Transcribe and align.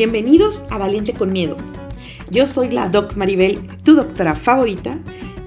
Bienvenidos 0.00 0.64
a 0.70 0.78
Valiente 0.78 1.12
con 1.12 1.30
Miedo. 1.30 1.58
Yo 2.30 2.46
soy 2.46 2.70
la 2.70 2.88
Doc 2.88 3.16
Maribel, 3.16 3.60
tu 3.84 3.94
doctora 3.94 4.34
favorita. 4.34 4.98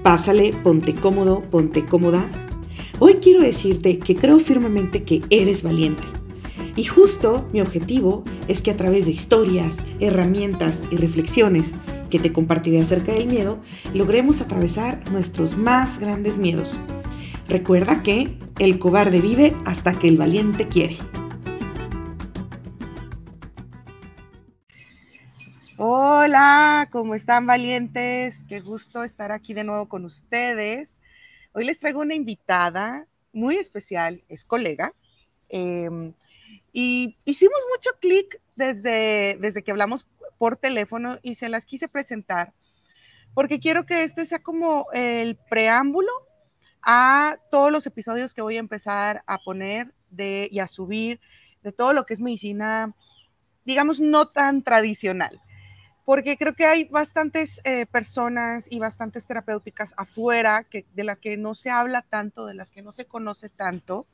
Pásale, 0.04 0.52
ponte 0.62 0.94
cómodo, 0.94 1.42
ponte 1.50 1.84
cómoda. 1.84 2.30
Hoy 3.00 3.14
quiero 3.14 3.40
decirte 3.40 3.98
que 3.98 4.14
creo 4.14 4.38
firmemente 4.38 5.02
que 5.02 5.22
eres 5.28 5.64
valiente. 5.64 6.04
Y 6.76 6.84
justo 6.84 7.48
mi 7.52 7.62
objetivo 7.62 8.22
es 8.46 8.62
que 8.62 8.70
a 8.70 8.76
través 8.76 9.06
de 9.06 9.10
historias, 9.10 9.78
herramientas 9.98 10.84
y 10.88 10.98
reflexiones 10.98 11.74
que 12.08 12.20
te 12.20 12.32
compartiré 12.32 12.80
acerca 12.80 13.10
del 13.10 13.26
miedo, 13.26 13.58
logremos 13.92 14.40
atravesar 14.40 15.02
nuestros 15.10 15.56
más 15.56 15.98
grandes 15.98 16.38
miedos. 16.38 16.78
Recuerda 17.48 18.04
que 18.04 18.38
el 18.60 18.78
cobarde 18.78 19.20
vive 19.20 19.56
hasta 19.64 19.98
que 19.98 20.06
el 20.06 20.16
valiente 20.16 20.68
quiere. 20.68 20.98
Hola, 26.06 26.90
¿cómo 26.92 27.14
están 27.14 27.46
valientes? 27.46 28.44
Qué 28.46 28.60
gusto 28.60 29.04
estar 29.04 29.32
aquí 29.32 29.54
de 29.54 29.64
nuevo 29.64 29.88
con 29.88 30.04
ustedes. 30.04 31.00
Hoy 31.54 31.64
les 31.64 31.80
traigo 31.80 32.02
una 32.02 32.14
invitada 32.14 33.08
muy 33.32 33.56
especial, 33.56 34.22
es 34.28 34.44
colega. 34.44 34.92
Em, 35.48 36.12
y 36.74 37.16
hicimos 37.24 37.58
mucho 37.74 37.88
clic 38.02 38.38
desde, 38.54 39.38
desde 39.40 39.64
que 39.64 39.70
hablamos 39.70 40.06
por 40.36 40.58
teléfono 40.58 41.18
y 41.22 41.36
se 41.36 41.48
las 41.48 41.64
quise 41.64 41.88
presentar 41.88 42.52
porque 43.32 43.58
quiero 43.58 43.86
que 43.86 44.02
este 44.02 44.26
sea 44.26 44.42
como 44.42 44.88
el 44.92 45.36
preámbulo 45.48 46.12
a 46.82 47.38
todos 47.50 47.72
los 47.72 47.86
episodios 47.86 48.34
que 48.34 48.42
voy 48.42 48.56
a 48.56 48.60
empezar 48.60 49.24
a 49.26 49.38
poner 49.38 49.94
de, 50.10 50.50
y 50.52 50.58
a 50.58 50.68
subir 50.68 51.18
de 51.62 51.72
todo 51.72 51.94
lo 51.94 52.04
que 52.04 52.12
es 52.12 52.20
medicina, 52.20 52.94
digamos, 53.64 54.00
no 54.00 54.28
tan 54.28 54.62
tradicional 54.62 55.40
porque 56.04 56.36
creo 56.36 56.54
que 56.54 56.66
hay 56.66 56.84
bastantes 56.84 57.60
eh, 57.64 57.86
personas 57.86 58.66
y 58.70 58.78
bastantes 58.78 59.26
terapéuticas 59.26 59.94
afuera 59.96 60.64
que, 60.64 60.84
de 60.94 61.04
las 61.04 61.20
que 61.20 61.36
no 61.36 61.54
se 61.54 61.70
habla 61.70 62.02
tanto, 62.02 62.46
de 62.46 62.54
las 62.54 62.70
que 62.70 62.82
no 62.82 62.92
se 62.92 63.06
conoce 63.06 63.48
tanto. 63.48 64.06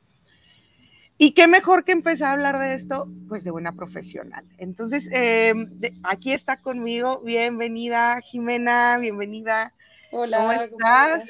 Y 1.19 1.32
qué 1.32 1.48
mejor 1.48 1.84
que 1.84 1.92
empezar 1.92 2.28
a 2.28 2.32
hablar 2.32 2.58
de 2.58 2.74
esto, 2.74 3.08
pues 3.28 3.44
de 3.44 3.50
buena 3.50 3.72
profesional. 3.72 4.47
Entonces, 4.56 5.10
em, 5.12 5.66
aquí 6.05 6.32
está 6.32 6.62
conmigo, 6.62 7.20
bienvenida 7.20 8.20
Jimena, 8.22 8.97
bienvenida. 8.98 9.75
Hola. 10.12 10.38
¿Cómo 10.38 10.52
estás? 10.52 11.28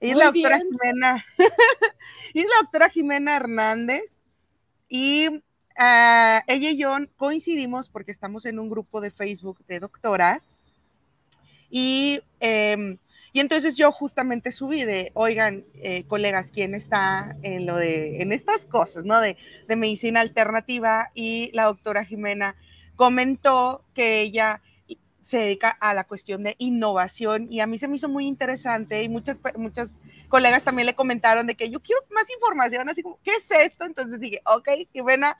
Y 0.00 0.10
es 0.10 0.16
la 0.16 0.24
doctora 0.26 0.58
Jimena. 0.58 1.24
es 2.34 2.44
la 2.44 2.62
doctora 2.62 2.88
Jimena 2.88 3.36
Hernández. 3.36 4.24
Y 4.88 5.44
Ah, 5.82 6.44
ella 6.46 6.68
y 6.68 6.76
yo 6.76 6.94
coincidimos 7.16 7.88
porque 7.88 8.12
estamos 8.12 8.44
en 8.44 8.58
un 8.58 8.68
grupo 8.68 9.00
de 9.00 9.10
Facebook 9.10 9.64
de 9.66 9.80
doctoras 9.80 10.58
y, 11.70 12.20
em, 12.40 12.98
y 13.32 13.40
entonces 13.40 13.78
yo 13.78 13.90
justamente 13.90 14.52
subí 14.52 14.84
de, 14.84 15.10
oigan, 15.14 15.64
eh, 15.76 16.04
colegas, 16.06 16.50
¿quién 16.50 16.74
está 16.74 17.34
en 17.40 17.64
lo 17.64 17.78
de, 17.78 18.20
en 18.20 18.30
estas 18.30 18.66
cosas, 18.66 19.04
¿no? 19.06 19.22
De, 19.22 19.38
de 19.68 19.76
medicina 19.76 20.20
alternativa 20.20 21.12
y 21.14 21.50
la 21.54 21.64
doctora 21.64 22.04
Jimena 22.04 22.56
comentó 22.94 23.82
que 23.94 24.20
ella 24.20 24.60
se 25.22 25.38
dedica 25.38 25.70
a 25.70 25.94
la 25.94 26.04
cuestión 26.04 26.42
de 26.42 26.56
innovación 26.58 27.46
y 27.50 27.60
a 27.60 27.66
mí 27.66 27.78
se 27.78 27.88
me 27.88 27.96
hizo 27.96 28.10
muy 28.10 28.26
interesante 28.26 29.02
y 29.02 29.08
muchas, 29.08 29.40
muchas 29.56 29.92
colegas 30.30 30.64
también 30.64 30.86
le 30.86 30.94
comentaron 30.94 31.46
de 31.46 31.54
que 31.54 31.68
yo 31.68 31.80
quiero 31.80 32.00
más 32.10 32.30
información, 32.30 32.88
así 32.88 33.02
como, 33.02 33.18
¿qué 33.22 33.32
es 33.32 33.50
esto? 33.50 33.84
Entonces 33.84 34.18
dije, 34.18 34.40
ok, 34.46 34.68
Jimena, 34.92 35.36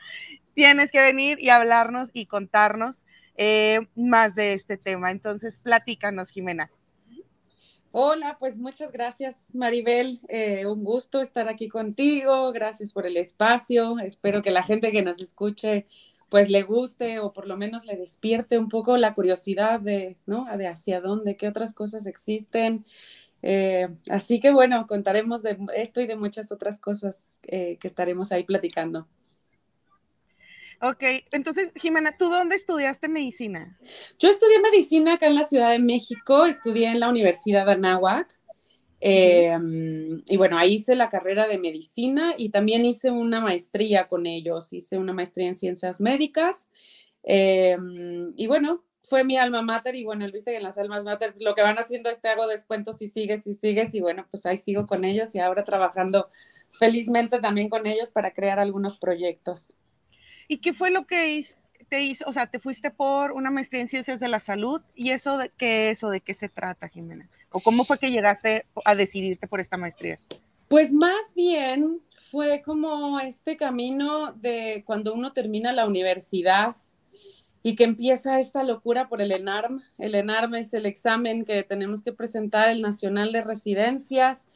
tienes 0.52 0.92
que 0.92 1.00
venir 1.00 1.38
y 1.40 1.48
hablarnos 1.48 2.10
y 2.12 2.26
contarnos 2.26 3.06
eh, 3.36 3.88
más 3.94 4.34
de 4.34 4.52
este 4.52 4.76
tema. 4.76 5.10
Entonces, 5.10 5.56
platícanos, 5.56 6.28
Jimena. 6.28 6.70
Hola, 7.92 8.36
pues 8.38 8.58
muchas 8.58 8.92
gracias, 8.92 9.54
Maribel. 9.54 10.20
Eh, 10.28 10.66
un 10.66 10.84
gusto 10.84 11.20
estar 11.22 11.48
aquí 11.48 11.68
contigo. 11.68 12.52
Gracias 12.52 12.92
por 12.92 13.06
el 13.06 13.16
espacio. 13.16 13.98
Espero 13.98 14.42
que 14.42 14.50
la 14.50 14.62
gente 14.62 14.92
que 14.92 15.02
nos 15.02 15.22
escuche 15.22 15.86
pues 16.28 16.48
le 16.48 16.62
guste 16.62 17.18
o 17.18 17.32
por 17.32 17.48
lo 17.48 17.56
menos 17.56 17.86
le 17.86 17.96
despierte 17.96 18.56
un 18.56 18.68
poco 18.68 18.96
la 18.96 19.14
curiosidad 19.14 19.80
de, 19.80 20.16
¿no? 20.26 20.46
De 20.56 20.68
hacia 20.68 21.00
dónde, 21.00 21.36
qué 21.36 21.48
otras 21.48 21.74
cosas 21.74 22.06
existen. 22.06 22.84
Eh, 23.42 23.88
así 24.10 24.40
que 24.40 24.50
bueno, 24.52 24.86
contaremos 24.86 25.42
de 25.42 25.56
esto 25.74 26.00
y 26.00 26.06
de 26.06 26.16
muchas 26.16 26.52
otras 26.52 26.80
cosas 26.80 27.40
eh, 27.42 27.78
que 27.80 27.88
estaremos 27.88 28.32
ahí 28.32 28.44
platicando. 28.44 29.08
Ok, 30.82 31.02
entonces, 31.32 31.72
Jimena, 31.76 32.16
¿tú 32.16 32.30
dónde 32.30 32.56
estudiaste 32.56 33.08
medicina? 33.08 33.78
Yo 34.18 34.30
estudié 34.30 34.60
medicina 34.60 35.14
acá 35.14 35.26
en 35.26 35.34
la 35.34 35.44
Ciudad 35.44 35.72
de 35.72 35.78
México, 35.78 36.46
estudié 36.46 36.88
en 36.88 37.00
la 37.00 37.10
Universidad 37.10 37.66
de 37.66 37.72
Anáhuac. 37.72 38.40
Em, 39.02 40.22
y 40.26 40.36
bueno, 40.38 40.56
ahí 40.56 40.74
hice 40.74 40.94
la 40.94 41.10
carrera 41.10 41.46
de 41.46 41.58
medicina 41.58 42.34
y 42.36 42.48
también 42.50 42.84
hice 42.84 43.10
una 43.10 43.40
maestría 43.40 44.08
con 44.08 44.26
ellos, 44.26 44.72
hice 44.72 44.96
una 44.96 45.12
maestría 45.12 45.48
en 45.48 45.54
ciencias 45.54 46.00
médicas. 46.00 46.70
Em, 47.22 48.32
y 48.36 48.46
bueno, 48.46 48.82
fue 49.02 49.24
mi 49.24 49.36
alma 49.36 49.62
mater 49.62 49.94
y 49.94 50.04
bueno, 50.04 50.24
viste 50.30 50.52
que 50.52 50.58
en 50.58 50.62
las 50.62 50.78
almas 50.78 51.04
mater 51.04 51.34
lo 51.40 51.54
que 51.54 51.62
van 51.62 51.76
haciendo 51.78 52.10
es 52.10 52.20
te 52.20 52.28
hago 52.28 52.46
descuentos 52.46 53.02
y 53.02 53.08
sigues 53.08 53.46
y 53.46 53.54
sigues 53.54 53.94
y 53.94 54.00
bueno, 54.00 54.26
pues 54.30 54.46
ahí 54.46 54.56
sigo 54.56 54.86
con 54.86 55.04
ellos 55.04 55.34
y 55.34 55.40
ahora 55.40 55.64
trabajando 55.64 56.30
felizmente 56.70 57.40
también 57.40 57.68
con 57.68 57.86
ellos 57.86 58.10
para 58.10 58.32
crear 58.32 58.58
algunos 58.58 58.96
proyectos. 58.96 59.76
¿Y 60.48 60.58
qué 60.58 60.72
fue 60.72 60.90
lo 60.90 61.06
que 61.06 61.44
te 61.88 62.02
hizo? 62.02 62.24
O 62.28 62.32
sea, 62.32 62.46
te 62.46 62.58
fuiste 62.58 62.90
por 62.90 63.32
una 63.32 63.50
maestría 63.50 63.80
en 63.80 63.88
ciencias 63.88 64.20
de 64.20 64.28
la 64.28 64.40
salud 64.40 64.80
y 64.94 65.10
eso 65.10 65.38
de 65.38 65.50
qué 65.50 65.90
es 65.90 66.04
o 66.04 66.10
de 66.10 66.20
qué 66.20 66.34
se 66.34 66.48
trata, 66.48 66.88
Jimena? 66.88 67.28
¿O 67.50 67.60
cómo 67.60 67.84
fue 67.84 67.98
que 67.98 68.10
llegaste 68.10 68.66
a 68.84 68.94
decidirte 68.94 69.48
por 69.48 69.60
esta 69.60 69.76
maestría? 69.76 70.18
Pues 70.68 70.92
más 70.92 71.34
bien 71.34 72.00
fue 72.30 72.62
como 72.62 73.18
este 73.18 73.56
camino 73.56 74.32
de 74.34 74.84
cuando 74.86 75.14
uno 75.14 75.32
termina 75.32 75.72
la 75.72 75.86
universidad 75.86 76.76
y 77.62 77.76
que 77.76 77.84
empieza 77.84 78.40
esta 78.40 78.62
locura 78.62 79.08
por 79.08 79.20
el 79.20 79.32
ENARM. 79.32 79.82
El 79.98 80.14
ENARM 80.14 80.54
es 80.54 80.72
el 80.72 80.86
examen 80.86 81.44
que 81.44 81.62
tenemos 81.62 82.02
que 82.02 82.12
presentar, 82.12 82.70
el 82.70 82.80
Nacional 82.80 83.32
de 83.32 83.42
Residencias. 83.42 84.50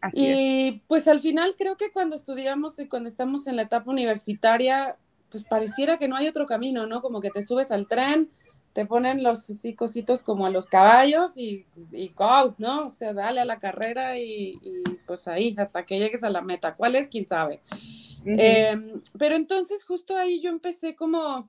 Así 0.00 0.24
y 0.26 0.82
pues 0.86 1.08
al 1.08 1.20
final 1.20 1.54
creo 1.56 1.76
que 1.76 1.90
cuando 1.90 2.16
estudiamos 2.16 2.78
y 2.78 2.88
cuando 2.88 3.08
estamos 3.08 3.46
en 3.46 3.56
la 3.56 3.62
etapa 3.62 3.90
universitaria, 3.90 4.96
pues 5.30 5.44
pareciera 5.44 5.98
que 5.98 6.08
no 6.08 6.16
hay 6.16 6.28
otro 6.28 6.46
camino, 6.46 6.86
¿no? 6.86 7.02
Como 7.02 7.20
que 7.20 7.30
te 7.30 7.42
subes 7.42 7.70
al 7.70 7.88
tren, 7.88 8.30
te 8.72 8.86
ponen 8.86 9.22
los 9.22 9.48
así 9.50 9.74
cositos 9.74 10.22
como 10.22 10.46
a 10.46 10.50
los 10.50 10.66
caballos 10.66 11.36
y, 11.36 11.66
y 11.92 12.08
go, 12.10 12.54
¿no? 12.58 12.86
O 12.86 12.90
sea, 12.90 13.12
dale 13.12 13.40
a 13.40 13.46
la 13.46 13.58
carrera 13.58 14.18
y, 14.18 14.60
pues 15.06 15.28
ahí, 15.28 15.54
hasta 15.58 15.84
que 15.84 15.98
llegues 15.98 16.22
a 16.24 16.30
la 16.30 16.42
meta. 16.42 16.74
¿Cuál 16.74 16.96
es? 16.96 17.08
¿Quién 17.08 17.26
sabe? 17.26 17.60
Em, 18.26 19.00
pero 19.18 19.34
entonces 19.34 19.84
justo 19.84 20.16
ahí 20.16 20.40
yo 20.40 20.50
empecé 20.50 20.94
como 20.94 21.48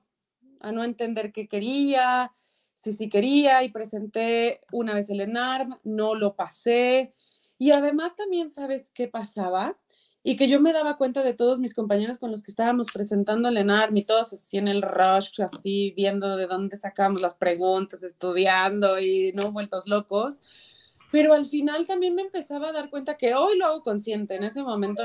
a 0.60 0.72
no 0.72 0.84
entender 0.84 1.32
qué 1.32 1.48
quería, 1.48 2.32
si 2.74 2.92
sí 2.92 3.08
quería 3.08 3.62
y 3.64 3.70
presenté 3.70 4.60
una 4.72 4.94
vez 4.94 5.10
el 5.10 5.20
ENARM, 5.20 5.78
no 5.84 6.14
lo 6.14 6.36
pasé. 6.36 7.12
Y 7.58 7.72
además 7.72 8.14
también, 8.14 8.50
¿sabes 8.50 8.90
qué 8.94 9.08
pasaba? 9.08 9.76
Y 10.22 10.36
que 10.36 10.48
yo 10.48 10.60
me 10.60 10.72
daba 10.72 10.96
cuenta 10.96 11.22
de 11.22 11.34
todos 11.34 11.58
mis 11.58 11.74
compañeros 11.74 12.18
con 12.18 12.30
los 12.30 12.42
que 12.42 12.50
estábamos 12.50 12.88
presentando 12.92 13.48
el 13.48 13.56
ENARM 13.56 13.96
y 13.96 14.04
todos 14.04 14.32
así 14.32 14.58
en 14.58 14.68
el 14.68 14.82
rush, 14.82 15.40
así 15.42 15.92
viendo 15.96 16.36
de 16.36 16.46
dónde 16.46 16.76
sacábamos 16.76 17.22
las 17.22 17.34
preguntas, 17.34 18.02
estudiando 18.02 19.00
y 19.00 19.32
no 19.32 19.50
vueltos 19.50 19.88
locos. 19.88 20.42
Pero 21.10 21.32
al 21.32 21.46
final 21.46 21.86
también 21.86 22.14
me 22.14 22.22
empezaba 22.22 22.68
a 22.68 22.72
dar 22.72 22.90
cuenta 22.90 23.16
que 23.16 23.34
hoy 23.34 23.56
lo 23.56 23.66
hago 23.66 23.82
consciente. 23.82 24.34
En 24.34 24.44
ese 24.44 24.62
momento, 24.62 25.04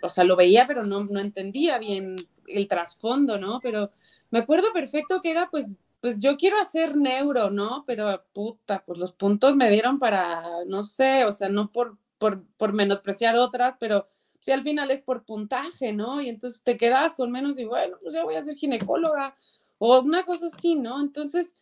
o 0.00 0.08
sea, 0.08 0.24
lo 0.24 0.36
veía, 0.36 0.66
pero 0.66 0.84
no, 0.84 1.04
no 1.04 1.18
entendía 1.20 1.78
bien 1.78 2.14
el 2.46 2.68
trasfondo, 2.68 3.38
¿no? 3.38 3.60
Pero 3.60 3.90
me 4.30 4.38
acuerdo 4.38 4.72
perfecto 4.72 5.20
que 5.20 5.30
era 5.30 5.50
pues 5.50 5.78
pues 6.00 6.20
yo 6.20 6.36
quiero 6.36 6.58
hacer 6.58 6.96
neuro, 6.96 7.50
¿no? 7.50 7.84
Pero 7.86 8.22
puta, 8.32 8.82
pues 8.86 8.98
los 8.98 9.12
puntos 9.12 9.54
me 9.56 9.70
dieron 9.70 9.98
para, 9.98 10.42
no 10.66 10.82
sé, 10.82 11.24
o 11.24 11.32
sea, 11.32 11.48
no 11.48 11.70
por, 11.70 11.98
por, 12.18 12.42
por 12.56 12.72
menospreciar 12.72 13.36
otras, 13.36 13.76
pero 13.78 14.06
si 14.40 14.52
al 14.52 14.62
final 14.62 14.90
es 14.90 15.02
por 15.02 15.24
puntaje, 15.24 15.92
¿no? 15.92 16.20
Y 16.22 16.28
entonces 16.30 16.62
te 16.62 16.76
quedas 16.78 17.14
con 17.14 17.30
menos 17.30 17.58
y 17.58 17.66
bueno, 17.66 17.96
pues 18.00 18.14
ya 18.14 18.24
voy 18.24 18.36
a 18.36 18.42
ser 18.42 18.54
ginecóloga 18.54 19.36
o 19.78 20.00
una 20.00 20.24
cosa 20.24 20.46
así, 20.46 20.74
¿no? 20.74 21.00
Entonces 21.00 21.54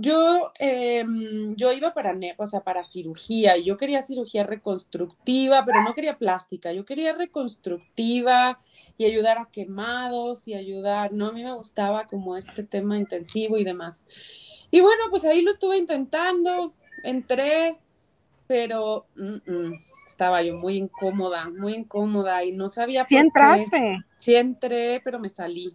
yo, 0.00 0.52
em, 0.58 1.54
yo 1.56 1.72
iba 1.72 1.92
para, 1.92 2.14
o 2.38 2.46
sea, 2.46 2.60
para 2.60 2.84
cirugía 2.84 3.58
y 3.58 3.64
yo 3.64 3.76
quería 3.76 4.00
cirugía 4.00 4.44
reconstructiva, 4.44 5.64
pero 5.66 5.82
no 5.82 5.92
quería 5.92 6.16
plástica, 6.16 6.72
yo 6.72 6.86
quería 6.86 7.12
reconstructiva 7.12 8.58
y 8.96 9.04
ayudar 9.04 9.38
a 9.38 9.48
quemados 9.52 10.48
y 10.48 10.54
ayudar, 10.54 11.12
¿no? 11.12 11.28
A 11.28 11.32
mí 11.32 11.44
me 11.44 11.52
gustaba 11.52 12.06
como 12.06 12.36
este 12.36 12.62
tema 12.62 12.96
intensivo 12.96 13.58
y 13.58 13.64
demás. 13.64 14.06
Y 14.70 14.80
bueno, 14.80 15.04
pues 15.10 15.24
ahí 15.26 15.42
lo 15.42 15.50
estuve 15.50 15.76
intentando, 15.76 16.72
entré, 17.04 17.76
pero 18.46 19.06
estaba 20.06 20.42
yo 20.42 20.56
muy 20.56 20.76
incómoda, 20.76 21.50
muy 21.50 21.74
incómoda 21.74 22.42
y 22.42 22.52
no 22.52 22.70
sabía. 22.70 23.04
Sí 23.04 23.16
entraste. 23.16 23.98
Sí 24.18 24.34
entré, 24.34 25.02
pero 25.04 25.18
me 25.18 25.28
salí 25.28 25.74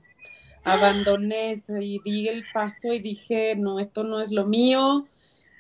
abandoné 0.66 1.56
y 1.80 2.00
di 2.04 2.28
el 2.28 2.44
paso 2.54 2.92
y 2.92 3.00
dije, 3.00 3.56
no, 3.56 3.80
esto 3.80 4.04
no 4.04 4.20
es 4.22 4.32
lo 4.32 4.46
mío. 4.46 5.08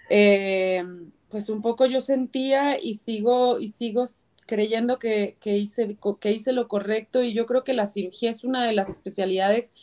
Eh, 0.09 0.83
pues 1.29 1.49
un 1.49 1.61
poco 1.61 1.85
yo 1.85 2.01
sentía 2.01 2.77
y 2.81 2.95
sigo, 2.95 3.59
y 3.59 3.69
sigo 3.69 4.03
creyendo 4.45 4.99
que, 4.99 5.37
hice, 5.43 5.97
que 6.19 6.31
hice 6.31 6.51
lo 6.51 6.67
correcto 6.67 7.23
y 7.23 7.33
yo 7.33 7.45
creo 7.45 7.63
que 7.63 7.73
la 7.73 7.85
cirugía 7.85 8.29
es 8.29 8.43
una 8.43 8.65
de 8.65 8.73
las 8.73 8.89
especialidades 8.89 9.73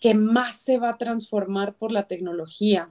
que 0.00 0.14
más 0.14 0.60
se 0.60 0.78
va 0.78 0.90
a 0.90 0.98
transformar 0.98 1.74
por 1.74 1.92
la 1.92 2.06
tecnología. 2.06 2.90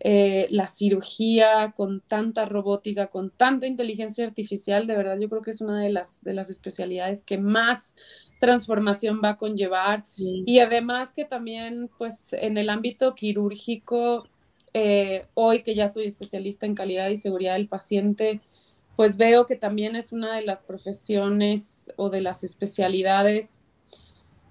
Eh, 0.00 0.46
la 0.50 0.66
cirugía 0.66 1.72
con 1.74 2.00
tanta 2.00 2.44
robótica, 2.44 3.06
con 3.06 3.30
tanta 3.30 3.66
inteligencia 3.66 4.26
artificial, 4.26 4.86
de 4.86 4.94
verdad 4.94 5.18
yo 5.18 5.30
creo 5.30 5.40
que 5.40 5.52
es 5.52 5.62
una 5.62 5.80
de 5.80 5.90
las, 5.90 6.22
de 6.22 6.34
las 6.34 6.50
especialidades 6.50 7.22
que 7.22 7.38
más 7.38 7.96
transformación 8.38 9.22
va 9.24 9.30
a 9.30 9.36
conllevar. 9.38 10.04
Y 10.18 10.58
además 10.58 11.12
que 11.12 11.24
también, 11.24 11.88
pues 11.96 12.34
en 12.34 12.58
el 12.58 12.68
ámbito 12.68 13.14
quirúrgico, 13.14 14.28
eh, 14.74 15.26
hoy 15.32 15.62
que 15.62 15.74
ya 15.74 15.88
soy 15.88 16.06
especialista 16.06 16.66
en 16.66 16.74
calidad 16.74 17.08
y 17.08 17.16
seguridad 17.16 17.54
del 17.54 17.68
paciente, 17.68 18.42
pues 18.96 19.16
veo 19.16 19.46
que 19.46 19.56
también 19.56 19.96
es 19.96 20.12
una 20.12 20.34
de 20.36 20.42
las 20.42 20.62
profesiones 20.62 21.90
o 21.96 22.10
de 22.10 22.20
las 22.20 22.44
especialidades 22.44 23.62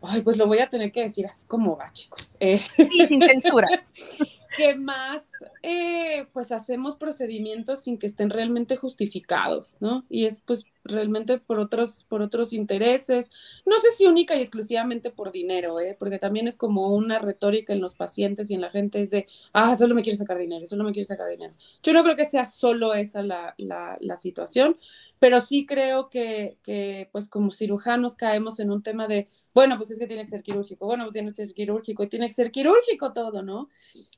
ay, 0.07 0.21
pues 0.21 0.37
lo 0.37 0.47
voy 0.47 0.59
a 0.59 0.69
tener 0.69 0.91
que 0.91 1.01
decir 1.01 1.25
así 1.25 1.45
como 1.45 1.77
va, 1.77 1.91
chicos. 1.91 2.35
Eh, 2.39 2.57
sí, 2.57 3.07
sin 3.07 3.21
censura. 3.21 3.67
que 4.55 4.75
más, 4.75 5.31
eh, 5.63 6.27
pues 6.33 6.51
hacemos 6.51 6.95
procedimientos 6.97 7.83
sin 7.83 7.97
que 7.97 8.07
estén 8.07 8.29
realmente 8.29 8.75
justificados, 8.77 9.77
¿no? 9.81 10.05
Y 10.09 10.25
es 10.25 10.41
pues 10.45 10.65
realmente 10.85 11.37
por 11.39 11.59
otros, 11.59 12.05
por 12.07 12.21
otros 12.21 12.53
intereses, 12.53 13.31
no 13.65 13.77
sé 13.79 13.91
si 13.97 14.05
única 14.05 14.35
y 14.35 14.41
exclusivamente 14.41 15.09
por 15.09 15.31
dinero, 15.31 15.79
¿eh? 15.79 15.95
Porque 15.99 16.19
también 16.19 16.47
es 16.47 16.57
como 16.57 16.95
una 16.95 17.19
retórica 17.19 17.73
en 17.73 17.81
los 17.81 17.95
pacientes 17.95 18.49
y 18.49 18.53
en 18.55 18.61
la 18.61 18.69
gente 18.69 19.01
es 19.01 19.11
de, 19.11 19.25
ah, 19.53 19.75
solo 19.75 19.95
me 19.95 20.03
quiere 20.03 20.17
sacar 20.17 20.37
dinero, 20.37 20.65
solo 20.65 20.83
me 20.83 20.91
quiere 20.93 21.07
sacar 21.07 21.29
dinero. 21.29 21.53
Yo 21.83 21.93
no 21.93 22.03
creo 22.03 22.15
que 22.15 22.25
sea 22.25 22.45
solo 22.45 22.93
esa 22.93 23.21
la, 23.21 23.55
la, 23.57 23.97
la 23.99 24.15
situación, 24.15 24.77
pero 25.19 25.41
sí 25.41 25.65
creo 25.65 26.09
que, 26.09 26.57
que, 26.63 27.09
pues 27.11 27.29
como 27.29 27.51
cirujanos 27.51 28.15
caemos 28.15 28.59
en 28.59 28.71
un 28.71 28.83
tema 28.83 29.07
de, 29.07 29.27
bueno, 29.53 29.77
pues 29.77 29.91
es 29.91 29.99
que 29.99 30.07
tiene 30.07 30.23
que 30.23 30.29
ser 30.29 30.43
quirúrgico, 30.43 30.85
bueno, 30.85 31.11
tiene 31.11 31.29
que 31.33 31.45
ser 31.45 31.55
quirúrgico 31.55 32.03
y 32.03 32.09
tiene 32.09 32.27
que 32.27 32.33
ser 32.33 32.51
quirúrgico 32.51 33.13
todo, 33.13 33.41
¿no? 33.41 33.69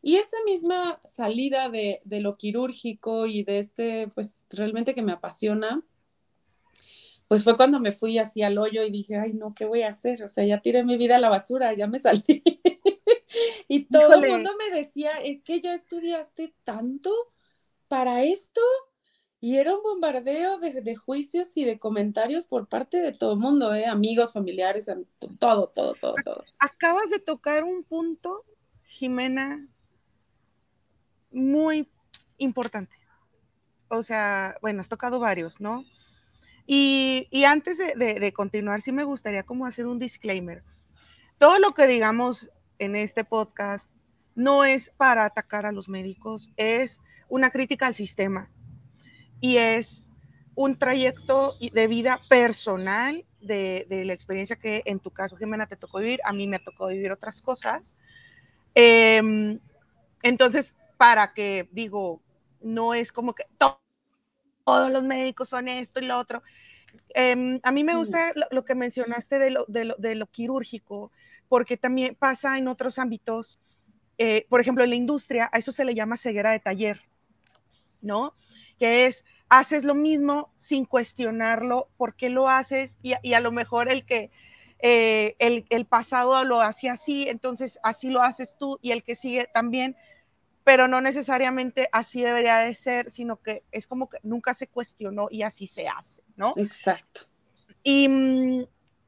Y 0.01 0.17
esa 0.17 0.37
misma 0.45 0.99
salida 1.05 1.69
de, 1.69 2.01
de 2.05 2.19
lo 2.21 2.37
quirúrgico 2.37 3.25
y 3.27 3.43
de 3.43 3.59
este, 3.59 4.07
pues 4.15 4.45
realmente 4.49 4.93
que 4.93 5.01
me 5.01 5.11
apasiona, 5.13 5.83
pues 7.27 7.43
fue 7.43 7.57
cuando 7.57 7.79
me 7.79 7.91
fui 7.91 8.17
así 8.17 8.41
al 8.41 8.57
hoyo 8.57 8.83
y 8.83 8.89
dije, 8.89 9.17
ay, 9.17 9.33
no, 9.33 9.53
¿qué 9.53 9.65
voy 9.65 9.81
a 9.81 9.89
hacer? 9.89 10.23
O 10.23 10.27
sea, 10.27 10.45
ya 10.45 10.61
tiré 10.61 10.83
mi 10.83 10.97
vida 10.97 11.17
a 11.17 11.19
la 11.19 11.29
basura, 11.29 11.73
ya 11.73 11.87
me 11.87 11.99
salí. 11.99 12.23
y 13.67 13.85
todo 13.85 14.13
el 14.13 14.29
mundo 14.29 14.51
me 14.57 14.75
decía, 14.75 15.11
es 15.23 15.43
que 15.43 15.59
ya 15.59 15.73
estudiaste 15.73 16.53
tanto 16.63 17.11
para 17.87 18.23
esto. 18.23 18.61
Y 19.39 19.57
era 19.57 19.75
un 19.75 19.83
bombardeo 19.83 20.57
de, 20.57 20.95
juicios 20.95 21.55
y 21.57 21.63
de 21.63 21.77
comentarios 21.77 22.45
por 22.45 22.67
parte 22.67 23.01
de 23.01 23.11
todo 23.11 23.33
el 23.33 23.39
mundo, 23.39 23.73
¿eh? 23.73 23.85
amigos, 23.85 24.33
familiares, 24.33 24.91
todo, 25.37 25.67
todo, 25.67 25.93
todo, 25.93 26.15
todo. 26.23 26.43
Acabas 26.57 27.11
de 27.11 27.19
tocar 27.19 27.63
un 27.63 27.83
punto, 27.83 28.45
Jimena, 28.85 29.67
muy 31.29 31.87
importante. 32.37 32.95
O 33.89 34.01
sea, 34.01 34.57
bueno, 34.61 34.81
has 34.81 34.89
tocado 34.89 35.19
varios, 35.19 35.61
¿no? 35.61 35.85
Y, 36.69 37.45
antes 37.45 37.77
de, 37.77 38.33
continuar, 38.33 38.81
sí 38.81 38.91
me 38.91 39.05
gustaría 39.05 39.43
como 39.43 39.65
hacer 39.65 39.87
un 39.87 39.99
disclaimer. 39.99 40.63
Todo 41.37 41.59
lo 41.59 41.73
que 41.73 41.87
digamos 41.87 42.51
en 42.77 42.97
este 42.97 43.23
podcast 43.23 43.91
no 44.35 44.65
es 44.65 44.89
para 44.89 45.23
atacar 45.23 45.65
a 45.65 45.71
los 45.71 45.87
médicos, 45.87 46.51
es 46.57 46.99
una 47.29 47.51
crítica 47.51 47.87
al 47.87 47.93
sistema 47.93 48.51
y 49.39 49.57
es 49.57 50.11
un 50.55 50.77
trayecto 50.77 51.53
de 51.71 51.87
vida 51.87 52.19
personal 52.29 53.25
de, 53.39 53.85
la 54.05 54.13
experiencia 54.13 54.57
que 54.57 54.83
en 54.85 54.99
tu 54.99 55.11
caso, 55.11 55.37
Jimena, 55.37 55.67
te 55.67 55.77
tocó 55.77 55.99
vivir, 55.99 56.19
a 56.25 56.33
mí 56.33 56.47
me 56.47 56.59
tocó 56.59 56.87
vivir 56.87 57.11
otras 57.11 57.41
cosas. 57.41 57.95
Em, 58.75 59.57
entonces, 60.21 60.75
para 60.97 61.33
que 61.33 61.69
digo, 61.71 62.21
no 62.61 62.93
es 62.93 63.11
como 63.11 63.33
que 63.33 63.45
todos 64.67 64.91
los 64.91 65.01
médicos 65.01 65.47
son 65.47 65.69
esto 65.69 66.01
y 66.01 66.05
lo 66.07 66.19
otro. 66.19 66.43
Em, 67.15 67.61
a 67.63 67.71
mí 67.71 67.85
me 67.85 67.95
gusta 67.95 68.33
lo, 68.51 68.65
que 68.65 68.75
mencionaste 68.75 69.39
de 69.39 69.51
lo, 69.51 69.65
de 69.65 70.15
lo, 70.15 70.27
quirúrgico, 70.27 71.09
porque 71.47 71.77
también 71.77 72.15
pasa 72.15 72.57
en 72.57 72.67
otros 72.67 72.99
ámbitos. 72.99 73.59
Eh, 74.17 74.45
por 74.49 74.59
ejemplo, 74.59 74.83
en 74.83 74.89
la 74.89 74.97
industria, 74.97 75.49
a 75.53 75.57
eso 75.57 75.71
se 75.71 75.85
le 75.85 75.95
llama 75.95 76.17
ceguera 76.17 76.51
de 76.51 76.59
taller, 76.59 76.99
¿no? 78.01 78.33
Que 78.77 79.05
es, 79.05 79.23
haces 79.47 79.85
lo 79.85 79.95
mismo 79.95 80.51
sin 80.57 80.83
cuestionarlo, 80.83 81.87
por 81.95 82.15
qué 82.17 82.29
lo 82.29 82.49
haces 82.49 82.97
y, 83.01 83.13
a 83.13 83.39
lo 83.39 83.53
mejor 83.53 83.89
el 83.89 84.05
que 84.05 84.31
eh, 84.79 85.37
el, 85.39 85.65
el, 85.69 85.85
pasado 85.85 86.43
lo 86.43 86.59
hacía 86.59 86.91
así, 86.93 87.29
entonces 87.29 87.79
así 87.83 88.09
lo 88.09 88.21
haces 88.21 88.57
tú 88.59 88.79
y 88.81 88.91
el 88.91 89.01
que 89.01 89.15
sigue 89.15 89.47
también, 89.53 89.95
pero 90.67 90.89
no 90.89 90.99
necesariamente 90.99 91.87
así 91.93 92.21
debería 92.21 92.57
de 92.57 92.73
ser, 92.73 93.09
sino 93.09 93.41
que 93.41 93.63
es 93.71 93.87
como 93.87 94.09
que 94.09 94.17
nunca 94.21 94.53
se 94.53 94.67
cuestionó 94.67 95.29
y 95.31 95.43
así 95.43 95.65
se 95.65 95.87
hace, 95.87 96.23
¿no? 96.35 96.51
Exacto. 96.57 97.21
Y, 97.83 98.09
mm, 98.09 98.65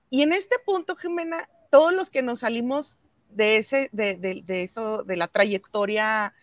y 0.10 0.22
en 0.22 0.32
este 0.32 0.56
punto, 0.66 0.96
Jimena, 0.96 1.50
todos 1.70 1.92
los 1.92 2.10
que 2.10 2.22
nos 2.22 2.40
salimos 2.40 3.00
de, 3.30 3.58
ese, 3.58 3.90
de, 3.92 4.16
de, 4.16 4.42
de 4.46 4.64
eso, 4.64 5.04
de 5.04 5.18
la 5.18 5.28
trayectoria 5.28 6.34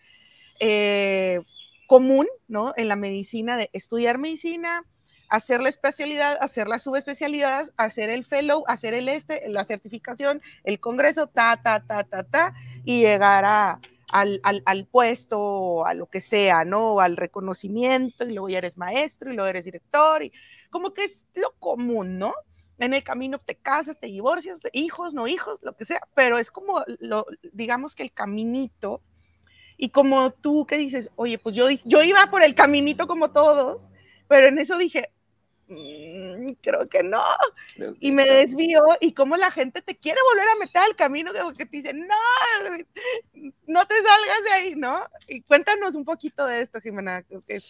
eh, 0.59 1.41
común, 1.87 2.27
¿no? 2.47 2.73
En 2.77 2.87
la 2.87 2.95
medicina, 2.95 3.57
de 3.57 3.71
estudiar 3.73 4.19
medicina, 4.19 4.85
hacer 5.29 5.63
la 5.63 5.69
especialidad, 5.69 6.37
hacer 6.41 6.67
la 6.67 6.77
subespecialidad, 6.77 7.73
hacer 7.75 8.11
el 8.11 8.23
fellow, 8.23 8.65
hacer 8.67 8.93
el 8.93 9.09
este, 9.09 9.49
la 9.49 9.63
certificación, 9.63 10.43
el 10.63 10.79
congreso, 10.79 11.25
ta, 11.25 11.59
ta, 11.63 11.79
ta, 11.79 12.03
ta, 12.03 12.23
ta, 12.23 12.53
y 12.85 12.99
llegar 12.99 13.45
a, 13.45 13.79
al, 14.11 14.41
al, 14.43 14.85
puesto, 14.85 15.85
a 15.85 15.93
lo 15.93 16.07
que 16.07 16.21
sea, 16.21 16.63
¿no? 16.65 16.99
Al 16.99 17.17
reconocimiento, 17.17 18.25
y 18.25 18.33
luego 18.33 18.49
ya 18.49 18.59
eres 18.59 18.77
maestro, 18.77 19.31
y 19.31 19.35
luego 19.35 19.49
eres 19.49 19.65
director, 19.65 20.23
y 20.23 20.31
como 20.69 20.93
que 20.93 21.03
es 21.03 21.25
lo 21.35 21.53
común, 21.59 22.17
¿no? 22.17 22.33
En 22.77 22.93
el 22.93 23.03
camino 23.03 23.39
te 23.39 23.55
casas, 23.55 23.99
te 23.99 24.07
divorcias, 24.07 24.59
hijos, 24.71 25.13
no 25.13 25.27
hijos, 25.27 25.59
lo 25.61 25.75
que 25.75 25.85
sea, 25.85 26.01
pero 26.13 26.37
es 26.37 26.51
como, 26.51 26.83
lo, 26.99 27.25
digamos 27.51 27.95
que 27.95 28.03
el 28.03 28.11
caminito 28.11 29.01
y 29.77 29.89
como 29.89 30.31
tú 30.31 30.65
que 30.65 30.77
dices, 30.77 31.11
oye, 31.15 31.37
pues 31.37 31.55
yo, 31.55 31.67
yo 31.85 32.03
iba 32.03 32.29
por 32.31 32.43
el 32.43 32.55
caminito 32.55 33.07
como 33.07 33.31
todos, 33.31 33.91
pero 34.27 34.47
en 34.47 34.59
eso 34.59 34.77
dije, 34.77 35.11
mm, 35.67 36.53
creo 36.61 36.87
que 36.89 37.03
no. 37.03 37.23
y 37.99 38.11
me 38.11 38.25
desvío 38.25 38.81
y 39.01 39.13
como 39.13 39.37
la 39.37 39.51
gente 39.51 39.81
te 39.81 39.95
quiere 39.97 40.19
volver 40.31 40.47
a 40.49 40.59
meter 40.59 40.81
al 40.83 40.95
camino 40.95 41.31
que 41.57 41.65
te 41.65 41.77
dice, 41.77 41.93
no, 41.93 42.15
no 43.67 43.85
te 43.85 43.95
salgas 43.95 44.43
de 44.43 44.51
ahí, 44.55 44.75
¿no? 44.75 45.05
Y 45.27 45.41
cuéntanos 45.41 45.95
un 45.95 46.05
poquito 46.05 46.45
de 46.45 46.61
esto, 46.61 46.79
Jimena, 46.81 47.25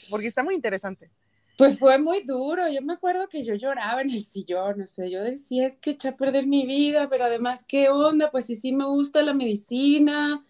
porque 0.10 0.27
está 0.27 0.44
muy 0.44 0.56
interesante. 0.56 1.10
Pues 1.58 1.80
fue 1.80 1.98
muy 1.98 2.22
duro. 2.22 2.68
Yo 2.70 2.84
me 2.84 2.94
acuerdo 2.94 3.27
que 3.27 3.44
yo 3.44 3.56
lloraba 3.56 4.01
en 4.01 4.12
el 4.12 4.24
sillón, 4.24 4.77
no 4.77 4.88
sé, 4.88 5.10
yo 5.10 5.24
decía, 5.24 5.66
es 5.66 5.77
que 5.77 5.92
eché 5.92 6.10
a 6.10 6.16
perder 6.16 6.46
mi 6.46 6.68
vida, 6.68 7.10
pero 7.10 7.25
además, 7.25 7.66
¿qué 7.68 7.89
onda? 7.89 8.30
Pues 8.30 8.46
sí, 8.46 8.56
sí 8.56 8.72
me 8.74 8.86
gusta 8.86 9.24
la 9.24 9.34
medicina, 9.34 10.46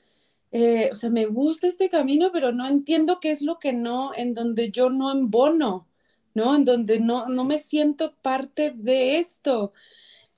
eh, 0.51 0.89
o 0.91 0.95
sea, 0.95 1.09
me 1.09 1.25
gusta 1.25 1.67
este 1.67 1.89
camino, 1.89 2.29
pero 2.33 2.51
no 2.51 2.67
entiendo 2.67 3.19
qué 3.21 3.31
es 3.31 3.41
lo 3.41 3.57
que 3.57 3.71
no, 3.71 4.11
en 4.15 4.33
donde 4.33 4.69
yo 4.71 4.89
no 4.89 5.11
embono, 5.11 5.87
¿no? 6.37 6.55
En 6.55 6.65
donde 6.65 6.99
no, 6.99 7.27
no 7.27 7.43
me 7.45 7.57
siento 7.57 8.13
parte 8.21 8.71
de 8.75 9.17
esto. 9.17 9.73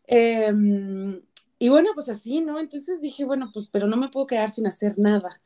Em, 0.08 1.22
y 1.60 1.70
bueno, 1.70 1.90
pues 1.94 2.08
así, 2.10 2.40
¿no? 2.42 2.58
Entonces 2.60 3.02
dije, 3.02 3.26
bueno, 3.26 3.52
pues, 3.54 3.68
pero 3.70 3.88
no 3.88 3.98
me 3.98 4.08
puedo 4.08 4.26
quedar 4.26 4.50
sin 4.50 4.66
hacer 4.66 4.98
nada. 4.98 5.42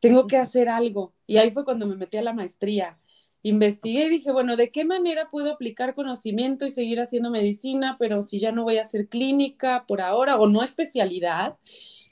Tengo 0.00 0.26
que 0.26 0.36
hacer 0.36 0.68
algo. 0.68 1.14
Y 1.26 1.36
ahí 1.36 1.52
fue 1.52 1.64
cuando 1.64 1.86
me 1.86 1.96
metí 1.96 2.16
a 2.16 2.22
la 2.22 2.32
maestría. 2.32 2.98
Investigué 3.42 4.06
y 4.06 4.10
dije, 4.10 4.32
bueno, 4.32 4.56
¿de 4.56 4.70
qué 4.72 4.84
manera 4.84 5.30
puedo 5.30 5.52
aplicar 5.52 5.94
conocimiento 5.94 6.66
y 6.66 6.70
seguir 6.70 7.00
haciendo 7.00 7.30
medicina, 7.30 7.96
pero 7.98 8.22
si 8.22 8.40
ya 8.40 8.50
no 8.52 8.64
voy 8.64 8.78
a 8.78 8.82
hacer 8.82 9.08
clínica 9.08 9.84
por 9.86 10.00
ahora 10.00 10.36
o 10.36 10.48
no 10.48 10.64
especialidad? 10.64 11.58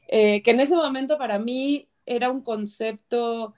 Eh, 0.09 0.43
que 0.43 0.53
en 0.53 0.61
ese 0.61 0.77
momento 0.77 1.19
para 1.19 1.41
mí 1.41 1.89
era 2.07 2.31
un 2.31 2.43
concepto, 2.43 3.55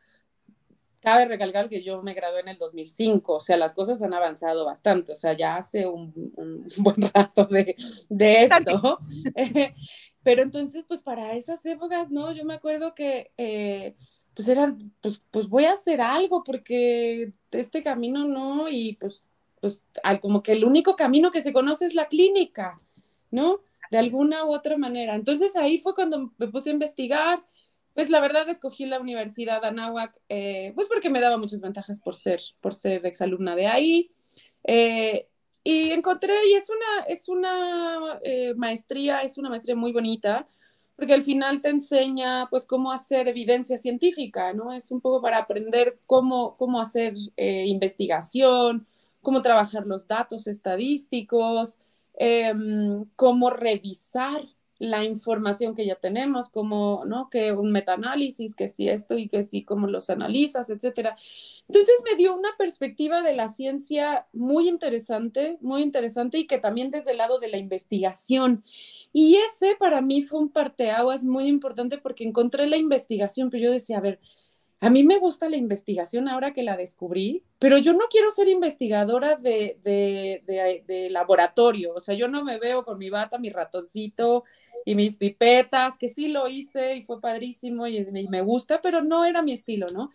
cabe 1.03 1.27
recalcar 1.27 1.69
que 1.69 1.83
yo 1.83 2.01
me 2.01 2.15
gradué 2.15 2.41
en 2.41 2.49
el 2.49 2.59
2005, 2.59 3.35
o 3.35 3.41
sea, 3.41 3.57
las 3.57 3.75
cosas 3.75 4.03
han 4.03 4.15
avanzado 4.15 4.65
bastante, 4.65 5.13
o 5.13 5.15
sea, 5.15 5.37
ya 5.37 5.57
hace 5.57 5.87
un, 5.87 6.13
buen 6.79 7.03
rato 7.13 7.45
de, 7.47 7.75
de 8.09 8.45
esto. 8.45 8.99
pero 10.23 10.43
entonces, 10.43 10.85
pues 10.87 11.03
para 11.03 11.35
esas 11.35 11.67
épocas, 11.67 12.11
¿no? 12.11 12.33
Yo 12.33 12.45
me 12.45 12.55
acuerdo 12.55 12.95
que... 12.95 13.33
Eh, 13.37 13.95
pues 14.35 14.49
eran, 14.49 14.91
pues, 15.03 15.21
pues 15.31 15.47
voy 15.47 15.67
a 15.67 15.73
hacer 15.73 16.01
algo 16.01 16.43
porque 16.43 17.35
este 17.51 17.83
camino 17.83 18.27
no, 18.27 18.67
y 18.71 18.95
pues, 18.95 19.27
pues 19.61 19.87
al, 20.03 20.21
como 20.21 20.43
que 20.43 20.53
el 20.53 20.65
único 20.65 20.97
camino 20.97 21.31
que 21.31 21.43
se 21.43 21.53
conoce 21.53 21.85
es 21.85 21.95
la 21.95 22.09
clínica, 22.09 22.75
¿no? 23.31 23.61
de 23.93 23.99
alguna 23.99 24.47
u 24.47 24.55
otra 24.55 24.79
manera. 24.79 25.15
Entonces 25.15 25.55
ahí 25.55 25.79
fue 25.79 25.95
cuando 25.95 26.33
me 26.39 26.49
puse 26.49 26.71
a 26.71 26.73
investigar. 26.73 27.45
Pues 27.95 28.09
la 28.09 28.21
verdad 28.21 28.49
escogí 28.49 28.87
la 28.87 29.01
Universidad 29.01 29.65
Anáhuac, 29.65 30.19
eh, 30.29 30.73
pues 30.75 30.89
porque 30.89 31.11
me 31.11 31.21
daba 31.21 31.37
muchas 31.37 31.61
ventajas 31.61 32.01
por 32.01 32.15
ser, 32.15 32.41
por 32.61 32.75
ser 32.75 33.05
exalumna 33.07 33.55
de 33.55 33.67
ahí. 33.67 34.11
Eh, 34.65 35.29
y 35.65 35.91
encontré, 35.91 36.35
y 36.49 36.55
es 36.55 36.69
una, 36.71 37.05
es 37.07 37.29
una 37.29 38.19
eh, 38.23 38.55
maestría, 38.55 39.21
es 39.21 39.39
una 39.39 39.51
maestría 39.51 39.77
muy 39.77 39.93
bonita, 39.93 40.49
porque 40.97 41.15
al 41.15 41.23
final 41.23 41.61
te 41.61 41.69
enseña 41.69 42.49
pues 42.51 42.67
cómo 42.67 42.93
hacer 42.93 43.29
evidencia 43.29 43.79
científica, 43.79 44.53
¿no? 44.55 44.73
Es 44.73 44.91
un 44.91 45.01
poco 45.01 45.21
para 45.23 45.39
aprender 45.39 45.99
cómo, 46.07 46.55
cómo 46.55 46.81
hacer 46.81 47.15
investigación, 47.37 48.87
cómo 49.21 49.43
trabajar 49.43 49.87
los 49.87 50.07
datos 50.07 50.47
estadísticos, 50.47 51.79
em, 52.15 53.07
cómo 53.17 53.51
revisar 53.51 54.43
la 54.83 55.05
información 55.05 55.77
que 55.77 55.87
ya 55.87 55.95
tenemos, 55.95 56.51
como, 56.51 57.05
¿no? 57.07 57.31
Que 57.31 57.53
un 57.53 57.71
metaanálisis, 57.71 58.57
que 58.57 58.67
si 58.67 58.89
esto 58.89 59.17
y 59.17 59.29
que 59.29 59.45
si 59.45 59.63
cómo 59.63 59.87
los 59.87 60.11
analizas, 60.11 60.71
etcétera. 60.71 61.15
Entonces 61.69 62.03
me 62.05 62.17
dio 62.17 62.35
una 62.35 62.49
perspectiva 62.59 63.23
de 63.23 63.33
la 63.33 63.49
ciencia 63.49 64.27
muy 64.33 64.69
interesante, 64.69 65.57
muy 65.61 65.83
interesante 65.83 66.39
y 66.39 66.49
que 66.49 66.59
también 66.59 66.91
desde 66.91 67.13
el 67.13 67.19
lado 67.19 67.39
de 67.39 67.47
la 67.47 67.59
investigación. 67.59 68.65
Y 69.13 69.37
ese 69.37 69.77
para 69.79 70.03
mí 70.03 70.23
fue 70.23 70.41
un 70.41 70.51
parteaguas 70.51 71.23
muy 71.23 71.47
importante 71.47 71.99
porque 71.99 72.25
encontré 72.25 72.67
la 72.67 72.77
investigación, 72.77 73.51
pero 73.51 73.63
yo 73.63 73.71
decía, 73.71 73.99
a 73.99 74.01
ver, 74.01 74.19
a 74.83 74.91
mí 74.91 75.05
me 75.05 75.21
gusta 75.21 75.49
la 75.49 75.57
investigación 75.57 76.27
ahora 76.27 76.53
que 76.53 76.65
la 76.65 76.77
descubrí, 76.77 77.45
pero 77.61 77.79
yo 77.79 77.93
no 77.93 78.07
quiero 78.11 78.33
ser 78.33 78.49
investigadora 78.49 79.37
de, 79.37 79.79
de, 79.81 81.09
laboratorio, 81.09 81.95
o 81.95 82.01
sea, 82.01 82.17
yo 82.17 82.27
no 82.27 82.43
me 82.43 82.59
veo 82.59 82.85
con 82.85 82.99
mi 82.99 83.09
bata, 83.09 83.39
mi 83.39 83.49
ratoncito 83.49 84.43
y 84.85 84.95
mis 84.95 85.17
pipetas, 85.17 85.99
que 85.99 86.09
sí 86.09 86.29
lo 86.29 86.49
hice 86.49 86.97
y 86.97 87.03
fue 87.03 87.21
padrísimo 87.21 87.87
y, 87.87 88.05
me 88.29 88.41
gusta, 88.41 88.81
pero 88.81 89.03
no 89.03 89.25
era 89.25 89.43
mi 89.43 89.53
estilo, 89.53 89.87
¿no? 89.93 90.11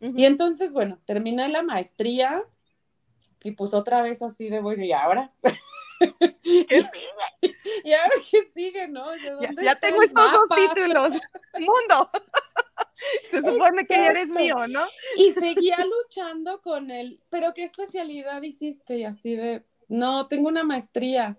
Y 0.00 0.24
entonces, 0.24 0.72
bueno, 0.72 0.98
terminé 1.04 1.48
la 1.48 1.62
maestría 1.62 2.42
y 3.42 3.52
pues 3.52 3.74
otra 3.74 4.02
vez 4.02 4.22
así 4.22 4.48
de, 4.48 4.60
bueno, 4.60 4.84
¿y 4.84 4.92
ahora? 4.92 5.32
¿Qué 6.42 6.66
sigue? 6.68 7.56
¿Y 7.84 7.92
ahora 7.92 8.14
qué 8.30 8.50
sigue, 8.54 8.88
no? 8.88 9.04
ya, 9.62 9.74
tengo 9.76 10.02
estos 10.02 10.32
dos 10.32 10.48
títulos. 10.56 11.10
Mundo. 11.54 12.10
Se 13.30 13.42
supone 13.42 13.86
que 13.86 13.94
ya 13.94 14.10
eres 14.10 14.28
mío, 14.28 14.66
¿no? 14.68 14.86
Y 15.16 15.32
seguía 15.32 15.78
luchando 15.84 16.60
con 16.60 16.90
él, 16.90 17.20
pero 17.30 17.54
¿qué 17.54 17.64
especialidad 17.64 18.42
hiciste? 18.42 18.98
Y 18.98 19.04
así 19.04 19.36
de, 19.36 19.64
no, 19.88 20.26
tengo 20.28 20.48
una 20.48 20.64
maestría. 20.64 21.38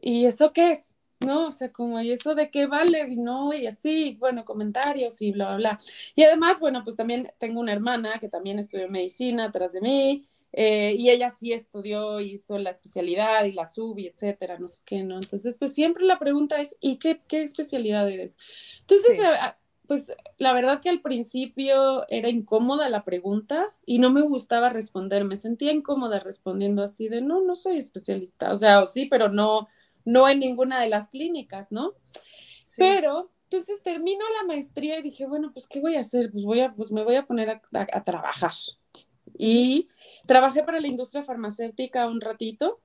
¿Y 0.00 0.26
eso 0.26 0.52
qué 0.52 0.72
es? 0.72 0.91
¿No? 1.22 1.48
O 1.48 1.52
sea, 1.52 1.72
como, 1.72 2.00
¿y 2.00 2.12
eso 2.12 2.34
de 2.34 2.50
qué 2.50 2.66
vale? 2.66 3.06
Y 3.08 3.16
no, 3.16 3.52
y 3.52 3.66
así, 3.66 4.16
bueno, 4.20 4.44
comentarios 4.44 5.20
y 5.22 5.32
bla, 5.32 5.46
bla, 5.48 5.56
bla. 5.56 5.78
Y 6.14 6.22
además, 6.24 6.60
bueno, 6.60 6.82
pues 6.84 6.96
también 6.96 7.32
tengo 7.38 7.60
una 7.60 7.72
hermana 7.72 8.18
que 8.20 8.28
también 8.28 8.58
estudió 8.58 8.88
medicina 8.88 9.46
atrás 9.46 9.72
de 9.72 9.80
mí, 9.80 10.28
eh, 10.52 10.94
y 10.98 11.08
ella 11.10 11.30
sí 11.30 11.52
estudió, 11.52 12.20
hizo 12.20 12.58
la 12.58 12.70
especialidad 12.70 13.44
y 13.44 13.52
la 13.52 13.64
sub 13.64 13.98
y 13.98 14.06
etcétera, 14.06 14.58
no 14.58 14.68
sé 14.68 14.82
qué, 14.84 15.02
¿no? 15.02 15.16
Entonces, 15.16 15.56
pues 15.58 15.72
siempre 15.74 16.04
la 16.04 16.18
pregunta 16.18 16.60
es, 16.60 16.76
¿y 16.80 16.98
qué, 16.98 17.22
qué 17.26 17.42
especialidad 17.42 18.08
eres? 18.10 18.36
Entonces, 18.80 19.18
pues 19.86 20.12
la 20.38 20.52
verdad 20.52 20.80
que 20.80 20.90
al 20.90 21.00
principio 21.00 22.06
era 22.08 22.28
incómoda 22.28 22.88
la 22.88 23.04
pregunta 23.04 23.74
y 23.86 23.98
no 23.98 24.10
me 24.10 24.22
gustaba 24.22 24.68
responder, 24.68 25.24
me 25.24 25.36
sentía 25.36 25.72
incómoda 25.72 26.20
respondiendo 26.20 26.82
así 26.82 27.08
de, 27.08 27.20
no, 27.22 27.42
no 27.42 27.56
soy 27.56 27.78
especialista, 27.78 28.52
o 28.52 28.56
sea, 28.56 28.84
sí, 28.86 29.06
pero 29.06 29.30
no, 29.30 29.68
no 30.04 30.28
en 30.28 30.40
ninguna 30.40 30.80
de 30.80 30.88
las 30.88 31.08
clínicas, 31.08 31.72
¿no? 31.72 31.94
Pero 32.76 33.30
entonces 33.44 33.82
termino 33.82 34.24
la 34.40 34.46
maestría 34.46 34.98
y 34.98 35.02
dije, 35.02 35.26
bueno, 35.26 35.52
pues 35.52 35.66
¿qué 35.66 35.80
voy 35.80 35.96
a 35.96 36.00
hacer? 36.00 36.30
Pues 36.32 36.44
voy 36.44 36.60
a, 36.60 36.74
pues 36.74 36.90
me 36.90 37.04
voy 37.04 37.16
a 37.16 37.26
poner 37.26 37.60
a, 37.72 38.04
trabajar. 38.04 38.52
Y 39.36 39.88
trabajé 40.26 40.62
para 40.62 40.80
la 40.80 40.88
industria 40.88 41.22
farmacéutica 41.22 42.06
un 42.06 42.20
ratito, 42.20 42.80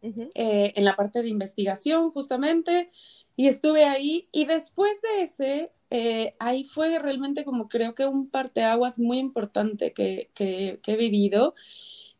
eh, 0.00 0.72
en 0.76 0.84
la 0.84 0.96
parte 0.96 1.22
de 1.22 1.28
investigación 1.28 2.10
justamente, 2.10 2.90
y 3.36 3.48
estuve 3.48 3.84
ahí. 3.84 4.28
Y 4.32 4.46
después 4.46 5.02
de 5.02 5.22
ese, 5.22 5.72
eh, 5.90 6.34
ahí 6.38 6.64
fue 6.64 6.98
realmente 6.98 7.44
como 7.44 7.68
creo 7.68 7.94
que 7.94 8.06
un 8.06 8.28
parteaguas 8.28 8.98
muy 8.98 9.18
importante 9.18 9.92
que, 9.92 10.30
que, 10.34 10.80
he 10.86 10.96
vivido 10.96 11.54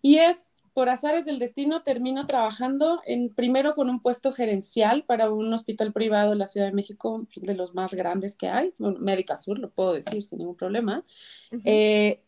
y 0.00 0.16
es 0.18 0.50
por 0.78 0.90
azares 0.90 1.25
del 1.25 1.40
destino 1.40 1.82
termino 1.82 2.25
trabajando 2.25 3.00
en 3.04 3.35
primero 3.35 3.75
con 3.75 3.90
un 3.90 4.00
puesto 4.00 4.30
gerencial 4.30 5.02
para 5.02 5.28
un 5.28 5.52
hospital 5.52 5.92
privado 5.92 6.32
en 6.32 6.38
la 6.38 6.47
Ciudad 6.47 6.68
de 6.68 6.73
México 6.73 7.26
de 7.35 7.54
los 7.54 7.75
más 7.75 7.92
grandes 7.94 8.37
que 8.37 8.47
hay, 8.47 8.73
Médica 8.78 9.37
Sur, 9.37 9.58
lo 9.58 9.70
puedo 9.70 9.94
decir 9.94 10.23
sin 10.23 10.38
ningún 10.38 10.54
problema. 10.54 11.04
Eh, 11.64 12.23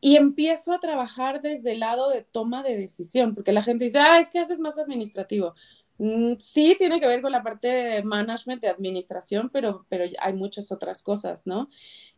y 0.00 0.14
empiezo 0.14 0.72
a 0.72 0.78
trabajar 0.78 1.40
desde 1.40 1.72
el 1.72 1.80
lado 1.80 2.10
de 2.10 2.22
toma 2.22 2.62
de 2.62 2.76
decisión, 2.76 3.34
porque 3.34 3.50
la 3.50 3.60
gente 3.60 3.86
dice, 3.86 3.98
ah, 3.98 4.20
es 4.20 4.30
que 4.30 4.38
haces 4.38 4.60
más 4.60 4.78
administrativo. 4.78 5.56
Mm, 5.98 6.34
sí, 6.38 6.76
tiene 6.78 7.00
que 7.00 7.08
ver 7.08 7.20
con 7.20 7.32
la 7.32 7.42
parte 7.42 7.66
de 7.66 8.02
management, 8.04 8.62
de 8.62 8.68
administración, 8.68 9.50
pero, 9.52 9.84
pero 9.88 10.04
hay 10.20 10.32
muchas 10.32 10.70
otras 10.70 11.02
cosas, 11.02 11.44
¿no? 11.44 11.68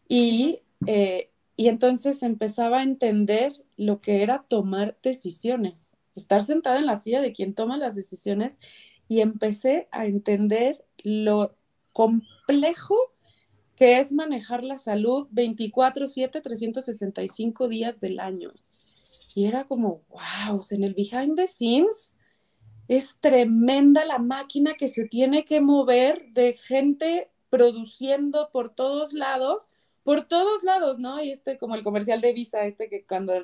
Y, 0.07 0.61
eh, 0.87 1.32
y 1.57 1.69
entonces 1.69 2.23
empezaba 2.23 2.79
a 2.79 2.83
entender 2.83 3.53
lo 3.77 4.01
que 4.01 4.23
era 4.23 4.45
tomar 4.49 4.99
decisiones, 5.03 5.97
estar 6.15 6.43
sentada 6.43 6.79
en 6.79 6.87
la 6.87 6.97
silla 6.97 7.21
de 7.21 7.33
quien 7.33 7.55
toma 7.55 7.77
las 7.77 7.95
decisiones 7.95 8.59
y 9.09 9.21
empecé 9.21 9.89
a 9.91 10.07
entender 10.07 10.85
lo 11.03 11.57
complejo 11.93 12.97
que 13.77 13.99
es 13.99 14.13
manejar 14.13 14.65
la 14.65 14.79
salud 14.79 15.29
24, 15.31 16.07
7, 16.07 16.41
365 16.41 17.69
días 17.69 18.01
del 18.01 18.21
año. 18.21 18.53
Y 19.35 19.47
era 19.47 19.65
como, 19.65 20.01
wow, 20.11 20.61
en 20.71 20.85
el 20.85 20.95
behind 20.95 21.37
the 21.37 21.47
scenes 21.47 22.17
es 22.89 23.17
tremenda 23.21 24.05
la 24.05 24.19
máquina 24.19 24.75
que 24.75 24.89
se 24.89 25.07
tiene 25.07 25.45
que 25.45 25.61
mover 25.61 26.27
de 26.33 26.53
gente 26.55 27.31
produciendo 27.49 28.51
por 28.53 28.75
todos 28.75 29.13
lados, 29.13 29.69
por 30.03 30.25
todos 30.25 30.65
lados, 30.65 30.99
¿no? 30.99 31.23
Y 31.23 31.31
este, 31.31 31.59
como 31.59 31.75
el 31.75 31.83
comercial 31.83 32.21
de 32.21 32.33
Visa, 32.33 32.65
este 32.65 32.89
que 32.89 33.05
cuando 33.05 33.35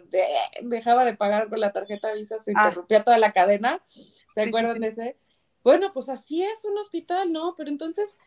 dejaba 0.62 1.04
de 1.04 1.16
pagar 1.16 1.48
con 1.48 1.60
la 1.60 1.72
tarjeta 1.72 2.12
Visa 2.12 2.38
se 2.38 2.52
ah. 2.56 2.64
interrumpía 2.64 3.04
toda 3.04 3.18
la 3.18 3.32
cadena, 3.32 3.82
¿se 3.86 4.42
acuerdan 4.42 4.80
de 4.80 4.88
ese? 4.88 5.16
Bueno, 5.62 5.92
pues 5.92 6.08
así 6.08 6.42
es 6.42 6.64
un 6.64 6.78
hospital, 6.78 7.32
¿no? 7.32 7.54
Pero 7.56 7.70
entonces 7.70 8.18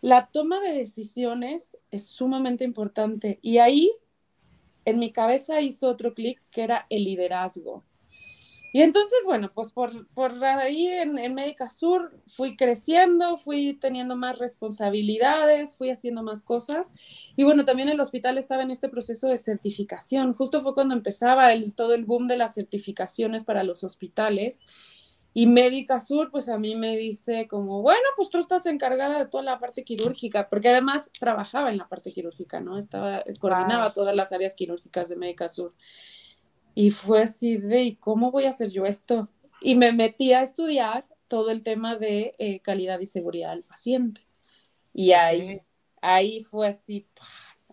la 0.00 0.28
toma 0.30 0.60
de 0.60 0.72
decisiones 0.72 1.76
es 1.90 2.06
sumamente 2.06 2.64
importante 2.64 3.38
y 3.42 3.58
ahí 3.58 3.92
en 4.84 4.98
mi 4.98 5.12
cabeza 5.12 5.60
hizo 5.60 5.88
otro 5.88 6.14
clic 6.14 6.40
que 6.50 6.62
era 6.62 6.86
el 6.90 7.04
liderazgo. 7.04 7.84
Y 8.72 8.82
entonces, 8.82 9.18
bueno, 9.24 9.50
pues 9.52 9.72
por, 9.72 10.06
por 10.08 10.44
ahí 10.44 10.86
en, 10.86 11.18
en, 11.18 11.34
Médica 11.34 11.68
Sur 11.68 12.12
fui 12.26 12.56
creciendo, 12.56 13.36
fui 13.36 13.74
teniendo 13.74 14.14
más 14.14 14.38
responsabilidades, 14.38 15.76
fui 15.76 15.90
haciendo 15.90 16.22
más 16.22 16.44
cosas. 16.44 16.92
Y 17.36 17.42
bueno, 17.42 17.64
también 17.64 17.88
el 17.88 18.00
hospital 18.00 18.38
estaba 18.38 18.62
en 18.62 18.70
este 18.70 18.88
proceso 18.88 19.28
de 19.28 19.38
certificación. 19.38 20.34
Justo 20.34 20.60
fue 20.60 20.74
cuando 20.74 20.94
empezaba 20.94 21.52
el, 21.52 21.72
todo 21.72 21.94
el 21.94 22.04
boom 22.04 22.28
de 22.28 22.36
las 22.36 22.54
certificaciones 22.54 23.44
para 23.44 23.64
los 23.64 23.82
hospitales. 23.82 24.62
Y 25.32 25.46
Médica 25.46 26.00
Sur, 26.00 26.30
pues 26.30 26.48
a 26.48 26.58
mí 26.58 26.74
me 26.74 26.96
dice 26.96 27.46
como, 27.48 27.82
bueno, 27.82 28.02
pues 28.16 28.30
tú 28.30 28.38
estás 28.38 28.66
encargada 28.66 29.18
de 29.18 29.26
toda 29.26 29.44
la 29.44 29.60
parte 29.60 29.84
quirúrgica, 29.84 30.48
porque 30.48 30.70
además 30.70 31.10
trabajaba 31.18 31.70
en 31.70 31.78
la 31.78 31.88
parte 31.88 32.12
quirúrgica, 32.12 32.60
¿no? 32.60 32.76
Estaba, 32.76 33.22
coordinaba 33.38 33.92
todas 33.92 34.14
las 34.16 34.32
áreas 34.32 34.54
quirúrgicas 34.56 35.08
de 35.08 35.16
Médica 35.16 35.48
Sur. 35.48 35.72
Y 36.80 36.90
fue 36.92 37.20
así 37.24 37.58
de, 37.58 37.82
¿y 37.82 37.96
cómo 37.96 38.30
voy 38.30 38.46
a 38.46 38.48
hacer 38.48 38.70
yo 38.70 38.86
esto? 38.86 39.28
Y 39.60 39.74
me 39.74 39.92
metí 39.92 40.32
a 40.32 40.40
estudiar 40.42 41.06
todo 41.28 41.50
el 41.50 41.62
tema 41.62 41.96
de 41.96 42.34
eh, 42.38 42.60
calidad 42.60 42.98
y 43.00 43.04
seguridad 43.04 43.50
del 43.50 43.64
paciente. 43.64 44.22
Y 44.94 45.12
ahí, 45.12 45.60
ahí 46.00 46.42
fue 46.42 46.68
así, 46.68 47.06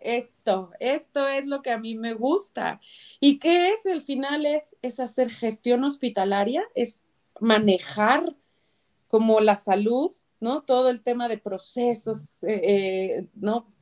esto, 0.01 0.71
esto 0.81 1.25
es 1.25 1.45
lo 1.45 1.61
que 1.61 1.71
a 1.71 1.77
mí 1.77 1.95
me 1.95 2.15
gusta. 2.15 2.81
¿Y 3.21 3.39
qué 3.39 3.69
es? 3.69 3.85
El 3.85 4.01
final 4.01 4.45
es, 4.45 4.75
es 4.81 4.99
hacer 4.99 5.29
gestión 5.29 5.85
hospitalaria, 5.85 6.63
es 6.75 7.05
manejar 7.39 8.35
como 9.07 9.39
la 9.39 9.55
salud, 9.55 10.11
¿no? 10.41 10.63
Todo 10.63 10.89
el 10.89 11.01
tema 11.01 11.29
de 11.29 11.37
procesos, 11.37 12.43
eh, 12.43 12.59
eh, 12.61 13.27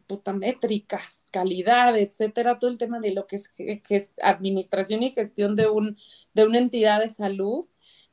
¿no? 0.09 0.33
métricas, 0.33 1.27
calidad, 1.31 1.97
etcétera, 1.97 2.59
todo 2.59 2.71
el 2.71 2.77
tema 2.77 3.00
de 3.00 3.13
lo 3.13 3.27
que 3.27 3.38
es, 3.38 3.50
que 3.50 3.81
es 3.89 4.13
administración 4.21 5.03
y 5.03 5.12
gestión 5.12 5.55
de, 5.55 5.67
un, 5.67 5.97
de 6.33 6.45
una 6.45 6.59
entidad 6.59 7.01
de 7.01 7.09
salud, 7.09 7.65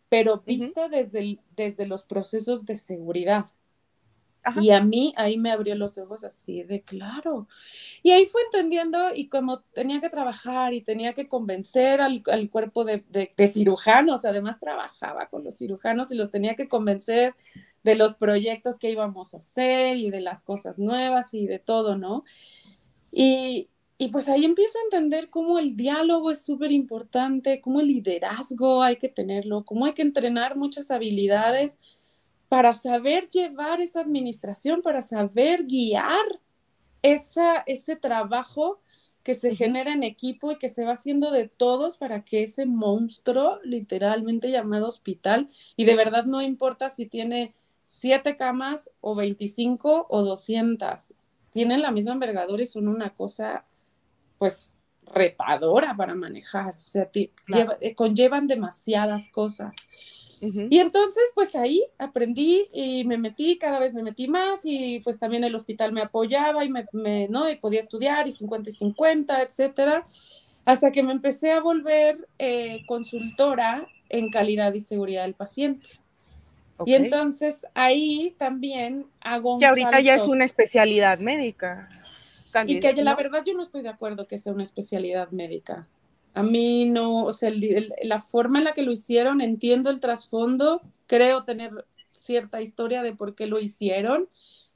pero 0.08 0.42
vista 0.46 0.88
desde, 0.88 1.38
desde 1.56 1.86
los 1.86 2.04
procesos 2.04 2.64
de 2.66 2.76
seguridad. 2.76 3.46
Y 4.60 4.70
a 4.70 4.82
mí 4.82 5.12
ahí 5.16 5.38
me 5.38 5.52
abrió 5.52 5.76
los 5.76 5.98
ojos 5.98 6.24
así 6.24 6.64
de 6.64 6.82
claro. 6.82 7.46
Y 8.02 8.10
ahí 8.10 8.26
fue 8.26 8.42
entendiendo 8.42 9.14
y 9.14 9.28
como 9.28 9.60
tenía 9.60 10.00
que 10.00 10.10
trabajar 10.10 10.74
y 10.74 10.80
tenía 10.80 11.12
que 11.12 11.28
convencer 11.28 12.00
al, 12.00 12.24
al 12.26 12.50
cuerpo 12.50 12.84
de, 12.84 13.04
de, 13.08 13.30
de, 13.36 13.48
cirujanos, 13.48 14.24
además 14.24 14.58
trabajaba 14.58 15.28
con 15.28 15.44
los 15.44 15.56
cirujanos 15.56 16.10
y 16.10 16.16
los 16.16 16.32
tenía 16.32 16.56
que 16.56 16.68
convencer 16.68 17.36
de 17.82 17.94
los 17.94 18.14
proyectos 18.14 18.78
que 18.78 18.90
íbamos 18.90 19.34
a 19.34 19.38
hacer 19.38 19.96
y 19.96 20.10
de 20.10 20.20
las 20.20 20.44
cosas 20.44 20.78
nuevas 20.78 21.34
y 21.34 21.46
de 21.46 21.58
todo, 21.58 21.96
¿no? 21.96 22.24
Y, 23.10 23.68
y 23.98 24.08
pues 24.08 24.28
ahí 24.28 24.44
empiezo 24.44 24.78
a 24.78 24.84
entender 24.84 25.30
cómo 25.30 25.58
el 25.58 25.76
diálogo 25.76 26.30
es 26.30 26.44
súper 26.44 26.72
importante, 26.72 27.60
cómo 27.60 27.80
el 27.80 27.88
liderazgo 27.88 28.82
hay 28.82 28.96
que 28.96 29.08
tenerlo, 29.08 29.64
cómo 29.64 29.86
hay 29.86 29.92
que 29.92 30.02
entrenar 30.02 30.56
muchas 30.56 30.90
habilidades 30.90 31.78
para 32.48 32.74
saber 32.74 33.30
llevar 33.30 33.80
esa 33.80 34.00
administración, 34.00 34.82
para 34.82 35.02
saber 35.02 35.64
guiar 35.64 36.40
esa, 37.02 37.62
ese 37.66 37.96
trabajo 37.96 38.80
que 39.22 39.34
se 39.34 39.54
genera 39.54 39.92
en 39.92 40.02
equipo 40.02 40.50
y 40.52 40.58
que 40.58 40.68
se 40.68 40.84
va 40.84 40.92
haciendo 40.92 41.30
de 41.30 41.48
todos 41.48 41.96
para 41.96 42.24
que 42.24 42.42
ese 42.42 42.66
monstruo, 42.66 43.60
literalmente 43.62 44.50
llamado 44.50 44.88
hospital, 44.88 45.48
y 45.76 45.84
de 45.84 45.94
verdad 45.94 46.24
no 46.24 46.42
importa 46.42 46.90
si 46.90 47.06
tiene 47.06 47.54
siete 47.92 48.36
camas 48.36 48.90
o 49.00 49.14
25 49.14 50.06
o 50.08 50.22
200, 50.22 51.12
tienen 51.52 51.82
la 51.82 51.90
misma 51.90 52.14
envergadura 52.14 52.62
y 52.62 52.66
son 52.66 52.88
una 52.88 53.14
cosa 53.14 53.64
pues 54.38 54.74
retadora 55.04 55.94
para 55.94 56.14
manejar, 56.14 56.74
o 56.76 56.80
sea, 56.80 57.10
eh, 57.14 57.94
conllevan 57.94 58.46
demasiadas 58.46 59.28
cosas. 59.28 59.76
Y 60.70 60.78
entonces, 60.78 61.22
pues 61.36 61.54
ahí 61.54 61.84
aprendí 61.98 62.68
y 62.72 63.04
me 63.04 63.16
metí, 63.16 63.58
cada 63.58 63.78
vez 63.78 63.94
me 63.94 64.02
metí 64.02 64.26
más 64.26 64.62
y 64.64 64.98
pues 64.98 65.20
también 65.20 65.44
el 65.44 65.54
hospital 65.54 65.92
me 65.92 66.00
apoyaba 66.00 66.64
y 66.64 66.68
me, 66.68 67.28
¿no? 67.28 67.48
Y 67.48 67.54
podía 67.54 67.78
estudiar 67.78 68.26
y 68.26 68.32
50 68.32 68.70
y 68.70 68.72
50, 68.72 69.42
etcétera, 69.42 70.08
hasta 70.64 70.90
que 70.90 71.04
me 71.04 71.12
empecé 71.12 71.52
a 71.52 71.60
volver 71.60 72.26
eh, 72.40 72.80
consultora 72.88 73.86
en 74.08 74.30
calidad 74.30 74.74
y 74.74 74.80
seguridad 74.80 75.22
del 75.22 75.34
paciente. 75.34 76.01
Y 76.84 76.94
entonces 76.94 77.64
ahí 77.74 78.34
también 78.38 79.06
hago 79.20 79.54
un 79.54 79.60
Que 79.60 79.66
ahorita 79.66 80.00
ya 80.00 80.14
es 80.14 80.26
una 80.26 80.44
especialidad 80.44 81.18
médica 81.18 81.88
y 82.66 82.80
que 82.80 83.02
la 83.02 83.14
verdad 83.14 83.42
yo 83.44 83.54
no 83.54 83.62
estoy 83.62 83.82
de 83.82 83.88
acuerdo 83.88 84.26
que 84.26 84.38
sea 84.38 84.52
una 84.52 84.62
especialidad 84.62 85.30
médica. 85.30 85.88
A 86.34 86.42
mí 86.42 86.86
no, 86.86 87.24
o 87.24 87.32
sea, 87.32 87.50
la 88.02 88.20
forma 88.20 88.58
en 88.58 88.64
la 88.64 88.72
que 88.72 88.82
lo 88.82 88.92
hicieron, 88.92 89.40
entiendo 89.40 89.90
el 89.90 90.00
trasfondo, 90.00 90.82
creo 91.06 91.44
tener 91.44 91.86
cierta 92.16 92.60
historia 92.60 93.02
de 93.02 93.14
por 93.14 93.34
qué 93.34 93.46
lo 93.46 93.58
hicieron, 93.58 94.28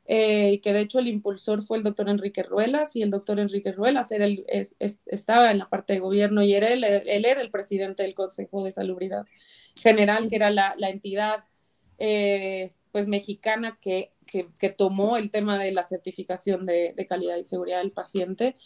eh, 0.07 0.61
que 0.61 0.73
de 0.73 0.81
hecho 0.81 0.99
el 0.99 1.09
impulsor 1.09 1.63
fue 1.63 1.79
el 1.79 1.85
doctor 1.85 2.09
Enrique 2.09 2.43
Ruelas, 2.43 2.95
y 2.97 3.03
el 3.03 3.11
doctor 3.11 3.41
Enrique 3.41 3.73
Ruelas 3.73 4.11
era 4.13 4.27
el, 4.27 4.45
estaba 4.79 5.51
en 5.51 5.59
la 5.59 5.69
parte 5.69 5.95
de 5.95 6.01
gobierno 6.01 6.43
y 6.43 6.55
era 6.55 6.69
él, 6.69 6.85
él, 6.85 7.25
era 7.25 7.41
el 7.41 7.51
presidente 7.51 8.03
del 8.03 8.15
Consejo 8.15 8.65
de 8.65 8.73
Salubridad 8.73 9.27
General, 9.75 10.29
que 10.29 10.37
era 10.37 10.51
la, 10.51 10.75
la 10.77 10.91
entidad 10.91 11.45
eh, 11.99 12.73
pues 12.93 13.07
mexicana 13.07 13.79
que 13.81 14.13
que, 14.27 14.71
tomó 14.71 15.17
el 15.17 15.31
tema 15.31 15.59
de 15.59 15.73
la 15.73 15.85
certificación 15.85 16.67
de, 16.67 17.07
calidad 17.09 17.37
y 17.37 17.45
seguridad 17.45 17.79
del 17.79 17.93
paciente. 17.93 18.57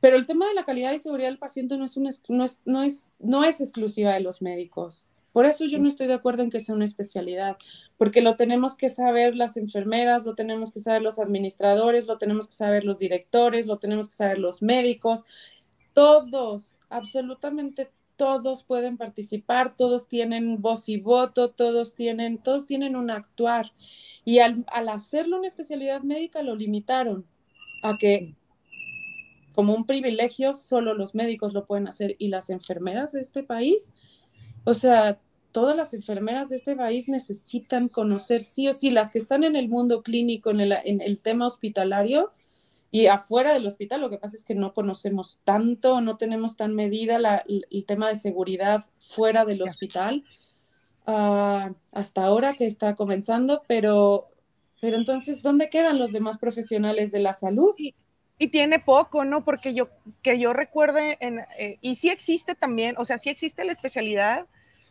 Pero 0.00 0.16
el 0.16 0.26
tema 0.26 0.46
de 0.46 0.54
la 0.54 0.64
calidad 0.64 0.92
y 0.92 0.98
seguridad 0.98 1.28
del 1.28 1.38
paciente 1.38 1.78
no 1.78 1.84
es, 1.86 1.96
no, 1.96 2.44
es, 2.44 2.62
no, 2.66 2.82
es, 2.82 3.12
no 3.18 3.44
es 3.44 3.60
exclusiva 3.60 4.12
de 4.12 4.20
los 4.20 4.42
médicos. 4.42 5.08
Por 5.32 5.46
eso 5.46 5.64
yo 5.64 5.78
no 5.78 5.88
estoy 5.88 6.06
de 6.06 6.14
acuerdo 6.14 6.42
en 6.42 6.50
que 6.50 6.60
sea 6.60 6.76
una 6.76 6.84
especialidad, 6.84 7.56
porque 7.96 8.20
lo 8.20 8.36
tenemos 8.36 8.76
que 8.76 8.88
saber 8.88 9.34
las 9.34 9.56
enfermeras, 9.56 10.24
lo 10.24 10.34
tenemos 10.34 10.72
que 10.72 10.78
saber 10.78 11.02
los 11.02 11.18
administradores, 11.18 12.06
lo 12.06 12.18
tenemos 12.18 12.46
que 12.46 12.54
saber 12.54 12.84
los 12.84 12.98
directores, 12.98 13.66
lo 13.66 13.78
tenemos 13.78 14.08
que 14.08 14.14
saber 14.14 14.38
los 14.38 14.62
médicos, 14.62 15.24
todos, 15.92 16.76
absolutamente 16.88 17.90
todos 18.16 18.64
pueden 18.64 18.96
participar, 18.96 19.76
todos 19.76 20.08
tienen 20.08 20.60
voz 20.60 20.88
y 20.88 20.98
voto, 20.98 21.48
todos 21.48 21.94
tienen, 21.94 22.38
todos 22.38 22.66
tienen 22.66 22.96
un 22.96 23.10
actuar. 23.10 23.72
Y 24.24 24.38
al, 24.38 24.64
hacerlo 24.72 25.38
una 25.38 25.48
especialidad 25.48 26.02
médica 26.02 26.42
lo 26.42 26.54
limitaron 26.54 27.26
a 27.82 27.96
que 27.98 28.34
como 29.54 29.74
un 29.74 29.86
privilegio 29.86 30.54
solo 30.54 30.94
los 30.94 31.14
médicos 31.14 31.52
lo 31.52 31.64
pueden 31.64 31.86
hacer 31.86 32.16
y 32.18 32.28
las 32.28 32.50
enfermeras 32.50 33.12
de 33.12 33.20
este 33.20 33.42
país, 33.42 33.92
o 34.64 34.74
sea, 34.74 35.20
todas 35.52 35.76
las 35.76 35.94
enfermeras 35.94 36.48
de 36.48 36.56
este 36.56 36.74
país 36.74 37.08
necesitan 37.08 37.88
conocer 37.88 38.40
sí 38.42 38.66
o 38.66 38.72
sí, 38.72 38.90
las 38.90 39.12
que 39.12 39.18
están 39.18 39.44
en 39.44 39.54
el 39.54 39.68
mundo 39.68 40.02
clínico, 40.02 40.50
en 40.50 40.60
el, 40.60 40.72
en 40.72 41.00
el 41.00 41.20
tema 41.20 41.46
hospitalario, 41.46 42.32
y 42.94 43.08
afuera 43.08 43.52
del 43.52 43.66
hospital 43.66 44.02
lo 44.02 44.08
que 44.08 44.18
pasa 44.18 44.36
es 44.36 44.44
que 44.44 44.54
no 44.54 44.72
conocemos 44.72 45.40
tanto, 45.42 46.00
no 46.00 46.16
tenemos 46.16 46.56
tan 46.56 46.76
medida 46.76 47.16
el 47.48 47.84
tema 47.86 48.08
de 48.08 48.14
seguridad 48.14 48.84
fuera 49.00 49.44
del 49.44 49.62
hospital 49.62 50.24
ah, 51.04 51.72
hasta 51.90 52.24
ahora 52.24 52.52
que 52.52 52.68
está 52.68 52.94
comenzando, 52.94 53.64
pero, 53.66 54.28
pero 54.80 54.96
entonces, 54.96 55.42
¿dónde 55.42 55.70
quedan 55.70 55.98
los 55.98 56.12
demás 56.12 56.38
profesionales 56.38 57.10
de 57.10 57.18
la 57.18 57.34
salud? 57.34 57.74
Y, 57.78 57.96
tiene 58.52 58.78
poco, 58.78 59.24
¿no? 59.24 59.44
Porque 59.44 59.74
yo, 59.74 59.88
que 60.22 60.38
yo 60.38 60.52
recuerde, 60.52 61.16
en, 61.18 61.40
eh, 61.58 61.78
y 61.80 61.96
sí 61.96 62.10
existe 62.10 62.54
también, 62.54 62.94
o 62.96 63.04
sea, 63.04 63.18
sí 63.18 63.28
existe 63.28 63.64
la 63.64 63.72
especialidad, 63.72 64.46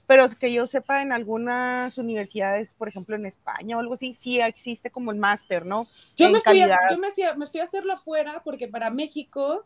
pero 0.07 0.25
que 0.39 0.51
yo 0.51 0.67
sepa, 0.67 1.01
en 1.01 1.11
algunas 1.11 1.97
universidades, 1.97 2.73
por 2.73 2.87
ejemplo 2.87 3.15
en 3.15 3.25
España 3.25 3.77
o 3.77 3.79
algo 3.79 3.93
así, 3.93 4.13
sí 4.13 4.39
existe 4.39 4.91
como 4.91 5.11
el 5.11 5.17
máster, 5.17 5.65
¿no? 5.65 5.87
Yo, 6.17 6.29
me 6.29 6.41
fui, 6.41 6.61
a, 6.61 6.77
yo 6.91 6.97
me, 6.97 7.47
fui 7.47 7.59
a 7.59 7.63
hacerlo 7.63 7.93
afuera 7.93 8.41
porque 8.43 8.67
para 8.67 8.89
México 8.89 9.65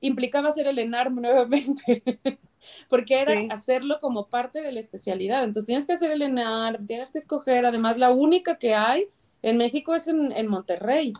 implicaba 0.00 0.48
hacer 0.48 0.66
el 0.66 0.78
ENARM 0.78 1.16
nuevamente, 1.16 2.02
porque 2.88 3.20
era 3.20 3.54
hacerlo 3.54 3.98
como 4.00 4.26
parte 4.26 4.60
de 4.60 4.72
la 4.72 4.80
especialidad. 4.80 5.44
Entonces 5.44 5.66
tienes 5.66 5.86
que 5.86 5.92
hacer 5.92 6.10
el 6.10 6.22
ENARM, 6.22 6.86
tienes 6.86 7.12
que 7.12 7.18
escoger, 7.18 7.64
además 7.64 7.98
la 7.98 8.10
única 8.10 8.58
que 8.58 8.74
hay 8.74 9.08
en 9.42 9.56
México 9.56 9.94
es 9.94 10.08
en, 10.08 10.32
en 10.32 10.48
Monterrey. 10.48 11.12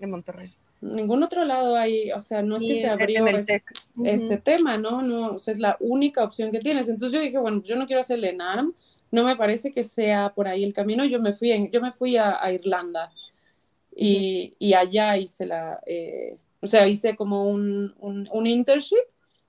En 0.00 0.10
Monterrey 0.10 0.54
ningún 0.80 1.22
otro 1.22 1.44
lado 1.44 1.76
hay, 1.76 2.12
o 2.12 2.20
sea, 2.20 2.42
no 2.42 2.56
es 2.56 2.62
que 2.62 2.80
se 2.80 2.88
abrió 2.88 3.26
ese, 3.26 4.36
tema, 4.38 4.76
¿no? 4.78 5.02
No, 5.02 5.34
o 5.34 5.38
sea, 5.38 5.54
es 5.54 5.60
la 5.60 5.76
única 5.80 6.24
opción 6.24 6.52
que 6.52 6.60
tienes. 6.60 6.88
Entonces 6.88 7.18
yo 7.18 7.24
dije, 7.24 7.38
bueno, 7.38 7.62
yo 7.62 7.76
no 7.76 7.86
quiero 7.86 8.00
hacer 8.00 8.18
el 8.18 8.24
ENARM, 8.24 8.74
no 9.10 9.24
me 9.24 9.36
parece 9.36 9.72
que 9.72 9.84
sea 9.84 10.32
por 10.34 10.46
ahí 10.48 10.64
el 10.64 10.72
camino. 10.72 11.04
Yo 11.04 11.20
me 11.20 11.32
fui, 11.32 11.52
en, 11.52 11.70
yo 11.70 11.80
me 11.80 11.92
fui 11.92 12.16
a, 12.16 12.52
Irlanda 12.52 13.10
y, 13.94 14.54
y, 14.58 14.74
allá 14.74 15.16
hice 15.16 15.46
la, 15.46 15.80
eh, 15.86 16.36
o 16.60 16.66
sea, 16.66 16.86
hice 16.86 17.16
como 17.16 17.48
un, 17.48 17.94
un, 18.00 18.46
internship 18.46 18.96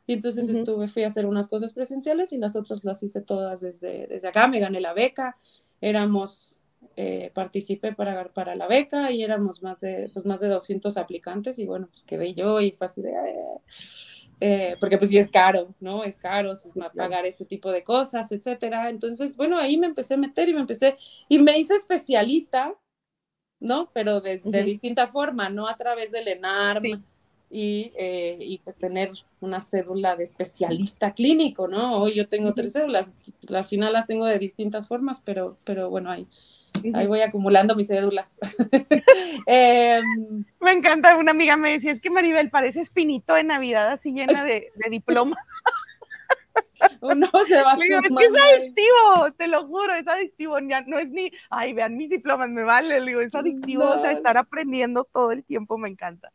y 0.07 0.13
entonces 0.13 0.49
estuve, 0.49 0.87
fui 0.87 1.03
a 1.03 1.07
hacer 1.07 1.25
unas 1.25 1.47
cosas 1.47 1.73
presenciales 1.73 2.33
y 2.33 2.37
las 2.37 2.55
otras 2.55 2.83
las 2.83 3.03
hice 3.03 3.21
todas 3.21 3.61
desde, 3.61 4.07
desde 4.07 4.27
acá, 4.27 4.47
me 4.47 4.59
gané 4.59 4.81
la 4.81 4.93
beca, 4.93 5.37
éramos 5.81 6.61
eh, 7.01 7.31
participé 7.33 7.93
para, 7.93 8.27
para 8.27 8.55
la 8.55 8.67
beca 8.67 9.09
y 9.09 9.23
éramos 9.23 9.63
más 9.63 9.79
de, 9.79 10.09
pues 10.13 10.25
más 10.25 10.41
de 10.41 10.49
200 10.49 10.97
aplicantes 10.97 11.57
y 11.57 11.65
bueno, 11.65 11.87
pues 11.87 12.03
quedé 12.03 12.33
yo 12.33 12.59
y 12.59 12.71
fue 12.71 12.87
así 12.87 13.01
de... 13.01 13.13
Eh, 14.41 14.75
porque 14.81 14.97
pues 14.97 15.09
sí 15.09 15.17
es 15.17 15.29
caro, 15.29 15.73
¿no? 15.79 16.03
Es 16.03 16.17
caro 16.17 16.51
pues, 16.61 16.75
pagar 16.93 17.25
ese 17.25 17.45
tipo 17.45 17.71
de 17.71 17.85
cosas, 17.85 18.33
etcétera. 18.33 18.89
Entonces, 18.89 19.37
bueno, 19.37 19.57
ahí 19.57 19.77
me 19.77 19.87
empecé 19.87 20.15
a 20.15 20.17
meter 20.17 20.49
y 20.49 20.53
me 20.53 20.59
empecé, 20.59 20.97
y 21.29 21.39
me 21.39 21.57
hice 21.57 21.75
especialista, 21.75 22.75
¿no? 23.61 23.89
Pero 23.93 24.19
de, 24.19 24.41
de 24.43 24.63
distinta 24.65 25.07
forma, 25.07 25.49
no 25.49 25.69
a 25.69 25.77
través 25.77 26.11
del 26.11 26.27
ENARM 26.27 27.01
y, 27.49 27.93
eh, 27.97 28.37
y, 28.41 28.57
pues 28.57 28.77
tener 28.77 29.11
una 29.39 29.61
cédula 29.61 30.17
de 30.17 30.25
especialista 30.25 31.13
clínico, 31.13 31.69
¿no? 31.69 32.01
Hoy 32.01 32.13
yo 32.13 32.27
tengo 32.27 32.53
tres 32.53 32.73
cédulas, 32.73 33.13
al 33.47 33.63
final 33.63 33.93
las 33.93 34.05
tengo 34.05 34.25
de 34.25 34.37
distintas 34.37 34.89
formas, 34.89 35.21
pero, 35.23 35.57
pero 35.63 35.89
bueno, 35.89 36.11
ahí 36.11 36.27
Ahí 36.93 37.07
voy 37.07 37.21
acumulando 37.21 37.75
mis 37.75 37.87
cédulas. 37.87 38.39
Em, 39.45 40.45
me 40.59 40.71
encanta, 40.71 41.17
una 41.17 41.31
amiga 41.31 41.57
me 41.57 41.71
decía, 41.71 41.91
es 41.91 42.01
que 42.01 42.09
Maribel 42.09 42.49
parece 42.49 42.81
espinito 42.81 43.33
de 43.33 43.43
Navidad 43.43 43.89
así 43.89 44.11
llena 44.11 44.43
de, 44.43 44.67
de 44.75 44.89
diploma. 44.89 45.37
Uno 47.01 47.27
se 47.47 47.61
va 47.61 47.71
a 47.71 47.75
Es 47.75 47.79
que 47.79 48.25
es 48.25 48.41
adictivo, 48.53 49.33
te 49.37 49.47
lo 49.47 49.65
juro, 49.65 49.93
es 49.93 50.07
adictivo. 50.07 50.57
Ya 50.59 50.81
no 50.81 50.97
es 50.97 51.09
ni, 51.09 51.31
ay, 51.49 51.73
vean 51.73 51.97
mis 51.97 52.09
diplomas, 52.09 52.49
me 52.49 52.63
vale. 52.63 52.99
Le 52.99 53.05
digo, 53.05 53.21
es 53.21 53.33
adictivo, 53.35 53.85
o 53.85 54.01
sea, 54.01 54.11
estar 54.11 54.37
aprendiendo 54.37 55.03
todo 55.05 55.31
el 55.31 55.43
tiempo 55.43 55.77
me 55.77 55.89
encanta. 55.89 56.31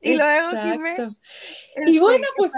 Y 0.00 0.14
luego, 0.16 0.50
dime. 0.50 0.96
y 1.86 1.96
este, 1.96 2.00
bueno, 2.00 2.26
pues 2.36 2.52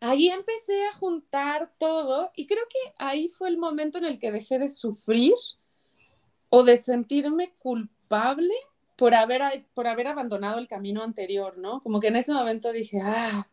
ahí 0.00 0.28
empecé 0.28 0.86
a 0.86 0.94
juntar 0.94 1.72
todo 1.78 2.30
y 2.34 2.46
creo 2.46 2.64
que 2.68 2.94
ahí 2.98 3.28
fue 3.28 3.48
el 3.48 3.58
momento 3.58 3.98
en 3.98 4.06
el 4.06 4.18
que 4.18 4.32
dejé 4.32 4.58
de 4.58 4.70
sufrir 4.70 5.34
o 6.50 6.64
de 6.64 6.76
sentirme 6.76 7.54
culpable 7.58 8.54
por 8.96 9.14
haber, 9.14 9.64
por 9.72 9.86
haber 9.86 10.08
abandonado 10.08 10.58
el 10.58 10.68
camino 10.68 11.02
anterior, 11.02 11.56
¿no? 11.56 11.82
Como 11.82 12.00
que 12.00 12.08
en 12.08 12.16
ese 12.16 12.34
momento 12.34 12.70
dije, 12.70 13.00
ah, 13.02 13.48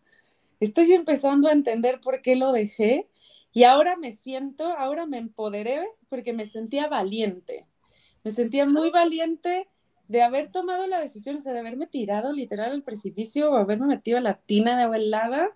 estoy 0.60 0.92
empezando 0.94 1.48
a 1.48 1.54
entender 1.54 2.02
por 2.02 2.22
qué 2.22 2.36
lo 2.36 2.52
dejé 2.52 3.08
y 3.54 3.64
ahora 3.64 3.96
me 3.96 4.12
siento, 4.12 4.66
ahora 4.78 5.06
me 5.06 5.18
empoderé 5.18 5.88
porque 6.10 6.34
me 6.34 6.46
sentía 6.46 6.88
valiente, 6.88 7.66
me 8.24 8.32
sentía 8.32 8.66
muy 8.66 8.90
valiente 8.90 9.70
de 10.08 10.22
haber 10.22 10.52
tomado 10.52 10.88
la 10.88 11.00
decisión, 11.00 11.38
o 11.38 11.42
sea, 11.42 11.54
de 11.54 11.60
haberme 11.60 11.88
tirado 11.88 12.32
literal 12.32 12.72
al 12.72 12.84
precipicio 12.84 13.52
o 13.52 13.56
haberme 13.56 13.88
metido 13.88 14.18
a 14.18 14.22
la 14.22 14.36
tina 14.36 14.78
de 14.78 14.84
agua 14.84 14.98
helada. 14.98 15.50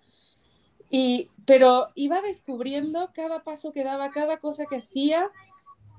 Y, 0.89 1.27
pero 1.45 1.87
iba 1.95 2.21
descubriendo 2.21 3.11
cada 3.13 3.43
paso 3.43 3.71
que 3.71 3.83
daba, 3.83 4.11
cada 4.11 4.39
cosa 4.39 4.65
que 4.69 4.77
hacía, 4.77 5.29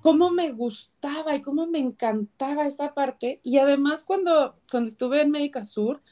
cómo 0.03 0.31
me 0.31 0.51
gustaba 0.51 1.35
y 1.35 1.43
cómo 1.43 1.67
me 1.67 1.79
encantaba 1.79 2.67
esa 2.67 2.93
parte. 2.93 3.41
Y 3.43 3.59
además 3.59 4.05
cuando, 4.05 4.57
cuando 4.71 4.89
estuve 4.89 5.23
en 5.23 5.31
Médica 5.31 5.65
Sur, 5.65 6.03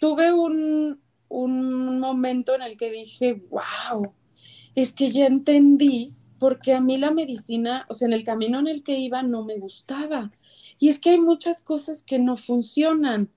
tuve 0.00 0.32
un, 0.32 1.00
un 1.28 2.00
momento 2.00 2.54
en 2.54 2.62
el 2.62 2.76
que 2.76 2.90
dije, 2.90 3.42
wow, 3.50 4.14
es 4.74 4.92
que 4.92 5.10
ya 5.10 5.26
entendí 5.26 6.14
porque 6.38 6.72
a 6.72 6.80
mí 6.80 6.96
la 6.96 7.10
medicina, 7.10 7.84
o 7.88 7.94
sea, 7.94 8.06
en 8.06 8.14
el 8.14 8.24
camino 8.24 8.58
en 8.60 8.68
el 8.68 8.82
que 8.82 8.98
iba 8.98 9.22
no 9.22 9.44
me 9.44 9.58
gustaba. 9.58 10.32
Y 10.78 10.88
es 10.88 10.98
que 10.98 11.10
hay 11.10 11.20
muchas 11.20 11.62
cosas 11.62 12.02
que 12.02 12.18
no 12.18 12.36
funcionan. 12.36 13.30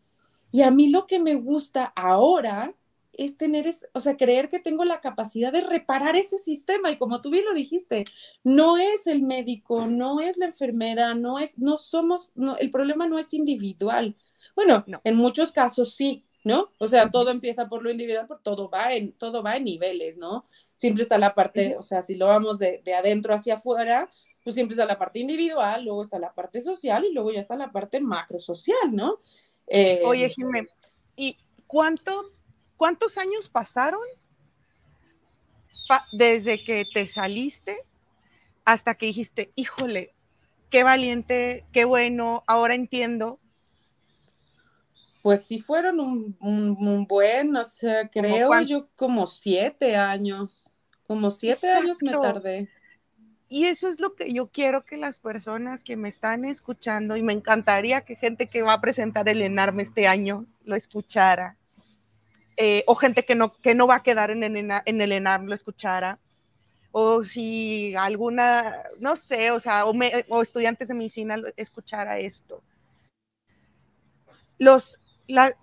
Y 0.51 0.62
a 0.62 0.71
mí 0.71 0.89
lo 0.89 1.06
que 1.06 1.19
me 1.19 1.36
gusta 1.36 1.91
ahora 1.95 2.75
es 3.13 3.38
tener, 3.38 3.67
es, 3.67 3.86
o 3.93 4.00
sea, 4.00 4.17
creer 4.17 4.50
que 4.50 4.60
tengo 4.60 4.86
la 4.86 5.02
capacidad 5.02 5.52
de 5.52 5.62
reparar 5.62 6.15
ese 6.15 6.38
sistema. 6.38 6.91
Y 6.91 6.97
como 6.97 7.21
tú 7.21 7.30
bien 7.30 7.45
lo 7.45 7.54
dijiste, 7.54 8.04
no 8.43 8.78
es 8.78 9.08
el 9.08 9.21
médico, 9.21 9.88
no 9.88 10.21
es 10.21 10.38
la 10.38 10.47
enfermera, 10.47 11.13
no 11.15 11.39
es, 11.39 11.60
no 11.60 11.78
somos, 11.78 12.32
no, 12.36 12.58
el 12.58 12.71
problema 12.71 13.08
no 13.08 13.19
es 13.19 13.34
individual. 13.34 14.15
Bueno, 14.56 14.84
no. 14.88 15.02
en 15.04 15.15
muchos 15.17 15.52
casos 15.52 15.95
sí, 15.95 16.26
¿no? 16.43 16.71
O 16.80 16.88
sea, 16.88 17.12
todo 17.12 17.30
empieza 17.30 17.69
por 17.69 17.84
lo 17.84 17.91
individual, 17.91 18.26
pero 18.28 18.39
todo 18.41 18.69
va 18.69 18.93
en, 18.93 19.13
todo 19.13 19.43
va 19.43 19.58
en 19.58 19.65
niveles, 19.65 20.17
¿no? 20.17 20.45
Siempre 20.76 21.04
está 21.04 21.17
la 21.17 21.36
parte, 21.36 21.78
o 21.78 21.84
sea, 21.84 22.02
si 22.02 22.15
lo 22.15 22.28
vamos 22.28 22.58
de, 22.58 22.82
de 22.84 22.93
adentro 22.95 23.34
hacia 23.34 23.56
afuera, 23.56 24.10
pues 24.43 24.56
siempre 24.56 24.74
está 24.74 24.86
la 24.86 24.97
parte 24.97 25.19
individual, 25.19 25.86
luego 25.86 26.02
está 26.02 26.17
la 26.17 26.34
parte 26.34 26.62
social 26.62 27.06
y 27.06 27.13
luego 27.13 27.32
ya 27.32 27.39
está 27.39 27.56
la 27.56 27.71
parte 27.71 28.00
macrosocial, 28.00 28.91
¿no? 28.91 29.19
Eh, 29.67 30.02
Oye, 30.04 30.30
Jimé, 30.30 30.67
¿y 31.15 31.38
cuánto 31.67 32.24
¿Cuántos 32.82 33.20
años 33.20 33.48
pasaron 33.48 34.02
desde 36.13 36.63
que 36.63 36.84
te 36.84 37.06
saliste 37.06 37.78
hasta 38.65 38.96
que 38.96 39.06
dijiste, 39.06 39.52
híjole, 39.56 40.15
qué 40.72 40.82
valiente, 40.82 41.63
qué 41.72 41.86
bueno, 41.86 42.44
ahora 42.48 42.74
entiendo? 42.74 43.38
Pues 45.22 45.46
sí 45.46 45.60
fueron 45.60 46.00
un, 46.39 47.06
buen, 47.08 47.56
o 47.56 47.63
sea, 47.63 48.10
creo 48.10 48.50
yo 48.63 48.80
como 48.96 49.28
siete 49.28 49.96
años, 49.96 50.76
como 51.06 51.30
siete 51.30 51.72
años 51.72 52.02
me 52.02 52.13
tardé. 52.13 52.67
Y 53.48 53.65
eso 53.65 53.89
es 53.89 54.00
lo 54.00 54.15
que 54.15 54.34
yo 54.34 54.50
quiero 54.50 54.86
que 54.86 54.98
las 54.98 55.20
personas 55.20 55.84
que 55.84 55.98
me 55.98 56.10
están 56.10 56.46
escuchando, 56.46 57.15
y 57.15 57.22
me 57.22 57.34
encantaría 57.34 58.02
que 58.02 58.15
gente 58.15 58.48
que 58.48 58.63
va 58.63 58.74
a 58.74 58.82
presentar 58.82 59.30
el 59.30 59.44
ENARME 59.44 59.84
este 59.84 60.08
año 60.08 60.48
lo 60.63 60.76
escuchara, 60.76 61.60
eh, 62.63 62.84
o 62.86 62.93
gente 62.93 63.26
que 63.26 63.34
no, 63.34 63.54
que 63.54 63.74
no 63.74 63.88
va 63.88 63.95
a 63.95 64.04
quedar 64.04 64.30
en 64.30 64.43
el, 64.43 64.56
en 64.56 65.02
el 65.02 65.12
ENARM 65.12 65.47
lo 65.47 65.56
escuchara, 65.56 66.19
o 66.91 67.24
si 67.24 67.95
alguna, 67.95 68.84
no 69.00 69.15
sé, 69.15 69.50
o 69.50 69.60
sea, 69.60 69.86
o, 69.86 70.41
estudiantes 70.43 70.89
de 70.89 70.93
medicina 70.93 71.38
escuchara 71.58 72.19
esto. 72.19 72.62
Los, 74.60 75.00
la, 75.28 75.58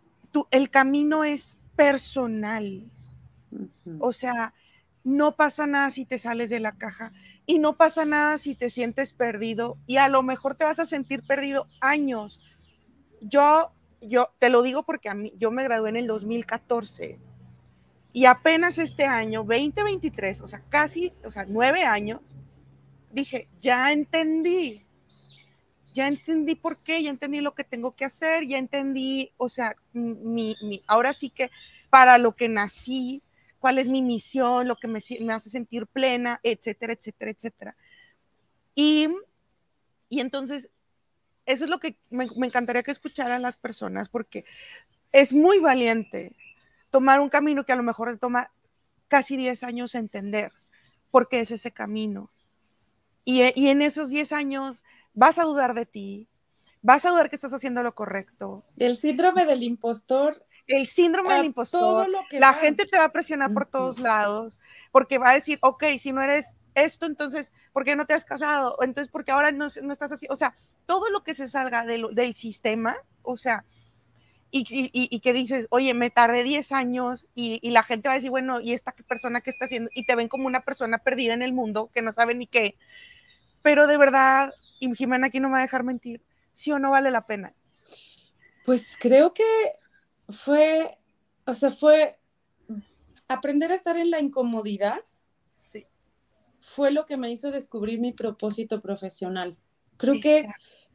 el 0.51 0.71
camino 0.71 1.23
es 1.23 1.57
personal. 1.77 2.91
O 4.01 4.13
sea, 4.13 4.53
no 5.05 5.37
pasa 5.37 5.69
nada 5.69 5.91
si 5.91 6.05
te 6.05 6.19
sales 6.19 6.51
de 6.51 6.59
la 6.59 6.73
caja 6.73 7.13
y 7.47 7.61
no 7.61 7.77
pasa 7.77 8.07
nada 8.07 8.39
si 8.39 8.57
te 8.57 8.71
sientes 8.71 9.13
perdido 9.13 9.77
y 9.87 9.99
a 9.99 10.09
lo 10.09 10.25
mejor 10.25 10.57
te 10.57 10.65
vas 10.65 10.81
a 10.81 10.87
sentir 10.87 11.23
perdido 11.23 11.69
años. 11.81 12.41
Yo 13.21 13.73
yo 14.01 14.31
te 14.39 14.49
lo 14.49 14.63
digo 14.63 14.85
porque 14.85 15.09
a 15.09 15.15
mí, 15.15 15.33
yo 15.39 15.51
me 15.51 15.65
gradué 15.65 15.91
en 15.91 15.97
el 15.97 16.07
2014 16.07 17.19
y 18.13 18.25
apenas 18.25 18.79
este 18.79 19.05
año, 19.05 19.41
2023, 19.45 20.41
o 20.41 20.47
sea, 20.47 20.63
casi, 20.69 21.13
o 21.25 21.31
sea, 21.31 21.45
nueve 21.47 21.85
años, 21.85 22.37
dije, 23.13 23.49
ya 23.61 23.93
entendí, 23.93 24.87
ya 25.93 26.09
entendí 26.09 26.55
por 26.55 26.83
qué, 26.85 27.03
ya 27.03 27.11
entendí 27.11 27.41
lo 27.41 27.55
que 27.55 27.65
tengo 27.65 27.95
que 27.95 28.05
hacer, 28.05 28.47
ya 28.47 28.59
entendí, 28.59 29.33
o 29.37 29.49
sea, 29.49 29.77
mi, 29.93 30.55
mi 30.63 30.83
ahora 30.87 31.13
sí 31.13 31.31
que 31.31 31.51
para 31.91 32.19
lo 32.19 32.33
que 32.33 32.49
nací, 32.49 33.23
cuál 33.59 33.79
es 33.79 33.89
mi 33.89 34.03
misión, 34.03 34.69
lo 34.69 34.77
que 34.77 34.89
me, 34.89 35.01
me 35.21 35.33
hace 35.33 35.51
sentir 35.51 35.87
plena, 35.87 36.41
etcétera, 36.43 36.93
etcétera, 36.93 37.31
etcétera. 37.31 37.77
Y, 38.75 39.09
y 40.09 40.21
entonces 40.21 40.71
eso 41.49 41.65
es 41.65 41.71
lo 41.71 41.79
que 41.79 41.99
me, 42.11 42.29
encantaría 42.45 42.83
que 42.83 42.91
escucharan 42.91 43.41
las 43.41 43.57
personas 43.57 44.09
porque 44.09 44.45
es 45.13 45.33
muy 45.33 45.59
valiente 45.59 46.37
tomar 46.91 47.21
un 47.21 47.31
camino 47.31 47.65
que 47.65 47.73
a 47.73 47.77
lo 47.77 47.83
mejor 47.83 48.17
toma 48.19 48.53
casi 49.09 49.37
10 49.39 49.63
años 49.63 49.95
entender 49.95 50.53
por 51.11 51.29
qué 51.29 51.41
es 51.41 51.51
ese 51.51 51.73
camino. 51.73 52.31
Y, 53.25 53.43
y, 53.61 53.69
en 53.69 53.81
esos 53.81 54.11
10 54.11 54.33
años 54.33 54.85
vas 55.15 55.39
a 55.39 55.45
dudar 55.45 55.73
de 55.73 55.87
ti, 55.87 56.29
vas 56.83 57.07
a 57.07 57.11
dudar 57.11 57.31
que 57.31 57.37
estás 57.37 57.55
haciendo 57.55 57.83
lo 57.83 57.95
correcto. 57.95 58.65
El 58.77 58.99
síndrome 58.99 59.47
del 59.47 59.63
impostor. 59.63 60.45
El 60.67 60.87
síndrome 60.87 61.33
del 61.33 61.47
impostor. 61.47 62.09
la 62.31 62.53
gente 62.53 62.85
te 62.85 62.99
va 62.99 63.05
a 63.05 63.13
presionar 63.13 63.55
por 63.55 63.65
todos 63.65 63.99
lados 63.99 64.61
porque 64.93 65.17
va 65.17 65.31
a 65.31 65.35
decir, 65.35 65.59
ok, 65.63 65.85
si 65.99 66.13
no 66.13 66.21
eres 66.21 66.57
esto, 66.75 67.07
entonces, 67.07 67.55
¿por 67.73 67.85
qué 67.85 67.97
no 67.97 68.07
te 68.07 68.13
has 68.13 68.27
casado? 68.27 68.77
Entonces, 68.83 69.11
porque 69.11 69.33
ahora 69.33 69.51
no, 69.51 69.69
no 69.83 69.93
estás 69.93 70.13
así? 70.13 70.27
O 70.29 70.37
sea, 70.37 70.55
todo 70.89 71.11
lo 71.11 71.23
que 71.23 71.35
se 71.35 71.49
salga 71.49 71.85
del, 71.85 72.07
del 72.13 72.35
sistema, 72.35 72.97
o 73.21 73.37
sea, 73.37 73.67
y, 74.51 74.65
y, 74.71 75.21
que 75.21 75.35
dices, 75.35 75.67
oye, 75.69 75.93
me 75.93 76.09
tardé 76.09 76.45
10 76.45 76.73
años 76.73 77.27
y, 77.35 77.59
y, 77.61 77.73
la 77.73 77.83
gente 77.83 78.09
va 78.09 78.15
a 78.15 78.17
decir, 78.17 78.31
bueno, 78.31 78.63
¿y 78.63 78.73
esta 78.73 78.93
persona 79.07 79.43
qué 79.43 79.51
está 79.51 79.67
haciendo? 79.67 79.91
Y 79.95 80.07
te 80.07 80.17
ven 80.17 80.29
como 80.29 80.47
una 80.47 80.61
persona 80.61 80.97
perdida 80.97 81.35
en 81.35 81.43
el 81.43 81.53
mundo 81.53 81.91
que 81.93 82.01
no 82.01 82.11
sabe 82.11 82.35
ni 82.35 82.47
qué. 82.47 82.79
Pero 83.63 83.87
de 83.87 83.99
verdad, 83.99 84.55
y 84.81 84.95
Jimena 84.95 85.27
aquí 85.27 85.41
no 85.41 85.49
me 85.49 85.53
va 85.53 85.59
a 85.59 85.63
dejar 85.63 85.85
mentir, 85.85 86.23
¿sí 86.55 86.73
o 86.73 86.79
no 86.79 86.91
vale 86.91 87.11
la 87.11 87.27
pena? 87.27 87.53
Pues 88.65 88.97
creo 88.99 89.35
que 89.35 89.45
fue, 90.31 90.97
o 91.45 91.53
sea, 91.53 91.71
fue 91.71 92.19
aprender 93.29 93.73
a 93.73 93.75
estar 93.75 93.99
en 93.99 94.11
la 94.11 94.21
incomodidad. 94.21 95.01
Sí. 95.55 95.87
Fue 96.63 96.93
lo 96.93 97.05
que 97.05 97.19
me 97.19 97.31
hizo 97.31 97.51
descubrir 97.51 98.01
mi 98.01 98.13
propósito 98.13 98.81
profesional. 98.81 99.59
Creo 99.99 100.15
que 100.23 100.47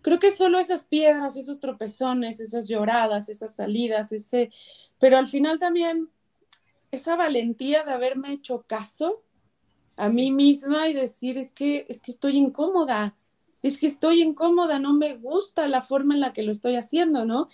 creo 0.03 0.19
que 0.19 0.31
solo 0.31 0.59
esas 0.59 0.83
piedras, 0.83 1.35
esos 1.35 1.59
tropezones, 1.59 2.39
esas 2.39 2.67
lloradas, 2.67 3.29
esas 3.29 3.55
salidas, 3.55 4.11
ese, 4.11 4.51
pero 4.99 5.17
al 5.17 5.27
final 5.27 5.57
también 5.57 6.09
esa 6.91 7.15
valentía 7.15 7.83
de 7.83 7.93
haberme 7.93 8.31
hecho 8.33 8.65
caso 8.67 9.23
a 9.95 10.09
mí 10.09 10.31
misma 10.31 10.89
y 10.89 10.93
decir, 10.93 11.39
es 11.39 11.51
que 11.51 11.85
es 11.89 12.01
que 12.01 12.11
estoy 12.11 12.37
incómoda. 12.37 13.15
Es 13.63 13.77
que 13.77 13.87
estoy 13.87 14.21
incómoda, 14.21 14.77
no 14.77 14.93
me 14.93 15.15
gusta 15.15 15.67
la 15.67 15.81
forma 15.81 16.13
en 16.13 16.19
la 16.19 16.33
que 16.33 16.43
lo 16.43 16.51
estoy 16.51 16.75
haciendo, 16.75 17.25
¿no? 17.25 17.47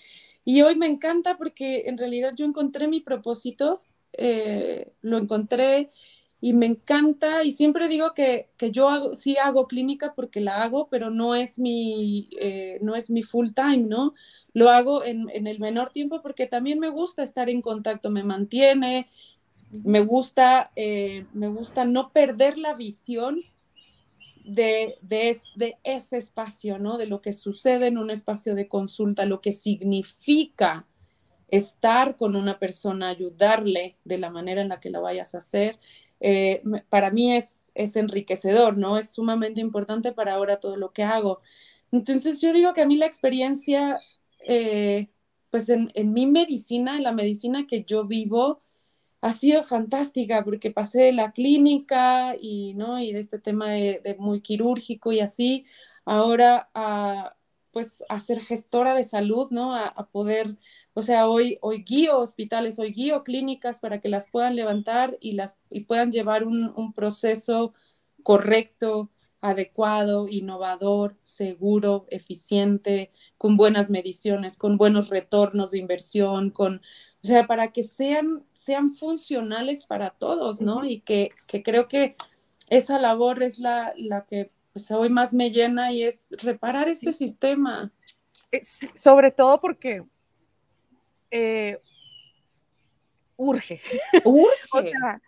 Y 0.43 0.63
hoy 0.63 0.75
me 0.75 0.88
encanta 0.88 1.38
porque 1.38 1.83
en 1.85 1.99
realidad 1.99 2.33
yo 2.35 2.45
encontré 2.45 2.88
mi 2.88 2.99
propósito, 2.99 3.83
eh, 4.13 4.91
lo 5.01 5.19
encontré 5.19 5.91
y 6.41 6.54
me 6.54 6.67
encanta 6.67 7.43
y 7.43 7.52
siempre 7.52 7.89
digo 7.89 8.13
que, 8.13 8.49
que 8.58 8.71
yo 8.71 8.88
hago, 8.88 9.13
sí 9.13 9.38
hago 9.38 9.67
clínica 9.67 10.13
porque 10.15 10.39
la 10.39 10.63
hago, 10.63 10.88
pero 10.89 11.10
no 11.10 11.36
es 11.36 11.60
mi, 11.60 12.30
eh, 12.39 12.80
no 12.82 12.95
es 12.95 13.10
mi 13.10 13.23
full 13.23 13.49
time, 13.54 13.80
¿no? 13.80 14.13
Lo 14.54 14.69
hago 14.69 15.04
en, 15.04 15.30
en, 15.32 15.47
el 15.47 15.60
menor 15.60 15.89
tiempo 15.89 16.21
porque 16.21 16.47
también 16.47 16.80
me 16.80 16.89
gusta 16.89 17.23
estar 17.23 17.49
en 17.49 17.62
contacto, 17.62 18.10
me 18.10 18.23
mantiene, 18.23 19.10
me 19.71 19.99
gusta, 19.99 20.71
eh, 20.78 21.25
me 21.34 21.49
gusta 21.49 21.84
no 21.84 22.12
perder 22.13 22.58
la 22.58 22.73
visión 22.73 23.41
de, 24.45 24.97
de, 25.02 25.36
de, 25.56 25.78
ese 25.84 26.17
espacio, 26.17 26.80
¿no? 26.80 26.97
De 26.97 27.06
lo 27.06 27.21
que 27.21 27.34
sucede 27.34 27.88
en 27.88 27.97
un 27.97 28.12
espacio 28.12 28.56
de 28.56 28.69
consulta, 28.69 29.25
lo 29.25 29.41
que 29.41 29.52
significa 29.52 30.88
estar 31.49 32.15
con 32.15 32.36
una 32.36 32.60
persona, 32.60 33.10
ayudarle 33.10 33.97
de 34.06 34.17
la 34.19 34.30
manera 34.30 34.62
en 34.62 34.69
la 34.69 34.80
que 34.80 34.89
la 34.89 34.99
vayas 34.99 35.36
a 35.36 35.39
hacer 35.39 35.80
eh, 36.19 36.62
para 36.89 37.12
mí 37.12 37.34
es, 37.36 37.71
es 37.75 37.95
enriquecedor, 37.95 38.77
¿no? 38.77 38.97
Es 38.97 39.12
sumamente 39.12 39.62
importante 39.62 40.12
para 40.12 40.34
ahora 40.36 40.60
todo 40.60 40.77
lo 40.77 40.91
que 40.93 41.03
hago. 41.03 41.41
Entonces 41.91 42.41
yo 42.41 42.53
digo 42.53 42.73
que 42.73 42.82
a 42.82 42.86
mí 42.86 42.97
la 42.97 43.05
experiencia, 43.05 43.99
eh, 44.45 45.10
pues 45.51 45.69
en, 45.69 45.91
en, 45.95 46.13
mi 46.13 46.27
medicina, 46.27 46.97
en 46.97 47.03
la 47.03 47.13
medicina 47.13 47.65
que 47.67 47.84
yo 47.84 48.05
vivo, 48.05 48.62
ha 49.21 49.34
sido 49.34 49.63
fantástica 49.63 50.43
porque 50.43 50.71
pasé 50.71 51.01
de 51.03 51.12
la 51.13 51.32
clínica 51.34 52.36
y, 52.39 52.73
¿no? 52.75 52.99
y 52.99 53.13
de 53.13 53.19
este 53.19 53.39
tema 53.39 53.69
de, 53.71 54.01
de 54.03 54.15
muy 54.15 54.41
quirúrgico 54.41 55.12
y 55.12 55.19
así, 55.19 55.65
ahora 56.05 56.69
a, 56.73 57.36
pues 57.71 58.03
a 58.10 58.19
ser 58.19 58.41
gestora 58.41 58.95
de 58.95 59.03
salud, 59.03 59.49
¿no? 59.51 59.75
A, 59.75 59.88
a 59.88 60.08
poder 60.08 60.58
o 60.93 61.02
sea, 61.02 61.28
hoy, 61.28 61.58
hoy 61.62 61.84
guío 61.84 62.19
hospitales, 62.19 62.80
hoy 62.80 62.93
guío 62.93 63.23
clínicas 63.23 63.80
para 63.80 63.99
que 63.99 64.10
las 64.10 64.30
puedan 64.30 64.56
levantar 64.56 65.17
y, 65.19 65.34
las, 65.34 65.58
y 65.69 65.82
puedan 65.82 66.12
llevar 66.12 66.43
un, 66.43 66.73
un 66.75 66.93
proceso 66.93 67.73
correcto, 68.23 69.10
adecuado, 69.41 70.28
innovador, 70.28 71.17
seguro, 71.21 72.06
eficiente, 72.10 73.12
con 73.38 73.56
buenas 73.56 73.89
mediciones, 73.89 74.58
con 74.58 74.78
buenos 74.78 75.10
retornos 75.10 75.71
de 75.71 75.78
inversión, 75.78 76.49
con, 76.49 76.82
o 77.23 77.28
sea, 77.28 77.47
para 77.47 77.71
que 77.71 77.84
sean, 77.84 78.43
sean 78.54 78.89
funcionales 78.89 79.86
para 79.86 80.12
todos, 80.12 80.62
¿no? 80.62 80.86
Y 80.86 81.02
que, 81.02 81.30
que 81.47 81.63
creo 81.63 81.88
que 81.88 82.15
esa 82.69 82.99
labor 82.99 83.41
es 83.41 83.60
la, 83.60 83.93
la 83.95 84.25
que 84.25 84.49
pues 84.73 84.91
hoy 84.91 85.10
más 85.10 85.34
me 85.34 85.52
llena 85.52 85.91
y 85.91 86.04
es 86.04 86.28
reparar 86.41 86.89
este 86.89 87.13
sistema. 87.13 87.91
sobre 88.93 89.32
todo 89.32 89.60
porque 89.60 90.04
eh, 91.31 91.79
urge. 93.37 93.81
Urge. 94.25 94.55
o 94.71 94.81
sea, 94.81 95.21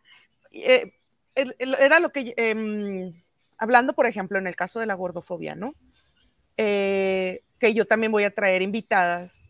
eh, 0.52 0.92
era 1.36 2.00
lo 2.00 2.12
que, 2.12 2.34
em, 2.38 3.14
hablando 3.58 3.94
por 3.94 4.06
ejemplo 4.06 4.38
en 4.38 4.48
el 4.48 4.56
caso 4.56 4.80
de 4.80 4.86
la 4.86 4.96
gordofobia, 4.96 5.56
¿no? 5.56 5.76
Eh, 6.58 7.44
que 7.58 7.74
yo 7.74 7.86
también 7.86 8.12
voy 8.12 8.24
a 8.24 8.34
traer 8.34 8.62
invitadas 8.62 9.48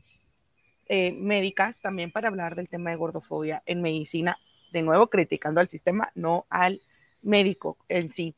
médicas 0.89 1.79
también 1.79 2.11
para 2.11 2.27
hablar 2.27 2.53
del 2.53 2.67
tema 2.67 2.89
de 2.89 2.97
gordofobia 2.97 3.63
en 3.65 3.81
medicina, 3.81 4.37
de 4.73 4.81
nuevo 4.81 5.09
criticando 5.09 5.61
al 5.61 5.69
sistema, 5.69 6.11
no 6.15 6.45
al 6.49 6.81
médico 7.21 7.77
en 7.87 8.09
sí. 8.09 8.35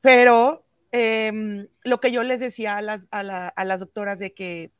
Pero 0.00 0.64
em, 0.90 1.68
lo 1.84 2.00
que 2.00 2.10
yo 2.10 2.22
les 2.22 2.40
decía 2.40 2.76
a 2.76 2.82
las, 2.82 3.08
a, 3.10 3.22
las 3.22 3.80
doctoras 3.80 4.18
de 4.18 4.34
que 4.34 4.72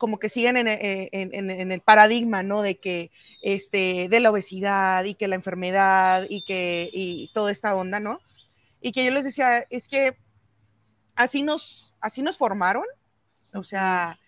como 0.00 0.18
que 0.18 0.30
siguen 0.30 0.56
eh, 0.66 1.10
en, 1.12 1.70
el 1.70 1.80
paradigma, 1.82 2.42
¿no? 2.42 2.62
De 2.62 2.78
que, 2.78 3.10
este, 3.42 4.08
de 4.08 4.20
la 4.20 4.30
obesidad 4.30 5.04
y 5.04 5.12
que 5.14 5.28
la 5.28 5.34
enfermedad 5.34 6.24
y 6.26 6.40
que, 6.40 6.88
y 6.90 7.30
toda 7.34 7.52
esta 7.52 7.76
onda, 7.76 8.00
¿no? 8.00 8.18
Y 8.80 8.92
que 8.92 9.04
yo 9.04 9.10
les 9.10 9.24
decía, 9.24 9.66
es 9.68 9.88
que 9.88 10.16
así 11.14 11.42
nos, 11.42 11.92
así 12.00 12.22
nos 12.22 12.38
formaron, 12.38 12.84
o 13.52 13.62
sea, 13.62 14.18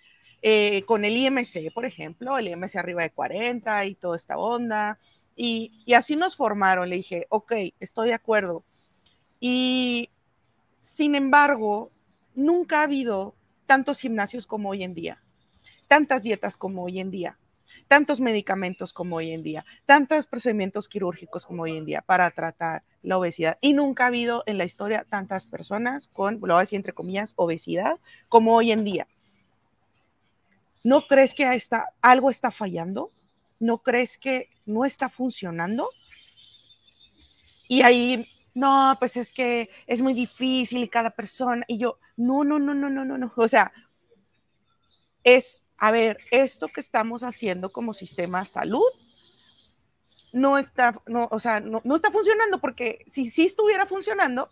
eh, 0.42 0.82
con 0.82 1.06
el 1.06 1.16
IMC, 1.16 1.72
por 1.72 1.86
ejemplo, 1.86 2.36
el 2.36 2.48
IMC 2.48 2.76
arriba 2.76 3.02
de 3.02 3.10
40 3.10 3.86
y 3.86 3.94
toda 3.94 4.14
esta 4.14 4.36
onda, 4.36 4.98
y, 5.34 5.72
y 5.86 5.94
así 5.94 6.16
nos 6.16 6.36
formaron, 6.36 6.90
le 6.90 6.96
dije, 6.96 7.26
ok, 7.30 7.54
estoy 7.80 8.08
de 8.08 8.14
acuerdo. 8.14 8.62
Y 9.40 10.10
sin 10.80 11.14
embargo, 11.14 11.90
nunca 12.34 12.80
ha 12.80 12.82
habido 12.82 13.34
tantos 13.64 14.00
gimnasios 14.00 14.46
como 14.46 14.68
hoy 14.68 14.82
en 14.82 14.92
día, 14.92 15.21
tantas 15.92 16.22
dietas 16.22 16.56
como 16.56 16.84
hoy 16.84 17.00
en 17.00 17.10
día, 17.10 17.38
tantos 17.86 18.18
medicamentos 18.18 18.94
como 18.94 19.16
hoy 19.16 19.32
en 19.32 19.42
día, 19.42 19.66
tantos 19.84 20.26
procedimientos 20.26 20.88
quirúrgicos 20.88 21.44
como 21.44 21.64
hoy 21.64 21.76
en 21.76 21.84
día 21.84 22.00
para 22.00 22.30
tratar 22.30 22.82
la 23.02 23.18
obesidad. 23.18 23.58
Y 23.60 23.74
nunca 23.74 24.04
ha 24.04 24.06
habido 24.06 24.42
en 24.46 24.56
la 24.56 24.64
historia 24.64 25.04
tantas 25.06 25.44
personas 25.44 26.08
con, 26.08 26.36
lo 26.36 26.54
voy 26.54 26.56
a 26.56 26.60
decir 26.60 26.78
entre 26.78 26.94
comillas, 26.94 27.34
obesidad 27.36 28.00
como 28.30 28.54
hoy 28.54 28.72
en 28.72 28.84
día. 28.84 29.06
¿No 30.82 31.02
crees 31.02 31.34
que 31.34 31.46
está, 31.52 31.90
algo 32.00 32.30
está 32.30 32.50
fallando? 32.50 33.10
¿No 33.60 33.82
crees 33.82 34.16
que 34.16 34.48
no 34.64 34.86
está 34.86 35.10
funcionando? 35.10 35.90
Y 37.68 37.82
ahí, 37.82 38.26
no, 38.54 38.96
pues 38.98 39.18
es 39.18 39.34
que 39.34 39.68
es 39.86 40.00
muy 40.00 40.14
difícil 40.14 40.84
y 40.84 40.88
cada 40.88 41.10
persona, 41.10 41.66
y 41.68 41.76
yo, 41.76 41.98
no, 42.16 42.44
no, 42.44 42.58
no, 42.58 42.72
no, 42.72 42.88
no, 42.88 43.04
no, 43.04 43.18
no. 43.18 43.30
O 43.36 43.46
sea, 43.46 43.70
es, 45.24 45.64
a 45.82 45.90
ver, 45.90 46.18
esto 46.30 46.68
que 46.68 46.80
estamos 46.80 47.24
haciendo 47.24 47.72
como 47.72 47.92
sistema 47.92 48.44
salud 48.44 48.86
no 50.32 50.56
está, 50.56 50.94
no, 51.06 51.26
o 51.32 51.40
sea, 51.40 51.58
no, 51.58 51.80
no 51.82 51.96
está 51.96 52.12
funcionando 52.12 52.60
porque 52.60 53.04
si 53.08 53.28
sí 53.28 53.46
estuviera 53.46 53.84
funcionando, 53.84 54.48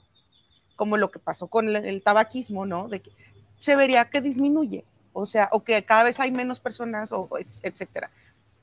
como 0.74 0.96
lo 0.96 1.12
que 1.12 1.20
pasó 1.20 1.46
con 1.46 1.68
el, 1.68 1.76
el 1.86 2.02
tabaquismo, 2.02 2.66
¿no? 2.66 2.88
De 2.88 3.00
que 3.00 3.12
se 3.60 3.76
vería 3.76 4.10
que 4.10 4.20
disminuye, 4.20 4.84
o 5.12 5.24
sea, 5.24 5.48
o 5.52 5.62
que 5.62 5.84
cada 5.84 6.02
vez 6.02 6.18
hay 6.18 6.32
menos 6.32 6.58
personas, 6.58 7.12
o, 7.12 7.28
etcétera. 7.38 8.10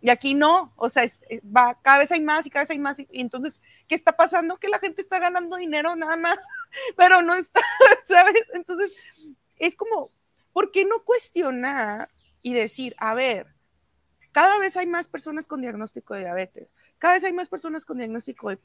Y 0.01 0.09
aquí 0.09 0.33
no, 0.33 0.73
o 0.75 0.89
sea, 0.89 1.05
eh, 1.05 1.39
va, 1.45 1.79
cada 1.81 1.99
vez 1.99 2.11
hay 2.11 2.19
más 2.19 2.45
y 2.47 2.49
cada 2.49 2.63
vez 2.63 2.71
hay 2.71 2.79
más. 2.79 2.99
Y, 2.99 3.07
entonces, 3.11 3.61
¿qué 3.87 3.95
está 3.95 4.17
pasando? 4.17 4.57
Que 4.57 4.67
la 4.67 4.79
gente 4.79 5.01
está 5.01 5.19
ganando 5.19 5.55
dinero 5.55 5.95
nada 5.95 6.17
más, 6.17 6.39
pero 6.97 7.21
no 7.21 7.33
está, 7.33 7.61
¿sabes? 8.09 8.43
Entonces, 8.53 8.93
es 9.55 9.73
como, 9.73 10.09
¿por 10.51 10.69
qué 10.73 10.83
no 10.83 11.01
cuestionar 11.05 12.09
y 12.47 12.53
decir, 12.53 12.95
a 12.97 13.13
ver, 13.13 13.55
cada 14.31 14.59
vez 14.59 14.77
hay 14.77 14.87
más 14.87 15.07
personas 15.07 15.47
con 15.47 15.61
diagnóstico 15.61 16.13
de 16.13 16.21
diabetes, 16.21 16.73
cada 16.97 17.15
vez 17.15 17.23
hay 17.23 17.33
más 17.33 17.49
personas 17.49 17.85
con 17.85 17.97
diagnóstico 17.97 18.49
de 18.49 18.59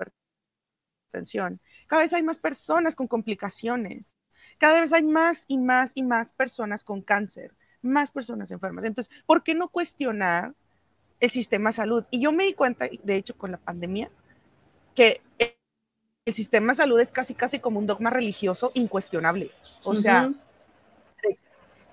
hipertensión, 1.11 1.61
cada 1.87 2.03
vez 2.03 2.13
hay 2.13 2.23
más 2.23 2.39
personas 2.39 2.95
con 2.95 3.07
complicaciones, 3.07 4.15
cada 4.59 4.81
vez 4.81 4.93
hay 4.93 5.03
más 5.03 5.45
y 5.49 5.59
más 5.59 5.93
y 5.95 6.03
más 6.03 6.33
personas 6.33 6.85
con 6.85 7.03
cáncer, 7.03 7.55
más 7.81 8.13
personas 8.13 8.51
enfermas. 8.51 8.85
Entonces, 8.85 9.13
¿por 9.27 9.43
qué 9.43 9.55
no 9.55 9.69
cuestionar 9.69 10.55
el 11.23 11.31
sistema 11.31 11.71
salud. 11.71 12.05
Y 12.11 12.21
yo 12.21 12.33
me 12.33 12.45
di 12.45 12.53
cuenta, 12.53 12.89
de 13.03 13.17
hecho, 13.17 13.39
con 13.39 13.53
la 13.53 13.57
pandemia, 13.57 14.11
que 14.95 15.23
el 16.25 16.35
sistema 16.35 16.75
salud 16.75 16.99
es 16.99 17.13
casi, 17.13 17.35
casi 17.35 17.61
como 17.61 17.79
un 17.79 17.87
dogma 17.87 18.11
religioso 18.11 18.73
incuestionable. 18.75 19.53
O 19.85 19.95
sea, 19.95 20.33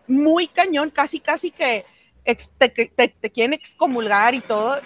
muy 0.10 0.48
cañón, 0.48 0.89
casi, 0.89 1.19
casi 1.19 1.52
que 1.52 1.86
te, 2.58 3.30
quieren 3.32 3.54
excomulgar 3.54 4.34
y 4.34 4.41
todo. 4.41 4.80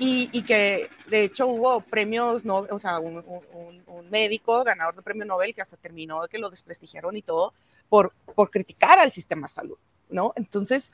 Y, 0.00 0.42
que 0.42 0.88
de 1.08 1.24
hecho 1.24 1.46
hubo 1.48 1.80
premios, 1.80 2.44
no, 2.44 2.66
o 2.70 2.78
sea, 2.78 3.00
un, 3.00 3.16
un, 3.18 4.10
médico 4.10 4.64
ganador 4.64 4.96
de 4.96 5.02
premio 5.02 5.26
Nobel 5.26 5.54
que 5.54 5.60
hasta 5.60 5.76
terminó 5.76 6.22
de 6.22 6.28
que 6.28 6.38
lo 6.38 6.48
desprestigiaron 6.48 7.14
y 7.14 7.20
todo 7.20 7.52
por, 7.90 8.14
por 8.34 8.50
criticar 8.50 8.98
al 8.98 9.12
sistema 9.12 9.48
de 9.48 9.52
salud, 9.52 9.76
¿no? 10.08 10.32
Entonces, 10.36 10.92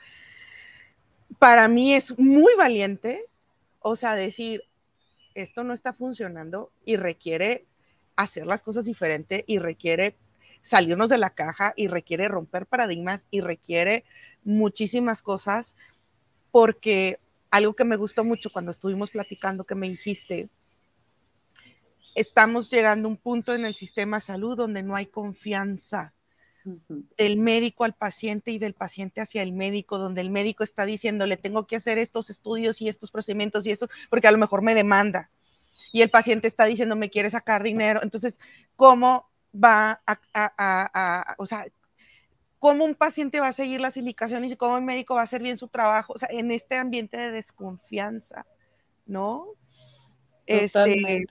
para 1.39 1.69
mí 1.69 1.93
es 1.93 2.17
muy 2.19 2.55
valiente, 2.55 3.25
o 3.79 3.95
sea, 3.95 4.15
decir, 4.15 4.63
esto 5.33 5.63
no 5.63 5.73
está 5.73 5.93
funcionando 5.93 6.71
y 6.83 6.97
requiere 6.97 7.65
hacer 8.17 8.45
las 8.45 8.63
cosas 8.63 8.83
diferente 8.83 9.45
y 9.47 9.59
requiere 9.59 10.15
salirnos 10.65 11.09
de 11.09 11.19
la 11.19 11.29
caja 11.29 11.73
y 11.77 11.87
requiere 11.87 12.27
romper 12.27 12.65
paradigmas 12.65 13.27
y 13.29 13.41
requiere 13.41 14.03
muchísimas 14.43 15.21
cosas 15.21 15.75
porque 16.51 17.19
algo 17.51 17.75
que 17.75 17.85
me 17.85 17.95
gustó 17.95 18.23
mucho 18.23 18.51
cuando 18.51 18.71
estuvimos 18.71 19.11
platicando 19.11 19.65
que 19.65 19.75
me 19.75 19.87
dijiste, 19.87 20.49
estamos 22.15 22.71
llegando 22.71 23.07
a 23.07 23.11
un 23.11 23.17
punto 23.17 23.53
en 23.53 23.63
el 23.63 23.75
sistema 23.75 24.17
de 24.17 24.21
salud 24.21 24.57
donde 24.57 24.81
no 24.81 24.95
hay 24.95 25.05
confianza 25.05 26.13
del 27.15 27.37
médico 27.37 27.83
al 27.83 27.93
paciente 27.93 28.49
y 28.49 28.57
del 28.57 28.73
paciente 28.73 29.21
hacia 29.21 29.43
el 29.43 29.53
médico, 29.53 29.99
donde 29.99 30.21
el 30.21 30.31
médico 30.31 30.63
está 30.63 30.87
diciéndole, 30.87 31.37
tengo 31.37 31.67
que 31.67 31.75
hacer 31.75 31.99
estos 31.99 32.31
estudios 32.31 32.81
y 32.81 32.89
estos 32.89 33.11
procedimientos 33.11 33.67
y 33.67 33.71
eso, 33.71 33.87
porque 34.09 34.27
a 34.27 34.31
lo 34.31 34.39
mejor 34.39 34.63
me 34.63 34.73
demanda. 34.73 35.29
Y 35.91 36.01
el 36.01 36.09
paciente 36.09 36.47
está 36.47 36.65
diciendo, 36.65 36.95
me 36.95 37.11
quiere 37.11 37.29
sacar 37.29 37.61
dinero. 37.61 37.99
Entonces, 38.01 38.39
¿cómo 38.75 39.29
va 39.55 40.01
a, 40.05 41.35
o 41.37 41.45
sea, 41.45 41.65
cómo 42.59 42.85
un 42.85 42.95
paciente 42.95 43.39
va 43.39 43.47
a 43.47 43.53
seguir 43.53 43.81
las 43.81 43.97
indicaciones 43.97 44.51
y 44.51 44.55
cómo 44.55 44.77
el 44.77 44.83
médico 44.83 45.15
va 45.15 45.21
a 45.21 45.25
hacer 45.25 45.41
bien 45.41 45.57
su 45.57 45.67
trabajo? 45.67 46.13
O 46.13 46.17
sea, 46.17 46.29
en 46.31 46.51
este 46.51 46.77
ambiente 46.77 47.17
de 47.17 47.31
desconfianza, 47.31 48.45
¿no? 49.05 49.47
Este, 50.45 51.25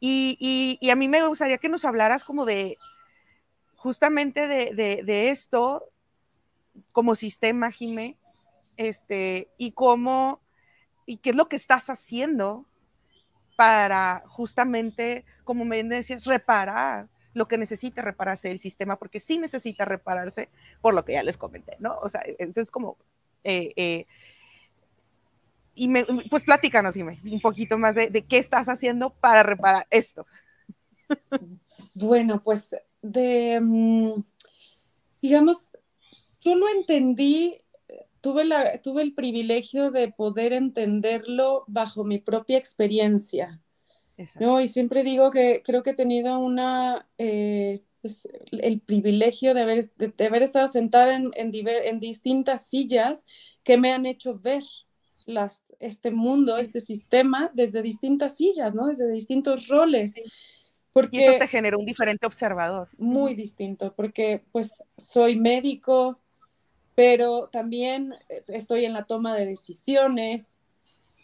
y, 0.00 0.78
y 0.80 0.90
a 0.90 0.96
mí 0.96 1.08
me 1.08 1.26
gustaría 1.26 1.58
que 1.58 1.68
nos 1.68 1.84
hablaras 1.84 2.24
como 2.24 2.44
de, 2.44 2.76
justamente 3.84 4.48
de, 4.48 5.28
esto 5.28 5.84
como 6.90 7.14
sistema, 7.14 7.70
Jimé, 7.70 8.16
este, 8.78 9.50
y 9.58 9.72
cómo, 9.72 10.40
y 11.04 11.18
qué 11.18 11.30
es 11.30 11.36
lo 11.36 11.50
que 11.50 11.56
estás 11.56 11.90
haciendo 11.90 12.64
para 13.56 14.24
justamente, 14.26 15.24
como 15.44 15.64
me 15.64 15.82
decías, 15.82 16.24
reparar 16.24 17.08
lo 17.34 17.48
que 17.48 17.58
necesita 17.58 18.02
repararse 18.02 18.50
el 18.50 18.60
sistema, 18.60 18.96
porque 18.96 19.20
sí 19.20 19.38
necesita 19.38 19.84
repararse 19.84 20.48
por 20.80 20.94
lo 20.94 21.04
que 21.04 21.14
ya 21.14 21.22
les 21.22 21.36
comenté, 21.36 21.76
¿no? 21.80 21.98
O 22.00 22.08
sea, 22.08 22.20
eso 22.38 22.60
es 22.60 22.70
como, 22.70 22.96
eh, 23.42 23.72
eh, 23.76 24.06
y 25.74 25.88
me, 25.88 26.04
pues 26.30 26.44
platícanos, 26.44 26.94
Jimé, 26.94 27.20
un 27.24 27.40
poquito 27.40 27.76
más 27.76 27.96
de, 27.96 28.08
de 28.08 28.22
qué 28.22 28.38
estás 28.38 28.68
haciendo 28.68 29.10
para 29.10 29.42
reparar 29.42 29.86
esto. 29.90 30.26
Bueno, 31.94 32.42
pues 32.42 32.74
de, 33.02 33.60
mm, 33.60 34.22
digamos, 35.20 35.70
yo 36.40 36.54
lo 36.54 36.68
entendí, 36.68 37.60
tuve, 38.24 38.46
la, 38.46 38.80
tuve 38.80 39.02
el 39.02 39.12
privilegio 39.12 39.90
de 39.90 40.10
poder 40.10 40.54
entenderlo 40.54 41.64
bajo 41.66 42.04
mi 42.04 42.16
propia 42.16 42.56
experiencia. 42.56 43.60
¿no? 44.40 44.62
Y 44.62 44.66
siempre 44.66 45.04
digo 45.04 45.30
que 45.30 45.60
creo 45.62 45.82
que 45.82 45.90
he 45.90 45.94
tenido 45.94 46.38
una, 46.38 47.06
eh, 47.18 47.82
pues, 48.00 48.26
el 48.50 48.80
privilegio 48.80 49.52
de 49.52 49.60
haber, 49.60 49.84
de, 49.96 50.26
haber 50.26 50.42
estado 50.42 50.68
sentada 50.68 51.16
en, 51.16 51.32
en, 51.34 51.52
en, 51.54 52.00
distintas 52.00 52.66
sillas 52.66 53.26
que 53.62 53.76
me 53.76 53.92
han 53.92 54.06
hecho 54.06 54.38
ver 54.38 54.64
las, 55.26 55.62
este 55.78 56.10
mundo, 56.10 56.56
este 56.56 56.80
sistema 56.80 57.50
desde 57.52 57.82
distintas 57.82 58.38
sillas, 58.38 58.74
¿no? 58.74 58.86
Desde 58.86 59.12
distintos 59.12 59.68
roles. 59.68 60.14
Porque, 60.94 61.18
y 61.18 61.20
eso 61.24 61.38
te 61.38 61.48
generó 61.48 61.78
un 61.78 61.84
diferente 61.84 62.26
observador. 62.26 62.88
Muy 62.96 63.34
distinto, 63.34 63.94
porque 63.94 64.46
pues 64.50 64.82
soy 64.96 65.36
médico, 65.36 66.23
pero 66.94 67.48
también 67.50 68.14
eh, 68.28 68.44
estoy 68.48 68.84
en 68.84 68.92
la 68.92 69.04
toma 69.04 69.34
de 69.34 69.46
decisiones, 69.46 70.60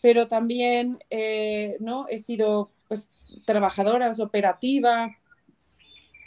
pero 0.02 0.28
también, 0.28 0.98
eh, 1.10 1.76
¿no? 1.80 2.06
He 2.08 2.18
sido 2.18 2.70
pues 2.88 3.10
trabajadora, 3.44 4.10
operativa, 4.18 5.16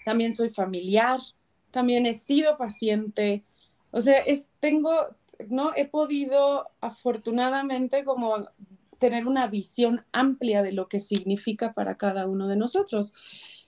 también 0.06 0.34
soy 0.34 0.49
familiar, 0.49 1.19
también 1.71 2.06
he 2.06 2.13
sido 2.13 2.58
paciente, 2.58 3.43
o 3.91 4.01
sea, 4.01 4.19
es, 4.19 4.47
tengo, 4.60 4.91
¿no? 5.49 5.71
He 5.75 5.86
podido 5.86 6.69
afortunadamente 6.82 8.03
como 8.03 8.45
tener 8.97 9.27
una 9.27 9.47
visión 9.47 10.06
amplia 10.13 10.63
de 10.63 10.71
lo 10.71 10.88
que 10.88 10.99
significa 10.99 11.73
para 11.73 11.97
cada 11.97 12.25
uno 12.25 12.47
de 12.47 12.56
nosotros. 12.56 13.13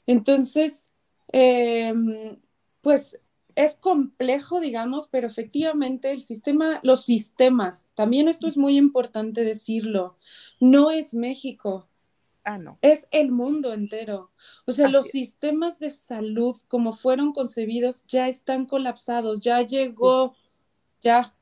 Entonces, 0.08 0.94
em, 1.28 2.38
pues 2.82 3.20
es 3.56 3.76
complejo, 3.76 4.60
digamos, 4.60 5.08
pero 5.10 5.28
efectivamente 5.28 6.12
el 6.12 6.22
sistema, 6.22 6.80
los 6.84 7.06
sistemas, 7.06 7.90
también 7.96 8.28
esto 8.28 8.48
es 8.48 8.58
muy 8.58 8.78
importante 8.78 9.44
decirlo, 9.44 10.18
no 10.60 10.92
es 10.92 11.14
México. 11.14 11.88
Ah, 12.44 12.60
no. 12.60 12.78
Es 12.82 13.08
el 13.10 13.32
mundo 13.32 13.74
entero. 13.74 14.30
O 14.68 14.72
sea, 14.72 14.88
los 14.88 15.08
sistemas 15.08 15.80
de 15.80 15.90
salud 15.90 16.56
como 16.68 16.94
fueron 16.94 17.34
concebidos 17.34 18.06
ya 18.06 18.28
están 18.28 18.68
colapsados, 18.68 19.42
ya 19.42 19.64
llegó, 19.64 20.36
ya 21.02 21.34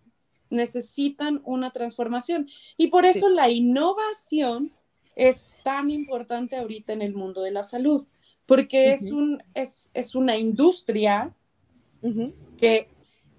necesitan 0.49 1.41
una 1.43 1.71
transformación. 1.71 2.47
Y 2.77 2.87
por 2.87 3.05
eso 3.05 3.27
la 3.27 3.49
innovación 3.49 4.71
es 5.15 5.49
tan 5.63 5.89
importante 5.89 6.55
ahorita 6.55 6.93
en 6.93 7.01
el 7.01 7.13
mundo 7.13 7.41
de 7.41 7.51
la 7.51 7.65
salud, 7.65 8.07
porque 8.45 8.93
es, 8.93 9.11
un, 9.11 9.43
es, 9.53 9.89
es 9.93 10.15
una 10.15 10.37
industria 10.37 11.35
que, 12.57 12.89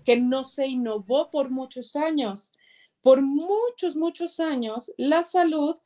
que 0.04 0.16
no 0.16 0.44
se 0.44 0.66
innovó 0.66 1.30
por 1.30 1.50
muchos 1.50 1.96
años. 1.96 2.52
Por 3.02 3.20
muchos, 3.22 3.96
muchos 3.96 4.40
años, 4.40 4.92
la 4.96 5.22
salud 5.22 5.76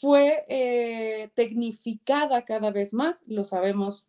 fue 0.00 0.44
eh, 0.48 1.30
tecnificada 1.34 2.44
cada 2.44 2.70
vez 2.70 2.92
más, 2.92 3.24
lo 3.26 3.44
sabemos, 3.44 4.04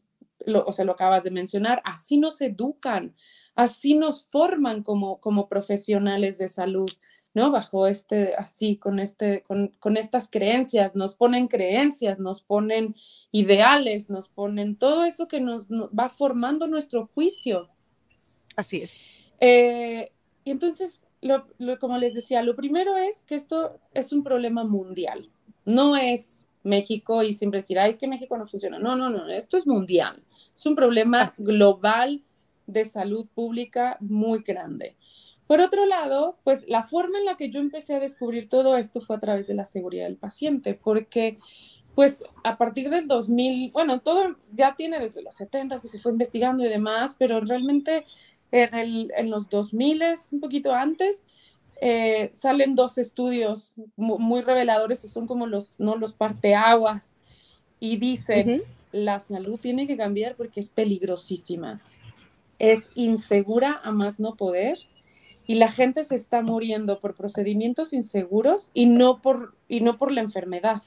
o 0.46 0.74
sea, 0.74 0.86
lo 0.86 0.94
acabas 0.94 1.24
de 1.24 1.32
mencionar, 1.32 1.82
así 1.86 2.18
nos 2.18 2.42
educan, 2.42 3.16
así 3.56 3.96
nos 3.96 4.26
forman 4.26 4.84
como, 4.84 5.20
como 5.20 5.48
profesionales 5.48 6.38
de 6.38 6.50
salud, 6.50 6.90
¿no? 7.34 7.52
Bajo 7.52 7.88
este, 7.88 8.36
así, 8.36 8.78
con, 8.78 9.00
este, 9.00 9.44
con, 9.44 9.70
con 9.80 9.98
estas 9.98 10.30
creencias, 10.30 10.96
nos 10.96 11.16
ponen 11.16 11.48
creencias, 11.48 12.20
nos 12.20 12.42
ponen 12.42 12.96
ideales, 13.32 14.10
nos 14.10 14.30
ponen 14.30 14.76
todo 14.78 15.04
eso 15.04 15.28
que 15.28 15.40
nos 15.40 15.68
va 15.68 16.10
formando 16.10 16.68
nuestro 16.68 17.08
juicio. 17.14 17.70
Así 18.58 18.82
es. 18.82 19.06
Eh, 19.40 20.12
y 20.44 20.52
entonces, 20.52 21.02
como 21.80 21.98
les 21.98 22.14
decía, 22.16 22.42
lo 22.42 22.56
primero 22.56 22.98
es 22.98 23.24
que 23.24 23.36
esto 23.36 23.80
es 23.94 24.12
un 24.12 24.24
problema 24.24 24.66
mundial. 24.66 25.30
No 25.64 25.96
es 25.96 26.46
México 26.64 27.24
y 27.24 27.34
siempre 27.34 27.62
decir, 27.62 27.78
es 27.78 27.98
que 27.98 28.08
México 28.08 28.38
no 28.38 28.48
funciona. 28.48 28.80
No, 28.80 28.96
no, 28.96 29.10
no, 29.10 29.28
esto 29.30 29.58
es 29.58 29.68
mundial. 29.68 30.24
Es 30.54 30.66
un 30.66 30.76
problema 30.76 31.30
global 31.38 32.24
de 32.66 32.84
salud 32.84 33.28
pública 33.34 33.98
muy 34.02 34.40
grande. 34.40 34.96
Por 35.46 35.62
otro 35.62 35.86
lado, 35.86 36.38
pues 36.44 36.68
la 36.68 36.84
forma 36.84 37.20
en 37.20 37.26
la 37.26 37.38
que 37.38 37.50
yo 37.50 37.60
empecé 37.62 37.96
a 37.96 38.00
descubrir 38.00 38.50
todo 38.50 38.76
esto 38.76 39.00
fue 39.00 39.16
a 39.16 39.20
través 39.20 39.48
de 39.48 39.54
la 39.54 39.66
seguridad 39.66 40.06
del 40.06 40.18
paciente, 40.18 40.74
porque 40.74 41.40
pues 41.96 42.24
a 42.44 42.58
partir 42.58 42.90
del 42.90 43.08
2000, 43.08 43.72
bueno, 43.72 44.02
todo 44.02 44.36
ya 44.54 44.76
tiene 44.76 45.00
desde 45.00 45.24
los 45.24 45.36
70 45.36 45.80
que 45.80 45.88
se 45.88 46.00
fue 46.00 46.12
investigando 46.12 46.64
y 46.64 46.70
demás, 46.70 47.16
pero 47.18 47.40
realmente 47.40 48.06
en, 48.52 48.74
el, 48.76 49.12
en 49.16 49.30
los 49.30 49.50
2000, 49.50 50.04
un 50.32 50.40
poquito 50.40 50.74
antes, 50.74 51.26
eh, 51.80 52.30
salen 52.32 52.76
dos 52.76 52.98
estudios 52.98 53.74
muy, 53.96 54.42
reveladores, 54.42 55.00
son 55.00 55.28
como 55.28 55.46
los, 55.46 55.80
¿no? 55.80 55.96
los 55.96 56.14
parteaguas, 56.14 57.18
y 57.80 57.98
dicen, 57.98 58.64
la 58.92 59.20
salud 59.20 59.60
tiene 59.60 59.86
que 59.86 59.98
cambiar 59.98 60.36
porque 60.36 60.60
es 60.60 60.70
peligrosísima, 60.70 61.80
es 62.58 62.90
insegura 62.96 63.80
a 63.84 63.92
más 63.92 64.20
no 64.20 64.36
poder, 64.36 64.80
y 65.46 65.56
la 65.56 65.70
gente 65.70 66.04
se 66.04 66.16
está 66.16 66.42
muriendo 66.42 67.00
por 67.00 67.16
procedimientos 67.16 67.94
inseguros 67.94 68.70
y 68.74 68.86
no 68.86 69.22
por, 69.22 69.54
y 69.70 69.80
no 69.80 69.98
por 69.98 70.12
la 70.12 70.22
enfermedad. 70.22 70.82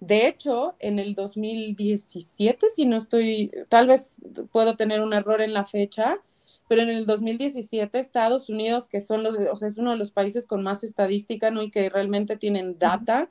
De 0.00 0.26
hecho, 0.26 0.74
en 0.78 0.98
el 0.98 1.14
2017, 1.14 2.66
si 2.74 2.86
no 2.86 2.96
estoy, 2.96 3.50
tal 3.68 3.88
vez 3.88 4.16
puedo 4.52 4.76
tener 4.76 5.00
un 5.02 5.12
error 5.12 5.42
en 5.42 5.52
la 5.52 5.64
fecha, 5.64 6.18
pero 6.70 6.82
en 6.82 6.90
el 6.90 7.04
2017 7.04 7.98
Estados 7.98 8.48
Unidos, 8.48 8.86
que 8.86 9.00
son 9.00 9.24
los, 9.24 9.34
o 9.52 9.56
sea, 9.56 9.66
es 9.66 9.76
uno 9.78 9.90
de 9.90 9.96
los 9.96 10.12
países 10.12 10.46
con 10.46 10.62
más 10.62 10.84
estadística, 10.84 11.50
¿no? 11.50 11.64
Y 11.64 11.70
que 11.72 11.90
realmente 11.90 12.36
tienen 12.36 12.78
data, 12.78 13.28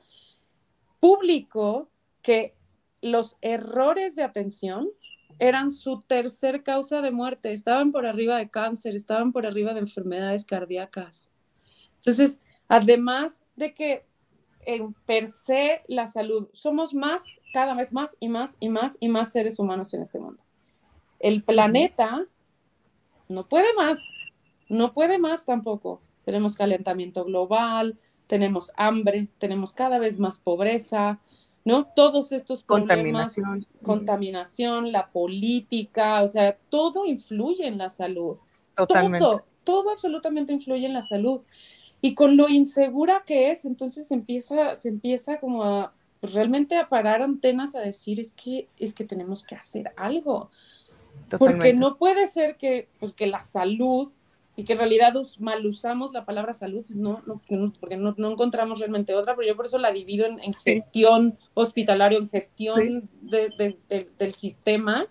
publicó 1.00 1.88
que 2.20 2.54
los 3.00 3.38
errores 3.40 4.14
de 4.14 4.24
atención 4.24 4.90
eran 5.38 5.70
su 5.70 6.02
tercer 6.02 6.62
causa 6.62 7.00
de 7.00 7.12
muerte, 7.12 7.50
estaban 7.50 7.92
por 7.92 8.04
arriba 8.04 8.36
de 8.36 8.50
cáncer, 8.50 8.94
estaban 8.94 9.32
por 9.32 9.46
arriba 9.46 9.72
de 9.72 9.80
enfermedades 9.80 10.44
cardíacas. 10.44 11.30
Entonces, 11.94 12.42
además 12.68 13.40
de 13.56 13.72
que 13.72 14.04
en 14.66 14.92
per 14.92 15.28
se 15.28 15.80
la 15.88 16.08
salud, 16.08 16.50
somos 16.52 16.92
más, 16.92 17.40
cada 17.54 17.72
vez 17.72 17.94
más 17.94 18.18
y 18.20 18.28
más 18.28 18.58
y 18.60 18.68
más 18.68 18.98
y 19.00 19.08
más 19.08 19.32
seres 19.32 19.58
humanos 19.58 19.94
en 19.94 20.02
este 20.02 20.18
mundo. 20.18 20.42
El 21.18 21.42
planeta 21.42 22.26
no 23.30 23.48
puede 23.48 23.72
más, 23.76 24.00
no 24.68 24.92
puede 24.92 25.18
más 25.18 25.44
tampoco. 25.44 26.00
Tenemos 26.24 26.56
calentamiento 26.56 27.24
global, 27.24 27.98
tenemos 28.26 28.72
hambre, 28.76 29.28
tenemos 29.38 29.72
cada 29.72 29.98
vez 29.98 30.18
más 30.18 30.38
pobreza, 30.38 31.20
¿no? 31.64 31.86
Todos 31.96 32.32
estos 32.32 32.62
problemas, 32.62 33.34
contaminación, 33.34 33.66
contaminación 33.82 34.92
la 34.92 35.10
política, 35.10 36.22
o 36.22 36.28
sea, 36.28 36.56
todo 36.68 37.06
influye 37.06 37.66
en 37.66 37.78
la 37.78 37.88
salud. 37.88 38.36
Totalmente. 38.76 39.18
Todo, 39.18 39.44
todo 39.64 39.90
absolutamente 39.90 40.52
influye 40.52 40.86
en 40.86 40.94
la 40.94 41.02
salud. 41.02 41.40
Y 42.02 42.14
con 42.14 42.36
lo 42.36 42.48
insegura 42.48 43.24
que 43.26 43.50
es, 43.50 43.64
entonces 43.64 44.10
empieza, 44.10 44.74
se 44.74 44.88
empieza 44.88 45.38
como 45.38 45.64
a 45.64 45.92
pues, 46.20 46.34
realmente 46.34 46.76
a 46.78 46.88
parar 46.88 47.22
antenas 47.22 47.74
a 47.74 47.80
decir 47.80 48.20
es 48.20 48.32
que 48.32 48.68
es 48.78 48.94
que 48.94 49.04
tenemos 49.04 49.42
que 49.42 49.54
hacer 49.54 49.92
algo. 49.96 50.50
Porque 51.38 51.72
no 51.72 51.96
puede 51.96 52.26
ser 52.28 52.56
que, 52.56 52.88
pues, 52.98 53.12
que 53.12 53.26
la 53.26 53.42
salud 53.42 54.10
y 54.56 54.64
que 54.64 54.74
en 54.74 54.78
realidad 54.78 55.14
mal 55.38 55.64
usamos 55.64 56.12
la 56.12 56.24
palabra 56.24 56.52
salud, 56.52 56.84
no, 56.90 57.22
no 57.26 57.40
porque 57.80 57.96
no, 57.96 58.14
no, 58.18 58.30
encontramos 58.30 58.78
realmente 58.78 59.14
otra, 59.14 59.34
pero 59.34 59.48
yo 59.48 59.56
por 59.56 59.66
eso 59.66 59.78
la 59.78 59.90
divido 59.90 60.26
en, 60.26 60.38
gestión 60.52 61.38
hospitalaria, 61.54 62.18
en 62.18 62.28
gestión 62.28 63.08
de, 63.22 63.76
del 64.18 64.34
sistema. 64.34 65.06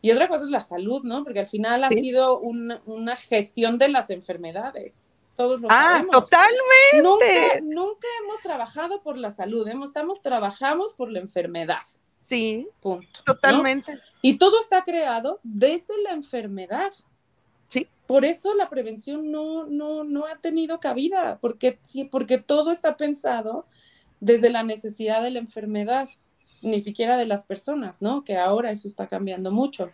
Y 0.00 0.12
otra 0.12 0.28
cosa 0.28 0.44
es 0.44 0.50
la 0.50 0.60
salud, 0.60 1.02
¿no? 1.02 1.24
Porque 1.24 1.40
al 1.40 1.46
final 1.46 1.84
ha 1.84 1.88
sido 1.88 2.38
una, 2.38 2.80
una, 2.86 3.16
gestión 3.16 3.78
de 3.78 3.88
las 3.88 4.10
enfermedades. 4.10 5.02
Todos 5.34 5.60
lo 5.60 5.68
ah, 5.70 6.04
totalmente. 6.10 7.02
Nunca, 7.02 7.60
nunca 7.62 8.08
hemos 8.22 8.40
trabajado 8.42 9.02
por 9.02 9.18
la 9.18 9.30
salud, 9.32 9.66
hemos, 9.68 9.90
estamos, 9.90 10.22
trabajamos 10.22 10.92
por 10.92 11.10
la 11.10 11.18
enfermedad. 11.18 11.82
Sí. 12.18 12.68
Punto. 12.80 13.22
Totalmente. 13.24 13.98
Y 14.20 14.36
todo 14.36 14.60
está 14.60 14.82
creado 14.82 15.40
desde 15.42 15.94
la 16.02 16.10
enfermedad. 16.10 16.92
Sí. 17.66 17.86
Por 18.06 18.24
eso 18.24 18.54
la 18.54 18.68
prevención 18.68 19.30
no, 19.30 19.66
no, 19.66 20.04
no 20.04 20.26
ha 20.26 20.36
tenido 20.36 20.80
cabida, 20.80 21.38
porque, 21.40 21.78
sí, 21.82 22.04
porque 22.04 22.38
todo 22.38 22.70
está 22.70 22.96
pensado 22.96 23.66
desde 24.20 24.50
la 24.50 24.62
necesidad 24.62 25.22
de 25.22 25.30
la 25.30 25.38
enfermedad, 25.38 26.08
ni 26.60 26.80
siquiera 26.80 27.16
de 27.16 27.26
las 27.26 27.44
personas, 27.44 28.02
¿no? 28.02 28.24
Que 28.24 28.36
ahora 28.36 28.70
eso 28.70 28.88
está 28.88 29.06
cambiando 29.06 29.52
mucho. 29.52 29.90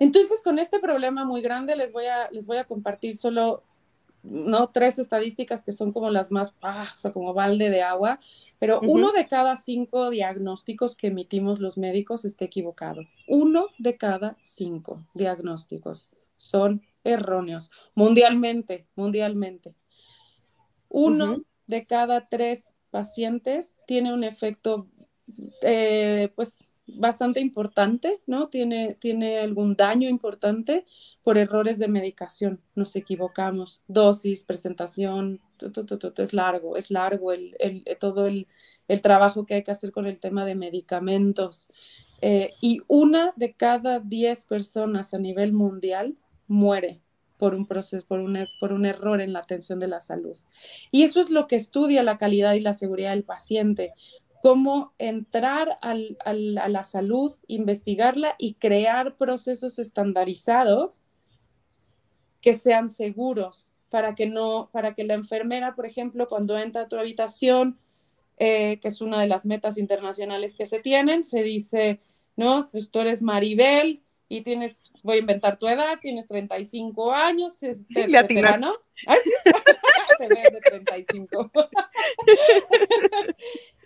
Entonces, 0.00 0.42
con 0.42 0.58
este 0.58 0.80
problema 0.80 1.24
muy 1.24 1.40
grande, 1.40 1.76
les 1.76 1.92
voy 1.92 2.06
a, 2.06 2.28
les 2.30 2.46
voy 2.46 2.58
a 2.58 2.64
compartir 2.64 3.16
solo 3.16 3.62
no 4.24 4.70
tres 4.70 4.98
estadísticas 4.98 5.64
que 5.64 5.72
son 5.72 5.92
como 5.92 6.10
las 6.10 6.32
más, 6.32 6.54
ah, 6.62 6.90
o 6.92 6.96
sea, 6.96 7.12
como 7.12 7.34
balde 7.34 7.70
de 7.70 7.82
agua, 7.82 8.18
pero 8.58 8.80
uno 8.80 9.12
de 9.12 9.26
cada 9.28 9.56
cinco 9.56 10.10
diagnósticos 10.10 10.96
que 10.96 11.08
emitimos 11.08 11.60
los 11.60 11.76
médicos 11.76 12.24
está 12.24 12.44
equivocado. 12.46 13.02
Uno 13.28 13.66
de 13.78 13.96
cada 13.96 14.36
cinco 14.40 15.04
diagnósticos 15.14 16.10
son 16.36 16.82
erróneos, 17.04 17.70
mundialmente, 17.94 18.86
mundialmente. 18.96 19.74
Uno 20.88 21.38
de 21.66 21.86
cada 21.86 22.28
tres 22.28 22.70
pacientes 22.90 23.74
tiene 23.86 24.14
un 24.14 24.24
efecto, 24.24 24.86
eh, 25.62 26.32
pues, 26.34 26.73
bastante 26.86 27.40
importante, 27.40 28.20
¿no? 28.26 28.48
Tiene, 28.48 28.96
tiene 29.00 29.38
algún 29.38 29.74
daño 29.74 30.08
importante 30.08 30.84
por 31.22 31.38
errores 31.38 31.78
de 31.78 31.88
medicación. 31.88 32.60
Nos 32.74 32.94
equivocamos. 32.96 33.82
Dosis, 33.88 34.44
presentación, 34.44 35.40
es 36.16 36.32
largo, 36.32 36.76
es 36.76 36.90
largo 36.90 37.32
el, 37.32 37.56
todo 37.98 38.26
el, 38.26 38.46
trabajo 39.02 39.46
que 39.46 39.54
hay 39.54 39.62
que 39.62 39.70
hacer 39.70 39.92
con 39.92 40.06
el 40.06 40.20
tema 40.20 40.44
de 40.44 40.54
medicamentos. 40.54 41.68
Eh, 42.22 42.50
y 42.60 42.80
una 42.88 43.32
de 43.36 43.54
cada 43.54 44.00
diez 44.00 44.44
personas 44.44 45.14
a 45.14 45.18
nivel 45.18 45.52
mundial 45.52 46.16
muere 46.46 47.00
por 47.38 47.54
un 47.54 47.66
proceso, 47.66 48.06
por 48.06 48.20
un, 48.20 48.46
por 48.60 48.72
un 48.72 48.86
error 48.86 49.20
en 49.20 49.32
la 49.32 49.40
atención 49.40 49.80
de 49.80 49.88
la 49.88 50.00
salud. 50.00 50.36
Y 50.90 51.02
eso 51.02 51.20
es 51.20 51.30
lo 51.30 51.46
que 51.46 51.56
estudia 51.56 52.02
la 52.02 52.16
calidad 52.16 52.54
y 52.54 52.60
la 52.60 52.74
seguridad 52.74 53.10
del 53.10 53.24
paciente 53.24 53.92
cómo 54.44 54.92
entrar 54.98 55.78
a 55.80 56.34
la 56.34 56.84
salud, 56.84 57.32
investigarla 57.46 58.34
y 58.36 58.56
crear 58.56 59.16
procesos 59.16 59.78
estandarizados 59.78 61.00
que 62.42 62.52
sean 62.52 62.90
seguros 62.90 63.72
para 63.88 64.14
que 64.14 64.26
no, 64.26 64.68
para 64.70 64.92
que 64.92 65.04
la 65.04 65.14
enfermera, 65.14 65.74
por 65.74 65.86
ejemplo, 65.86 66.26
cuando 66.26 66.58
entra 66.58 66.82
a 66.82 66.88
tu 66.88 66.96
habitación, 66.96 67.78
eh, 68.36 68.80
que 68.80 68.88
es 68.88 69.00
una 69.00 69.18
de 69.18 69.28
las 69.28 69.46
metas 69.46 69.78
internacionales 69.78 70.56
que 70.56 70.66
se 70.66 70.78
tienen, 70.80 71.24
se 71.24 71.42
dice, 71.42 72.02
no, 72.36 72.68
pues 72.70 72.90
tú 72.90 73.00
eres 73.00 73.22
Maribel 73.22 74.02
y 74.28 74.42
tienes, 74.42 74.92
voy 75.02 75.16
a 75.16 75.20
inventar 75.20 75.58
tu 75.58 75.68
edad, 75.68 75.98
tienes 76.02 76.28
35 76.28 77.12
años, 77.14 77.62
este, 77.62 78.02
etcétera, 78.02 78.58
¿no? 78.58 78.74
¿Ah, 80.14 80.16
se 80.18 80.28
ve 80.28 80.42
de 80.52 80.60
35. 80.60 81.50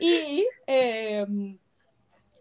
y, 0.00 0.46
em, 0.66 1.58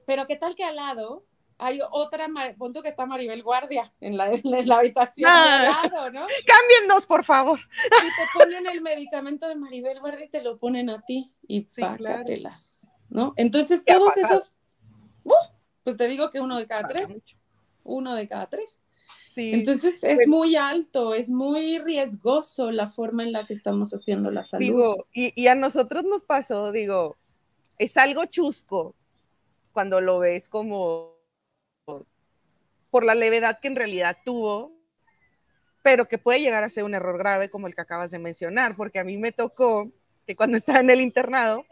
pero 0.06 0.28
qué 0.28 0.36
tal 0.36 0.56
que 0.56 0.64
al 0.64 0.76
lado 0.76 1.26
hay 1.60 1.80
otra, 1.92 2.28
punto 2.58 2.84
que 2.84 2.90
está 2.90 3.06
Maribel 3.06 3.42
Guardia 3.42 3.92
en 4.00 4.16
la, 4.16 4.32
en 4.32 4.68
la 4.68 4.78
habitación 4.78 5.30
ah, 5.32 5.82
lado, 5.84 6.12
¿no? 6.12 6.28
Cámbienos, 6.46 7.06
por 7.06 7.24
favor. 7.24 7.60
Y 7.60 8.06
te 8.06 8.28
ponen 8.34 8.68
el 8.68 8.82
medicamento 8.82 9.48
de 9.48 9.56
Maribel 9.56 10.00
Guardia 10.00 10.26
y 10.26 10.30
te 10.30 10.42
lo 10.42 10.58
ponen 10.58 10.90
a 10.90 11.02
ti 11.02 11.34
y 11.48 11.64
sí, 11.64 11.82
pácatelas, 11.82 12.92
¿no? 13.10 13.34
Entonces 13.38 13.84
todos 13.84 14.16
esos, 14.18 14.54
¡uh! 15.24 15.34
pues 15.84 15.98
te 15.98 16.08
digo 16.08 16.30
que 16.30 16.42
uno 16.42 16.58
de 16.58 16.68
cada 16.68 16.88
tres, 16.88 17.08
uno 17.84 18.14
de 18.14 18.28
cada 18.28 18.48
tres. 18.48 18.82
Sí. 19.38 19.54
Entonces 19.54 20.04
es 20.04 20.28
muy 20.28 20.56
alto, 20.56 21.14
es 21.14 21.30
muy 21.30 21.78
riesgoso 21.78 22.72
la 22.72 22.88
forma 22.88 23.22
en 23.22 23.34
la 23.34 23.46
que 23.46 23.54
estamos 23.54 23.94
haciendo 23.94 24.32
la 24.32 24.42
salud. 24.42 24.66
Digo, 24.66 25.08
y, 25.14 25.32
y 25.40 25.46
a 25.46 25.54
nosotros 25.54 26.04
nos 26.06 26.24
pasó, 26.24 26.72
digo, 26.72 27.18
es 27.78 27.98
algo 27.98 28.26
chusco 28.26 28.96
cuando 29.74 30.02
lo 30.02 30.18
ves 30.18 30.50
como 30.50 31.18
por 32.90 33.06
la 33.06 33.14
levedad 33.14 33.60
que 33.60 33.68
en 33.68 33.76
realidad 33.76 34.18
tuvo, 34.26 34.76
pero 35.84 36.08
que 36.08 36.18
puede 36.18 36.40
llegar 36.40 36.64
a 36.64 36.70
ser 36.70 36.84
un 36.84 36.96
error 36.96 37.20
grave 37.20 37.52
como 37.52 37.68
el 37.68 37.76
que 37.76 37.82
acabas 37.82 38.10
de 38.10 38.18
mencionar, 38.18 38.76
porque 38.76 38.98
a 38.98 39.04
mí 39.04 39.18
me 39.18 39.32
tocó 39.32 39.92
que 40.26 40.36
cuando 40.36 40.58
estaba 40.58 40.80
en 40.80 40.90
el 40.90 41.00
internado, 41.00 41.64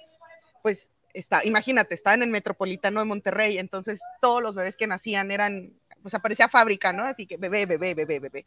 pues 0.62 0.92
está, 1.16 1.44
imagínate, 1.46 1.96
estaba 1.96 2.14
en 2.14 2.22
el 2.22 2.30
Metropolitano 2.30 3.00
de 3.00 3.08
Monterrey, 3.08 3.58
entonces 3.58 4.02
todos 4.22 4.44
los 4.44 4.54
bebés 4.54 4.78
que 4.78 4.86
nacían 4.86 5.32
eran, 5.32 5.74
pues 6.06 6.14
aparecía 6.14 6.48
fábrica, 6.48 6.94
¿no? 6.94 7.04
Así 7.04 7.26
que 7.26 7.38
bebé, 7.38 7.66
bebé, 7.66 7.96
bebé, 7.96 8.20
bebé. 8.20 8.46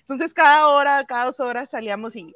Entonces 0.00 0.34
cada 0.34 0.66
hora, 0.68 1.04
cada 1.04 1.26
dos 1.26 1.38
horas 1.38 1.70
salíamos 1.70 2.16
y 2.16 2.34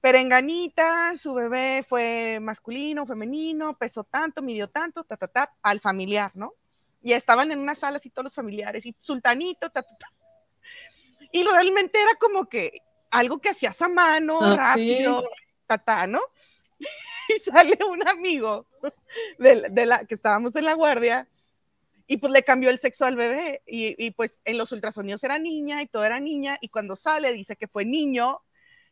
perenganita, 0.00 1.16
su 1.18 1.34
bebé 1.34 1.84
fue 1.86 2.38
masculino, 2.40 3.04
femenino, 3.04 3.74
pesó 3.74 4.04
tanto, 4.04 4.40
midió 4.42 4.68
tanto, 4.68 5.04
ta, 5.04 5.16
ta, 5.16 5.28
ta, 5.28 5.50
al 5.62 5.80
familiar, 5.80 6.30
¿no? 6.34 6.54
y 7.02 7.12
estaban 7.12 7.50
en 7.50 7.58
una 7.58 7.74
sala 7.74 7.96
así 7.96 8.10
todos 8.10 8.24
los 8.24 8.34
familiares 8.34 8.84
y 8.86 8.94
sultanito, 8.98 9.70
ta, 9.70 9.82
ta, 9.82 9.96
ta. 9.96 10.06
y 11.32 11.42
realmente 11.42 12.00
era 12.00 12.14
como 12.16 12.48
que 12.48 12.82
algo 13.10 13.40
que 13.40 13.50
hacías 13.50 13.80
a 13.82 13.88
mano, 13.88 14.38
ah, 14.40 14.56
rápido, 14.56 15.22
ta, 15.66 16.06
¿no? 16.06 16.20
Y 17.28 17.38
sale 17.38 17.78
un 17.88 18.06
amigo 18.08 18.66
de, 19.38 19.68
de, 19.70 19.86
la 19.86 20.04
que 20.04 20.16
estábamos 20.16 20.56
en 20.56 20.64
la 20.64 20.74
guardia 20.74 21.28
y 22.10 22.16
pues 22.16 22.32
le 22.32 22.42
cambió 22.42 22.70
el 22.70 22.80
sexo 22.80 23.04
al 23.04 23.14
bebé 23.14 23.62
y, 23.68 23.94
y, 24.04 24.10
pues 24.10 24.42
en 24.44 24.58
los 24.58 24.72
ultrasonidos 24.72 25.22
era 25.22 25.38
niña 25.38 25.80
y 25.80 25.86
todo 25.86 26.04
era 26.04 26.18
niña 26.18 26.58
y 26.60 26.68
cuando 26.68 26.96
sale 26.96 27.32
dice 27.32 27.54
que 27.54 27.68
fue 27.68 27.84
niño 27.84 28.40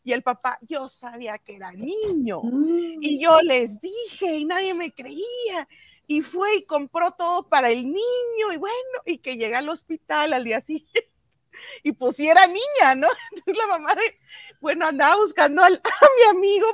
y 0.04 0.12
el 0.12 0.22
papá, 0.22 0.56
yo 0.62 0.88
sabía 0.88 1.36
que 1.38 1.56
era 1.56 1.72
niño 1.72 2.40
mm. 2.44 3.02
y 3.02 3.20
yo 3.20 3.42
les 3.42 3.80
dije 3.80 4.36
y 4.36 4.44
nadie 4.44 4.72
me 4.72 4.94
creía 4.94 5.68
y 6.06 6.22
fue 6.22 6.58
y 6.58 6.64
compró 6.64 7.10
todo 7.10 7.48
para 7.48 7.70
el 7.70 7.86
niño 7.86 8.52
y 8.54 8.56
bueno, 8.56 9.02
y 9.04 9.18
que 9.18 9.36
llega 9.36 9.58
al 9.58 9.68
hospital 9.68 10.32
al 10.32 10.44
día 10.44 10.60
siguiente 10.60 11.12
y 11.82 11.90
pues 11.90 12.14
si 12.14 12.28
era 12.28 12.46
niña, 12.46 12.94
¿no? 12.94 13.08
Entonces 13.32 13.56
la 13.56 13.66
mamá 13.66 13.96
de, 13.96 14.16
bueno, 14.60 14.86
andaba 14.86 15.16
buscando 15.16 15.64
al, 15.64 15.74
a 15.84 16.06
mi 16.16 16.38
amigo 16.38 16.68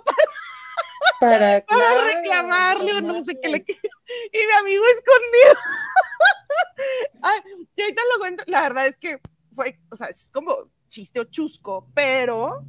para, 1.20 1.64
para, 1.64 2.04
reclamarle 2.04 2.94
o 2.94 3.00
no 3.00 3.24
sé 3.24 3.40
qué 3.40 3.48
le 3.48 3.64
y 3.66 4.38
mi 4.38 4.52
amigo 4.60 4.84
escondido. 4.86 5.54
Ay, 7.22 7.40
y 7.76 7.82
ahorita 7.82 8.02
lo 8.12 8.18
cuento, 8.20 8.44
la 8.46 8.62
verdad 8.62 8.86
es 8.86 8.96
que 8.96 9.20
fue, 9.52 9.78
o 9.90 9.96
sea, 9.96 10.08
es 10.08 10.30
como 10.32 10.54
chiste 10.88 11.20
o 11.20 11.24
chusco, 11.24 11.88
pero 11.94 12.64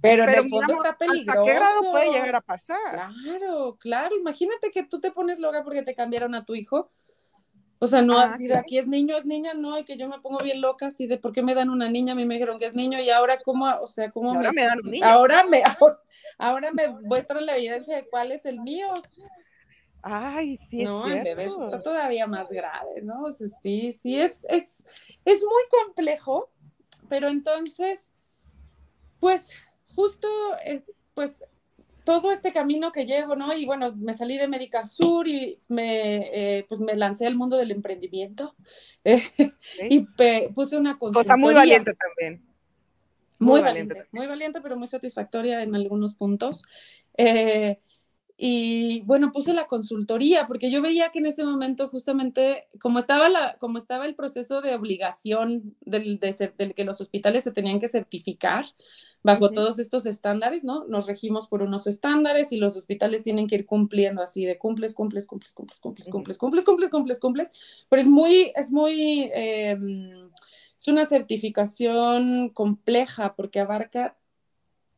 pero, 0.00 0.24
en 0.24 0.30
el 0.30 0.48
fondo 0.48 0.74
está 0.74 0.96
peligroso. 0.96 1.40
¿Hasta 1.40 1.44
qué 1.44 1.58
grado 1.58 1.90
puede 1.90 2.12
llegar 2.12 2.36
a 2.36 2.40
pasar? 2.40 2.92
Claro, 2.92 3.76
claro. 3.80 4.16
Imagínate 4.16 4.70
que 4.70 4.84
tú 4.84 5.00
te 5.00 5.10
pones 5.10 5.38
loca 5.38 5.64
porque 5.64 5.82
te 5.82 5.94
cambiaron 5.94 6.34
a 6.34 6.44
tu 6.44 6.54
hijo. 6.54 6.90
O 7.78 7.86
sea, 7.86 8.00
no 8.00 8.18
así 8.18 8.46
de 8.46 8.56
aquí 8.56 8.78
es 8.78 8.86
niño, 8.86 9.18
es 9.18 9.26
niña, 9.26 9.52
no, 9.52 9.78
y 9.78 9.84
que 9.84 9.98
yo 9.98 10.08
me 10.08 10.18
pongo 10.20 10.38
bien 10.42 10.62
loca 10.62 10.86
así 10.86 11.06
de 11.06 11.18
por 11.18 11.32
qué 11.32 11.42
me 11.42 11.54
dan 11.54 11.68
una 11.68 11.90
niña, 11.90 12.14
a 12.14 12.16
mí 12.16 12.24
me 12.24 12.34
dijeron 12.34 12.58
que 12.58 12.64
es 12.64 12.74
niño 12.74 12.98
y 13.00 13.10
ahora 13.10 13.38
cómo, 13.44 13.66
o 13.82 13.86
sea, 13.86 14.10
cómo 14.10 14.32
ahora 14.32 14.50
me, 14.52 14.64
dan 14.64 14.78
un 14.82 14.90
niño. 14.90 15.04
Ahora 15.04 15.44
me, 15.44 15.62
ahora, 16.38 16.72
me 16.72 16.88
muestran 16.88 17.44
la 17.44 17.54
evidencia 17.54 17.96
de 17.96 18.08
cuál 18.08 18.32
es 18.32 18.46
el 18.46 18.60
mío. 18.60 18.86
Ay, 20.08 20.56
sí, 20.56 20.82
es 20.82 20.88
no, 20.88 21.02
cierto. 21.02 21.18
en 21.18 21.24
bebés 21.24 21.52
está 21.64 21.82
todavía 21.82 22.28
más 22.28 22.48
grave, 22.52 23.02
¿no? 23.02 23.24
O 23.24 23.30
sea, 23.32 23.48
sí, 23.48 23.90
sí, 23.90 24.16
es, 24.16 24.46
es, 24.48 24.84
es 25.24 25.42
muy 25.42 25.62
complejo, 25.84 26.48
pero 27.08 27.26
entonces, 27.26 28.12
pues 29.18 29.50
justo, 29.96 30.28
eh, 30.64 30.84
pues, 31.12 31.42
todo 32.04 32.30
este 32.30 32.52
camino 32.52 32.92
que 32.92 33.04
llevo, 33.04 33.34
¿no? 33.34 33.52
Y 33.52 33.66
bueno, 33.66 33.96
me 33.96 34.14
salí 34.14 34.38
de 34.38 34.46
Médica 34.46 34.84
Sur 34.84 35.26
y 35.26 35.58
me, 35.68 36.58
eh, 36.58 36.64
pues 36.68 36.80
me 36.80 36.94
lancé 36.94 37.26
al 37.26 37.34
mundo 37.34 37.56
del 37.56 37.72
emprendimiento 37.72 38.54
y 39.90 40.06
puse 40.54 40.76
una 40.76 40.96
Cosa 41.00 41.36
muy 41.36 41.52
valiente 41.52 41.94
también. 41.94 42.46
Muy, 43.40 43.60
valiente, 43.60 44.06
muy 44.12 44.28
valiente, 44.28 44.60
pero 44.60 44.76
muy 44.76 44.86
satisfactoria 44.86 45.62
en 45.62 45.74
algunos 45.74 46.14
puntos. 46.14 46.62
Eh, 47.18 47.80
y 48.38 49.00
bueno, 49.02 49.32
puse 49.32 49.54
la 49.54 49.66
consultoría 49.66 50.46
porque 50.46 50.70
yo 50.70 50.82
veía 50.82 51.10
que 51.10 51.20
en 51.20 51.26
ese 51.26 51.42
momento 51.44 51.88
justamente 51.88 52.68
como 52.80 52.98
estaba, 52.98 53.30
la, 53.30 53.56
como 53.58 53.78
estaba 53.78 54.04
el 54.04 54.14
proceso 54.14 54.60
de 54.60 54.74
obligación 54.74 55.74
del, 55.80 56.18
de 56.18 56.32
ser, 56.34 56.54
del 56.56 56.74
que 56.74 56.84
los 56.84 57.00
hospitales 57.00 57.44
se 57.44 57.52
tenían 57.52 57.80
que 57.80 57.88
certificar 57.88 58.66
bajo 59.22 59.46
uh 59.46 59.48
-huh. 59.48 59.54
todos 59.54 59.78
estos 59.78 60.06
estándares, 60.06 60.64
¿no? 60.64 60.84
Nos 60.86 61.06
regimos 61.06 61.48
por 61.48 61.62
unos 61.62 61.86
estándares 61.86 62.52
y 62.52 62.58
los 62.58 62.76
hospitales 62.76 63.22
tienen 63.24 63.46
que 63.48 63.56
ir 63.56 63.66
cumpliendo 63.66 64.22
así 64.22 64.44
de 64.44 64.58
cumples, 64.58 64.94
cumples, 64.94 65.26
cumples, 65.26 65.52
cumples, 65.54 65.80
cumples, 65.80 66.06
uh 66.06 66.10
-huh. 66.10 66.12
cumples, 66.12 66.38
cumples, 66.38 66.64
cumples, 66.64 66.90
cumples, 66.90 67.20
cumples. 67.20 67.86
Pero 67.88 68.02
es 68.02 68.08
muy, 68.08 68.52
es 68.54 68.70
muy, 68.70 69.30
em, 69.32 70.30
es 70.78 70.88
una 70.88 71.04
certificación 71.06 72.50
compleja 72.50 73.34
porque 73.34 73.60
abarca 73.60 74.16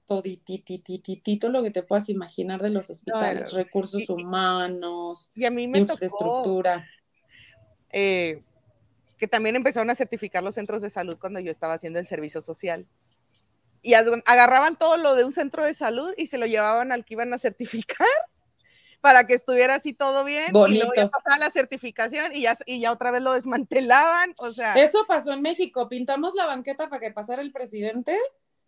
todititititito 0.09 1.51
lo 1.51 1.63
que 1.63 1.71
te 1.71 1.83
puedas 1.83 2.09
imaginar 2.09 2.63
de 2.63 2.71
los 2.71 2.89
hospitales, 2.89 3.53
recursos 3.53 4.09
humanos, 4.09 5.31
y 5.35 5.45
a 5.45 5.51
mí 5.51 5.69
me 5.69 5.81
infraestructura. 5.81 6.85
Eh, 7.91 8.43
que 9.19 9.29
también 9.29 9.57
empezaron 9.57 9.91
a 9.91 9.95
certificar 9.95 10.43
los 10.43 10.55
centros 10.55 10.81
de 10.81 10.91
salud 10.91 11.19
cuando 11.21 11.41
yo 11.41 11.51
estaba 11.51 11.75
haciendo 11.75 11.99
el 11.99 12.07
servicio 12.07 12.41
social. 12.41 12.87
Y 13.83 13.95
agarraban 13.95 14.77
todo 14.77 14.97
lo 14.97 15.15
de 15.15 15.25
un 15.25 15.33
centro 15.33 15.65
de 15.65 15.75
salud 15.75 16.13
y 16.17 16.27
se 16.27 16.39
lo 16.39 16.47
llevaban 16.47 16.91
al 16.91 17.05
que 17.05 17.15
iban 17.15 17.33
a 17.33 17.39
certificar 17.39 18.07
para 19.01 19.27
que 19.27 19.35
estuviera 19.35 19.75
así 19.75 19.93
todo 19.93 20.25
bien 20.25 20.53
Bonito. 20.53 20.75
y 20.75 20.79
luego 20.79 20.93
ya 20.97 21.09
pasaba 21.09 21.39
la 21.39 21.51
certificación 21.51 22.35
y 22.35 22.43
ya, 22.43 22.57
y 22.67 22.81
ya 22.81 22.93
otra 22.93 23.11
vez 23.11 23.23
lo 23.23 23.33
desmantelaban, 23.33 24.35
o 24.39 24.53
sea. 24.53 24.75
Eso 24.75 25.05
pasó 25.07 25.33
en 25.33 25.43
México, 25.43 25.89
pintamos 25.89 26.35
la 26.35 26.47
banqueta 26.47 26.89
para 26.89 27.01
que 27.01 27.13
pasara 27.13 27.43
el 27.43 27.53
presidente 27.53 28.19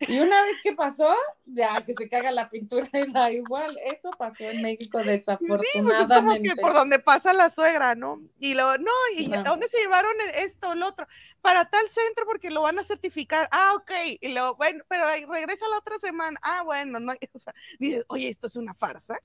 y 0.09 0.18
una 0.18 0.42
vez 0.42 0.55
que 0.62 0.72
pasó, 0.72 1.14
ya 1.44 1.74
que 1.84 1.92
se 1.92 2.09
caga 2.09 2.32
la 2.32 2.48
pintura 2.48 2.88
y 2.92 3.12
da 3.12 3.30
igual. 3.30 3.78
Eso 3.84 4.11
pasó 4.18 4.44
en 4.44 4.62
México 4.62 4.98
desafortunadamente. 5.05 5.68
Sí, 5.72 5.82
pues 5.82 6.01
es 6.01 6.09
como 6.09 6.34
que 6.34 6.61
por 6.61 6.72
donde 6.72 6.98
pasa 6.98 7.34
la 7.34 7.51
suegra, 7.51 7.94
¿no? 7.94 8.20
Y 8.38 8.55
luego, 8.55 8.78
no, 8.78 8.90
¿y 9.16 9.32
a 9.34 9.42
dónde 9.42 9.68
se 9.68 9.78
llevaron 9.78 10.12
esto, 10.36 10.74
lo 10.74 10.88
otro? 10.88 11.07
Para 11.42 11.68
tal 11.68 11.86
centro 11.88 12.24
porque 12.26 12.51
lo 12.51 12.62
van 12.62 12.78
a 12.78 12.82
certificar. 12.84 13.46
Ah, 13.53 13.74
ok. 13.76 13.90
Y 14.20 14.28
luego, 14.32 14.57
bueno, 14.57 14.84
pero 14.88 15.05
regresa 15.07 15.68
la 15.68 15.78
otra 15.78 15.98
semana. 15.98 16.40
Ah, 16.42 16.62
bueno, 16.64 16.98
no. 16.98 17.12
O 17.32 17.38
sea, 17.38 17.55
dices, 17.78 18.05
oye, 18.09 18.28
esto 18.28 18.46
es 18.46 18.57
una 18.57 18.74
farsa. 18.74 19.18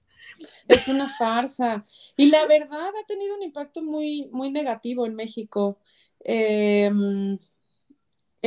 Es 0.68 0.88
una 0.88 1.10
farsa. 1.10 1.84
Y 2.18 2.30
la 2.30 2.46
verdad 2.46 2.88
ha 2.88 3.06
tenido 3.08 3.36
un 3.36 3.44
impacto 3.44 3.82
muy, 3.82 4.30
muy 4.32 4.52
negativo 4.52 5.06
en 5.06 5.16
México. 5.16 5.80
Eh, 6.24 6.90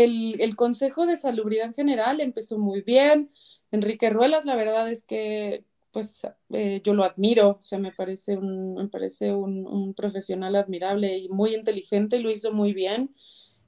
el, 0.05 0.57
Consejo 0.57 1.07
de 1.07 1.17
Salubridad 1.17 1.75
General 1.75 2.21
empezó 2.21 2.59
muy 2.59 2.83
bien. 2.83 3.31
Enrique 3.71 4.11
Ruelas, 4.11 4.45
la 4.45 4.57
verdad 4.57 4.91
es 4.91 5.05
que 5.05 5.65
pues 5.93 6.23
eh, 6.51 6.81
yo 6.85 6.95
lo 6.95 7.03
admiro, 7.05 7.59
o 7.59 7.63
sea, 7.63 7.79
me 7.79 7.93
parece 7.93 8.37
un, 8.37 8.75
me 8.75 8.89
parece 8.89 9.33
un, 9.33 9.95
profesional 9.95 10.55
admirable 10.55 11.17
y 11.17 11.29
muy 11.29 11.55
inteligente, 11.55 12.21
lo 12.21 12.31
hizo 12.31 12.53
muy 12.53 12.73
bien. 12.75 13.15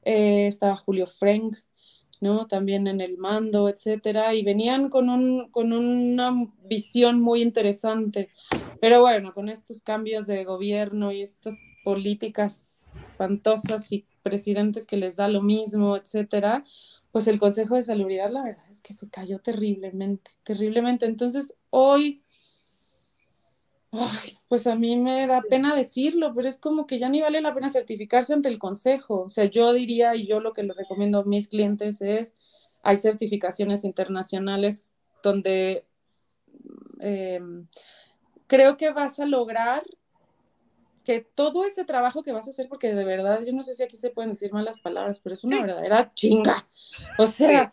Eh, 0.05 0.47
estaba 0.47 0.77
Julio 0.77 1.07
Frank, 1.07 1.57
¿no? 2.21 2.47
También 2.47 2.87
en 2.87 3.01
el 3.01 3.17
mando, 3.19 3.69
etcétera, 3.69 4.35
y 4.35 4.43
venían 4.45 4.91
con, 4.91 5.09
un, 5.09 5.51
con 5.51 5.73
una 5.73 6.31
visión 6.65 7.21
muy 7.21 7.43
interesante. 7.43 8.31
Pero 8.81 9.01
bueno, 9.01 9.35
con 9.35 9.49
estos 9.49 9.83
cambios 9.83 10.27
de 10.27 10.45
gobierno 10.45 11.13
y 11.13 11.23
estas 11.23 11.55
políticas 11.85 13.07
espantosas 13.11 13.91
y 13.93 14.07
presidentes 14.23 14.87
que 14.87 14.97
les 14.97 15.17
da 15.17 15.29
lo 15.29 15.43
mismo, 15.43 15.97
etcétera, 15.97 16.65
pues 17.13 17.27
el 17.27 17.39
Consejo 17.39 17.77
de 17.77 17.83
Salubridad, 17.83 18.31
la 18.31 18.43
verdad 18.43 18.65
es 18.71 18.83
que 18.83 18.93
se 18.93 19.09
cayó 19.09 19.41
terriblemente, 19.41 20.31
terriblemente. 20.45 21.07
Entonces, 21.07 21.55
hoy 21.71 22.23
pues 24.49 24.67
a 24.67 24.77
mí 24.77 24.97
me 24.97 25.27
da 25.27 25.43
pena 25.49 25.75
decirlo, 25.75 26.33
pero 26.35 26.49
es 26.49 26.59
como 26.59 26.87
que 26.87 26.99
ya 26.99 27.09
ni 27.09 27.21
vale 27.21 27.41
la 27.41 27.55
pena 27.55 27.69
certificarse 27.69 28.33
ante 28.33 28.49
el 28.49 28.59
consejo. 28.59 29.23
O 29.23 29.31
sea, 29.31 29.45
yo 29.45 29.73
diría, 29.73 30.15
y 30.15 30.27
yo 30.27 30.41
lo 30.41 30.53
que 30.53 30.63
le 30.63 30.75
recomiendo 30.75 31.21
a 31.21 31.25
mis 31.25 31.49
clientes 31.49 32.01
es, 32.01 32.37
hay 32.83 32.97
certificaciones 32.97 33.85
internacionales 33.85 34.95
donde 35.23 35.85
em, 37.01 37.67
creo 38.47 38.77
que 38.77 38.91
vas 38.91 39.19
a 39.19 39.27
lograr 39.27 39.83
que 41.05 41.21
todo 41.21 41.65
ese 41.65 41.85
trabajo 41.85 42.23
que 42.23 42.33
vas 42.33 42.47
a 42.47 42.51
hacer, 42.51 42.69
porque 42.69 42.95
de 42.95 43.05
verdad, 43.05 43.43
yo 43.45 43.53
no 43.53 43.63
sé 43.63 43.75
si 43.75 43.83
aquí 43.83 43.97
se 43.97 44.11
pueden 44.11 44.33
decir 44.33 44.53
malas 44.53 44.81
palabras, 44.81 45.21
pero 45.23 45.35
es 45.35 45.45
una 45.45 45.61
verdadera 45.61 46.13
chinga. 46.15 46.69
O 47.19 47.27
sea, 47.27 47.73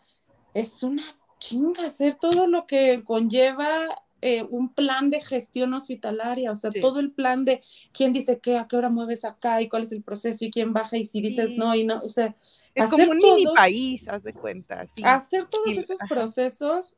es 0.54 0.82
una 0.82 1.04
chinga 1.38 1.84
hacer 1.84 2.14
todo 2.14 2.46
lo 2.46 2.66
que 2.66 3.02
conlleva 3.04 3.86
eh, 4.20 4.42
un 4.42 4.74
plan 4.74 5.10
de 5.10 5.20
gestión 5.20 5.72
hospitalaria, 5.74 6.50
o 6.50 6.54
sea, 6.56 6.70
todo 6.80 6.98
el 6.98 7.12
plan 7.12 7.44
de 7.44 7.62
quién 7.92 8.12
dice 8.12 8.40
qué, 8.40 8.58
a 8.58 8.66
qué 8.66 8.76
hora 8.76 8.88
mueves 8.88 9.24
acá 9.24 9.62
y 9.62 9.68
cuál 9.68 9.84
es 9.84 9.92
el 9.92 10.02
proceso 10.02 10.44
y 10.44 10.50
quién 10.50 10.72
baja 10.72 10.96
y 10.96 11.04
si 11.04 11.20
dices 11.20 11.56
no 11.56 11.72
y 11.74 11.84
no, 11.84 12.00
o 12.02 12.08
sea, 12.08 12.34
es 12.74 12.86
como 12.86 13.10
un 13.10 13.18
mini 13.18 13.44
país, 13.54 14.08
haz 14.08 14.24
de 14.24 14.32
cuenta. 14.32 14.84
Hacer 15.04 15.46
todos 15.46 15.70
esos 15.70 15.98
procesos, 16.08 16.96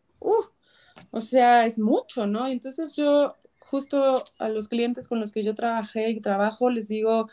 o 1.11 1.20
sea, 1.20 1.66
es 1.66 1.78
mucho, 1.78 2.26
¿no? 2.26 2.49
Entonces 2.49 2.97
yo 2.97 3.37
justo 3.71 4.25
a 4.39 4.49
los 4.49 4.68
clientes 4.68 5.07
con 5.07 5.21
los 5.21 5.33
que 5.33 5.45
yo 5.45 5.55
trabajé 5.55 6.11
y 6.11 6.21
trabajo 6.21 6.71
les 6.71 6.89
digo, 6.89 7.29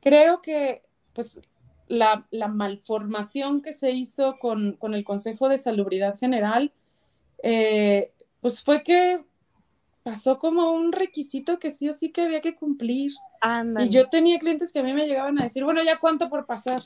creo 0.00 0.40
que 0.40 0.82
pues 1.14 1.40
la, 1.86 2.26
la 2.30 2.48
malformación 2.48 3.62
que 3.62 3.72
se 3.72 3.92
hizo 3.92 4.36
con, 4.38 4.72
con, 4.72 4.94
el 4.94 5.04
Consejo 5.04 5.48
de 5.48 5.58
Salubridad 5.58 6.18
General 6.18 6.72
eh, 7.42 8.12
pues 8.40 8.62
fue 8.62 8.82
que 8.82 9.22
pasó 10.02 10.38
como 10.38 10.72
un 10.72 10.92
requisito 10.92 11.58
que 11.58 11.70
sí 11.70 11.88
o 11.88 11.92
sí 11.92 12.10
que 12.10 12.22
había 12.22 12.40
que 12.40 12.56
cumplir. 12.56 13.12
Y 13.80 13.88
yo 13.90 14.08
tenía 14.08 14.38
clientes 14.38 14.72
que 14.72 14.80
a 14.80 14.82
mí 14.82 14.92
me 14.92 15.06
llegaban 15.06 15.38
a 15.38 15.44
decir, 15.44 15.64
bueno, 15.64 15.82
ya 15.82 15.98
cuánto 15.98 16.28
por 16.28 16.46
pasar. 16.46 16.84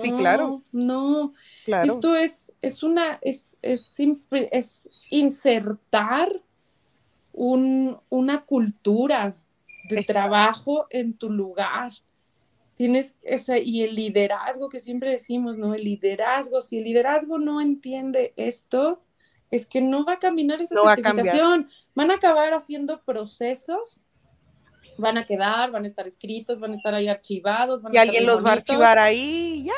sí, 0.00 0.12
claro. 0.12 0.62
No, 0.72 1.34
claro. 1.64 1.92
esto 1.92 2.16
es, 2.16 2.54
es 2.62 2.82
una, 2.82 3.18
es, 3.22 3.56
es, 3.62 3.94
es 4.30 4.88
insertar 5.10 6.42
un, 7.32 7.98
una 8.08 8.44
cultura 8.44 9.34
de 9.88 10.02
trabajo 10.02 10.86
en 10.90 11.14
tu 11.14 11.30
lugar. 11.30 11.92
Tienes 12.76 13.18
ese, 13.22 13.62
y 13.62 13.82
el 13.82 13.94
liderazgo 13.94 14.68
que 14.68 14.80
siempre 14.80 15.10
decimos, 15.10 15.56
¿no? 15.56 15.74
El 15.74 15.84
liderazgo, 15.84 16.60
si 16.60 16.78
el 16.78 16.84
liderazgo 16.84 17.38
no 17.38 17.60
entiende 17.60 18.32
esto, 18.36 19.02
es 19.50 19.66
que 19.66 19.80
no 19.80 20.04
va 20.04 20.14
a 20.14 20.18
caminar 20.18 20.60
esa 20.62 20.76
certificación. 20.76 21.68
van 21.94 22.10
a 22.10 22.14
acabar 22.14 22.54
haciendo 22.54 23.02
procesos, 23.02 24.04
van 24.96 25.18
a 25.18 25.26
quedar, 25.26 25.70
van 25.70 25.84
a 25.84 25.86
estar 25.86 26.08
escritos, 26.08 26.58
van 26.58 26.72
a 26.72 26.76
estar 26.76 26.94
ahí 26.94 27.08
archivados. 27.08 27.82
y 27.92 27.98
alguien 27.98 28.26
los 28.26 28.44
va 28.44 28.50
a 28.50 28.54
archivar 28.54 28.98
ahí, 28.98 29.64
ya. 29.64 29.74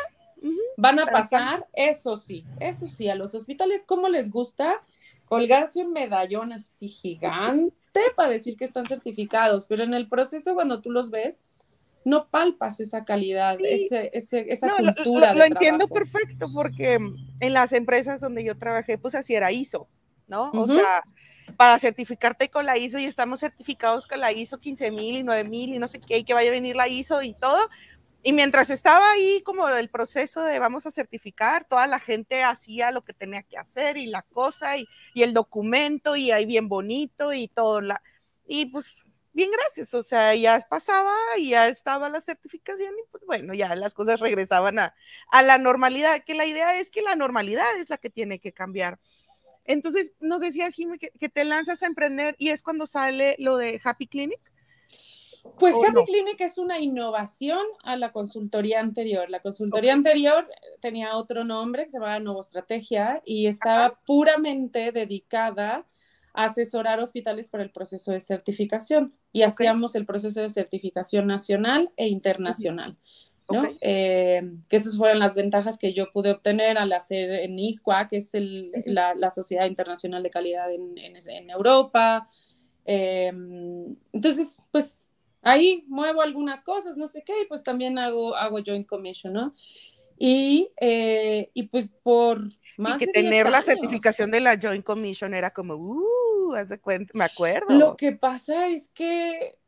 Van 0.76 0.98
a 0.98 1.06
pasar, 1.06 1.66
eso 1.72 2.16
sí, 2.16 2.44
eso 2.60 2.88
sí, 2.88 3.08
a 3.08 3.14
los 3.14 3.34
hospitales, 3.34 3.84
¿cómo 3.86 4.08
les 4.08 4.30
gusta 4.30 4.82
colgarse 5.26 5.82
un 5.82 5.92
medallón 5.92 6.52
así 6.52 6.88
gigante 6.88 8.00
para 8.16 8.30
decir 8.30 8.56
que 8.56 8.64
están 8.64 8.86
certificados? 8.86 9.66
Pero 9.66 9.84
en 9.84 9.94
el 9.94 10.08
proceso, 10.08 10.54
cuando 10.54 10.80
tú 10.80 10.90
los 10.90 11.10
ves, 11.10 11.42
no 12.04 12.28
palpas 12.28 12.80
esa 12.80 13.04
calidad, 13.04 13.56
esa 13.60 14.68
cultura. 14.76 15.32
Lo, 15.32 15.38
lo 15.38 15.44
entiendo 15.44 15.88
perfecto 15.88 16.48
porque 16.52 16.98
en 17.40 17.52
las 17.52 17.72
empresas 17.72 18.20
donde 18.20 18.44
yo 18.44 18.56
trabajé, 18.58 18.98
pues 18.98 19.14
así 19.14 19.34
era 19.34 19.50
ISO, 19.50 19.88
¿no? 20.26 20.50
O 20.52 20.68
sea, 20.68 21.02
para 21.56 21.78
certificarte 21.78 22.48
con 22.48 22.66
la 22.66 22.76
ISO 22.76 22.98
y 22.98 23.04
estamos 23.04 23.40
certificados 23.40 24.06
con 24.06 24.20
la 24.20 24.32
ISO 24.32 24.58
15000 24.58 25.16
y 25.16 25.22
9000 25.22 25.74
y 25.74 25.78
no 25.78 25.88
sé 25.88 26.00
qué, 26.00 26.18
y 26.18 26.24
que 26.24 26.34
vaya 26.34 26.50
a 26.50 26.52
venir 26.52 26.76
la 26.76 26.88
ISO 26.88 27.22
y 27.22 27.32
todo. 27.32 27.58
Y 28.26 28.32
mientras 28.32 28.70
estaba 28.70 29.10
ahí 29.10 29.42
como 29.44 29.68
el 29.68 29.90
proceso 29.90 30.42
de 30.42 30.58
vamos 30.58 30.86
a 30.86 30.90
certificar, 30.90 31.66
toda 31.66 31.86
la 31.86 32.00
gente 32.00 32.42
hacía 32.42 32.90
lo 32.90 33.04
que 33.04 33.12
tenía 33.12 33.42
que 33.42 33.58
hacer 33.58 33.98
y 33.98 34.06
la 34.06 34.22
cosa 34.22 34.78
y, 34.78 34.88
y 35.12 35.24
el 35.24 35.34
documento 35.34 36.16
y 36.16 36.30
ahí 36.30 36.46
bien 36.46 36.66
bonito 36.66 37.34
y 37.34 37.48
todo. 37.48 37.82
La, 37.82 38.02
y 38.46 38.64
pues 38.66 39.08
bien, 39.34 39.50
gracias. 39.50 39.92
O 39.92 40.02
sea, 40.02 40.34
ya 40.34 40.58
pasaba 40.70 41.12
y 41.36 41.50
ya 41.50 41.68
estaba 41.68 42.08
la 42.08 42.22
certificación 42.22 42.94
y 42.94 43.10
pues 43.10 43.22
bueno, 43.26 43.52
ya 43.52 43.74
las 43.74 43.92
cosas 43.92 44.20
regresaban 44.20 44.78
a, 44.78 44.94
la 45.42 45.58
normalidad, 45.58 46.24
que 46.24 46.34
la 46.34 46.46
idea 46.46 46.78
es 46.80 46.90
que 46.90 47.02
la 47.02 47.16
normalidad 47.16 47.76
es 47.78 47.90
la 47.90 47.98
que 47.98 48.08
tiene 48.08 48.38
que 48.38 48.52
cambiar. 48.54 48.98
Entonces, 49.66 50.14
nos 50.20 50.40
decías, 50.40 50.74
Jimmy, 50.74 50.98
que, 50.98 51.10
que 51.10 51.28
te 51.28 51.44
lanzas 51.44 51.82
a 51.82 51.86
emprender 51.86 52.36
y 52.38 52.50
es 52.50 52.62
cuando 52.62 52.86
sale 52.86 53.36
lo 53.38 53.58
de 53.58 53.80
Happy 53.84 54.06
Clinic. 54.06 54.40
Pues 55.58 55.74
Happy 55.74 56.04
Clinic 56.04 56.40
es 56.40 56.58
una 56.58 56.80
innovación 56.80 57.60
a 57.82 57.96
la 57.96 58.12
consultoría 58.12 58.80
anterior. 58.80 59.30
La 59.30 59.40
consultoría 59.40 59.92
anterior 59.92 60.48
tenía 60.80 61.16
otro 61.16 61.44
nombre 61.44 61.84
que 61.84 61.90
se 61.90 61.98
llamaba 61.98 62.18
Nuevo 62.18 62.40
Estrategia 62.40 63.22
y 63.24 63.46
estaba 63.46 64.00
puramente 64.06 64.90
dedicada 64.90 65.86
asesorar 66.32 66.98
hospitales 66.98 67.48
para 67.48 67.62
el 67.62 67.70
proceso 67.70 68.10
de 68.10 68.20
certificación 68.20 69.14
y 69.32 69.42
hacíamos 69.42 69.94
el 69.94 70.04
proceso 70.04 70.40
de 70.40 70.50
certificación 70.50 71.26
nacional 71.26 71.92
e 71.96 72.08
internacional. 72.08 72.96
¿no? 73.52 73.62
Eh, 73.80 74.42
que 74.68 74.76
esas 74.76 74.96
fueron 74.96 75.18
las 75.18 75.34
ventajas 75.34 75.78
que 75.78 75.92
yo 75.92 76.10
pude 76.10 76.32
obtener 76.32 76.78
al 76.78 76.92
hacer 76.92 77.30
en 77.30 77.58
ISQA, 77.58 78.08
que 78.08 78.16
es 78.16 78.32
la, 78.86 79.30
Sociedad 79.30 79.66
Internacional 79.66 80.22
de 80.22 80.30
Calidad 80.30 80.72
en, 80.72 80.96
en, 80.96 81.50
Europa. 81.50 82.26
Em, 82.86 83.96
entonces, 84.12 84.56
pues 84.72 85.03
ahí 85.44 85.84
muevo 85.86 86.22
algunas 86.22 86.62
cosas, 86.62 86.96
no 86.96 87.06
sé 87.06 87.22
qué, 87.24 87.42
y 87.42 87.46
pues 87.46 87.62
también 87.62 87.98
hago, 87.98 88.34
hago 88.34 88.58
Joint 88.64 88.86
Commission, 88.86 89.32
¿no? 89.32 89.54
Y, 90.18 90.70
eh, 90.80 91.50
y 91.54 91.64
pues 91.64 91.92
por 92.02 92.48
sí, 92.48 92.92
que 92.98 93.06
tener 93.08 93.50
la 93.50 93.62
certificación 93.62 94.30
de 94.30 94.40
la 94.40 94.58
Joint 94.60 94.84
Commission 94.84 95.34
era 95.34 95.50
como, 95.50 95.74
uh, 95.74 96.54
haz 96.54 96.68
de 96.68 96.78
cuenta, 96.78 97.12
me 97.14 97.24
acuerdo. 97.24 97.74
Lo 97.76 97.96
que 97.96 98.12
pasa 98.12 98.68
es 98.68 98.90
que, 98.90 99.58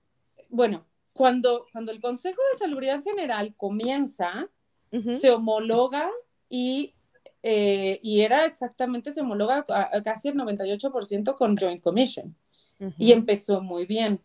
bueno, 0.48 0.86
cuando, 1.12 1.66
cuando 1.72 1.92
el 1.92 2.00
Consejo 2.00 2.40
de 2.52 2.58
Salubridad 2.58 3.02
General 3.02 3.54
comienza, 3.56 4.48
se 5.20 5.30
homologa 5.30 6.08
y, 6.48 6.94
eh, 7.42 8.00
y 8.02 8.22
era 8.22 8.46
exactamente, 8.46 9.12
se 9.12 9.20
homologa 9.20 9.66
casi 10.02 10.28
el 10.28 10.36
98% 10.36 11.36
con 11.36 11.56
Joint 11.56 11.82
Commission. 11.82 12.34
Y 12.98 13.12
empezó 13.12 13.62
muy 13.62 13.86
bien. 13.86 14.20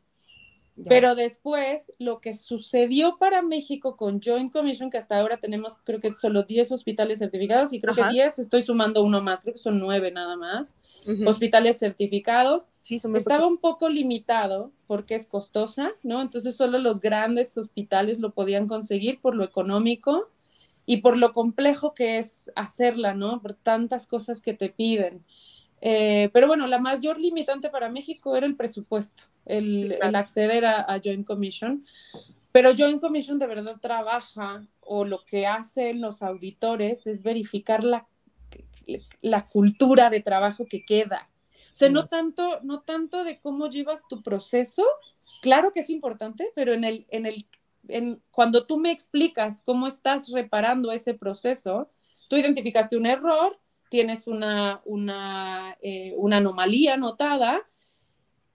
Pero 0.87 1.15
después, 1.15 1.91
lo 1.99 2.21
que 2.21 2.33
sucedió 2.33 3.17
para 3.17 3.41
México 3.41 3.97
con 3.97 4.21
Joint 4.21 4.51
Commission, 4.51 4.89
que 4.89 4.97
hasta 4.97 5.19
ahora 5.19 5.37
tenemos 5.37 5.77
creo 5.83 5.99
que 5.99 6.13
solo 6.15 6.43
10 6.43 6.71
hospitales 6.71 7.19
certificados 7.19 7.73
y 7.73 7.81
creo 7.81 7.93
que 7.93 8.07
10, 8.09 8.39
estoy 8.39 8.63
sumando 8.63 9.03
uno 9.03 9.21
más, 9.21 9.41
creo 9.41 9.53
que 9.53 9.59
son 9.59 9.79
9 9.79 10.11
nada 10.11 10.37
más, 10.37 10.75
hospitales 11.25 11.77
certificados, 11.77 12.69
sí, 12.83 12.99
estaba 13.15 13.47
un 13.47 13.57
poco 13.57 13.89
limitado 13.89 14.71
porque 14.87 15.15
es 15.15 15.27
costosa, 15.27 15.91
¿no? 16.03 16.21
Entonces 16.21 16.55
solo 16.55 16.79
los 16.79 17.01
grandes 17.01 17.57
hospitales 17.57 18.19
lo 18.19 18.31
podían 18.31 18.67
conseguir 18.67 19.19
por 19.19 19.35
lo 19.35 19.43
económico 19.43 20.29
y 20.85 20.97
por 20.97 21.17
lo 21.17 21.33
complejo 21.33 21.93
que 21.93 22.17
es 22.17 22.51
hacerla, 22.55 23.13
¿no? 23.13 23.41
Por 23.41 23.53
tantas 23.53 24.07
cosas 24.07 24.41
que 24.41 24.53
te 24.53 24.69
piden. 24.69 25.23
Eh, 25.81 26.29
pero 26.33 26.47
bueno, 26.47 26.67
la 26.67 26.79
mayor 26.79 27.19
limitante 27.19 27.69
para 27.69 27.89
México 27.89 28.35
era 28.35 28.45
el 28.45 28.55
presupuesto, 28.55 29.23
el, 29.45 29.97
acceder 30.15 30.65
a, 30.65 30.99
Joint 31.03 31.25
Commission. 31.25 31.85
Pero 32.51 32.75
Joint 32.77 33.01
Commission 33.01 33.39
de 33.39 33.47
verdad 33.47 33.77
trabaja 33.81 34.67
o 34.81 35.05
lo 35.05 35.23
que 35.25 35.47
hacen 35.47 36.01
los 36.01 36.21
auditores 36.21 37.07
es 37.07 37.23
verificar 37.23 37.83
la, 37.83 38.07
la 39.21 39.45
cultura 39.45 40.09
de 40.09 40.19
trabajo 40.19 40.65
que 40.65 40.83
queda. 40.85 41.29
O 41.71 41.75
sea, 41.75 41.89
no 41.89 42.07
tanto, 42.07 42.59
no 42.63 42.81
tanto 42.81 43.23
de 43.23 43.39
cómo 43.39 43.69
llevas 43.69 44.05
tu 44.09 44.21
proceso, 44.21 44.85
claro 45.41 45.71
que 45.71 45.79
es 45.79 45.89
importante, 45.89 46.51
pero 46.53 46.73
en 46.73 46.83
el, 46.83 47.05
en 47.09 47.25
el, 47.25 47.47
en, 47.87 48.21
cuando 48.31 48.65
tú 48.65 48.77
me 48.77 48.91
explicas 48.91 49.61
cómo 49.65 49.87
estás 49.87 50.29
reparando 50.29 50.91
ese 50.91 51.13
proceso, 51.13 51.89
tú 52.27 52.35
identificaste 52.35 52.97
un 52.97 53.05
error, 53.05 53.57
tienes 53.89 54.27
una, 54.27 54.81
una, 54.83 55.77
eh, 55.81 56.13
una 56.17 56.37
anomalía 56.37 56.97
notada 56.97 57.61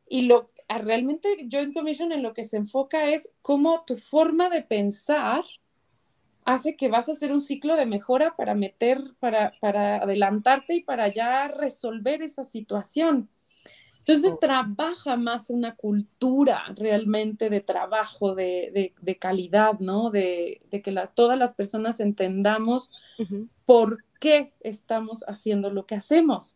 y 0.09 0.23
lo 0.23 0.51
realmente 0.69 1.47
Joint 1.51 1.75
Commission 1.75 2.13
en 2.13 2.23
lo 2.23 2.35
que 2.35 2.45
se 2.45 2.57
enfoca 2.57 3.09
es 3.09 3.33
cómo 3.43 3.85
tu 3.87 3.97
forma 3.97 4.49
de 4.51 4.63
pensar 4.63 5.45
hace 6.45 6.77
que 6.77 6.89
vas 6.89 7.09
a 7.09 7.13
hacer 7.13 7.33
un 7.33 7.41
ciclo 7.41 7.77
de 7.77 7.87
mejora 7.87 8.37
para 8.37 8.55
meter, 8.55 9.03
para, 9.19 9.53
para 9.61 9.97
adelantarte 9.97 10.77
y 10.77 10.83
para 10.83 11.09
ya 11.09 11.49
resolver 11.49 12.23
esa 12.23 12.45
situación. 12.45 13.29
Entonces 13.99 14.35
oh. 14.35 14.39
trabaja 14.39 15.17
más 15.17 15.51
una 15.51 15.75
cultura 15.75 16.63
realmente 16.77 17.51
de 17.51 17.61
trabajo, 17.61 18.37
de, 18.37 18.95
de, 19.01 19.19
calidad, 19.19 19.81
¿no? 19.81 20.11
De, 20.11 20.63
de, 20.71 20.81
que 20.83 20.93
las, 20.93 21.17
todas 21.17 21.37
las 21.37 21.55
personas 21.55 21.99
entendamos 21.99 22.93
por 23.65 24.05
qué 24.21 24.53
estamos 24.61 25.25
haciendo 25.27 25.71
lo 25.71 25.87
que 25.87 25.97
hacemos. 25.97 26.55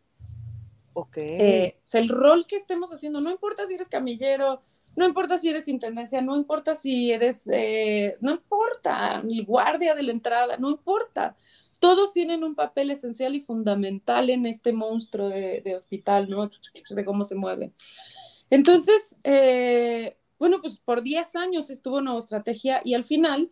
Ok. 0.92 1.16
Eh, 1.18 1.76
o 1.78 1.86
sea, 1.86 2.00
el 2.00 2.08
rol 2.08 2.46
que 2.46 2.56
estemos 2.56 2.92
haciendo, 2.92 3.20
no 3.20 3.30
importa 3.30 3.66
si 3.66 3.74
eres 3.74 3.88
camillero, 3.88 4.60
no 4.96 5.06
importa 5.06 5.38
si 5.38 5.48
eres 5.48 5.68
intendencia, 5.68 6.20
no 6.20 6.36
importa 6.36 6.74
si 6.74 7.12
eres, 7.12 7.42
eh, 7.46 8.16
no 8.20 8.32
importa, 8.32 9.22
el 9.22 9.44
guardia 9.44 9.94
de 9.94 10.02
la 10.02 10.12
entrada, 10.12 10.56
no 10.56 10.70
importa 10.70 11.36
todos 11.80 12.12
tienen 12.12 12.44
un 12.44 12.54
papel 12.54 12.90
esencial 12.92 13.34
y 13.34 13.40
fundamental 13.40 14.30
en 14.30 14.46
este 14.46 14.72
monstruo 14.72 15.28
de, 15.28 15.74
hospital, 15.74 16.28
¿no? 16.30 16.48
De 16.90 17.04
cómo 17.04 17.24
se 17.24 17.34
mueven. 17.34 17.74
Entonces, 18.50 19.16
eh, 19.24 20.16
bueno, 20.38 20.60
pues 20.60 20.76
por 20.76 21.02
10 21.02 21.34
años 21.36 21.70
estuvo 21.70 22.00
Nueva 22.00 22.20
Estrategia 22.20 22.82
y 22.84 22.94
al 22.94 23.04
final, 23.04 23.50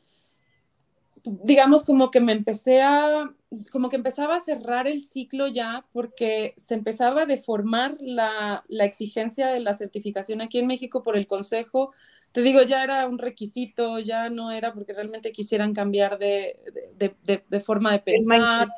digamos 1.43 1.85
como 1.85 2.11
que 2.11 2.21
me 2.21 2.33
empecé 2.33 2.83
a, 2.83 3.33
como 3.73 3.89
que 3.89 3.97
empezaba 3.97 4.37
a 4.37 4.41
cerrar 4.41 4.87
el 4.87 5.03
ciclo 5.03 5.47
ya 5.47 5.87
porque 5.93 6.55
se 6.57 6.75
empezaba 6.75 7.23
a 7.23 7.27
deformar 7.27 7.97
la, 8.01 8.65
la 8.69 8.85
exigencia 8.85 9.49
de 9.49 9.61
la 9.61 9.75
certificación 9.75 10.41
aquí 10.41 10.59
en 10.59 10.67
México 10.67 11.03
por 11.03 11.17
el 11.17 11.27
Consejo 11.27 11.91
te 12.33 12.43
digo, 12.43 12.63
ya 12.63 12.85
era 12.85 13.07
un 13.09 13.19
requisito, 13.19 13.99
ya 13.99 14.29
no 14.29 14.51
era 14.51 14.75
porque 14.75 14.93
realmente 14.93 15.33
quisieran 15.33 15.73
cambiar 15.73 16.19
de, 16.19 16.59
forma 17.65 17.93
de 17.93 18.01
pensar. 18.01 18.69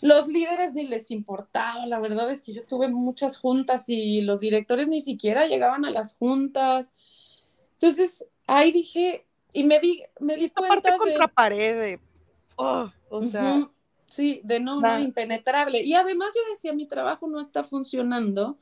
Los 0.00 0.26
líderes 0.26 0.74
ni 0.74 0.84
les 0.84 1.10
importaba, 1.10 1.86
la 1.86 2.00
verdad 2.00 2.30
es 2.30 2.42
que 2.42 2.52
yo 2.52 2.64
tuve 2.64 2.88
muchas 2.88 3.38
juntas 3.38 3.88
y 3.88 4.22
los 4.22 4.40
directores 4.40 4.88
ni 4.88 5.00
siquiera 5.00 5.46
llegaban 5.46 5.84
a 5.84 5.90
las 5.90 6.16
juntas. 6.16 6.92
Entonces, 7.74 8.26
ahí 8.46 8.72
dije, 8.72 9.24
y 9.52 9.64
me 9.64 9.80
di, 9.80 10.02
me 10.20 10.36
di 10.36 10.48
cuenta 10.50 10.74
parte 10.74 10.92
de... 10.92 10.98
contra 10.98 11.28
pared, 11.28 11.98
oh, 12.56 12.90
o 13.08 13.22
sea... 13.22 13.68
Sí, 14.08 14.40
de 14.44 14.60
no, 14.60 14.80
no, 14.80 14.98
impenetrable. 14.98 15.82
Y 15.82 15.92
además 15.92 16.28
yo 16.34 16.40
decía, 16.48 16.72
mi 16.72 16.86
trabajo 16.86 17.26
no 17.26 17.40
está 17.40 17.64
funcionando 17.64 18.56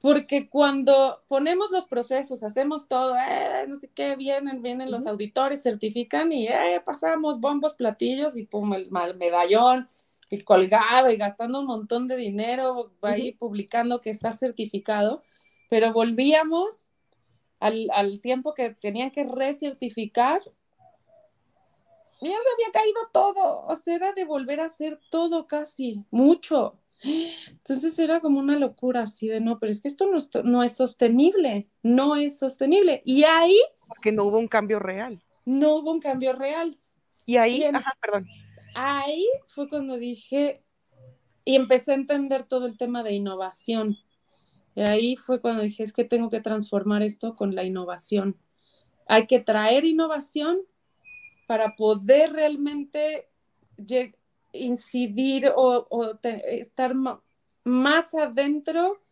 porque 0.00 0.48
cuando 0.48 1.22
ponemos 1.26 1.70
los 1.70 1.86
procesos, 1.86 2.42
hacemos 2.44 2.86
todo, 2.86 3.16
eh, 3.16 3.66
no 3.66 3.76
sé 3.76 3.90
qué, 3.92 4.14
vienen, 4.14 4.62
vienen 4.62 4.90
los 4.90 5.06
auditores, 5.06 5.62
certifican 5.62 6.30
y 6.32 6.46
eh, 6.46 6.80
pasamos 6.84 7.40
bombos, 7.40 7.74
platillos 7.74 8.36
y 8.36 8.44
pum, 8.44 8.74
el, 8.74 8.90
medallón 8.90 9.88
y 10.30 10.40
colgado 10.42 11.10
y 11.10 11.16
gastando 11.16 11.60
un 11.60 11.66
montón 11.66 12.06
de 12.06 12.16
dinero 12.16 12.92
ahí 13.02 13.32
publicando 13.32 14.00
que 14.00 14.10
está 14.10 14.32
certificado, 14.32 15.22
pero 15.68 15.92
volvíamos 15.92 16.87
al, 17.60 17.88
al 17.92 18.20
tiempo 18.20 18.54
que 18.54 18.70
tenían 18.70 19.10
que 19.10 19.24
recertificar 19.24 20.40
ya 22.20 22.30
se 22.30 22.52
había 22.52 22.72
caído 22.72 23.00
todo, 23.12 23.64
o 23.66 23.76
sea, 23.76 23.94
era 23.94 24.12
de 24.12 24.24
volver 24.24 24.60
a 24.60 24.66
hacer 24.66 24.98
todo 25.10 25.46
casi, 25.46 26.04
mucho. 26.10 26.78
Entonces 27.02 27.96
era 27.98 28.20
como 28.20 28.40
una 28.40 28.58
locura 28.58 29.02
así 29.02 29.28
de 29.28 29.40
no, 29.40 29.60
pero 29.60 29.70
es 29.70 29.80
que 29.80 29.88
esto 29.88 30.06
no, 30.06 30.18
no 30.42 30.62
es 30.64 30.76
sostenible, 30.76 31.68
no 31.82 32.16
es 32.16 32.38
sostenible. 32.38 33.02
Y 33.04 33.22
ahí... 33.24 33.58
Porque 33.86 34.10
no 34.10 34.24
hubo 34.24 34.38
un 34.38 34.48
cambio 34.48 34.80
real. 34.80 35.22
No 35.44 35.76
hubo 35.76 35.92
un 35.92 36.00
cambio 36.00 36.32
real. 36.32 36.78
Y 37.24 37.36
ahí, 37.36 37.62
ajá, 37.62 37.92
perdón. 38.00 38.26
Ahí 38.74 39.26
fue 39.46 39.68
cuando 39.68 39.96
dije, 39.96 40.62
y 41.44 41.54
empecé 41.54 41.92
a 41.92 41.96
entender 41.96 42.42
todo 42.42 42.66
el 42.66 42.76
tema 42.76 43.02
de 43.02 43.12
innovación. 43.12 43.96
Y 44.78 44.82
ahí 44.82 45.16
fue 45.16 45.40
cuando 45.40 45.64
dije, 45.64 45.82
es 45.82 45.92
que 45.92 46.04
tengo 46.04 46.28
que 46.28 46.38
transformar 46.38 47.02
esto 47.02 47.34
con 47.34 47.52
la 47.52 47.64
innovación. 47.64 48.38
Hay 49.08 49.26
que 49.26 49.40
traer 49.40 49.84
innovación 49.84 50.60
para 51.48 51.74
poder 51.74 52.32
realmente 52.32 53.28
incidir 54.52 55.50
o, 55.56 56.20
estar 56.22 56.94
más 57.64 58.14
adentro 58.14 59.02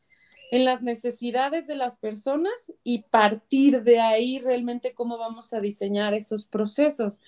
en 0.52 0.64
las 0.64 0.84
necesidades 0.84 1.66
de 1.66 1.74
las 1.74 1.98
personas 1.98 2.72
y 2.84 3.02
partir 3.02 3.82
de 3.82 3.98
ahí 3.98 4.38
realmente 4.38 4.94
cómo 4.94 5.18
vamos 5.18 5.52
a 5.52 5.58
diseñar 5.58 6.14
esos 6.14 6.44
procesos. 6.44 7.22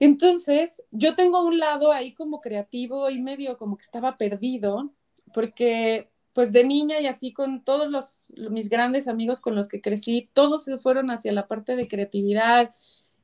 Entonces, 0.00 0.82
yo 0.90 1.14
tengo 1.14 1.46
un 1.46 1.60
lado 1.60 1.92
ahí 1.92 2.12
como 2.12 2.40
creativo 2.40 3.08
y 3.08 3.20
medio 3.20 3.56
como 3.56 3.76
que 3.76 3.84
estaba 3.84 4.16
perdido, 4.16 4.92
porque 5.32 6.11
pues 6.32 6.52
de 6.52 6.64
niña 6.64 7.00
y 7.00 7.06
así 7.06 7.32
con 7.32 7.62
todos 7.62 7.90
los, 7.90 8.32
mis 8.50 8.70
grandes 8.70 9.08
amigos 9.08 9.40
con 9.40 9.54
los 9.54 9.68
que 9.68 9.80
crecí, 9.80 10.30
todos 10.32 10.64
se 10.64 10.78
fueron 10.78 11.10
hacia 11.10 11.32
la 11.32 11.46
parte 11.46 11.76
de 11.76 11.88
creatividad 11.88 12.74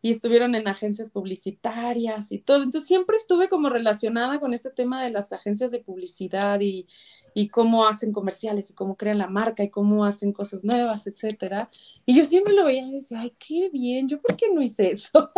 y 0.00 0.11
estuvieron 0.11 0.54
en 0.54 0.68
agencias 0.68 1.11
publicitarias 1.11 2.30
y 2.30 2.38
todo. 2.38 2.62
Entonces 2.62 2.86
siempre 2.86 3.16
estuve 3.16 3.48
como 3.48 3.68
relacionada 3.68 4.38
con 4.38 4.54
este 4.54 4.70
tema 4.70 5.02
de 5.02 5.11
las 5.11 5.32
agencias 5.32 5.72
de 5.72 5.80
publicidad 5.80 6.61
y, 6.61 6.86
y, 7.34 7.48
cómo 7.48 7.86
hacen 7.86 8.12
comerciales 8.12 8.70
y 8.70 8.74
cómo 8.74 8.96
crean 8.96 9.18
la 9.18 9.26
marca 9.26 9.64
y 9.64 9.70
cómo 9.70 10.04
hacen 10.04 10.32
cosas 10.32 10.62
nuevas, 10.64 11.06
etcétera. 11.06 11.68
Y 12.06 12.14
yo 12.14 12.24
siempre 12.24 12.54
lo 12.54 12.64
veía 12.64 12.86
y 12.86 12.92
decía, 12.92 13.20
ay, 13.20 13.34
qué 13.38 13.70
bien, 13.70 14.09
¿yo 14.09 14.20
por 14.20 14.36
qué 14.36 14.52
no 14.52 14.62
hice 14.62 14.90
eso? 14.90 15.30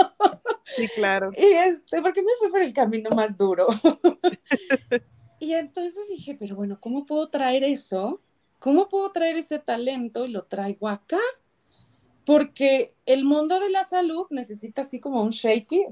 Sí, 0.64 0.88
claro. 0.94 1.30
y 1.36 1.44
este, 1.44 2.02
porque 2.02 2.22
me 2.22 2.32
fui 2.38 2.50
por 2.50 2.60
el 2.60 2.72
camino 2.74 3.10
más 3.10 3.38
duro. 3.38 3.66
y 5.40 5.54
entonces 5.54 6.08
dije, 6.08 6.36
pero 6.38 6.54
bueno, 6.54 6.78
¿cómo 6.80 7.04
puedo 7.06 7.28
traer 7.28 7.64
eso? 7.64 8.20
¿Cómo 8.60 8.88
puedo 8.88 9.10
traer 9.10 9.36
ese 9.36 9.58
talento 9.58 10.24
y 10.24 10.30
lo 10.30 10.44
traigo 10.44 10.88
acá? 10.88 11.18
porque 12.30 12.94
el 13.06 13.24
mundo 13.24 13.58
de 13.58 13.70
la 13.70 13.82
salud 13.82 14.24
necesita 14.30 14.82
así 14.82 15.00
como 15.00 15.20
un 15.20 15.30
shaky, 15.30 15.86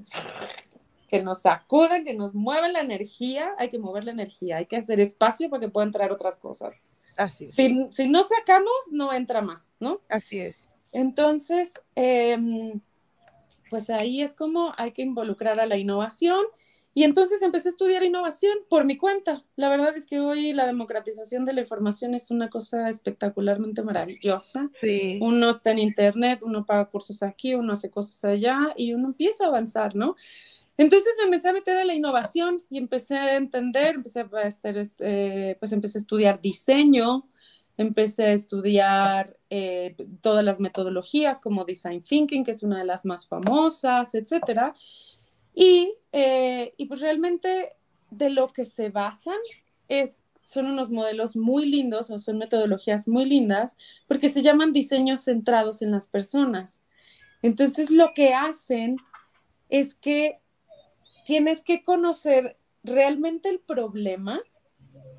que 1.09 1.21
nos 1.21 1.41
sacuden, 1.41 2.05
que 2.05 2.15
nos 2.15 2.33
mueven 2.33 2.75
la 2.75 2.81
energía, 2.81 3.55
hay 3.59 3.69
que 3.69 3.79
mover 3.81 4.05
la 4.05 4.13
energía, 4.13 4.59
hay 4.59 4.67
que 4.67 4.77
hacer 4.77 5.01
espacio 5.01 5.51
para 5.51 5.63
que 5.63 5.69
puedan 5.69 5.89
entrar 5.89 6.13
otras 6.13 6.39
cosas. 6.39 6.85
Así 7.17 7.47
es. 7.47 7.55
Si, 7.55 7.89
si 7.91 8.09
no 8.09 8.23
sacamos, 8.23 8.73
no 8.93 9.13
entra 9.13 9.43
más, 9.43 9.75
¿no? 9.81 10.01
Así 10.09 10.39
es. 10.39 10.71
Entonces, 10.93 11.73
em, 11.97 12.81
pues 13.69 13.91
ahí 13.91 14.23
es 14.23 14.35
como 14.35 14.73
hay 14.77 14.93
que 14.93 15.03
involucrar 15.03 15.59
a 15.59 15.67
la 15.67 15.77
innovación 15.77 16.45
y 16.99 17.05
entonces 17.05 17.43
empecé 17.43 17.69
a 17.69 17.71
estudiar 17.71 18.03
innovación 18.03 18.59
por 18.69 18.85
mi 18.85 18.97
cuenta. 18.97 19.45
La 19.55 19.69
verdad 19.69 19.97
es 19.97 20.05
que 20.05 20.19
hoy 20.19 20.53
la 20.53 20.67
democratización 20.67 21.45
de 21.45 21.53
la 21.53 21.61
información 21.61 22.13
es 22.13 22.33
una 22.33 22.51
cosa 22.51 22.89
espectacularmente 22.89 23.85
maravillosa. 23.85 24.69
Sí. 24.73 25.21
Uno 25.23 25.51
está 25.51 25.71
en 25.71 25.79
internet, 25.79 26.41
uno 26.43 26.67
paga 26.67 26.87
cursos 26.87 27.23
aquí, 27.23 27.55
uno 27.55 27.75
hace 27.75 27.89
cosas 27.89 28.25
allá 28.25 28.75
y 28.75 28.95
uno 28.95 29.07
empieza 29.07 29.45
a 29.45 29.47
avanzar, 29.47 29.95
¿no? 29.95 30.17
Entonces 30.77 31.15
me 31.19 31.27
empecé 31.27 31.51
a 31.51 31.53
meter 31.53 31.77
a 31.77 31.85
la 31.85 31.95
innovación 31.95 32.65
y 32.69 32.79
empecé 32.79 33.17
a 33.17 33.37
entender, 33.37 33.95
empecé 33.95 34.27
a 34.33 34.49
estar, 34.49 34.75
pues 34.75 35.71
empecé 35.71 35.99
a 35.99 36.01
estudiar 36.01 36.41
diseño, 36.41 37.29
empecé 37.77 38.25
a 38.25 38.33
estudiar 38.33 39.39
eh, 39.51 39.95
todas 40.21 40.45
las 40.45 40.59
metodologías 40.59 41.41
como 41.41 41.65
design 41.65 42.03
thinking, 42.03 42.43
que 42.43 42.51
es 42.51 42.65
una 42.65 42.79
de 42.79 42.87
las 42.87 43.05
más 43.05 43.29
famosas, 43.29 44.17
etcétera. 44.17 44.75
Y, 45.61 45.97
eh, 46.13 46.73
y 46.77 46.87
pues 46.87 47.01
realmente 47.01 47.73
de 48.13 48.31
lo 48.31 48.47
que 48.53 48.65
se 48.65 48.91
basan 48.91 49.35
es, 49.89 50.21
son 50.41 50.67
unos 50.67 50.89
modelos 50.89 51.35
muy 51.35 51.67
lindos 51.67 52.13
o 52.13 52.21
son 52.21 52.39
metodologías 52.39 53.09
muy 53.09 53.25
lindas 53.25 53.77
porque 54.07 54.29
se 54.29 54.43
llaman 54.43 54.73
diseños 54.73 55.25
centrados 55.25 55.83
en 55.83 55.91
las 55.91 56.07
personas. 56.07 56.83
Entonces 57.43 57.91
lo 57.91 58.15
que 58.15 58.35
hacen 58.35 58.99
es 59.69 59.97
que 59.97 60.39
tienes 61.25 61.61
que 61.61 61.83
conocer 61.83 62.57
realmente 62.85 63.49
el 63.49 63.59
problema 63.59 64.39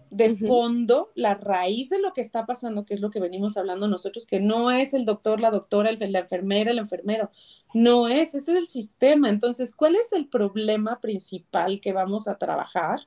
de 0.10 0.36
fondo, 0.36 1.12
la 1.16 1.36
raíz 1.36 1.90
de 1.90 2.00
lo 2.00 2.14
que 2.14 2.22
está 2.22 2.46
pasando, 2.46 2.86
que 2.86 2.94
es 2.94 3.02
lo 3.02 3.10
que 3.10 3.20
venimos 3.20 3.58
hablando 3.58 3.88
nosotros, 3.88 4.26
que 4.26 4.40
no 4.40 4.72
es 4.72 4.94
el 4.94 5.06
doctor, 5.06 5.40
la 5.40 5.52
doctora, 5.52 5.92
la 5.92 6.20
enfermera, 6.20 6.72
el 6.72 6.80
enfermero, 6.80 7.30
no 7.74 8.08
es, 8.08 8.36
ese 8.36 8.52
es 8.52 8.58
el 8.58 8.68
sistema. 8.68 9.30
Entonces, 9.30 9.76
¿cuál 9.76 9.96
es 9.96 10.14
el 10.14 10.28
problema 10.28 11.00
principal 11.00 11.80
que 11.80 11.94
vamos 11.94 12.28
a 12.28 12.38
trabajar? 12.38 13.02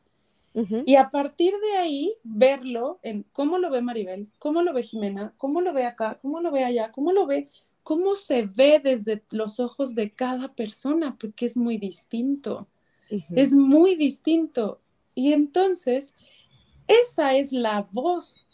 Y 0.85 0.97
a 0.97 1.09
partir 1.09 1.55
de 1.63 1.79
ahí, 1.79 2.15
verlo 2.23 2.99
en 3.03 3.25
cómo 3.33 3.57
lo 3.57 3.71
ve 3.71 3.81
Maribel, 3.81 4.29
cómo 4.39 4.63
lo 4.63 4.75
ve 4.75 4.83
Jimena, 4.83 5.33
cómo 5.39 5.63
lo 5.63 5.73
ve 5.73 5.87
acá, 5.87 6.19
cómo 6.21 6.41
lo 6.41 6.51
ve 6.51 6.65
allá, 6.65 6.93
cómo 6.93 7.13
lo 7.13 7.27
ve, 7.27 7.49
cómo 7.83 8.17
se 8.17 8.43
ve 8.43 8.79
desde 8.83 9.23
los 9.31 9.61
ojos 9.61 9.95
de 9.95 10.11
cada 10.11 10.53
persona, 10.53 11.17
porque 11.19 11.47
es 11.47 11.57
muy 11.57 11.79
distinto. 11.79 12.69
Es 13.35 13.53
muy 13.53 13.97
distinto. 13.97 14.81
Y 15.15 15.33
entonces, 15.33 16.15
esa 16.87 17.35
es 17.35 17.53
la 17.53 17.89
voz 17.93 18.47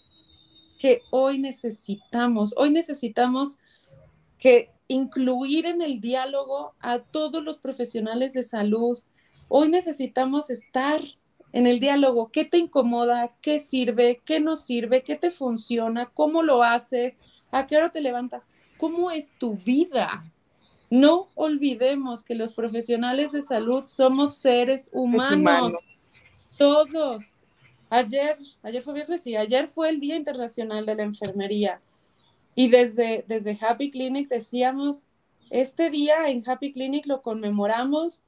que 0.79 1.03
hoy 1.11 1.39
necesitamos. 1.39 2.55
Hoy 2.57 2.71
necesitamos 2.71 3.59
que 4.39 4.71
incluir 4.87 5.67
en 5.67 5.83
el 5.83 6.01
diálogo 6.01 6.75
a 6.81 7.01
todos 7.01 7.43
los 7.43 7.59
profesionales 7.59 8.33
de 8.33 8.43
salud. 8.43 8.97
Hoy 9.49 9.69
necesitamos 9.69 10.51
estar 10.51 11.01
en 11.53 11.67
el 11.67 11.81
diálogo. 11.81 12.31
¿Qué 12.31 12.45
te 12.45 12.59
incomoda? 12.59 13.35
¿Qué 13.41 13.59
sirve? 13.61 14.21
¿Qué 14.25 14.41
no 14.41 14.57
sirve? 14.57 15.03
¿Qué 15.03 15.17
te 15.17 15.31
funciona? 15.31 16.07
¿Cómo 16.07 16.43
lo 16.43 16.63
haces? 16.63 17.19
¿A 17.51 17.67
qué 17.67 17.77
hora 17.77 17.91
te 17.91 18.01
levantas? 18.01 18.51
¿Cómo 18.79 19.11
es 19.11 19.33
tu 19.39 19.55
vida? 19.55 20.31
No 20.91 21.29
olvidemos 21.35 22.23
que 22.23 22.35
los 22.35 22.53
profesionales 22.53 23.33
de 23.33 23.43
salud 23.43 23.85
somos 23.85 24.37
seres 24.37 24.91
humanos. 24.93 26.13
Todos. 26.57 27.35
Ayer, 27.91 28.37
ayer 28.63 28.83
fue 28.83 28.95
viernes 28.95 29.27
y 29.27 29.37
ayer 29.37 29.67
fue 29.67 29.89
el 29.89 30.01
Día 30.01 30.17
Internacional 30.17 30.85
de 30.85 30.95
la 30.95 31.03
Enfermería. 31.05 31.81
Y 32.55 32.69
desde, 32.69 33.25
desde 33.27 33.59
Happy 33.61 33.91
Clinic 33.91 34.29
decíamos, 34.29 35.07
este 35.51 35.91
día 35.91 36.29
en 36.29 36.43
Happy 36.49 36.73
Clinic 36.73 37.07
lo 37.07 37.23
conmemoramos 37.23 38.25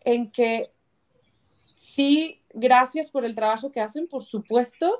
en 0.00 0.30
que 0.30 0.70
sí, 1.76 2.38
gracias 2.52 3.10
por 3.10 3.24
el 3.24 3.34
trabajo 3.34 3.70
que 3.70 3.80
hacen, 3.80 4.08
por 4.08 4.24
supuesto, 4.24 4.96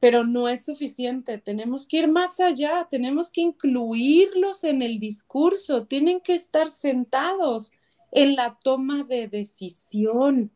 pero 0.00 0.24
no 0.24 0.48
es 0.48 0.64
suficiente. 0.64 1.38
Tenemos 1.38 1.86
que 1.86 1.98
ir 1.98 2.08
más 2.08 2.38
allá, 2.40 2.86
tenemos 2.90 3.30
que 3.30 3.40
incluirlos 3.40 4.64
en 4.64 4.82
el 4.82 4.98
discurso, 4.98 5.86
tienen 5.86 6.20
que 6.20 6.34
estar 6.34 6.68
sentados 6.68 7.72
en 8.12 8.36
la 8.36 8.58
toma 8.62 9.04
de 9.04 9.28
decisión 9.28 10.50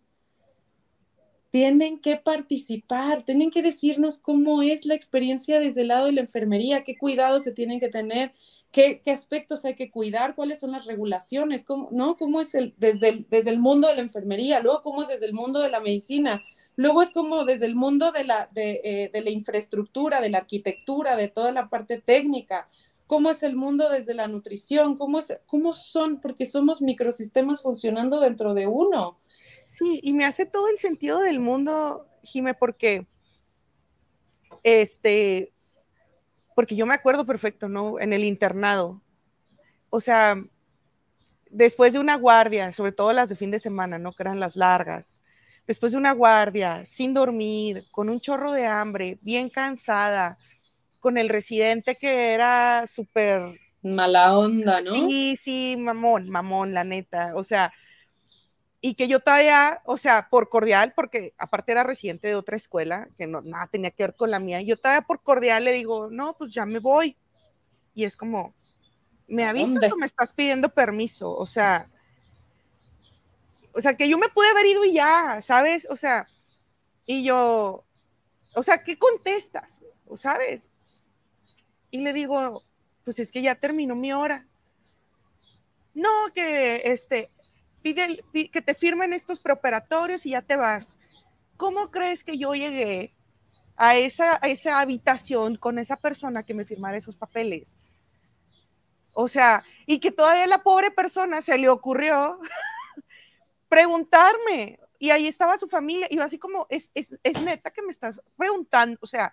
tienen 1.50 1.98
que 1.98 2.16
participar, 2.16 3.24
tienen 3.24 3.50
que 3.50 3.62
decirnos 3.62 4.18
cómo 4.18 4.62
es 4.62 4.86
la 4.86 4.94
experiencia 4.94 5.58
desde 5.58 5.82
el 5.82 5.88
lado 5.88 6.06
de 6.06 6.12
la 6.12 6.20
enfermería, 6.20 6.84
qué 6.84 6.96
cuidados 6.96 7.42
se 7.42 7.52
tienen 7.52 7.80
que 7.80 7.88
tener, 7.88 8.32
qué, 8.70 9.02
aspectos 9.12 9.64
hay 9.64 9.74
que 9.74 9.90
cuidar, 9.90 10.36
cuáles 10.36 10.60
son 10.60 10.70
las 10.70 10.86
regulaciones, 10.86 11.64
cómo, 11.64 11.88
¿no? 11.90 12.16
cómo 12.16 12.40
es 12.40 12.54
el, 12.54 12.74
desde, 12.76 13.08
el, 13.08 13.26
desde 13.28 13.50
el 13.50 13.58
mundo 13.58 13.88
de 13.88 13.96
la 13.96 14.02
enfermería, 14.02 14.60
luego 14.60 14.82
cómo 14.82 15.02
es 15.02 15.08
desde 15.08 15.26
el 15.26 15.32
mundo 15.32 15.58
de 15.58 15.70
la 15.70 15.80
medicina, 15.80 16.40
luego 16.76 17.02
es 17.02 17.10
como 17.10 17.44
desde 17.44 17.66
el 17.66 17.74
mundo 17.74 18.12
de 18.12 18.24
la, 18.24 18.48
de, 18.52 18.80
eh, 18.84 19.10
de 19.12 19.20
la 19.20 19.30
infraestructura, 19.30 20.20
de 20.20 20.30
la 20.30 20.38
arquitectura, 20.38 21.16
de 21.16 21.28
toda 21.28 21.50
la 21.50 21.68
parte 21.68 22.00
técnica, 22.00 22.68
cómo 23.08 23.30
es 23.30 23.42
el 23.42 23.56
mundo 23.56 23.88
desde 23.90 24.14
la 24.14 24.28
nutrición, 24.28 24.96
cómo, 24.96 25.18
es, 25.18 25.36
cómo 25.46 25.72
son, 25.72 26.20
porque 26.20 26.46
somos 26.46 26.80
microsistemas 26.80 27.60
funcionando 27.60 28.20
dentro 28.20 28.54
de 28.54 28.68
uno. 28.68 29.18
Sí, 29.70 30.00
y 30.02 30.14
me 30.14 30.24
hace 30.24 30.46
todo 30.46 30.66
el 30.66 30.78
sentido 30.78 31.20
del 31.20 31.38
mundo, 31.38 32.08
Jime, 32.24 32.54
porque 32.54 33.06
este, 34.64 35.52
porque 36.56 36.74
yo 36.74 36.86
me 36.86 36.94
acuerdo 36.94 37.24
perfecto, 37.24 37.68
¿no? 37.68 38.00
En 38.00 38.12
el 38.12 38.24
internado. 38.24 39.00
O 39.88 40.00
sea, 40.00 40.34
después 41.50 41.92
de 41.92 42.00
una 42.00 42.16
guardia, 42.16 42.72
sobre 42.72 42.90
todo 42.90 43.12
las 43.12 43.28
de 43.28 43.36
fin 43.36 43.52
de 43.52 43.60
semana, 43.60 43.96
¿no? 43.96 44.12
Que 44.12 44.24
eran 44.24 44.40
las 44.40 44.56
largas. 44.56 45.22
Después 45.68 45.92
de 45.92 45.98
una 45.98 46.14
guardia, 46.14 46.84
sin 46.84 47.14
dormir, 47.14 47.80
con 47.92 48.08
un 48.08 48.18
chorro 48.18 48.50
de 48.50 48.66
hambre, 48.66 49.18
bien 49.22 49.50
cansada, 49.50 50.36
con 50.98 51.16
el 51.16 51.28
residente 51.28 51.94
que 51.94 52.32
era 52.32 52.88
súper... 52.88 53.56
Mala 53.84 54.36
onda, 54.36 54.80
¿no? 54.80 54.90
Sí, 54.90 55.36
sí, 55.36 55.76
mamón, 55.78 56.28
mamón, 56.28 56.74
la 56.74 56.82
neta. 56.82 57.36
O 57.36 57.44
sea, 57.44 57.72
y 58.80 58.94
que 58.94 59.08
yo 59.08 59.20
todavía, 59.20 59.82
o 59.84 59.96
sea, 59.96 60.28
por 60.30 60.48
cordial, 60.48 60.92
porque 60.96 61.34
aparte 61.36 61.72
era 61.72 61.84
residente 61.84 62.28
de 62.28 62.34
otra 62.34 62.56
escuela, 62.56 63.08
que 63.16 63.26
no, 63.26 63.42
nada 63.42 63.66
tenía 63.66 63.90
que 63.90 64.04
ver 64.04 64.14
con 64.14 64.30
la 64.30 64.38
mía, 64.38 64.62
yo 64.62 64.78
todavía 64.78 65.06
por 65.06 65.22
cordial 65.22 65.64
le 65.64 65.72
digo, 65.72 66.08
no, 66.10 66.34
pues 66.36 66.52
ya 66.52 66.64
me 66.64 66.78
voy. 66.78 67.16
Y 67.94 68.04
es 68.04 68.16
como, 68.16 68.54
¿me 69.28 69.44
avisas 69.44 69.92
o 69.92 69.96
me 69.96 70.06
estás 70.06 70.32
pidiendo 70.32 70.70
permiso? 70.70 71.30
O 71.30 71.44
sea, 71.44 71.90
o 73.72 73.80
sea, 73.80 73.94
que 73.94 74.08
yo 74.08 74.18
me 74.18 74.28
pude 74.28 74.48
haber 74.48 74.66
ido 74.66 74.84
y 74.84 74.94
ya, 74.94 75.40
¿sabes? 75.42 75.86
O 75.90 75.96
sea, 75.96 76.26
y 77.06 77.22
yo, 77.22 77.84
o 78.54 78.62
sea, 78.62 78.82
¿qué 78.82 78.98
contestas? 78.98 79.80
¿Sabes? 80.14 80.70
Y 81.90 81.98
le 81.98 82.12
digo, 82.12 82.64
pues 83.04 83.18
es 83.18 83.30
que 83.30 83.42
ya 83.42 83.54
terminó 83.54 83.94
mi 83.94 84.12
hora. 84.12 84.46
No, 85.94 86.08
que 86.34 86.82
este, 86.84 87.30
pide, 87.82 88.22
que 88.50 88.62
te 88.62 88.74
firmen 88.74 89.12
estos 89.12 89.40
preoperatorios 89.40 90.26
y 90.26 90.30
ya 90.30 90.42
te 90.42 90.56
vas. 90.56 90.98
¿Cómo 91.56 91.90
crees 91.90 92.24
que 92.24 92.38
yo 92.38 92.54
llegué 92.54 93.14
a 93.76 93.96
esa, 93.96 94.38
a 94.42 94.48
esa 94.48 94.80
habitación 94.80 95.56
con 95.56 95.78
esa 95.78 95.96
persona 95.96 96.44
que 96.44 96.54
me 96.54 96.64
firmara 96.64 96.96
esos 96.96 97.16
papeles? 97.16 97.78
O 99.14 99.28
sea, 99.28 99.64
y 99.86 99.98
que 99.98 100.10
todavía 100.10 100.46
la 100.46 100.62
pobre 100.62 100.90
persona 100.90 101.42
se 101.42 101.58
le 101.58 101.68
ocurrió 101.68 102.40
preguntarme. 103.68 104.78
Y 104.98 105.10
ahí 105.10 105.26
estaba 105.26 105.58
su 105.58 105.66
familia. 105.66 106.06
Y 106.10 106.18
así 106.18 106.38
como, 106.38 106.66
es, 106.68 106.90
es, 106.94 107.18
es 107.22 107.42
neta 107.42 107.70
que 107.70 107.82
me 107.82 107.90
estás 107.90 108.22
preguntando. 108.36 108.98
O 109.00 109.06
sea, 109.06 109.32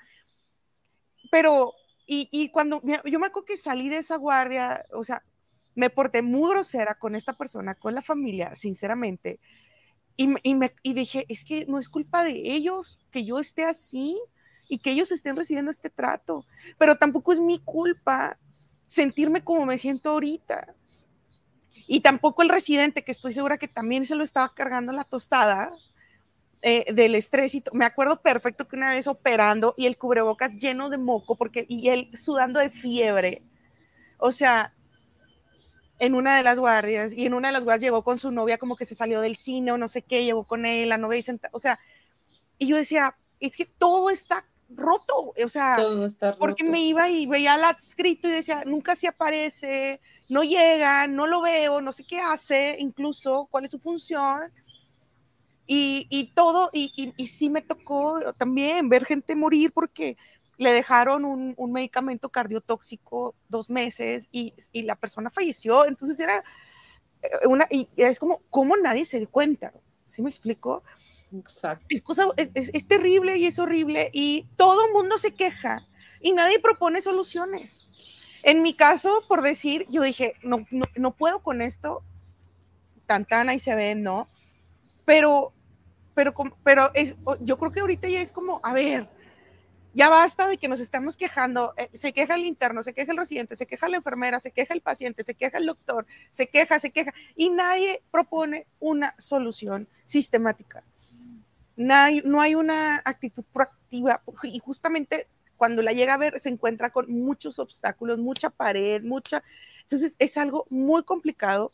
pero, 1.30 1.74
y, 2.06 2.30
y 2.32 2.50
cuando 2.50 2.82
yo 2.84 3.20
me 3.20 3.28
acuerdo 3.28 3.46
que 3.46 3.58
salí 3.58 3.90
de 3.90 3.98
esa 3.98 4.16
guardia, 4.16 4.86
o 4.94 5.04
sea, 5.04 5.24
me 5.78 5.92
porté 5.92 6.24
muy 6.24 6.50
grosera 6.50 6.96
con 6.96 7.14
esta 7.14 7.34
persona, 7.34 7.76
con 7.76 7.94
la 7.94 8.02
familia, 8.02 8.56
sinceramente. 8.56 9.40
Y, 10.18 10.34
y, 10.42 10.56
me, 10.56 10.74
y 10.82 10.96
dije, 10.96 11.28
es 11.30 11.46
que 11.46 11.68
no 11.68 11.78
es 11.78 11.88
culpa 11.88 12.24
de 12.24 12.32
ellos 12.32 13.00
que 13.12 13.24
yo 13.24 13.38
esté 13.38 13.64
así 13.64 14.20
y 14.68 14.80
que 14.80 14.90
ellos 14.90 15.12
estén 15.12 15.36
recibiendo 15.36 15.70
este 15.70 15.92
trato, 15.92 16.46
pero 16.80 16.96
tampoco 16.96 17.32
es 17.32 17.40
mi 17.40 17.60
culpa 17.60 18.40
sentirme 18.88 19.44
como 19.44 19.68
me 19.68 19.78
siento 19.78 20.10
ahorita. 20.10 20.74
Y 21.86 22.00
tampoco 22.00 22.42
el 22.42 22.50
residente, 22.50 23.04
que 23.04 23.12
estoy 23.12 23.34
segura 23.34 23.60
que 23.60 23.68
también 23.68 24.04
se 24.04 24.16
lo 24.16 24.24
estaba 24.24 24.52
cargando 24.56 24.92
la 24.94 25.04
tostada 25.04 25.72
eh, 26.64 26.92
del 26.92 27.14
estrés. 27.14 27.54
Y 27.54 27.64
me 27.72 27.86
acuerdo 27.86 28.20
perfecto 28.24 28.68
que 28.68 28.78
una 28.78 28.90
vez 28.90 29.06
operando 29.06 29.76
y 29.78 29.86
el 29.86 29.96
cubrebocas 29.96 30.54
lleno 30.54 30.90
de 30.90 30.98
moco, 30.98 31.36
porque 31.36 31.68
y 31.70 31.90
él 31.90 32.10
sudando 32.16 32.60
de 32.60 32.72
fiebre. 32.72 33.44
O 34.18 34.32
sea, 34.32 34.74
en 36.00 36.14
una 36.14 36.38
de 36.38 36.44
las 36.44 36.60
guardias 36.60 37.14
y 37.14 37.26
en 37.26 37.34
una 37.34 37.50
de 37.50 37.54
las 37.54 37.64
guardias 37.64 37.82
llegó 37.82 38.04
con 38.04 38.20
su 38.20 38.32
novia 38.32 38.58
como 38.58 38.76
que 38.76 38.86
se 38.86 38.96
salió 38.96 39.22
del 39.22 39.36
cine 39.36 39.72
o 39.72 39.78
no 39.78 39.88
sé 39.88 40.02
qué, 40.02 40.26
llegó 40.26 40.46
con 40.46 40.66
él, 40.66 40.90
la 40.90 40.98
novia 40.98 41.20
y 41.20 41.24
senta, 41.24 41.50
o 41.52 41.60
sea, 41.60 41.80
y 42.60 42.68
yo 42.68 42.76
decía, 42.76 43.18
es 43.40 43.58
que 43.58 43.66
todo 43.66 44.10
está 44.10 44.46
roto, 44.70 45.34
o 45.44 45.50
sea, 45.50 45.78
porque 46.38 46.64
me 46.64 46.82
iba 46.82 47.10
y 47.10 47.26
veía 47.26 47.56
el 47.56 47.64
adscrito 47.64 48.28
y 48.28 48.32
decía, 48.32 48.64
nunca 48.66 48.96
se 48.96 49.08
aparece, 49.08 50.02
no 50.30 50.44
llega, 50.44 51.08
no 51.08 51.28
lo 51.28 51.42
veo, 51.42 51.82
no 51.82 51.92
sé 51.92 52.04
qué 52.06 52.20
hace, 52.20 52.76
incluso 52.80 53.48
cuál 53.50 53.66
es 53.66 53.72
su 53.72 53.80
función. 53.80 54.52
Y, 55.70 56.08
y 56.10 56.34
todo, 56.34 56.70
y, 56.72 56.94
y, 56.96 57.14
y 57.22 57.28
sí 57.28 57.50
me 57.50 57.62
tocó 57.62 58.22
también 58.38 58.88
ver 58.88 59.04
gente 59.04 59.36
morir 59.36 59.74
porque 59.74 60.18
le 60.58 60.72
dejaron 60.72 61.24
un, 61.26 61.72
medicamento 61.72 62.30
cardiotóxico 62.30 63.36
dos 63.48 63.70
meses 63.70 64.28
y, 64.32 64.54
la 64.74 64.96
persona 64.96 65.30
falleció. 65.30 65.86
Entonces 65.86 66.20
era 66.20 66.44
eh, 67.22 67.48
una, 67.48 67.68
y 67.70 67.88
es 67.96 68.20
como, 68.20 68.42
¿cómo 68.50 68.76
nadie 68.78 69.06
se 69.06 69.20
dio 69.20 69.30
cuenta? 69.30 69.74
¿Sí 70.04 70.22
me 70.22 70.30
explico? 70.30 70.84
Exacto. 71.36 71.86
Es, 71.90 72.02
cosa, 72.02 72.26
es, 72.38 72.88
terrible 72.88 73.38
y 73.38 73.46
es 73.46 73.60
horrible 73.60 74.10
y 74.14 74.48
todo 74.56 74.86
el 74.88 74.94
mundo 74.94 75.18
se 75.18 75.34
queja 75.34 75.86
y 76.22 76.32
nadie 76.32 76.60
propone 76.60 77.02
soluciones. 77.02 77.88
En 78.44 78.62
mi 78.64 78.74
caso, 78.74 79.24
por 79.28 79.42
decir, 79.42 79.86
yo 79.90 80.02
dije, 80.02 80.34
no, 80.42 80.66
no, 80.72 81.16
puedo 81.16 81.42
con 81.42 81.62
esto, 81.62 82.02
tantana 83.06 83.54
y 83.54 83.60
se 83.60 83.76
ve, 83.76 83.96
¿no? 83.96 84.30
Pero, 85.06 85.54
pero, 86.16 86.34
pero 86.64 86.90
es, 86.94 87.18
yo 87.42 87.58
creo 87.58 87.72
que 87.72 87.82
ahorita 87.82 88.08
ya 88.08 88.22
es 88.22 88.32
como, 88.32 88.62
a 88.64 88.74
ver, 88.74 89.10
ya 89.98 90.10
basta 90.10 90.48
de 90.48 90.60
que 90.60 90.68
nos 90.68 90.80
estemos 90.80 91.18
quejando. 91.18 91.74
Eh, 91.76 91.90
se 91.92 92.14
queja 92.14 92.36
el 92.36 92.46
interno, 92.46 92.84
se 92.84 92.94
queja 92.94 93.12
el 93.12 93.18
residente, 93.18 93.56
se 93.56 93.66
queja 93.66 93.90
la 93.90 93.98
enfermera, 93.98 94.40
se 94.40 94.52
queja 94.52 94.76
el 94.76 94.82
paciente, 94.82 95.24
se 95.24 95.34
queja 95.34 95.58
el 95.58 95.66
doctor, 95.66 96.06
se 96.30 96.46
queja, 96.48 96.80
se 96.80 96.92
queja. 96.92 97.16
Y 97.36 97.50
nadie 97.50 98.04
propone 98.12 98.68
una 98.80 99.16
solución 99.18 99.88
sistemática. 100.04 100.84
no 101.76 102.42
hay 102.42 102.54
una 102.54 103.02
actitud 103.06 103.44
proactiva. 103.52 104.22
Y 104.44 104.60
justamente 104.60 105.28
cuando 105.56 105.82
la 105.82 105.94
llega 105.94 106.14
a 106.14 106.18
ver, 106.18 106.40
se 106.40 106.50
encuentra 106.50 106.92
con 106.92 107.12
muchos 107.12 107.58
obstáculos, 107.58 108.20
mucha 108.20 108.52
pared, 108.52 109.02
mucha. 109.02 109.44
Entonces 109.82 110.16
es 110.20 110.38
algo 110.38 110.68
muy 110.70 111.02
complicado. 111.02 111.72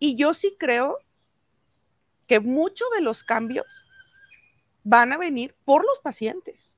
Y 0.00 0.16
yo 0.16 0.34
sí 0.34 0.56
creo 0.58 0.98
que 2.26 2.40
muchos 2.40 2.88
de 2.96 3.02
los 3.02 3.22
cambios 3.22 3.88
van 4.82 5.12
a 5.12 5.16
venir 5.16 5.54
por 5.64 5.84
los 5.84 6.00
pacientes 6.00 6.75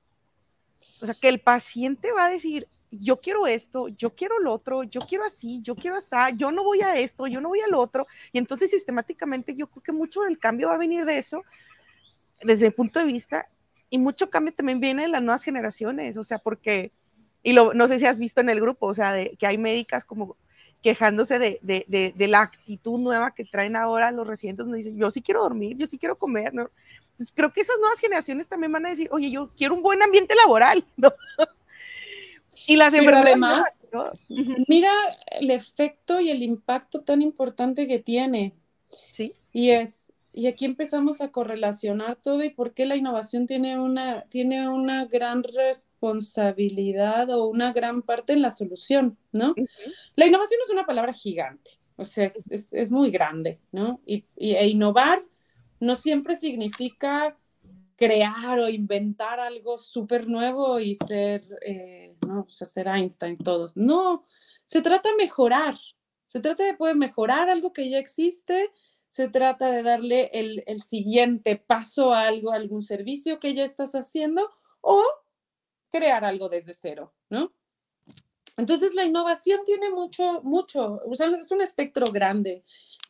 o 1.00 1.06
sea, 1.06 1.14
que 1.14 1.28
el 1.28 1.40
paciente 1.40 2.12
va 2.12 2.26
a 2.26 2.30
decir, 2.30 2.68
yo 2.90 3.18
quiero 3.18 3.46
esto, 3.46 3.88
yo 3.88 4.14
quiero 4.14 4.38
lo 4.38 4.52
otro, 4.52 4.82
yo 4.82 5.00
quiero 5.00 5.24
así, 5.24 5.60
yo 5.62 5.74
quiero 5.74 5.96
así, 5.96 6.14
yo 6.36 6.50
no 6.50 6.64
voy 6.64 6.80
a 6.80 6.96
esto, 6.96 7.26
yo 7.26 7.40
no 7.40 7.48
voy 7.48 7.60
al 7.60 7.74
otro. 7.74 8.06
Y 8.32 8.38
entonces 8.38 8.70
sistemáticamente 8.70 9.54
yo 9.54 9.66
creo 9.68 9.82
que 9.82 9.92
mucho 9.92 10.22
del 10.22 10.38
cambio 10.38 10.68
va 10.68 10.74
a 10.74 10.78
venir 10.78 11.04
de 11.04 11.18
eso, 11.18 11.44
desde 12.42 12.66
el 12.66 12.72
punto 12.72 12.98
de 13.00 13.06
vista, 13.06 13.48
y 13.90 13.98
mucho 13.98 14.30
cambio 14.30 14.54
también 14.54 14.80
viene 14.80 15.02
de 15.02 15.08
las 15.08 15.22
nuevas 15.22 15.42
generaciones, 15.42 16.16
o 16.16 16.22
sea, 16.22 16.38
porque, 16.38 16.92
y 17.42 17.52
lo, 17.52 17.74
no 17.74 17.88
sé 17.88 17.98
si 17.98 18.06
has 18.06 18.18
visto 18.18 18.40
en 18.40 18.50
el 18.50 18.60
grupo, 18.60 18.86
o 18.86 18.94
sea, 18.94 19.12
de, 19.12 19.36
que 19.38 19.46
hay 19.46 19.58
médicas 19.58 20.04
como 20.04 20.36
quejándose 20.82 21.38
de, 21.38 21.58
de, 21.62 22.14
de, 22.14 22.28
la 22.28 22.42
actitud 22.42 23.00
nueva 23.00 23.34
que 23.34 23.44
traen 23.44 23.74
ahora 23.74 24.12
los 24.12 24.26
residentes, 24.26 24.66
nos 24.66 24.76
dicen, 24.76 24.96
yo 24.96 25.10
sí 25.10 25.22
quiero 25.22 25.42
dormir, 25.42 25.76
yo 25.76 25.86
sí 25.86 25.98
quiero 25.98 26.16
comer, 26.16 26.54
¿no? 26.54 26.70
Entonces, 27.18 27.34
creo 27.34 27.52
que 27.52 27.62
esas 27.62 27.80
nuevas 27.80 27.98
generaciones 27.98 28.48
también 28.48 28.70
van 28.70 28.86
a 28.86 28.90
decir, 28.90 29.08
oye, 29.10 29.28
yo 29.28 29.50
quiero 29.56 29.74
un 29.74 29.82
buen 29.82 30.00
ambiente 30.00 30.36
laboral, 30.36 30.84
¿no? 30.96 31.12
Y 32.68 32.76
las 32.76 32.94
Pero 32.96 33.16
además, 33.16 33.66
mira 34.68 34.92
el 35.26 35.50
efecto 35.50 36.20
y 36.20 36.30
el 36.30 36.44
impacto 36.44 37.02
tan 37.02 37.20
importante 37.20 37.88
que 37.88 37.98
tiene. 37.98 38.54
Sí. 39.10 39.34
Y 39.52 39.70
es, 39.70 40.12
y 40.32 40.46
aquí 40.46 40.64
empezamos 40.64 41.20
a 41.20 41.32
correlacionar 41.32 42.14
todo 42.22 42.44
y 42.44 42.50
por 42.50 42.72
qué 42.72 42.86
la 42.86 42.94
innovación 42.94 43.48
tiene 43.48 43.80
una, 43.80 44.22
tiene 44.28 44.68
una 44.68 45.06
gran 45.06 45.42
responsabilidad 45.42 47.30
o 47.30 47.48
una 47.48 47.72
gran 47.72 48.02
parte 48.02 48.34
en 48.34 48.42
la 48.42 48.52
solución, 48.52 49.18
¿no? 49.32 49.56
La 50.14 50.26
innovación 50.26 50.60
es 50.64 50.70
una 50.70 50.86
palabra 50.86 51.12
gigante, 51.12 51.72
o 51.96 52.04
sea, 52.04 52.26
es, 52.26 52.48
es, 52.52 52.72
es 52.72 52.90
muy 52.90 53.10
grande, 53.10 53.58
¿no? 53.72 54.00
Y, 54.06 54.24
y, 54.36 54.52
e 54.52 54.68
innovar 54.68 55.24
no 55.80 55.96
siempre 55.96 56.36
significa 56.36 57.36
crear 57.96 58.58
o 58.60 58.68
inventar 58.68 59.40
algo 59.40 59.76
súper 59.76 60.28
nuevo 60.28 60.78
y 60.78 60.94
ser, 60.94 61.42
eh, 61.62 62.16
no, 62.26 62.42
o 62.42 62.50
sea, 62.50 62.66
ser 62.66 62.86
Einstein 62.86 63.36
todos. 63.36 63.76
No, 63.76 64.24
se 64.64 64.82
trata 64.82 65.10
de 65.10 65.16
mejorar, 65.16 65.76
se 66.26 66.40
trata 66.40 66.64
de 66.64 66.74
poder 66.74 66.94
mejorar 66.94 67.50
algo 67.50 67.72
que 67.72 67.90
ya 67.90 67.98
existe, 67.98 68.70
se 69.08 69.28
trata 69.28 69.70
de 69.70 69.82
darle 69.82 70.30
el, 70.32 70.62
el 70.66 70.82
siguiente 70.82 71.56
paso 71.56 72.12
a 72.12 72.22
algo, 72.22 72.52
algún 72.52 72.82
servicio 72.82 73.40
que 73.40 73.54
ya 73.54 73.64
estás 73.64 73.94
haciendo 73.94 74.48
o 74.80 75.02
crear 75.90 76.24
algo 76.24 76.48
desde 76.48 76.74
cero, 76.74 77.12
¿no? 77.30 77.52
Entonces 78.56 78.94
la 78.94 79.04
innovación 79.04 79.60
tiene 79.64 79.90
mucho, 79.90 80.40
mucho, 80.42 81.00
o 81.04 81.14
sea, 81.14 81.28
es 81.28 81.50
un 81.50 81.62
espectro 81.62 82.10
grande 82.12 82.64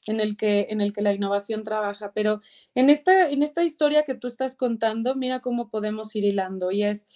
en 0.06 0.20
el 0.20 0.36
que, 0.36 0.68
en 0.70 0.80
el 0.80 0.92
que 0.92 1.02
la 1.02 1.12
innovación 1.12 1.62
trabaja. 1.62 2.12
Pero 2.12 2.40
en 2.74 2.90
esta, 2.90 3.30
en 3.30 3.42
esta 3.42 3.64
historia 3.64 4.04
que 4.04 4.14
tú 4.14 4.26
estás 4.26 4.56
contando, 4.56 5.14
mira 5.14 5.40
cómo 5.40 5.70
podemos 5.70 6.14
ir 6.16 6.24
hilando. 6.24 6.70
Y 6.70 6.84
es, 6.84 7.06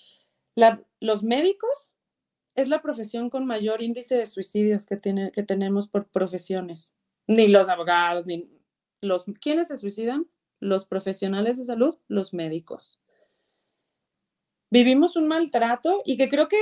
la, 0.54 0.82
los 1.00 1.22
médicos 1.22 1.92
es 2.54 2.68
la 2.68 2.82
profesión 2.82 3.30
con 3.30 3.46
mayor 3.46 3.82
índice 3.82 4.16
de 4.16 4.26
suicidios 4.26 4.86
que, 4.86 4.96
tiene, 4.96 5.32
que 5.32 5.42
tenemos 5.42 5.88
por 5.88 6.06
profesiones. 6.08 6.92
Ni 7.26 7.48
los 7.48 7.68
abogados, 7.68 8.26
ni 8.26 8.50
los... 9.00 9.24
¿Quiénes 9.40 9.68
se 9.68 9.78
suicidan? 9.78 10.28
Los 10.60 10.84
profesionales 10.84 11.58
de 11.58 11.64
salud, 11.64 11.96
los 12.08 12.34
médicos. 12.34 13.00
Vivimos 14.70 15.16
un 15.16 15.28
maltrato 15.28 16.02
y 16.04 16.16
que 16.16 16.28
creo 16.28 16.48
que 16.48 16.58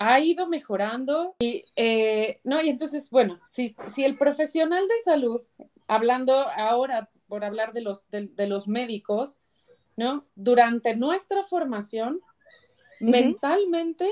ha 0.00 0.18
ido 0.18 0.48
mejorando 0.48 1.36
y, 1.40 1.62
eh, 1.76 2.40
no, 2.42 2.62
y 2.62 2.70
entonces, 2.70 3.10
bueno, 3.10 3.38
si, 3.46 3.76
si, 3.88 4.02
el 4.02 4.16
profesional 4.16 4.88
de 4.88 5.00
salud, 5.04 5.42
hablando 5.86 6.32
ahora 6.56 7.10
por 7.28 7.44
hablar 7.44 7.74
de 7.74 7.82
los, 7.82 8.08
de, 8.10 8.46
los 8.46 8.66
médicos, 8.66 9.40
¿no? 9.98 10.26
Durante 10.34 10.96
nuestra 10.96 11.44
formación, 11.44 12.22
mentalmente 13.00 14.10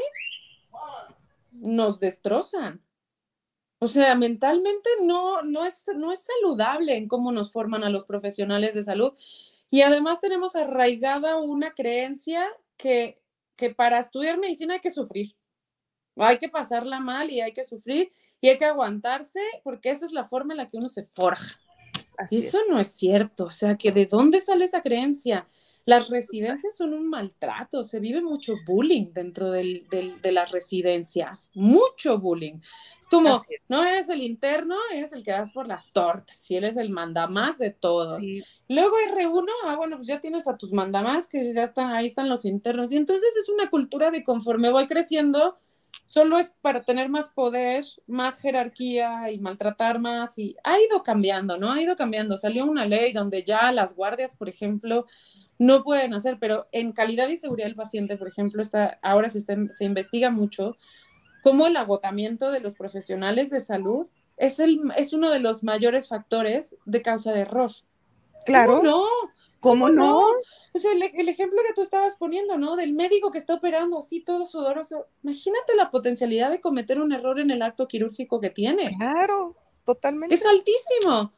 nos 1.53 1.99
destrozan. 2.01 2.85
O 3.79 3.89
sea, 3.89 4.15
mentalmente 4.15 4.91
no, 5.05 5.41
no, 5.43 5.65
es, 5.65 5.87
no 5.97 6.13
es 6.13 6.23
saludable 6.23 6.99
en 6.99 7.09
cómo 7.09 7.33
nos 7.33 7.51
forman 7.51 7.83
a 7.83 7.89
los 7.89 8.05
profesionales 8.05 8.75
de 8.75 8.83
salud. 8.83 9.15
Y 9.71 9.81
además 9.81 10.21
tenemos 10.21 10.55
arraigada 10.55 11.37
una 11.37 11.71
creencia 11.71 12.47
que, 12.77 13.23
que 13.57 13.71
para 13.71 14.01
estudiar 14.01 14.37
medicina 14.37 14.75
hay 14.75 14.81
que 14.81 14.91
sufrir. 14.91 15.35
Hay 16.19 16.39
que 16.39 16.49
pasarla 16.49 17.01
mal 17.01 17.31
y 17.31 17.41
hay 17.41 17.53
que 17.53 17.65
sufrir 17.65 18.11
y 18.41 18.49
hay 18.49 18.59
que 18.59 18.65
aguantarse 18.65 19.41
porque 19.65 19.91
esa 19.91 20.07
es 20.07 20.13
la 20.13 20.25
forma 20.25 20.53
en 20.53 20.59
la 20.59 20.69
que 20.69 20.77
uno 20.77 20.89
se 20.89 21.05
forja. 21.05 21.59
Eso 22.31 22.59
no 22.69 22.81
es 22.81 22.89
cierto, 22.89 23.45
o 23.45 23.51
sea, 23.51 23.77
que 23.77 23.93
de 23.93 24.07
dónde 24.07 24.41
sale 24.41 24.65
esa 24.65 24.83
creencia. 24.83 25.47
Las 25.85 26.11
residencias 26.11 26.77
son 26.77 26.93
un 26.93 27.09
maltrato, 27.09 27.85
se 27.85 28.01
vive 28.01 28.21
mucho 28.21 28.55
bullying 28.67 29.13
dentro 29.13 29.53
del, 29.53 29.87
de 29.89 30.33
las 30.33 30.51
residencias, 30.51 31.51
mucho 31.55 32.19
bullying. 32.19 32.59
Es 33.01 33.07
como, 33.07 33.41
no 33.71 33.85
eres 33.85 34.09
el 34.09 34.23
interno, 34.23 34.75
eres 34.93 35.13
el 35.13 35.25
que 35.25 35.31
vas 35.31 35.53
por 35.53 35.69
las 35.69 35.93
tortas, 35.93 36.51
y 36.51 36.57
eres 36.57 36.77
el 36.77 36.91
mandamás 36.91 37.57
de 37.57 37.71
todos. 37.71 38.21
Luego 38.69 38.97
R1, 39.13 39.47
ah, 39.67 39.77
bueno, 39.77 39.97
pues 39.97 40.09
ya 40.09 40.21
tienes 40.21 40.49
a 40.49 40.57
tus 40.57 40.73
mandamás 40.73 41.29
que 41.29 41.53
ya 41.53 41.63
están, 41.63 41.93
ahí 41.93 42.07
están 42.07 42.29
los 42.29 42.45
internos. 42.45 42.91
Y 42.91 42.97
entonces 42.97 43.35
es 43.41 43.49
una 43.49 43.71
cultura 43.71 44.11
de 44.11 44.25
conforme 44.25 44.71
voy 44.71 44.89
creciendo, 44.89 45.57
solo 46.09 46.39
es 46.39 46.55
para 46.63 46.85
tener 46.85 47.11
más 47.11 47.29
poder, 47.29 47.85
más 48.07 48.41
jerarquía 48.41 49.31
y 49.31 49.39
maltratar 49.41 50.01
más 50.01 50.39
y 50.39 50.57
ha 50.65 50.81
ido 50.81 51.03
cambiando, 51.03 51.59
¿no? 51.59 51.71
Ha 51.71 51.83
ido 51.83 51.97
cambiando. 51.97 52.39
Salió 52.39 52.65
una 52.65 52.87
ley 52.87 53.13
donde 53.13 53.45
ya 53.45 53.71
las 53.73 53.95
guardias, 53.95 54.35
por 54.35 54.49
ejemplo, 54.49 55.05
no 55.59 55.85
pueden 55.85 56.15
hacer, 56.15 56.39
pero 56.41 56.67
en 56.73 56.93
calidad 56.93 57.29
y 57.29 57.37
seguridad 57.37 57.67
del 57.67 57.77
paciente, 57.77 58.17
por 58.17 58.27
ejemplo, 58.27 58.63
está, 58.63 58.99
ahora 59.03 59.29
se, 59.29 59.43
se 59.43 59.85
investiga 59.85 60.31
mucho 60.31 60.79
cómo 61.43 61.67
el 61.67 61.77
agotamiento 61.77 62.51
de 62.51 62.61
los 62.61 62.75
profesionales 62.75 63.51
de 63.51 63.61
salud 63.61 64.09
es, 64.39 64.61
el, 64.61 64.81
es 64.97 65.13
uno 65.13 65.29
de 65.29 65.41
los 65.41 65.63
mayores 65.63 66.09
factores 66.09 66.79
de 66.87 67.03
causa 67.03 67.33
de 67.33 67.41
error. 67.41 67.71
Claro. 68.47 68.83
no? 68.83 69.05
¿Cómo 69.61 69.89
no? 69.89 70.21
O 70.73 70.79
sea, 70.79 70.93
el, 70.93 71.29
ejemplo 71.29 71.61
que 71.67 71.75
tú 71.75 71.83
estabas 71.83 72.17
poniendo, 72.17 72.57
¿no? 72.59 72.77
Del 72.77 72.93
médico 72.93 73.31
que 73.31 73.39
está 73.39 73.55
operando 73.55 73.99
así 73.99 74.21
todo 74.21 74.45
sudoroso. 74.45 75.07
Imagínate 75.23 75.75
la 75.77 75.91
potencialidad 75.91 76.51
de 76.51 76.61
cometer 76.61 77.01
un 77.01 77.13
error 77.13 77.41
en 77.41 77.51
el 77.51 77.63
acto 77.63 77.89
quirúrgico 77.89 78.41
que 78.41 78.51
tiene. 78.51 78.95
Claro, 78.97 79.57
totalmente. 79.85 80.35
Es 80.35 80.45
altísimo. 80.45 81.33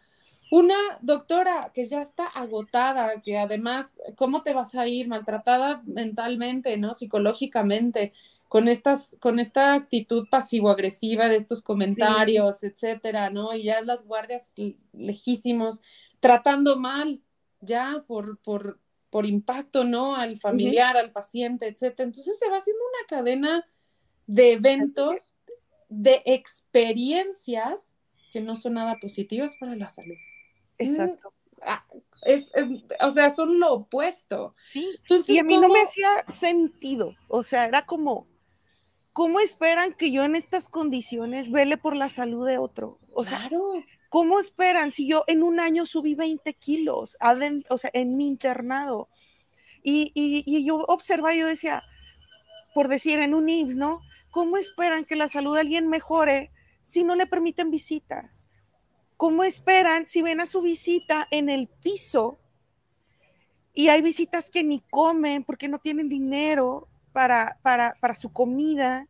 Una 0.53 0.75
doctora 1.01 1.71
que 1.73 1.85
ya 1.85 2.03
está 2.03 2.27
agotada, 2.27 3.23
que 3.23 3.39
además, 3.39 3.95
¿cómo 4.17 4.43
te 4.43 4.53
vas 4.53 4.75
a 4.75 4.87
ir 4.89 5.07
maltratada 5.07 5.81
mentalmente, 5.87 6.77
¿no? 6.77 6.93
Psicológicamente, 6.95 8.13
con, 8.49 8.67
estas, 8.67 9.17
con 9.21 9.39
esta 9.39 9.75
actitud 9.75 10.27
pasivo-agresiva 10.29 11.29
de 11.29 11.37
estos 11.37 11.63
comentarios, 11.63 12.65
etcétera, 12.65 13.31
¿no? 13.31 13.55
Y 13.55 13.63
ya 13.63 13.81
las 13.83 14.05
guardias 14.05 14.53
lejísimos 14.93 15.83
tratando 16.19 16.77
mal 16.77 17.21
ya 17.61 18.05
por, 18.07 18.39
por, 18.39 18.81
por 19.11 19.27
impacto, 19.27 19.85
¿no? 19.85 20.15
Al 20.15 20.37
familiar, 20.37 20.97
al 20.97 21.13
paciente, 21.13 21.67
etcétera. 21.67 22.07
Entonces 22.07 22.39
se 22.39 22.49
va 22.49 22.57
haciendo 22.57 22.83
una 22.83 23.07
cadena 23.07 23.69
de 24.27 24.53
eventos, 24.53 25.35
de 25.89 26.23
experiencias 26.25 27.97
que 28.33 28.41
no 28.41 28.57
son 28.57 28.75
nada 28.75 28.97
positivas 29.01 29.57
para 29.59 29.75
la 29.75 29.89
salud. 29.89 30.17
Exacto. 30.79 31.31
Ah, 31.63 31.85
es, 32.25 32.51
o 33.01 33.11
sea, 33.11 33.29
son 33.31 33.59
lo 33.61 33.75
opuesto. 33.75 34.55
Sí. 34.57 34.89
Entonces, 35.03 35.35
y 35.35 35.39
a 35.39 35.45
mí 35.45 35.59
no 35.59 35.69
me 35.69 35.83
hacía 35.83 36.09
sentido. 36.33 37.15
O 37.29 37.43
sea, 37.43 37.67
era 37.67 37.85
como, 37.85 38.27
¿cómo 39.13 39.41
esperan 39.41 39.93
que 39.93 40.11
yo 40.11 40.25
en 40.25 40.37
estas 40.37 40.69
condiciones 40.69 41.51
vele 41.51 41.77
por 41.77 41.97
la 41.97 42.09
salud 42.09 42.47
de 42.47 42.57
otro? 42.57 42.99
O 43.13 43.25
claro. 43.25 43.75
¿Cómo 44.11 44.41
esperan 44.41 44.91
si 44.91 45.09
yo 45.09 45.23
en 45.29 45.45
un 45.45 45.61
año 45.61 45.87
subí 45.87 46.17
20 46.17 46.53
kilos, 46.55 47.17
o 47.69 47.79
sea, 47.79 47.91
en 47.95 48.17
mi 48.17 48.27
internado? 48.27 49.09
Y, 49.85 50.11
y, 50.15 50.67
yo 50.67 50.79
observaba, 50.89 51.33
yo 51.35 51.47
decía, 51.47 51.81
por 52.75 52.89
decir, 52.89 53.21
en 53.21 53.35
un 53.35 53.49
IMSS, 53.49 53.77
¿no? 53.77 54.03
¿Cómo 54.33 54.57
esperan 54.57 55.05
que 55.05 55.15
la 55.15 55.29
salud 55.29 55.55
de 55.55 55.61
alguien 55.61 55.89
mejore 55.89 56.51
si 56.83 57.05
no 57.05 57.15
le 57.15 57.27
permiten 57.27 57.71
visitas? 57.71 58.49
¿Cómo 59.17 59.45
esperan 59.45 60.09
si 60.09 60.23
ven 60.23 60.41
a 60.41 60.47
su 60.47 60.61
visita 60.61 61.29
en 61.31 61.49
el 61.49 61.69
piso 61.69 62.41
y 63.75 63.89
hay 63.91 64.03
visitas 64.03 64.51
que 64.51 64.65
ni 64.65 64.81
comen 64.81 65.45
porque 65.45 65.69
no 65.69 65.79
tienen 65.79 66.09
dinero 66.09 66.89
para, 67.13 67.61
para, 67.63 67.95
para 68.01 68.17
su 68.17 68.33
comida? 68.33 69.07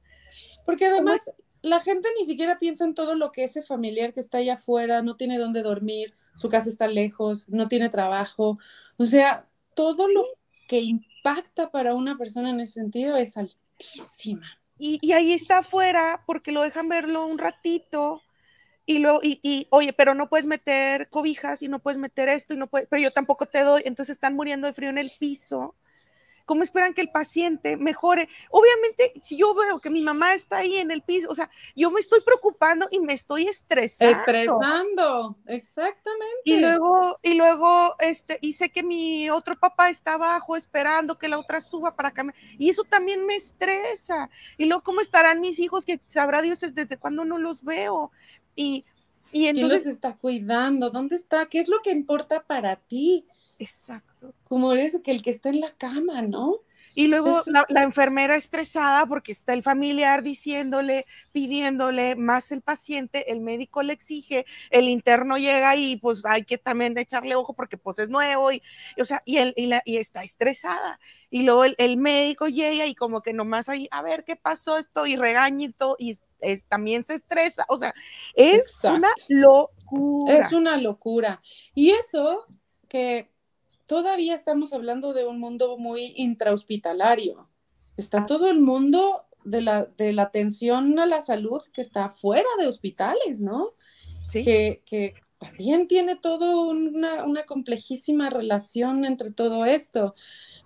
Porque 0.66 0.84
además 0.84 1.30
la 1.62 1.80
gente 1.80 2.08
ni 2.18 2.26
siquiera 2.26 2.58
piensa 2.58 2.84
en 2.84 2.94
todo 2.94 3.14
lo 3.14 3.32
que 3.32 3.44
ese 3.44 3.62
familiar 3.62 4.12
que 4.12 4.20
está 4.20 4.38
allá 4.38 4.54
afuera 4.54 5.02
no 5.02 5.16
tiene 5.16 5.38
dónde 5.38 5.62
dormir, 5.62 6.14
su 6.34 6.48
casa 6.48 6.68
está 6.68 6.86
lejos, 6.86 7.48
no 7.48 7.68
tiene 7.68 7.88
trabajo. 7.88 8.58
O 8.96 9.04
sea, 9.04 9.46
todo 9.74 10.06
lo 10.12 10.24
que 10.68 10.80
impacta 10.80 11.70
para 11.70 11.94
una 11.94 12.16
persona 12.16 12.50
en 12.50 12.60
ese 12.60 12.74
sentido 12.74 13.16
es 13.16 13.36
altísima. 13.36 14.46
Y, 14.78 15.12
ahí 15.12 15.32
está 15.32 15.58
afuera 15.58 16.22
porque 16.26 16.52
lo 16.52 16.62
dejan 16.62 16.88
verlo 16.88 17.26
un 17.26 17.38
ratito 17.38 18.22
y 18.86 18.98
luego, 18.98 19.20
y, 19.22 19.38
y, 19.42 19.66
oye, 19.70 19.92
pero 19.92 20.14
no 20.14 20.30
puedes 20.30 20.46
meter 20.46 21.10
cobijas 21.10 21.62
y 21.62 21.68
no 21.68 21.80
puedes 21.80 21.98
meter 21.98 22.30
esto 22.30 22.54
y 22.54 22.56
no 22.56 22.66
puedes, 22.66 22.88
pero 22.88 23.02
yo 23.02 23.10
tampoco 23.10 23.46
te 23.46 23.62
doy, 23.62 23.82
entonces 23.84 24.14
están 24.14 24.34
muriendo 24.34 24.66
de 24.66 24.72
frío 24.72 24.88
en 24.88 24.96
el 24.96 25.10
piso 25.18 25.74
¿Cómo 26.50 26.64
esperan 26.64 26.94
que 26.94 27.00
el 27.00 27.12
paciente 27.12 27.76
mejore? 27.76 28.28
Obviamente, 28.50 29.12
si 29.22 29.36
yo 29.36 29.54
veo 29.54 29.78
que 29.78 29.88
mi 29.88 30.02
mamá 30.02 30.34
está 30.34 30.56
ahí 30.56 30.78
en 30.78 30.90
el 30.90 31.00
piso, 31.00 31.28
o 31.30 31.34
sea, 31.36 31.48
yo 31.76 31.92
me 31.92 32.00
estoy 32.00 32.22
preocupando 32.22 32.88
y 32.90 32.98
me 32.98 33.12
estoy 33.12 33.44
estresando. 33.44 34.18
Estresando, 34.18 35.36
exactamente. 35.46 36.42
Y 36.42 36.56
luego, 36.56 37.20
y 37.22 37.34
luego, 37.34 37.94
este, 38.00 38.36
y 38.40 38.54
sé 38.54 38.70
que 38.70 38.82
mi 38.82 39.30
otro 39.30 39.60
papá 39.60 39.90
está 39.90 40.14
abajo 40.14 40.56
esperando 40.56 41.16
que 41.16 41.28
la 41.28 41.38
otra 41.38 41.60
suba 41.60 41.94
para 41.94 42.10
que 42.10 42.22
y 42.58 42.68
eso 42.68 42.82
también 42.82 43.26
me 43.26 43.36
estresa. 43.36 44.28
Y 44.58 44.64
luego, 44.64 44.82
¿cómo 44.82 45.02
estarán 45.02 45.40
mis 45.40 45.60
hijos 45.60 45.84
que 45.84 46.00
sabrá 46.08 46.42
Dios 46.42 46.64
desde 46.72 46.96
cuándo 46.96 47.24
no 47.24 47.38
los 47.38 47.62
veo? 47.62 48.10
Y, 48.56 48.84
y 49.30 49.46
entonces... 49.46 49.82
¿Quién 49.82 49.92
los 49.92 49.94
está 49.94 50.16
cuidando? 50.16 50.90
¿Dónde 50.90 51.14
está? 51.14 51.46
¿Qué 51.46 51.60
es 51.60 51.68
lo 51.68 51.80
que 51.80 51.92
importa 51.92 52.42
para 52.42 52.74
ti? 52.74 53.24
Exacto. 53.60 54.34
Como 54.48 54.72
eres 54.72 54.98
que 55.04 55.10
el 55.10 55.22
que 55.22 55.30
está 55.30 55.50
en 55.50 55.60
la 55.60 55.72
cama, 55.76 56.22
¿no? 56.22 56.60
Y 56.94 57.06
luego 57.06 57.42
la, 57.46 57.82
enfermera 57.82 58.34
estresada 58.34 59.06
porque 59.06 59.30
está 59.30 59.52
el 59.52 59.62
familiar 59.62 60.22
diciéndole, 60.22 61.06
pidiéndole 61.30 62.16
más 62.16 62.50
el 62.50 62.62
paciente, 62.62 63.30
el 63.30 63.40
médico 63.40 63.82
le 63.82 63.92
exige, 63.92 64.44
el 64.70 64.88
interno 64.88 65.38
llega 65.38 65.76
y 65.76 65.96
pues 65.96 66.26
hay 66.26 66.42
que 66.42 66.58
también 66.58 66.98
echarle 66.98 67.36
ojo 67.36 67.52
porque 67.52 67.76
pues 67.76 68.00
es 68.00 68.08
nuevo 68.08 68.50
y, 68.50 68.60
o 69.00 69.04
sea, 69.04 69.22
y, 69.24 69.38
y, 69.54 69.66
la, 69.66 69.82
y 69.84 69.98
está 69.98 70.24
estresada. 70.24 70.98
Y 71.30 71.42
luego 71.42 71.64
el, 71.64 71.96
médico 71.96 72.48
llega 72.48 72.86
y 72.86 72.94
como 72.96 73.22
que 73.22 73.34
nomás 73.34 73.68
ahí, 73.68 73.86
a 73.92 74.02
ver 74.02 74.24
qué 74.24 74.34
pasó 74.34 74.76
esto 74.76 75.06
y 75.06 75.16
regañito 75.16 75.96
y 75.98 76.16
es, 76.40 76.66
también 76.66 77.04
se 77.04 77.14
estresa. 77.14 77.64
O 77.68 77.76
sea, 77.76 77.94
es 78.34 78.78
una 78.82 79.12
locura. 79.28 80.38
Es 80.38 80.52
una 80.52 80.76
locura. 80.76 81.40
Y 81.72 81.90
eso 81.90 82.46
que 82.90 83.30
todavía 83.90 84.36
estamos 84.36 84.72
hablando 84.72 85.12
de 85.12 85.26
un 85.26 85.40
mundo 85.40 85.76
muy 85.76 86.14
intrahospitalario. 86.16 87.48
Está 87.96 88.24
todo 88.24 88.48
el 88.48 88.60
mundo 88.60 89.24
de 89.42 89.62
la, 89.62 89.84
de 89.84 90.12
la 90.12 90.22
atención 90.22 90.96
a 91.00 91.06
la 91.06 91.20
salud 91.22 91.60
que 91.72 91.80
está 91.80 92.08
fuera 92.08 92.48
de 92.60 92.68
hospitales, 92.68 93.40
¿no? 93.40 93.66
Sí. 94.28 94.44
Que, 94.44 94.84
que 94.86 95.14
también 95.38 95.88
tiene 95.88 96.14
todo 96.14 96.68
una, 96.68 97.24
una, 97.24 97.46
complejísima 97.46 98.30
relación 98.30 99.04
entre 99.04 99.32
todo 99.32 99.64
esto. 99.64 100.14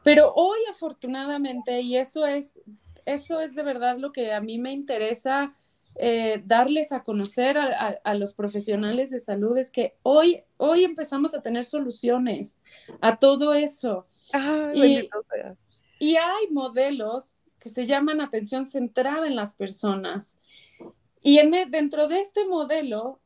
Pero 0.04 0.34
hoy, 0.34 0.58
afortunadamente, 0.70 1.80
y 1.80 1.96
eso 1.96 2.26
es, 2.26 2.60
eso 3.06 3.40
es 3.40 3.54
de 3.54 3.62
verdad 3.62 3.96
lo 3.96 4.12
que 4.12 4.34
a 4.34 4.42
mí 4.42 4.58
me 4.58 4.72
interesa 4.72 5.56
eh, 5.96 6.42
darles 6.44 6.90
a 6.90 7.04
conocer 7.04 7.56
a, 7.56 8.14
los 8.14 8.34
profesionales 8.34 9.10
de 9.10 9.20
salud 9.20 9.56
es 9.56 9.70
que 9.70 9.96
hoy, 10.02 10.42
hoy 10.56 10.82
empezamos 10.82 11.34
a 11.34 11.42
tener 11.42 11.64
soluciones 11.64 12.58
a 13.00 13.16
todo 13.16 13.54
eso. 13.54 14.06
y, 14.74 15.08
y, 16.00 16.16
hay 16.16 16.48
modelos 16.50 17.40
que 17.60 17.68
se 17.68 17.86
llaman 17.86 18.20
atención 18.20 18.66
centrada 18.66 19.26
en 19.26 19.36
las 19.36 19.54
personas. 19.54 20.36
Y 21.22 21.38
en, 21.38 21.54
e, 21.54 21.66
dentro 21.66 22.08
de 22.08 22.20
este 22.20 22.44
modelo, 22.44 23.20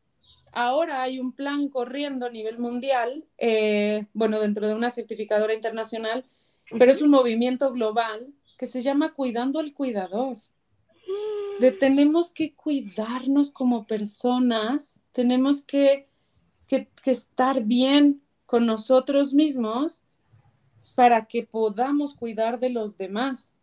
ahora 0.52 1.02
hay 1.02 1.20
un 1.20 1.32
plan 1.32 1.68
corriendo 1.68 2.26
a 2.26 2.30
nivel 2.30 2.58
mundial, 2.58 3.24
eh, 3.38 4.06
bueno, 4.12 4.40
dentro 4.40 4.68
de 4.68 4.74
una 4.74 4.90
certificadora 4.90 5.54
internacional, 5.54 6.22
pero 6.78 6.92
es 6.92 7.00
un 7.00 7.10
movimiento 7.10 7.72
global 7.72 8.28
que 8.58 8.66
se 8.66 8.82
llama 8.82 9.14
Cuidando 9.14 9.58
al 9.58 9.72
Cuidador 9.72 10.36
de 11.60 11.72
tenemos 11.72 12.30
que 12.30 12.54
cuidarnos 12.54 13.50
como 13.50 13.86
personas, 13.86 15.00
tenemos 15.12 15.62
que, 15.62 16.08
que, 16.68 16.88
estar 17.04 17.64
bien 17.64 18.22
con 18.46 18.64
nosotros 18.66 19.34
mismos 19.34 20.04
para 20.94 21.26
que 21.26 21.42
podamos 21.44 22.14
cuidar 22.14 22.58
de 22.58 22.70
los 22.70 22.96
demás. 22.96 23.54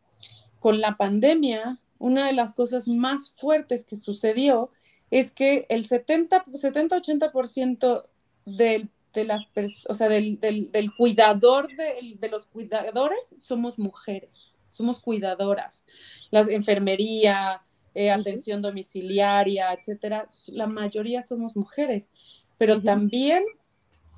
Con 0.60 0.80
la 0.82 0.98
pandemia, 0.98 1.80
una 2.00 2.28
de 2.28 2.34
las 2.34 2.54
cosas 2.54 2.88
más 2.88 3.34
fuertes 3.36 3.86
que 3.86 3.96
sucedió 3.96 4.70
es 5.12 5.32
que 5.32 5.68
el 5.70 5.88
70-80% 5.88 8.10
del, 8.46 8.90
de 9.14 9.40
o 9.88 9.94
sea, 9.94 10.10
del, 10.10 10.40
del, 10.40 10.92
cuidador 10.98 11.68
de, 11.68 12.18
los 12.30 12.48
cuidadores 12.48 13.36
somos 13.40 13.78
mujeres, 13.80 14.55
somos 14.76 15.00
cuidadoras. 15.00 15.86
Las 16.32 16.50
enfermería, 16.50 17.62
eh, 17.94 18.12
atención 18.12 18.62
domiciliaria, 18.62 19.74
etcétera, 19.74 20.28
la 20.48 20.68
mayoría 20.68 21.22
somos 21.22 21.56
mujeres, 21.56 22.12
pero 22.58 22.82
también 22.82 23.44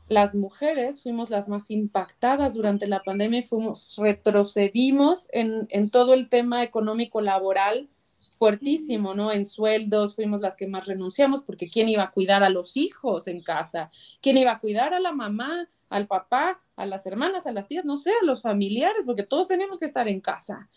las 0.10 0.36
mujeres 0.36 1.04
fuimos 1.04 1.30
las 1.30 1.50
más 1.50 1.70
impactadas 1.70 2.54
durante 2.54 2.88
la 2.88 3.02
pandemia 3.02 3.40
y 3.40 3.44
fuimos, 3.44 3.96
retrocedimos 3.98 5.28
en, 5.32 5.68
en 5.70 5.90
todo 5.90 6.14
el 6.14 6.30
tema 6.30 6.64
económico 6.64 7.22
laboral 7.22 7.90
fuertísimo, 8.38 9.14
¿no? 9.14 9.32
En 9.32 9.46
sueldos 9.46 10.16
fuimos 10.16 10.42
las 10.42 10.56
que 10.56 10.68
más 10.68 10.86
renunciamos 10.86 11.42
porque 11.42 11.70
¿quién 11.70 11.90
iba 11.90 12.04
a 12.04 12.12
cuidar 12.12 12.44
a 12.44 12.50
los 12.50 12.78
hijos 12.78 13.28
en 13.28 13.42
casa? 13.42 13.90
¿Quién 14.22 14.38
iba 14.38 14.52
a 14.52 14.60
cuidar 14.60 14.94
a 14.94 15.00
la 15.00 15.12
mamá, 15.12 15.68
al 15.90 16.08
papá, 16.08 16.62
a 16.76 16.86
las 16.86 17.06
hermanas, 17.06 17.48
a 17.48 17.52
las 17.52 17.68
tías? 17.68 17.86
No 17.86 17.98
sé, 17.98 18.12
a 18.22 18.26
los 18.26 18.42
familiares, 18.42 19.04
porque 19.06 19.24
todos 19.24 19.48
tenemos 19.48 19.80
que 19.80 19.86
estar 19.86 20.08
en 20.08 20.22
casa. 20.22 20.70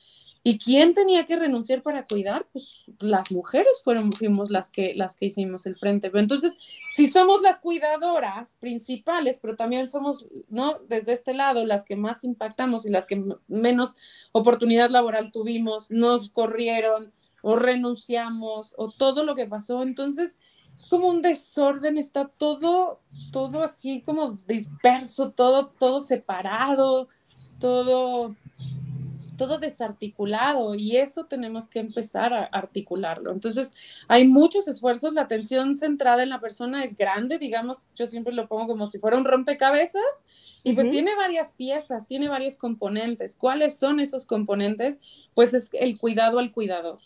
¿Y 0.42 0.58
quién 0.58 0.94
tenía 0.94 1.26
que 1.26 1.36
renunciar 1.36 1.82
para 1.82 2.06
cuidar? 2.06 2.46
Pues 2.50 2.84
las 2.98 3.30
mujeres 3.30 3.72
fueron, 3.84 4.11
fuimos 4.11 4.48
las 4.48 4.70
que, 4.70 4.94
las 4.94 5.18
que 5.18 5.26
hicimos 5.26 5.66
el 5.66 5.76
frente. 5.76 6.08
Pero 6.08 6.22
entonces, 6.22 6.56
si 6.94 7.08
somos 7.08 7.42
las 7.42 7.61
cuidadoras 7.61 8.56
principales, 8.58 9.38
pero 9.42 9.56
también 9.56 9.86
somos, 9.86 10.26
¿no? 10.48 10.78
Desde 10.88 11.12
este 11.12 11.34
lado, 11.34 11.66
las 11.66 11.84
que 11.84 11.94
más 11.94 12.24
impactamos 12.24 12.86
y 12.86 12.90
las 12.90 13.04
que 13.04 13.22
menos 13.48 13.96
oportunidad 14.32 14.88
laboral 14.88 15.30
tuvimos, 15.30 15.90
nos 15.90 16.30
corrieron 16.30 17.12
o 17.42 17.56
renunciamos 17.56 18.74
o 18.78 18.90
todo 18.90 19.24
lo 19.24 19.34
que 19.34 19.46
pasó. 19.46 19.82
Entonces, 19.82 20.38
es 20.80 20.86
como 20.86 21.08
un 21.08 21.20
desorden, 21.20 21.98
está 21.98 22.26
todo, 22.26 23.00
todo 23.32 23.62
así 23.62 24.00
como 24.00 24.32
disperso, 24.48 25.30
todo, 25.30 25.66
todo 25.78 26.00
separado, 26.00 27.06
todo 27.58 28.34
todo 29.36 29.58
desarticulado 29.58 30.74
y 30.74 30.98
eso 30.98 31.24
tenemos 31.24 31.66
que 31.66 31.78
empezar 31.78 32.34
a 32.34 32.44
articularlo. 32.44 33.32
Entonces, 33.32 33.72
hay 34.06 34.28
muchos 34.28 34.68
esfuerzos, 34.68 35.14
la 35.14 35.22
atención 35.22 35.76
centrada 35.76 36.22
en 36.22 36.28
la 36.28 36.40
persona 36.40 36.84
es 36.84 36.94
grande, 36.94 37.38
digamos, 37.38 37.86
yo 37.96 38.06
siempre 38.06 38.34
lo 38.34 38.48
pongo 38.48 38.66
como 38.66 38.86
si 38.86 38.98
fuera 38.98 39.16
un 39.16 39.24
rompecabezas 39.24 40.02
y 40.62 40.74
pues 40.74 40.90
tiene 40.90 41.14
varias 41.14 41.52
piezas, 41.52 42.06
tiene 42.06 42.28
varios 42.28 42.56
componentes. 42.56 43.34
¿Cuáles 43.34 43.78
son 43.78 43.98
esos 43.98 44.26
componentes? 44.26 45.00
Pues 45.32 45.54
es 45.54 45.70
el 45.72 45.98
cuidado 45.98 46.38
al 46.38 46.52
cuidador. 46.52 46.98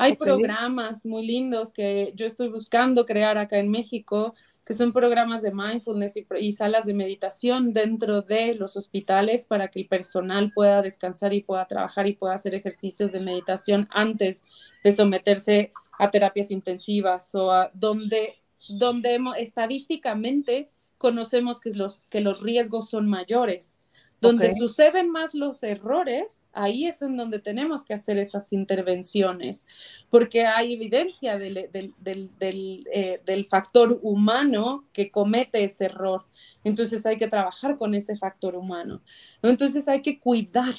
Hay 0.00 0.14
programas 0.14 1.04
muy 1.04 1.26
lindos 1.26 1.72
que 1.72 2.12
yo 2.14 2.24
estoy 2.24 2.48
buscando 2.48 3.04
crear 3.04 3.36
acá 3.36 3.58
en 3.58 3.70
México 3.70 4.32
que 4.64 4.74
son 4.74 4.92
programas 4.92 5.40
de 5.40 5.50
mindfulness 5.50 6.18
y, 6.38 6.52
salas 6.52 6.84
de 6.84 6.92
meditación 6.92 7.72
dentro 7.72 8.20
de 8.20 8.52
los 8.52 8.76
hospitales 8.76 9.46
para 9.46 9.68
que 9.68 9.80
el 9.80 9.88
personal 9.88 10.52
pueda 10.52 10.82
descansar 10.82 11.32
y 11.32 11.42
pueda 11.42 11.66
trabajar 11.66 12.06
y 12.06 12.12
pueda 12.12 12.34
hacer 12.34 12.54
ejercicios 12.54 13.12
de 13.12 13.20
meditación 13.20 13.88
antes 13.90 14.44
de 14.84 14.92
someterse 14.92 15.72
a 15.98 16.10
terapias 16.10 16.50
intensivas 16.50 17.34
o 17.34 17.50
a 17.50 17.70
donde, 17.72 18.36
donde 18.68 19.18
estadísticamente 19.38 20.70
conocemos 20.98 21.60
que 21.60 21.70
los, 21.70 22.04
que 22.04 22.20
los 22.20 22.42
riesgos 22.42 22.90
son 22.90 23.08
mayores. 23.08 23.78
Donde 24.20 24.52
suceden 24.54 25.10
más 25.10 25.32
los 25.32 25.62
errores, 25.62 26.42
ahí 26.52 26.86
es 26.86 27.02
en 27.02 27.16
donde 27.16 27.38
tenemos 27.38 27.84
que 27.84 27.94
hacer 27.94 28.18
esas 28.18 28.52
intervenciones, 28.52 29.64
porque 30.10 30.44
hay 30.44 30.74
evidencia 30.74 31.38
del, 31.38 31.68
del, 31.70 32.84
eh, 32.92 33.22
del, 33.24 33.44
factor 33.44 34.00
humano 34.02 34.84
que 34.92 35.12
comete 35.12 35.62
ese 35.62 35.84
error. 35.84 36.26
Entonces 36.64 37.06
hay 37.06 37.16
que 37.16 37.28
trabajar 37.28 37.76
con 37.76 37.94
ese 37.94 38.16
factor 38.16 38.56
humano. 38.56 39.02
Entonces 39.40 39.86
hay 39.86 40.02
que 40.02 40.18
cuidar 40.18 40.74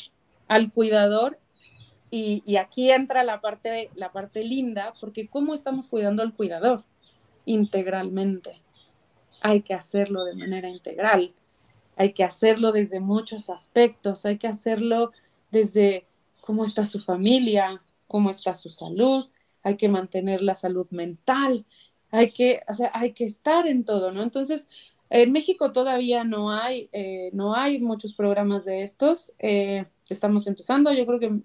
al 0.49 0.69
cuidador 0.73 1.39
y, 2.11 2.43
y, 2.45 2.57
aquí 2.57 2.91
entra 2.91 3.23
la 3.23 3.39
parte, 3.39 3.89
la 3.95 4.11
parte 4.11 4.43
linda, 4.43 4.91
porque 4.99 5.29
¿cómo 5.29 5.53
estamos 5.53 5.87
cuidando 5.87 6.23
al 6.23 6.33
cuidador? 6.33 6.83
Integralmente. 7.45 8.61
Hay 9.41 9.61
que 9.61 9.73
hacerlo 9.73 10.25
de 10.25 10.35
manera 10.35 10.67
integral 10.67 11.33
hay 11.99 12.13
que 12.13 12.23
hacerlo 12.23 12.71
desde 12.71 13.01
muchos 13.01 13.49
aspectos, 13.49 14.25
hay 14.25 14.37
que 14.37 14.47
hacerlo 14.47 15.11
desde 15.51 16.07
cómo 16.39 16.63
está 16.63 16.85
su 16.85 17.01
familia, 17.01 17.83
cómo 18.07 18.29
está 18.29 18.55
su 18.55 18.69
salud, 18.69 19.27
hay 19.63 19.75
que 19.75 19.89
mantener 19.89 20.41
la 20.41 20.55
salud 20.55 20.87
mental, 20.91 21.65
hay 22.09 22.31
que, 22.31 22.61
o 22.69 22.73
sea, 22.73 22.89
hay 22.93 23.11
que 23.11 23.25
estar 23.25 23.67
en 23.67 23.83
todo, 23.83 24.13
¿no? 24.13 24.23
Entonces, 24.23 24.69
en 25.09 25.33
México 25.33 25.73
todavía 25.73 26.23
no 26.23 26.51
hay, 26.51 26.89
eh, 26.93 27.31
no 27.33 27.53
hay 27.53 27.79
muchos 27.81 28.13
programas 28.13 28.63
de 28.63 28.81
estos. 28.81 29.33
Eh, 29.37 29.83
estamos 30.09 30.47
empezando. 30.47 30.93
Yo 30.93 31.05
creo 31.05 31.19
que 31.19 31.41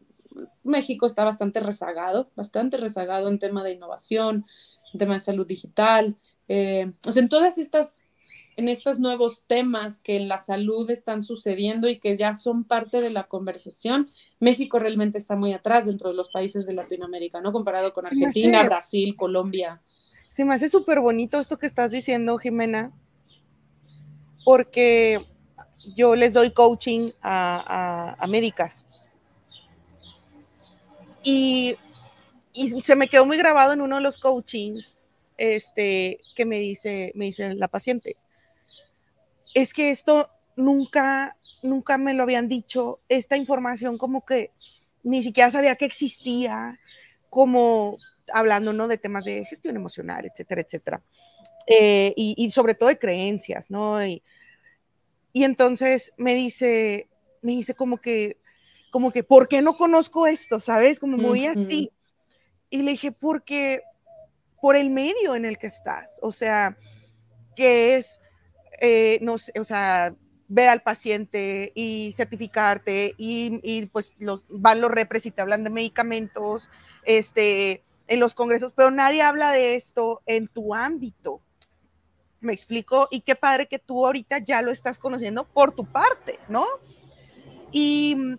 México 0.63 1.07
está 1.07 1.25
bastante 1.25 1.59
rezagado, 1.59 2.31
bastante 2.37 2.77
rezagado 2.77 3.27
en 3.29 3.41
tema 3.41 3.65
de 3.65 3.73
innovación, 3.73 4.47
en 4.93 4.99
tema 5.01 5.15
de 5.15 5.21
salud 5.21 5.49
digital. 5.49 6.17
Eh, 6.47 6.93
o 7.09 7.11
sea, 7.11 7.23
en 7.25 7.29
todas 7.29 7.59
estas 7.59 8.04
en 8.57 8.69
estos 8.69 8.99
nuevos 8.99 9.43
temas 9.47 9.99
que 9.99 10.17
en 10.17 10.29
la 10.29 10.39
salud 10.39 10.89
están 10.91 11.23
sucediendo 11.23 11.89
y 11.89 11.99
que 11.99 12.17
ya 12.17 12.35
son 12.35 12.65
parte 12.65 13.01
de 13.01 13.11
la 13.11 13.25
conversación, 13.25 14.11
México 14.41 14.79
realmente 14.79 15.19
está 15.19 15.37
muy 15.37 15.53
atrás 15.53 15.87
dentro 15.87 16.11
de 16.11 16.17
los 16.17 16.29
países 16.29 16.67
de 16.67 16.75
Latinoamérica, 16.75 17.41
¿no? 17.41 17.53
Comparado 17.53 17.93
con 17.93 18.07
Argentina, 18.07 18.63
Brasil, 18.63 19.17
Colombia. 19.17 19.83
Se 20.29 20.45
me 20.45 20.55
hace 20.55 20.69
súper 20.69 21.01
bonito 21.01 21.39
esto 21.39 21.59
que 21.59 21.67
estás 21.67 21.91
diciendo, 21.91 22.39
Jimena, 22.39 22.93
porque 24.45 25.27
yo 25.95 26.15
les 26.15 26.35
doy 26.35 26.51
coaching 26.51 27.11
a, 27.23 28.17
a, 28.19 28.27
médicas. 28.27 28.87
Y, 31.23 31.77
y 32.53 32.83
se 32.83 32.97
me 32.97 33.09
quedó 33.09 33.27
muy 33.27 33.37
grabado 33.37 33.73
en 33.73 33.81
uno 33.81 33.97
de 33.97 34.03
los 34.03 34.19
coachings 34.19 34.95
este, 35.37 36.21
que 36.35 36.45
me 36.45 36.59
dice, 36.59 37.13
me 37.15 37.27
dice 37.27 37.55
la 37.55 37.69
paciente, 37.69 38.17
es 39.55 39.73
que 39.73 39.91
esto 39.91 40.31
nunca, 40.57 41.37
nunca 41.63 41.97
me 41.97 42.13
lo 42.13 42.25
habían 42.25 42.49
dicho, 42.49 43.01
esta 43.09 43.37
información 43.37 43.97
como 43.97 44.25
que 44.25 44.53
ni 45.03 45.23
siquiera 45.23 45.51
sabía 45.51 45.77
que 45.77 45.85
existía, 45.85 46.79
como 47.31 47.97
hablando 48.33 48.73
¿no? 48.73 48.89
de 48.89 48.99
temas 48.99 49.25
de 49.25 49.45
gestión 49.45 49.77
emocional, 49.77 50.25
etcétera, 50.25 50.63
etcétera. 50.63 51.03
Eh, 51.67 52.13
y, 52.17 52.51
sobre 52.51 52.75
todo 52.75 52.91
de 52.91 52.99
creencias, 52.99 53.71
¿no? 53.71 54.05
Y, 54.05 54.23
y, 55.33 55.45
entonces 55.45 56.13
me 56.19 56.35
dice, 56.35 57.09
me 57.41 57.53
dice 57.53 57.75
como 57.75 57.99
que, 57.99 58.39
como 58.91 59.11
que, 59.11 59.25
¿por 59.25 59.49
qué 59.49 59.63
no 59.63 59.77
conozco 59.77 60.27
esto? 60.27 60.61
¿Sabes? 60.61 61.01
Como 61.01 61.17
muy 61.17 61.47
así. 61.47 61.91
Y 62.69 62.83
le 62.83 62.93
dije, 62.93 63.13
porque 63.13 63.83
por 64.61 64.77
el 64.77 64.91
medio 64.91 65.35
en 65.35 65.47
el 65.47 65.57
que 65.59 65.67
estás, 65.67 66.19
o 66.23 66.33
sea, 66.33 66.77
que 67.57 67.97
es, 67.97 68.21
eh, 68.85 69.19
no 69.23 69.35
o 69.35 69.65
sea, 69.65 70.15
ver 70.47 70.69
al 70.69 70.83
paciente 70.83 71.73
y 71.75 72.13
certificarte 72.13 73.15
y, 73.17 73.61
y, 73.63 73.87
pues 73.87 74.13
los, 74.19 74.45
van 74.51 74.83
los 74.83 74.91
repres 74.91 75.25
y 75.25 75.31
te 75.31 75.41
hablan 75.41 75.65
de 75.65 75.71
medicamentos, 75.71 76.69
este, 77.05 77.83
en 78.09 78.21
los 78.21 78.35
congresos, 78.35 78.75
pero 78.77 78.91
nadie 78.91 79.23
habla 79.23 79.53
de 79.53 79.75
esto 79.75 80.21
en 80.27 80.49
tu 80.49 80.75
ámbito. 80.75 81.41
Me 82.41 82.53
explico, 82.53 83.09
y 83.11 83.23
qué 83.23 83.35
padre 83.35 83.69
que 83.69 83.79
tú 83.79 84.05
ahorita 84.05 84.37
ya 84.39 84.61
lo 84.61 84.71
estás 84.71 84.99
conociendo 84.99 85.45
por 85.45 85.73
tu 85.73 85.87
parte, 85.87 86.39
¿no? 86.49 86.67
Y, 87.73 88.37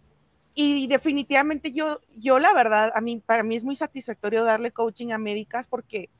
y 0.53 0.85
definitivamente 0.85 1.71
yo, 1.71 1.99
yo 2.15 2.37
la 2.37 2.53
verdad, 2.53 2.91
a 2.93 3.01
mí, 3.01 3.19
para 3.25 3.41
mí 3.41 3.55
es 3.55 3.63
muy 3.63 3.75
satisfactorio 3.75 4.43
darle 4.43 4.69
coaching 4.69 5.11
a 5.11 5.17
médicas 5.17 5.65
porque 5.65 6.11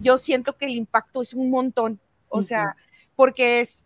yo 0.00 0.18
siento 0.18 0.56
que 0.56 0.64
el 0.64 0.72
impacto 0.72 1.22
es 1.22 1.34
un 1.34 1.50
montón, 1.50 2.00
o 2.28 2.42
sea, 2.42 2.76
porque 3.20 3.60
es, 3.60 3.84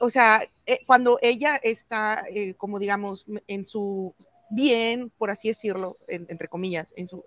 o 0.00 0.08
sea, 0.08 0.40
eh, 0.64 0.78
cuando 0.86 1.18
ella 1.20 1.56
está, 1.56 2.24
eh, 2.30 2.54
como 2.54 2.78
digamos, 2.78 3.26
en 3.46 3.62
su 3.62 4.14
bien, 4.48 5.12
por 5.18 5.28
así 5.28 5.48
decirlo, 5.48 5.98
entre 6.08 6.48
comillas, 6.48 6.94
en 6.96 7.08
su, 7.08 7.22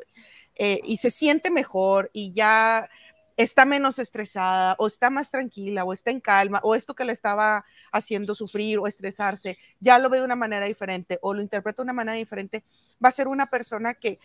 eh, 0.55 0.79
y 0.83 0.97
se 0.97 1.11
siente 1.11 1.51
mejor 1.51 2.09
y 2.11 2.33
ya 2.33 2.89
está 3.37 3.65
menos 3.65 3.99
estresada 3.99 4.75
o 4.79 4.87
está 4.87 5.11
más 5.11 5.29
tranquila 5.29 5.83
o 5.83 5.93
está 5.93 6.09
en 6.09 6.21
calma 6.21 6.59
o 6.63 6.73
esto 6.73 6.95
que 6.95 7.05
le 7.05 7.13
estaba 7.13 7.65
haciendo 7.91 8.33
sufrir 8.33 8.79
o 8.79 8.87
estresarse, 8.87 9.59
ya 9.79 9.99
lo 9.99 10.09
ve 10.09 10.17
de 10.17 10.25
una 10.25 10.35
manera 10.35 10.65
diferente 10.65 11.19
o 11.21 11.35
lo 11.35 11.43
interpreta 11.43 11.83
de 11.83 11.85
una 11.85 11.93
manera 11.93 12.17
diferente, 12.17 12.63
va 12.93 13.09
a 13.09 13.11
ser 13.11 13.27
una 13.27 13.45
persona 13.45 13.93
que 13.93 14.17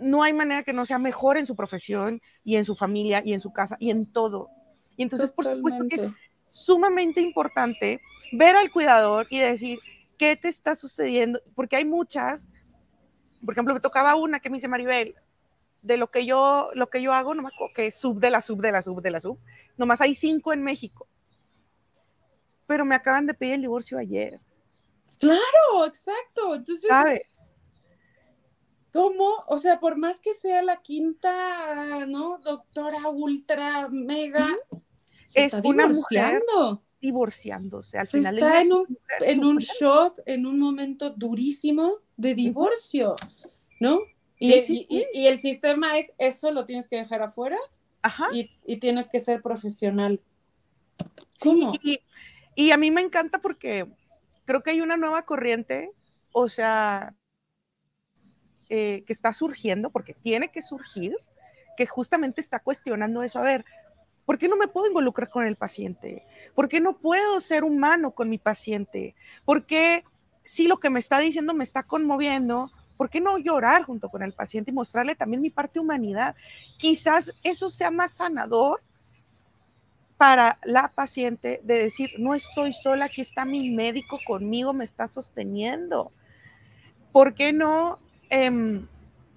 no 0.00 0.22
hay 0.22 0.32
manera 0.32 0.62
que 0.62 0.72
no 0.72 0.86
sea 0.86 0.98
mejor 0.98 1.36
en 1.36 1.44
su 1.44 1.54
profesión 1.54 2.22
y 2.44 2.56
en 2.56 2.64
su 2.64 2.74
familia 2.74 3.20
y 3.22 3.34
en 3.34 3.40
su 3.40 3.52
casa 3.52 3.76
y 3.78 3.90
en 3.90 4.06
todo. 4.06 4.48
Y 4.98 5.04
entonces, 5.04 5.32
por 5.32 5.46
supuesto 5.46 5.86
que 5.88 5.94
es 5.94 6.08
sumamente 6.48 7.20
importante 7.20 8.00
ver 8.32 8.56
al 8.56 8.70
cuidador 8.70 9.28
y 9.30 9.38
decir, 9.38 9.78
¿qué 10.18 10.36
te 10.36 10.48
está 10.48 10.74
sucediendo? 10.74 11.40
Porque 11.54 11.76
hay 11.76 11.84
muchas, 11.84 12.48
por 13.44 13.54
ejemplo, 13.54 13.72
me 13.72 13.80
tocaba 13.80 14.16
una 14.16 14.40
que 14.40 14.50
me 14.50 14.56
dice 14.56 14.66
Maribel, 14.66 15.14
de 15.82 15.96
lo 15.96 16.10
que 16.10 16.26
yo, 16.26 16.70
lo 16.74 16.90
que 16.90 17.00
yo 17.00 17.12
hago, 17.12 17.32
no 17.34 17.42
me 17.42 17.48
acuerdo 17.48 17.72
que 17.74 17.86
es 17.86 17.94
sub 17.94 18.18
de 18.18 18.30
la 18.30 18.42
sub 18.42 18.60
de 18.60 18.72
la 18.72 18.82
sub 18.82 19.00
de 19.00 19.12
la 19.12 19.20
sub, 19.20 19.38
nomás 19.76 20.00
hay 20.00 20.16
cinco 20.16 20.52
en 20.52 20.64
México. 20.64 21.06
Pero 22.66 22.84
me 22.84 22.96
acaban 22.96 23.24
de 23.24 23.34
pedir 23.34 23.54
el 23.54 23.60
divorcio 23.62 23.98
ayer. 23.98 24.40
Claro, 25.18 25.86
exacto. 25.86 26.56
Entonces, 26.56 26.88
¿sabes? 26.88 27.52
¿Cómo? 28.92 29.44
O 29.46 29.58
sea, 29.58 29.78
por 29.78 29.96
más 29.96 30.18
que 30.18 30.34
sea 30.34 30.60
la 30.62 30.82
quinta, 30.82 32.04
¿no? 32.06 32.38
Doctora 32.38 33.08
ultra 33.08 33.88
mega, 33.88 34.56
es 35.34 35.54
una 35.64 35.86
mujer 35.86 36.42
divorciándose. 37.00 37.98
Al 37.98 38.06
final 38.06 38.36
está 38.36 38.62
en 38.62 38.72
un, 38.72 38.98
en 39.20 39.44
un 39.44 39.58
shock, 39.58 40.20
en 40.26 40.46
un 40.46 40.58
momento 40.58 41.10
durísimo 41.10 41.98
de 42.16 42.34
divorcio, 42.34 43.14
¿no? 43.80 44.00
Y, 44.40 44.52
el 45.26 45.38
sistema 45.40 45.98
es, 45.98 46.12
eso 46.18 46.50
lo 46.52 46.64
tienes 46.64 46.88
que 46.88 46.96
dejar 46.96 47.22
afuera 47.22 47.56
Y, 48.32 48.76
tienes 48.76 49.08
que 49.08 49.20
ser 49.20 49.42
profesional. 49.42 50.20
¿Cómo? 51.42 51.72
y, 52.54 52.70
a 52.70 52.76
mí 52.76 52.90
me 52.90 53.00
encanta 53.00 53.40
porque 53.40 53.86
creo 54.44 54.62
que 54.62 54.70
hay 54.70 54.80
una 54.80 54.96
nueva 54.96 55.22
corriente, 55.22 55.90
o 56.32 56.48
sea, 56.48 57.14
eh, 58.68 59.02
que 59.06 59.12
está 59.12 59.32
surgiendo, 59.32 59.90
porque 59.90 60.14
tiene 60.14 60.50
que 60.50 60.62
surgir, 60.62 61.16
que 61.76 61.86
justamente 61.86 62.40
está 62.40 62.60
cuestionando 62.60 63.22
eso. 63.22 63.38
A 63.38 63.42
ver, 63.42 63.64
¿por 64.28 64.36
qué 64.36 64.46
no 64.46 64.58
me 64.58 64.68
puedo 64.68 64.88
involucrar 64.88 65.30
con 65.30 65.46
el 65.46 65.56
paciente? 65.56 66.26
¿Por 66.54 66.68
qué 66.68 66.82
no 66.82 66.98
puedo 66.98 67.40
ser 67.40 67.64
humano 67.64 68.10
con 68.10 68.28
mi 68.28 68.36
paciente? 68.36 69.14
¿Por 69.46 69.64
qué 69.64 70.04
si 70.44 70.68
lo 70.68 70.76
que 70.76 70.90
me 70.90 70.98
está 70.98 71.18
diciendo 71.18 71.54
me 71.54 71.64
está 71.64 71.82
conmoviendo? 71.82 72.70
¿por 72.98 73.08
qué 73.08 73.20
no 73.22 73.38
llorar 73.38 73.84
junto 73.84 74.10
con 74.10 74.22
el 74.22 74.34
paciente 74.34 74.70
y 74.70 74.74
mostrarle 74.74 75.14
también 75.14 75.40
mi 75.40 75.48
parte 75.48 75.78
humanidad? 75.80 76.36
Quizás 76.76 77.32
eso 77.42 77.70
sea 77.70 77.90
más 77.90 78.10
sanador 78.16 78.82
para 80.18 80.58
la 80.64 80.88
paciente 80.88 81.60
de 81.62 81.78
decir, 81.84 82.10
no 82.18 82.34
estoy 82.34 82.74
sola, 82.74 83.06
aquí 83.06 83.22
está 83.22 83.46
mi 83.46 83.70
médico 83.70 84.18
conmigo, 84.26 84.74
me 84.74 84.84
está 84.84 85.08
sosteniendo. 85.08 86.12
¿Por 87.12 87.34
qué 87.34 87.52
no? 87.52 88.00
Em, 88.28 88.86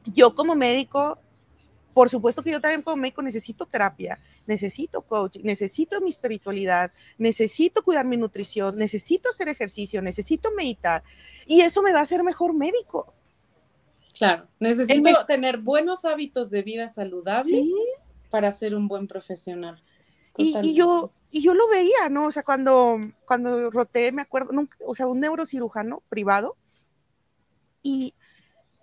yo 0.06 0.36
como 0.36 0.56
médico, 0.56 1.20
por 1.94 2.10
supuesto 2.10 2.44
que 2.44 2.52
yo 2.52 2.62
también 2.62 2.82
como 2.82 2.98
médico 2.98 3.22
necesito 3.22 3.66
terapia, 3.66 4.20
necesito 4.46 5.02
coaching, 5.02 5.42
necesito 5.44 6.00
mi 6.02 6.10
espiritualidad, 6.10 6.92
necesito 7.18 7.84
cuidar 7.84 8.06
mi 8.06 8.18
nutrición, 8.18 8.78
necesito 8.78 9.30
hacer 9.30 9.50
ejercicio, 9.50 10.02
necesito 10.02 10.52
meditar 10.52 11.04
y 11.46 11.62
eso 11.62 11.82
me 11.82 11.94
va 11.94 12.00
a 12.00 12.04
hacer 12.04 12.24
mejor 12.24 12.54
médico. 12.54 13.14
Claro, 14.18 14.48
necesito 14.60 15.26
tener 15.26 15.58
buenos 15.58 16.06
hábitos 16.06 16.52
de 16.52 16.62
vida 16.62 16.90
saludable 16.90 17.64
para 18.30 18.52
ser 18.52 18.76
un 18.76 18.88
buen 18.88 19.08
profesional. 19.08 19.82
Y, 20.38 20.74
yo, 20.74 21.12
y 21.30 21.42
yo 21.42 21.54
lo 21.54 21.68
veía, 21.68 22.10
¿no? 22.10 22.28
O 22.28 22.32
sea, 22.32 22.44
cuando, 22.44 23.00
cuando 23.26 23.70
roté, 23.70 24.12
me 24.12 24.22
acuerdo, 24.22 24.52
o 24.86 24.96
sea, 24.96 25.08
un 25.08 25.20
neurocirujano 25.20 26.02
privado, 26.08 26.56
y 27.84 28.14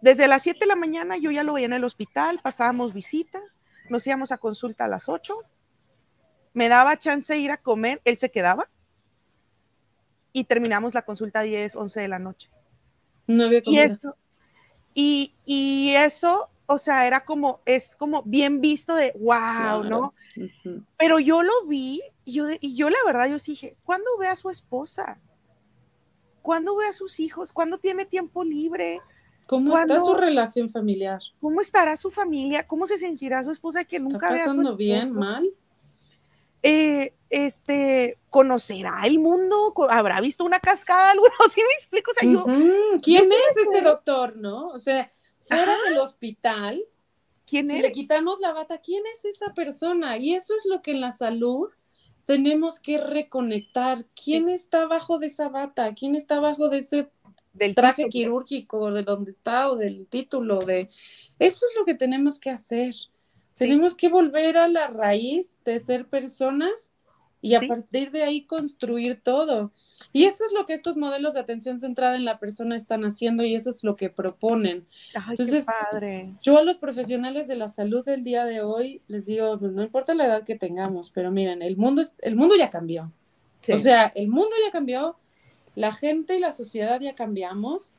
desde 0.00 0.28
las 0.28 0.42
7 0.42 0.60
de 0.60 0.66
la 0.66 0.76
mañana 0.76 1.16
yo 1.16 1.30
ya 1.30 1.42
lo 1.42 1.54
veía 1.54 1.66
en 1.66 1.72
el 1.72 1.84
hospital, 1.84 2.40
pasábamos 2.42 2.92
visita, 2.92 3.40
nos 3.88 4.06
íbamos 4.06 4.32
a 4.32 4.38
consulta 4.38 4.84
a 4.84 4.88
las 4.88 5.08
8, 5.08 5.34
me 6.54 6.68
daba 6.68 6.98
chance 6.98 7.32
de 7.32 7.38
ir 7.40 7.50
a 7.50 7.56
comer, 7.56 8.00
él 8.04 8.16
se 8.16 8.30
quedaba, 8.30 8.68
y 10.32 10.44
terminamos 10.44 10.94
la 10.94 11.02
consulta 11.02 11.40
a 11.40 11.42
10, 11.42 11.76
11 11.76 12.00
de 12.00 12.08
la 12.08 12.18
noche. 12.18 12.50
No 13.26 13.44
había 13.44 13.60
Y 13.64 13.78
eso, 13.78 14.16
y, 14.94 15.94
eso, 15.94 16.50
o 16.66 16.78
sea, 16.78 17.06
era 17.06 17.24
como, 17.24 17.60
es 17.66 17.94
como 17.94 18.22
bien 18.24 18.60
visto 18.60 18.94
de, 18.94 19.12
wow, 19.18 19.84
¿no? 19.84 20.14
Pero 20.96 21.18
yo 21.18 21.42
lo 21.42 21.66
vi 21.66 22.02
y 22.24 22.32
yo, 22.32 22.46
y 22.60 22.76
yo 22.76 22.90
la 22.90 22.98
verdad, 23.06 23.28
yo 23.28 23.38
dije, 23.38 23.76
¿cuándo 23.84 24.06
ve 24.18 24.28
a 24.28 24.36
su 24.36 24.50
esposa? 24.50 25.20
¿Cuándo 26.42 26.76
ve 26.76 26.86
a 26.86 26.92
sus 26.92 27.20
hijos? 27.20 27.52
¿Cuándo 27.52 27.78
tiene 27.78 28.06
tiempo 28.06 28.42
libre? 28.42 29.00
¿Cómo 29.48 29.78
está 29.78 29.96
su 29.96 30.12
relación 30.12 30.68
familiar? 30.68 31.22
¿Cómo 31.40 31.62
estará 31.62 31.96
su 31.96 32.10
familia? 32.10 32.66
¿Cómo 32.66 32.86
se 32.86 32.98
sentirá 32.98 33.42
su 33.42 33.50
esposa 33.50 33.82
que 33.82 33.98
nunca 33.98 34.30
vea 34.30 34.44
a 34.44 34.52
su 34.52 34.60
esposo? 34.60 34.76
bien, 34.76 35.14
mal? 35.14 35.48
Eh, 36.62 37.14
este, 37.30 38.18
conocerá 38.28 39.00
el 39.06 39.18
mundo, 39.18 39.72
habrá 39.88 40.20
visto 40.20 40.44
una 40.44 40.60
cascada, 40.60 41.10
alguno, 41.12 41.32
¿sí 41.50 41.62
me 41.62 41.72
explico? 41.72 42.10
O 42.10 42.14
sea, 42.14 42.30
yo, 42.30 42.44
¿Quién 43.02 43.24
es 43.24 43.56
ese 43.56 43.80
doctor, 43.80 44.36
no? 44.36 44.68
O 44.68 44.78
sea, 44.78 45.10
fuera 45.40 45.74
del 45.88 45.96
hospital, 45.96 46.84
¿quién 47.46 47.70
si 47.70 47.80
le 47.80 47.90
quitamos 47.90 48.40
la 48.40 48.52
bata, 48.52 48.76
¿quién 48.82 49.02
es 49.10 49.24
esa 49.24 49.54
persona? 49.54 50.18
Y 50.18 50.34
eso 50.34 50.54
es 50.58 50.66
lo 50.66 50.82
que 50.82 50.90
en 50.90 51.00
la 51.00 51.12
salud 51.12 51.70
tenemos 52.26 52.80
que 52.80 52.98
reconectar. 52.98 54.04
¿Quién 54.14 54.50
está 54.50 54.82
abajo 54.82 55.18
de 55.18 55.28
esa 55.28 55.48
bata? 55.48 55.94
¿Quién 55.94 56.14
está 56.16 56.36
abajo 56.36 56.68
de 56.68 56.78
ese 56.78 57.08
del 57.58 57.74
traje 57.74 58.08
quirúrgico, 58.08 58.90
de 58.92 59.02
donde 59.02 59.30
está 59.30 59.70
o 59.70 59.76
del 59.76 60.06
título? 60.06 60.58
De... 60.58 60.88
Eso 61.38 61.66
es 61.66 61.78
lo 61.78 61.84
que 61.84 61.94
tenemos 61.94 62.38
que 62.38 62.50
hacer. 62.50 62.94
Tenemos 63.54 63.94
que 63.94 64.08
volver 64.08 64.56
a 64.56 64.68
la 64.68 64.86
raíz 64.86 65.56
de 65.64 65.78
ser 65.78 66.06
personas 66.06 66.94
y 67.40 67.54
a 67.54 67.60
partir 67.60 68.10
de 68.10 68.22
ahí 68.22 68.44
construir 68.44 69.20
todo. 69.22 69.72
Y 70.12 70.24
eso 70.24 70.44
es 70.44 70.52
lo 70.52 70.66
que 70.66 70.72
estos 70.72 70.96
modelos 70.96 71.34
de 71.34 71.40
atención 71.40 71.78
centrada 71.78 72.16
en 72.16 72.24
la 72.24 72.38
persona 72.38 72.76
están 72.76 73.04
haciendo 73.04 73.44
y 73.44 73.54
eso 73.54 73.70
es 73.70 73.84
lo 73.84 73.96
que 73.96 74.10
proponen. 74.10 74.86
Entonces, 75.30 75.66
padre. 75.66 76.34
yo 76.42 76.58
a 76.58 76.62
los 76.62 76.78
profesionales 76.78 77.46
de 77.46 77.56
la 77.56 77.68
salud 77.68 78.04
del 78.04 78.24
día 78.24 78.44
de 78.44 78.62
hoy 78.62 79.02
les 79.06 79.26
digo, 79.26 79.58
pues, 79.58 79.72
no 79.72 79.82
importa 79.82 80.14
la 80.14 80.26
edad 80.26 80.44
que 80.44 80.56
tengamos, 80.56 81.10
pero 81.10 81.30
miren, 81.30 81.62
el 81.62 81.76
mundo, 81.76 82.02
el 82.20 82.36
mundo 82.36 82.56
ya 82.56 82.70
cambió. 82.70 83.12
O 83.72 83.78
sea, 83.78 84.06
el 84.14 84.28
mundo 84.28 84.50
ya 84.64 84.72
cambió, 84.72 85.16
la 85.78 85.92
gente 85.92 86.36
y 86.36 86.40
la 86.40 86.50
sociedad 86.50 87.00
ya 87.00 87.14
cambiamos. 87.14 87.94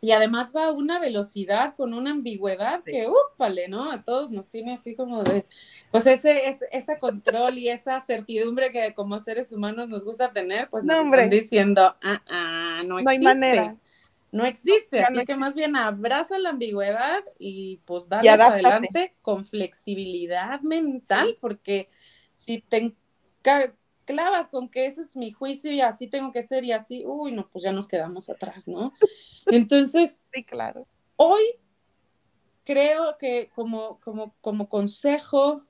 Y 0.00 0.12
además 0.12 0.52
va 0.54 0.66
a 0.66 0.72
una 0.72 1.00
velocidad 1.00 1.74
con 1.74 1.94
una 1.94 2.12
ambigüedad 2.12 2.80
que, 2.84 3.08
úpale, 3.08 3.66
¿no? 3.66 3.90
A 3.90 4.04
todos 4.04 4.30
nos 4.30 4.48
tiene 4.48 4.74
así 4.74 4.94
como 4.94 5.24
de, 5.24 5.46
pues 5.90 6.06
ese, 6.06 6.48
ese, 6.48 6.66
ese 6.70 6.98
control 6.98 7.58
y 7.58 7.70
esa 7.70 8.00
certidumbre 8.00 8.70
que 8.70 8.94
como 8.94 9.18
seres 9.18 9.50
humanos 9.52 9.88
nos 9.88 10.04
gusta 10.04 10.32
tener, 10.32 10.68
pues 10.68 10.84
nos 10.84 11.04
están 11.04 11.30
diciendo, 11.30 11.96
ah, 12.02 12.22
ah, 12.28 12.82
no 12.86 12.98
existe. 12.98 13.24
No 13.24 13.30
hay 13.30 13.34
manera. 13.34 13.76
No 14.30 14.44
existe, 14.44 15.00
así 15.00 15.24
que 15.24 15.36
más 15.36 15.54
bien 15.54 15.76
abraza 15.76 16.38
la 16.38 16.50
ambigüedad 16.50 17.24
y 17.38 17.78
pues 17.86 18.08
dale 18.08 18.28
para 18.28 18.48
adelante 18.48 19.14
con 19.22 19.44
flexibilidad 19.44 20.60
mental, 20.60 21.38
porque 21.40 21.88
si 22.34 22.60
te 22.60 22.94
clavas 24.06 24.48
con 24.48 24.70
que 24.70 24.86
ese 24.86 25.02
es 25.02 25.14
mi 25.14 25.32
juicio 25.32 25.70
y 25.72 25.82
así 25.82 26.06
tengo 26.06 26.32
que 26.32 26.42
ser 26.42 26.64
y 26.64 26.72
así, 26.72 27.04
uy, 27.04 27.32
no, 27.32 27.48
pues 27.50 27.64
ya 27.64 27.72
nos 27.72 27.88
quedamos 27.88 28.30
atrás, 28.30 28.66
¿no? 28.68 28.92
Entonces, 29.46 30.22
sí, 30.32 30.44
claro. 30.44 30.86
Hoy 31.16 31.42
creo 32.64 33.18
que 33.18 33.50
como, 33.54 34.00
como, 34.00 34.34
como 34.40 34.68
consejo 34.68 35.62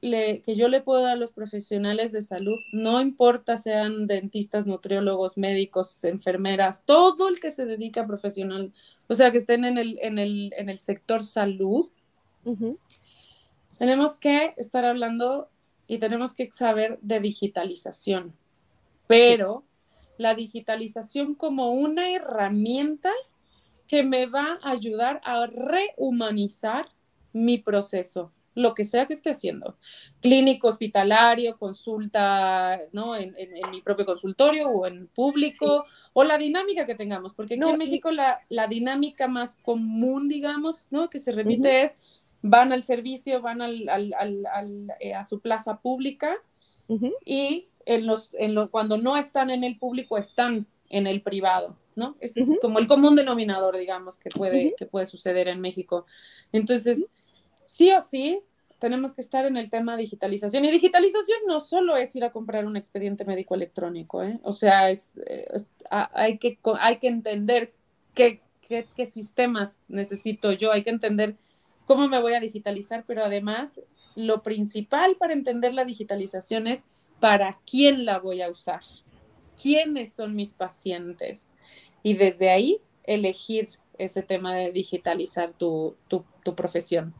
le, 0.00 0.42
que 0.42 0.54
yo 0.54 0.68
le 0.68 0.82
puedo 0.82 1.02
dar 1.02 1.12
a 1.12 1.16
los 1.16 1.32
profesionales 1.32 2.12
de 2.12 2.20
salud, 2.20 2.58
no 2.74 3.00
importa 3.00 3.56
sean 3.56 4.06
dentistas, 4.06 4.66
nutriólogos, 4.66 5.38
médicos, 5.38 6.04
enfermeras, 6.04 6.84
todo 6.84 7.28
el 7.28 7.40
que 7.40 7.50
se 7.50 7.64
dedica 7.64 8.06
profesional, 8.06 8.72
o 9.08 9.14
sea, 9.14 9.30
que 9.30 9.38
estén 9.38 9.64
en 9.64 9.78
el, 9.78 9.98
en 10.02 10.18
el, 10.18 10.52
en 10.58 10.68
el 10.68 10.78
sector 10.78 11.24
salud, 11.24 11.90
tenemos 13.78 14.16
que 14.16 14.52
estar 14.58 14.84
hablando 14.84 15.48
y 15.86 15.98
tenemos 15.98 16.34
que 16.34 16.50
saber 16.52 16.98
de 17.02 17.20
digitalización, 17.20 18.34
pero 19.06 19.64
la 20.18 20.34
digitalización 20.34 21.34
como 21.34 21.72
una 21.72 22.10
herramienta 22.10 23.10
que 23.86 24.02
me 24.02 24.26
va 24.26 24.58
a 24.62 24.70
ayudar 24.70 25.20
a 25.24 25.46
rehumanizar 25.46 26.88
mi 27.32 27.58
proceso, 27.58 28.32
lo 28.54 28.72
que 28.72 28.84
sea 28.84 29.06
que 29.06 29.14
esté 29.14 29.30
haciendo, 29.30 29.76
clínico, 30.20 30.68
hospitalario, 30.68 31.58
consulta, 31.58 32.78
¿no? 32.92 33.16
En, 33.16 33.34
mi 33.72 33.82
propio 33.82 34.06
consultorio 34.06 34.68
o 34.68 34.86
en 34.86 35.08
público, 35.08 35.84
o 36.12 36.24
la 36.24 36.38
dinámica 36.38 36.86
que 36.86 36.94
tengamos, 36.94 37.34
porque 37.34 37.54
aquí 37.54 37.68
en 37.68 37.78
México 37.78 38.12
la, 38.12 38.40
la, 38.48 38.68
dinámica 38.68 39.26
más 39.26 39.56
común, 39.56 40.28
digamos, 40.28 40.88
¿no? 40.92 41.10
Que 41.10 41.18
se 41.18 41.32
repite 41.32 41.82
es 41.82 41.98
van 42.46 42.74
al 42.74 42.82
servicio, 42.82 43.40
van 43.40 43.62
al, 43.62 43.88
eh, 45.00 45.14
a 45.14 45.24
su 45.24 45.40
plaza 45.40 45.80
pública 45.80 46.36
y 47.24 47.68
en 47.86 48.06
los, 48.06 48.34
en 48.34 48.54
lo, 48.54 48.70
cuando 48.70 48.98
no 48.98 49.16
están 49.16 49.48
en 49.48 49.64
el 49.64 49.78
público 49.78 50.18
están 50.18 50.66
en 50.90 51.06
el 51.06 51.22
privado, 51.22 51.78
¿no? 51.96 52.16
Ese 52.20 52.40
es 52.40 52.58
como 52.60 52.78
el 52.78 52.86
común 52.86 53.16
denominador, 53.16 53.78
digamos, 53.78 54.18
que 54.18 54.28
puede, 54.28 54.74
que 54.76 54.84
puede 54.84 55.06
suceder 55.06 55.48
en 55.48 55.62
México. 55.62 56.04
Entonces, 56.52 57.08
sí 57.64 57.90
o 57.92 58.02
sí, 58.02 58.40
tenemos 58.78 59.14
que 59.14 59.22
estar 59.22 59.46
en 59.46 59.56
el 59.56 59.70
tema 59.70 59.96
digitalización. 59.96 60.66
Y 60.66 60.70
digitalización 60.70 61.38
no 61.46 61.62
solo 61.62 61.96
es 61.96 62.14
ir 62.14 62.24
a 62.24 62.32
comprar 62.32 62.66
un 62.66 62.76
expediente 62.76 63.24
médico 63.24 63.54
electrónico, 63.54 64.22
¿eh? 64.22 64.38
O 64.42 64.52
sea, 64.52 64.90
es, 64.90 65.12
hay, 65.88 66.36
que, 66.36 66.58
hay 66.78 66.98
que 66.98 67.08
entender 67.08 67.72
qué, 68.12 68.42
qué, 68.68 68.84
qué 68.94 69.06
sistemas 69.06 69.78
necesito 69.88 70.52
yo, 70.52 70.72
hay 70.72 70.82
que 70.82 70.90
entender 70.90 71.36
cómo 71.86 72.08
me 72.08 72.20
voy 72.20 72.34
a 72.34 72.40
digitalizar, 72.40 73.04
pero 73.06 73.24
además 73.24 73.80
lo 74.14 74.42
principal 74.42 75.16
para 75.16 75.32
entender 75.32 75.74
la 75.74 75.84
digitalización 75.84 76.66
es 76.66 76.86
para 77.20 77.58
quién 77.66 78.04
la 78.04 78.18
voy 78.18 78.42
a 78.42 78.50
usar, 78.50 78.80
quiénes 79.60 80.12
son 80.12 80.36
mis 80.36 80.52
pacientes 80.52 81.54
y 82.02 82.14
desde 82.14 82.50
ahí 82.50 82.80
elegir 83.04 83.68
ese 83.98 84.22
tema 84.22 84.54
de 84.54 84.72
digitalizar 84.72 85.52
tu, 85.52 85.96
profesión. 86.56 87.14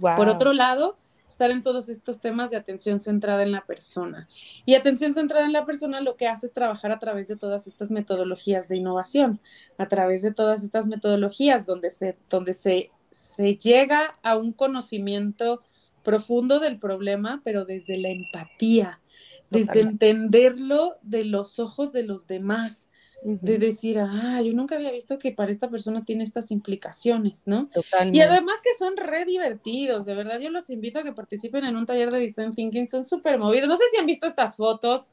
Por 0.00 0.28
otro 0.28 0.52
lado, 0.52 0.96
estar 1.28 1.50
en 1.50 1.62
todos 1.62 1.88
estos 1.88 2.20
temas 2.20 2.50
de 2.50 2.56
atención 2.56 3.00
centrada 3.00 3.42
en 3.42 3.52
la 3.52 3.64
persona. 3.64 4.28
Y 4.66 4.74
atención 4.74 5.12
centrada 5.12 5.46
en 5.46 5.52
la 5.52 5.64
persona 5.64 6.00
lo 6.00 6.16
que 6.16 6.26
hace 6.26 6.46
es 6.46 6.52
trabajar 6.52 6.92
a 6.92 6.98
través 6.98 7.28
de 7.28 7.36
todas 7.36 7.66
estas 7.66 7.90
metodologías 7.90 8.68
de 8.68 8.76
innovación, 8.76 9.40
a 9.78 9.86
través 9.88 10.22
de 10.22 10.32
todas 10.32 10.64
estas 10.64 10.86
metodologías 10.86 11.66
donde 11.66 11.90
se, 11.90 12.16
donde 12.28 12.52
se 12.52 12.90
se 13.10 13.56
llega 13.56 14.18
a 14.22 14.36
un 14.36 14.52
conocimiento 14.52 15.62
profundo 16.02 16.60
del 16.60 16.78
problema, 16.78 17.40
pero 17.44 17.64
desde 17.64 17.98
la 17.98 18.08
empatía, 18.08 19.00
desde 19.50 19.80
entenderlo 19.80 20.96
de 21.02 21.24
los 21.24 21.58
ojos 21.58 21.92
de 21.92 22.04
los 22.04 22.26
demás, 22.26 22.88
de 23.22 23.58
decir, 23.58 23.98
ah, 23.98 24.40
yo 24.42 24.54
nunca 24.54 24.76
había 24.76 24.90
visto 24.90 25.18
que 25.18 25.32
para 25.32 25.52
esta 25.52 25.68
persona 25.68 26.04
tiene 26.06 26.24
estas 26.24 26.50
implicaciones, 26.50 27.46
¿no? 27.46 27.68
Y 28.12 28.20
además 28.20 28.56
que 28.62 28.70
son 28.78 28.96
re 28.96 29.26
divertidos, 29.26 30.06
de 30.06 30.14
verdad, 30.14 30.40
yo 30.40 30.48
los 30.50 30.70
invito 30.70 31.00
a 31.00 31.02
que 31.02 31.12
participen 31.12 31.64
en 31.64 31.76
un 31.76 31.84
taller 31.84 32.10
de 32.10 32.18
Design 32.18 32.54
Thinking, 32.54 32.88
son 32.88 33.04
súper 33.04 33.38
movidos. 33.38 33.68
No 33.68 33.76
sé 33.76 33.84
si 33.92 33.98
han 33.98 34.06
visto 34.06 34.26
estas 34.26 34.56
fotos 34.56 35.12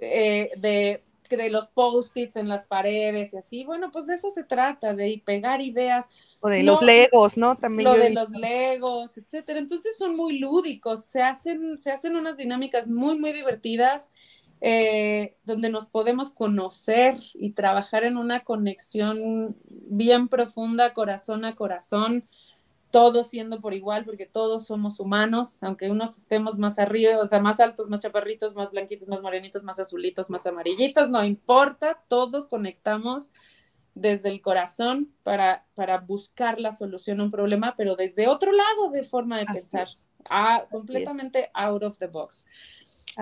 eh, 0.00 0.48
de 0.62 1.02
de 1.28 1.50
los 1.50 1.68
post-its 1.68 2.36
en 2.36 2.48
las 2.48 2.64
paredes 2.64 3.32
y 3.32 3.38
así, 3.38 3.64
bueno, 3.64 3.90
pues 3.90 4.06
de 4.06 4.14
eso 4.14 4.30
se 4.30 4.44
trata, 4.44 4.94
de 4.94 5.22
pegar 5.24 5.60
ideas. 5.60 6.08
O 6.40 6.48
de 6.48 6.62
los 6.62 6.82
legos, 6.82 7.36
¿no? 7.36 7.56
También. 7.56 7.84
Lo 7.84 7.96
de 7.96 8.10
los 8.10 8.30
legos, 8.30 9.16
etcétera. 9.16 9.58
Entonces 9.58 9.96
son 9.96 10.16
muy 10.16 10.38
lúdicos, 10.38 11.04
se 11.04 11.22
hacen, 11.22 11.78
se 11.78 11.90
hacen 11.90 12.16
unas 12.16 12.36
dinámicas 12.36 12.88
muy, 12.88 13.18
muy 13.18 13.32
divertidas. 13.32 14.10
Eh, 14.64 15.34
donde 15.42 15.70
nos 15.70 15.86
podemos 15.86 16.30
conocer 16.30 17.16
y 17.34 17.50
trabajar 17.50 18.04
en 18.04 18.16
una 18.16 18.44
conexión 18.44 19.56
bien 19.66 20.28
profunda, 20.28 20.94
corazón 20.94 21.44
a 21.44 21.56
corazón, 21.56 22.28
todos 22.92 23.30
siendo 23.30 23.60
por 23.60 23.74
igual, 23.74 24.04
porque 24.04 24.26
todos 24.26 24.66
somos 24.66 25.00
humanos, 25.00 25.62
aunque 25.62 25.90
unos 25.90 26.18
estemos 26.18 26.58
más 26.58 26.78
arriba, 26.78 27.18
o 27.18 27.26
sea, 27.26 27.40
más 27.40 27.58
altos, 27.58 27.88
más 27.88 28.00
chaparritos, 28.00 28.54
más 28.54 28.70
blanquitos, 28.70 29.08
más 29.08 29.22
morenitos, 29.22 29.64
más 29.64 29.80
azulitos, 29.80 30.30
más 30.30 30.46
amarillitos, 30.46 31.08
no 31.08 31.24
importa, 31.24 32.04
todos 32.06 32.46
conectamos 32.46 33.32
desde 33.94 34.28
el 34.28 34.42
corazón 34.42 35.12
para, 35.22 35.66
para 35.74 35.98
buscar 35.98 36.60
la 36.60 36.72
solución 36.72 37.20
a 37.20 37.24
un 37.24 37.30
problema, 37.30 37.74
pero 37.76 37.96
desde 37.96 38.28
otro 38.28 38.52
lado 38.52 38.90
de 38.90 39.04
forma 39.04 39.38
de 39.38 39.46
pensar, 39.46 39.88
completamente 40.70 41.50
out 41.54 41.82
of 41.82 41.98
the 41.98 42.06
box. 42.06 42.46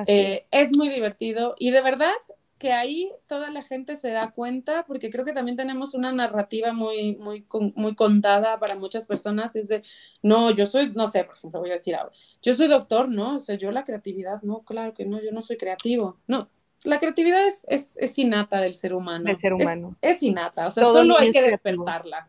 Eh, 0.07 0.47
es 0.51 0.77
muy 0.77 0.89
divertido 0.89 1.55
y 1.59 1.71
de 1.71 1.81
verdad 1.81 2.13
que 2.61 2.73
ahí 2.73 3.11
toda 3.27 3.49
la 3.49 3.63
gente 3.63 3.97
se 3.97 4.11
da 4.11 4.33
cuenta, 4.33 4.85
porque 4.87 5.11
creo 5.11 5.25
que 5.25 5.33
también 5.33 5.57
tenemos 5.57 5.95
una 5.95 6.13
narrativa 6.13 6.75
muy, 6.75 7.17
muy, 7.17 7.47
muy 7.75 7.95
contada 7.95 8.61
para 8.61 8.77
muchas 8.77 9.07
personas, 9.07 9.57
es 9.57 9.69
de, 9.69 9.83
no, 10.23 10.51
yo 10.51 10.67
soy, 10.67 10.93
no 10.95 11.09
sé, 11.09 11.25
por 11.25 11.37
ejemplo, 11.37 11.59
voy 11.59 11.71
a 11.71 11.73
decir 11.73 11.95
ahora, 11.95 12.13
yo 12.43 12.53
soy 12.53 12.69
doctor, 12.69 13.09
¿no? 13.09 13.37
O 13.37 13.41
sea, 13.41 13.57
yo 13.57 13.71
la 13.71 13.83
creatividad, 13.83 14.43
no, 14.43 14.61
claro 14.63 14.93
que 14.93 15.07
no, 15.07 15.23
yo 15.23 15.33
no 15.33 15.41
soy 15.41 15.57
creativo, 15.57 16.19
no. 16.27 16.51
La 16.85 16.99
creatividad 16.99 17.47
es, 17.47 17.63
es, 17.67 17.97
es 17.97 18.19
innata 18.19 18.61
del 18.61 18.75
ser 18.75 18.93
humano. 18.93 19.25
Del 19.25 19.37
ser 19.37 19.55
humano. 19.55 19.97
Es, 20.03 20.23
innata, 20.23 20.67
o 20.67 20.71
sea, 20.71 20.85
solo 20.85 21.19
hay 21.19 21.31
que 21.31 21.41
despertarla. 21.41 22.29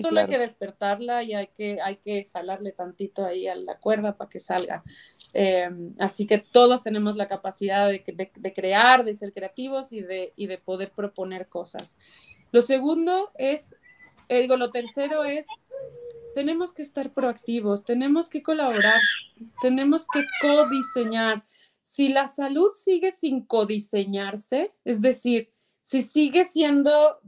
Solo 0.00 0.20
hay 0.20 0.26
que 0.26 0.38
despertarla 0.38 1.22
y 1.22 1.34
hay 1.34 1.48
que, 1.48 1.80
hay 1.82 1.96
que 1.96 2.26
jalarle 2.32 2.72
tantito 2.72 3.24
ahí 3.24 3.48
a 3.48 3.54
la 3.54 3.78
cuerda 3.78 4.16
para 4.16 4.28
que 4.28 4.38
salga. 4.38 4.82
Em, 5.32 5.92
así 5.98 6.26
que 6.26 6.38
todos 6.38 6.82
tenemos 6.82 7.16
la 7.16 7.26
capacidad 7.26 7.88
de, 7.88 8.02
crear, 8.54 9.04
de 9.04 9.14
ser 9.14 9.32
creativos 9.32 9.92
y 9.92 10.00
de, 10.00 10.32
de, 10.36 10.58
poder 10.58 10.92
proponer 10.92 11.48
cosas. 11.48 11.96
Lo 12.52 12.62
segundo 12.62 13.30
es, 13.36 13.76
eh, 14.28 14.40
digo, 14.42 14.56
lo 14.56 14.70
tercero 14.70 15.24
es, 15.24 15.46
tenemos 16.34 16.72
que 16.72 16.82
estar 16.82 17.12
proactivos, 17.12 17.84
tenemos 17.84 18.28
que 18.28 18.42
colaborar, 18.42 19.00
tenemos 19.60 20.06
que 20.12 20.24
codiseñar. 20.40 21.44
Si 21.80 22.08
la 22.08 22.28
salud 22.28 22.70
sigue 22.74 23.10
sin 23.10 23.44
codiseñarse, 23.44 24.72
es 24.84 25.00
decir, 25.00 25.52
si 25.82 26.02
sigue 26.02 26.44
siendo 26.44 27.18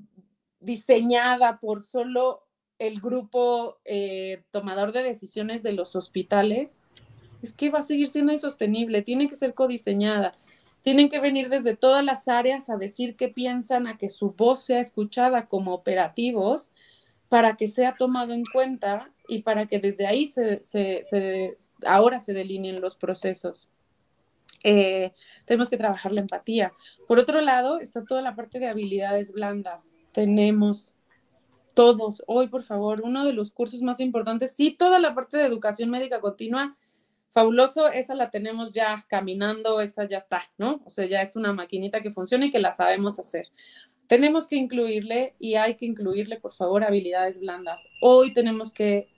diseñada 0.61 1.59
por 1.59 1.83
solo 1.83 2.42
el 2.83 3.01
grupo 3.01 3.79
eh, 3.85 4.43
tomador 4.51 4.91
de 4.91 5.05
decisiones 5.05 5.63
de 5.63 5.73
los 5.73 5.95
hospitales, 5.95 6.81
es 7.41 7.53
que 7.53 7.71
va 7.71 7.79
a 7.79 7.85
seguir 7.85 8.09
siendo 8.09 8.33
insostenible, 8.33 9.03
tiene 9.03 9.29
que 9.29 9.37
ser 9.37 9.55
codiseñada. 9.55 10.33
Tienen 10.83 11.09
que 11.09 11.21
venir 11.21 11.49
desde 11.49 11.77
todas 11.77 12.05
las 12.05 12.27
áreas 12.27 12.69
a 12.71 12.77
decir 12.77 13.15
qué 13.15 13.29
piensan, 13.29 13.87
a 13.87 13.99
que 13.99 14.09
su 14.09 14.33
voz 14.33 14.65
sea 14.65 14.81
escuchada 14.81 15.47
como 15.47 15.75
operativos 15.75 16.73
para 17.29 17.57
que 17.57 17.69
sea 17.69 17.95
tomado 17.97 18.33
en 18.33 18.43
cuenta 18.45 19.11
y 19.29 19.43
para 19.43 19.67
que 19.67 19.79
desde 19.79 20.09
ahí 20.09 20.27
se, 20.27 20.61
ahora 21.87 22.19
se 22.19 22.33
delineen 22.33 22.81
los 22.81 22.97
procesos. 22.97 23.69
Eh, 24.65 25.13
tenemos 25.45 25.71
que 25.71 25.79
trabajar 25.79 26.11
la 26.11 26.21
empatía. 26.21 26.73
Por 27.07 27.21
otro 27.21 27.41
lado, 27.41 27.79
está 27.79 28.05
toda 28.05 28.23
la 28.23 28.35
parte 28.35 28.59
de 28.59 28.67
habilidades 28.67 29.33
blandas. 29.33 29.93
Tenemos 30.11 30.97
todos, 31.75 32.23
hoy 32.27 32.49
por 32.49 32.63
favor, 32.63 33.03
uno 33.03 33.25
de 33.25 33.33
los 33.33 33.51
cursos 33.51 33.83
más 33.83 34.01
importantes, 34.01 34.55
sí, 34.55 34.71
toda 34.73 34.99
la 34.99 35.15
parte 35.15 35.37
de 35.37 35.47
educación 35.47 35.91
médica 35.91 36.21
continua 36.21 36.77
fabuloso, 37.33 37.89
esa 37.89 38.15
la 38.15 38.31
tenemos 38.31 38.73
ya 38.75 38.97
caminando, 39.09 39.81
esa 39.81 40.07
ya 40.07 40.19
está, 40.19 40.43
¿no? 40.59 40.83
O 40.85 40.91
sea, 40.91 41.07
ya 41.07 41.23
es 41.23 41.35
una 41.35 41.53
maquinita 41.53 42.01
que 42.01 42.11
funciona 42.11 42.47
y 42.47 42.51
que 42.51 42.59
la 42.59 42.73
sabemos 42.73 43.19
hacer. 43.19 43.49
tenemos 44.07 44.47
que 44.47 44.57
incluirle 44.57 45.35
y 45.39 45.55
hay 45.55 45.77
que 45.77 45.87
incluirle, 45.87 46.39
por 46.39 46.53
favor, 46.53 46.85
habilidades 46.85 47.41
blandas. 47.41 47.89
Hoy 48.03 48.35
tenemos 48.35 48.71
que 48.71 49.09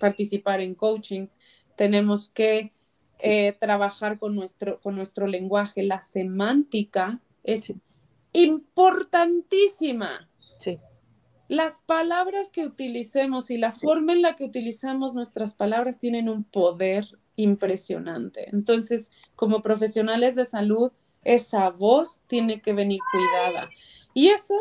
participar 0.00 0.60
en 0.60 0.74
coachings, 0.74 1.36
tenemos 1.76 2.30
que 2.30 2.72
eh, 3.20 3.52
trabajar 3.60 4.18
con 4.18 4.34
nuestro, 4.34 4.80
con 4.80 4.96
nuestro 4.96 5.28
lenguaje. 5.28 5.84
La 5.84 6.00
semántica 6.00 7.20
es 7.44 7.72
importantísima. 8.32 10.28
Sí. 10.58 10.80
Las 11.48 11.80
palabras 11.80 12.48
que 12.48 12.64
utilicemos 12.64 13.50
y 13.50 13.58
la 13.58 13.72
forma 13.72 14.12
en 14.12 14.22
la 14.22 14.34
que 14.34 14.44
utilizamos 14.44 15.14
nuestras 15.14 15.54
palabras 15.54 16.00
tienen 16.00 16.28
un 16.28 16.44
poder 16.44 17.06
impresionante. 17.36 18.48
Entonces, 18.52 19.10
como 19.36 19.62
profesionales 19.62 20.36
de 20.36 20.44
salud, 20.44 20.92
esa 21.22 21.70
voz 21.70 22.22
tiene 22.28 22.60
que 22.60 22.72
venir 22.72 23.00
cuidada. 23.10 23.68
Y 24.12 24.28
eso, 24.28 24.54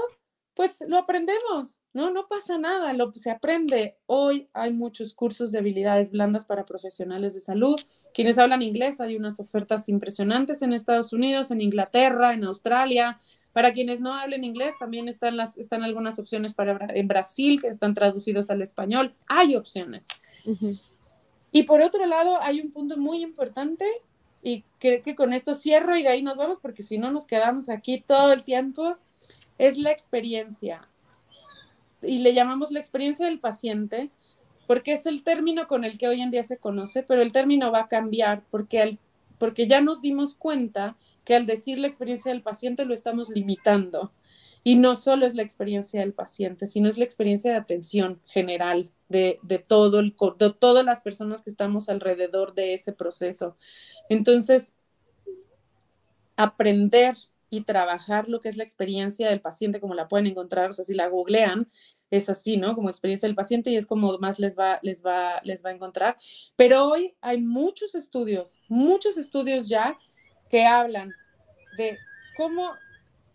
pues 0.56 0.84
lo 0.88 0.98
aprendemos, 0.98 1.82
¿no? 1.94 2.12
No 2.12 2.28
pasa 2.28 2.58
nada, 2.58 2.94
lo, 2.94 3.12
se 3.14 3.32
aprende. 3.32 3.98
Hoy 4.06 4.50
hay 4.54 4.74
muchos 4.74 5.14
cursos 5.14 5.52
de 5.52 5.60
habilidades 5.60 6.12
blandas 6.12 6.46
para 6.46 6.66
profesionales 6.66 7.34
de 7.34 7.40
salud. 7.40 7.80
Quienes 8.14 8.38
hablan 8.38 8.62
inglés, 8.62 9.00
hay 9.02 9.16
unas 9.16 9.40
ofertas 9.40 9.90
impresionantes 9.90 10.62
en 10.62 10.74
Estados 10.74 11.14
Unidos, 11.14 11.52
en 11.52 11.62
Inglaterra, 11.62 12.34
en 12.34 12.44
Australia. 12.44 13.20
Para 13.54 13.72
quienes 13.72 14.02
no 14.02 14.14
hablen 14.14 14.44
inglés, 14.44 14.76
también 14.80 15.08
están, 15.08 15.38
las, 15.38 15.58
están 15.58 15.84
algunas 15.84 16.18
opciones 16.20 16.54
para 16.54 16.88
en 16.94 17.08
Brasil 17.08 17.62
que 17.62 17.68
están 17.68 17.94
traducidos 17.94 18.50
al 18.50 18.62
español. 18.62 19.14
Hay 19.28 19.56
opciones. 19.56 20.08
Y 21.52 21.64
por 21.64 21.82
otro 21.82 22.06
lado, 22.08 22.42
hay 22.42 22.60
un 22.60 22.72
punto 22.72 22.98
muy 22.98 23.22
importante 23.22 23.86
y 24.42 24.64
creo 24.80 25.02
que 25.04 25.16
con 25.16 25.34
esto 25.34 25.54
cierro 25.54 25.96
y 25.96 26.04
de 26.04 26.10
ahí 26.10 26.22
nos 26.24 26.36
vamos 26.36 26.58
porque 26.60 26.84
si 26.84 26.98
no 26.98 27.12
nos 27.12 27.26
quedamos 27.26 27.70
aquí 27.70 28.02
todo 28.02 28.34
el 28.34 28.44
tiempo, 28.44 28.98
es 29.58 29.78
la 29.78 29.92
experiencia. 29.92 30.88
Y 32.02 32.18
le 32.18 32.34
llamamos 32.34 32.72
la 32.72 32.80
experiencia 32.80 33.28
del 33.28 33.40
paciente 33.40 34.10
porque 34.68 34.94
es 34.94 35.06
el 35.06 35.24
término 35.24 35.68
con 35.68 35.86
el 35.86 35.98
que 35.98 36.08
hoy 36.08 36.22
en 36.22 36.32
día 36.32 36.44
se 36.44 36.58
conoce, 36.58 37.04
pero 37.04 37.22
el 37.22 37.32
término 37.32 37.72
va 37.72 37.82
a 37.82 37.88
cambiar 37.88 38.44
porque, 38.50 38.82
al, 38.82 39.00
porque 39.38 39.68
ya 39.68 39.80
nos 39.80 40.02
dimos 40.02 40.36
cuenta 40.36 40.96
que 41.24 41.36
al 41.36 41.46
decir 41.46 41.80
la 41.80 41.88
experiencia 41.88 42.32
del 42.32 42.42
paciente 42.42 42.86
lo 42.86 42.94
estamos 42.94 43.30
limitando. 43.30 44.12
Y 44.64 44.76
no 44.76 44.96
solo 44.96 45.26
es 45.26 45.36
la 45.36 45.44
experiencia 45.44 46.00
del 46.00 46.14
paciente, 46.14 46.68
sino 46.68 46.88
es 46.88 46.98
la 46.98 47.04
experiencia 47.04 47.52
de 47.52 47.58
atención 47.58 48.22
general 48.26 48.92
de, 49.10 49.40
todo 49.68 50.00
el, 50.00 50.16
de 50.40 50.54
todas 50.54 50.86
las 50.86 51.02
personas 51.02 51.44
que 51.44 51.50
estamos 51.50 51.90
alrededor 51.90 52.54
de 52.54 52.74
ese 52.74 52.94
proceso. 52.94 53.58
Entonces, 54.10 54.76
aprender 56.36 57.16
y 57.50 57.62
trabajar 57.62 58.30
lo 58.30 58.40
que 58.40 58.50
es 58.50 58.58
la 58.58 58.64
experiencia 58.64 59.30
del 59.30 59.42
paciente, 59.42 59.80
como 59.80 59.94
la 59.94 60.08
pueden 60.08 60.28
encontrar, 60.28 60.72
o 60.72 60.74
sea, 60.74 60.86
si 60.86 60.94
la 60.94 61.08
googlean, 61.08 61.68
es 62.10 62.30
así, 62.30 62.58
¿no? 62.58 62.76
Como 62.76 62.90
experiencia 62.90 63.28
del 63.28 63.36
paciente 63.36 63.72
y 63.72 63.76
es 63.76 63.88
como 63.88 64.18
más 64.20 64.40
les 64.40 64.58
va, 64.58 64.80
les 64.84 65.04
va, 65.04 65.40
les 65.44 65.66
va 65.66 65.72
a 65.72 65.74
encontrar. 65.74 66.16
Pero 66.56 66.86
hoy 66.88 67.16
hay 67.22 67.40
muchos 67.42 67.96
estudios, 67.96 68.60
muchos 68.68 69.18
estudios 69.18 69.68
ya 69.68 69.98
que 70.54 70.68
hablan 70.68 71.12
de 71.78 71.98
cómo 72.38 72.70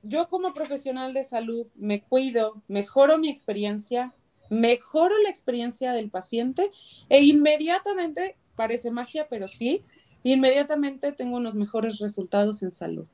yo 0.05 0.29
como 0.29 0.55
profesional 0.55 1.15
de 1.15 1.25
salud 1.25 1.67
me 1.75 2.01
cuido, 2.01 2.63
mejoro 2.69 3.19
mi 3.19 3.29
experiencia, 3.29 4.15
mejoro 4.51 5.19
la 5.25 5.29
experiencia 5.29 5.93
del 5.95 6.11
paciente 6.11 6.71
e 7.09 7.25
inmediatamente, 7.25 8.37
parece 8.55 8.93
magia, 8.93 9.27
pero 9.29 9.49
sí, 9.49 9.83
inmediatamente 10.23 11.11
tengo 11.11 11.39
unos 11.39 11.57
mejores 11.57 11.99
resultados 11.99 12.63
en 12.63 12.71
salud. 12.71 13.09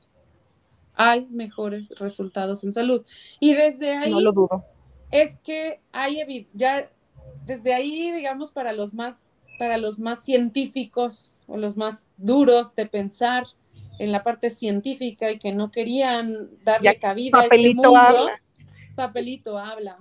Hay 0.93 1.25
mejores 1.31 1.89
resultados 1.97 2.63
en 2.63 2.73
salud. 2.73 3.03
Y 3.39 3.55
desde 3.55 3.97
ahí... 3.97 4.11
No 4.11 4.21
lo 4.21 4.33
dudo. 4.33 4.65
Es 5.09 5.35
que 5.37 5.81
hay 5.91 6.47
ya 6.53 6.91
desde 7.47 7.73
ahí, 7.73 8.11
digamos, 8.11 8.51
para 8.51 8.71
los 8.71 8.93
más 8.93 9.31
para 9.57 9.77
los 9.77 9.97
más 9.97 10.23
científicos 10.23 11.41
o 11.47 11.57
los 11.57 11.75
más 11.75 12.05
duros 12.17 12.75
de 12.75 12.85
pensar 12.85 13.47
en 13.99 14.11
la 14.11 14.23
parte 14.23 14.49
científica 14.49 15.31
y 15.31 15.39
que 15.39 15.51
no 15.51 15.71
querían 15.71 16.49
darle 16.63 16.97
cabida 16.99 17.39
a 17.39 17.43
este 17.43 17.73
mundo, 17.73 17.95
habla. 17.95 18.41
papelito 18.95 19.57
habla. 19.57 19.97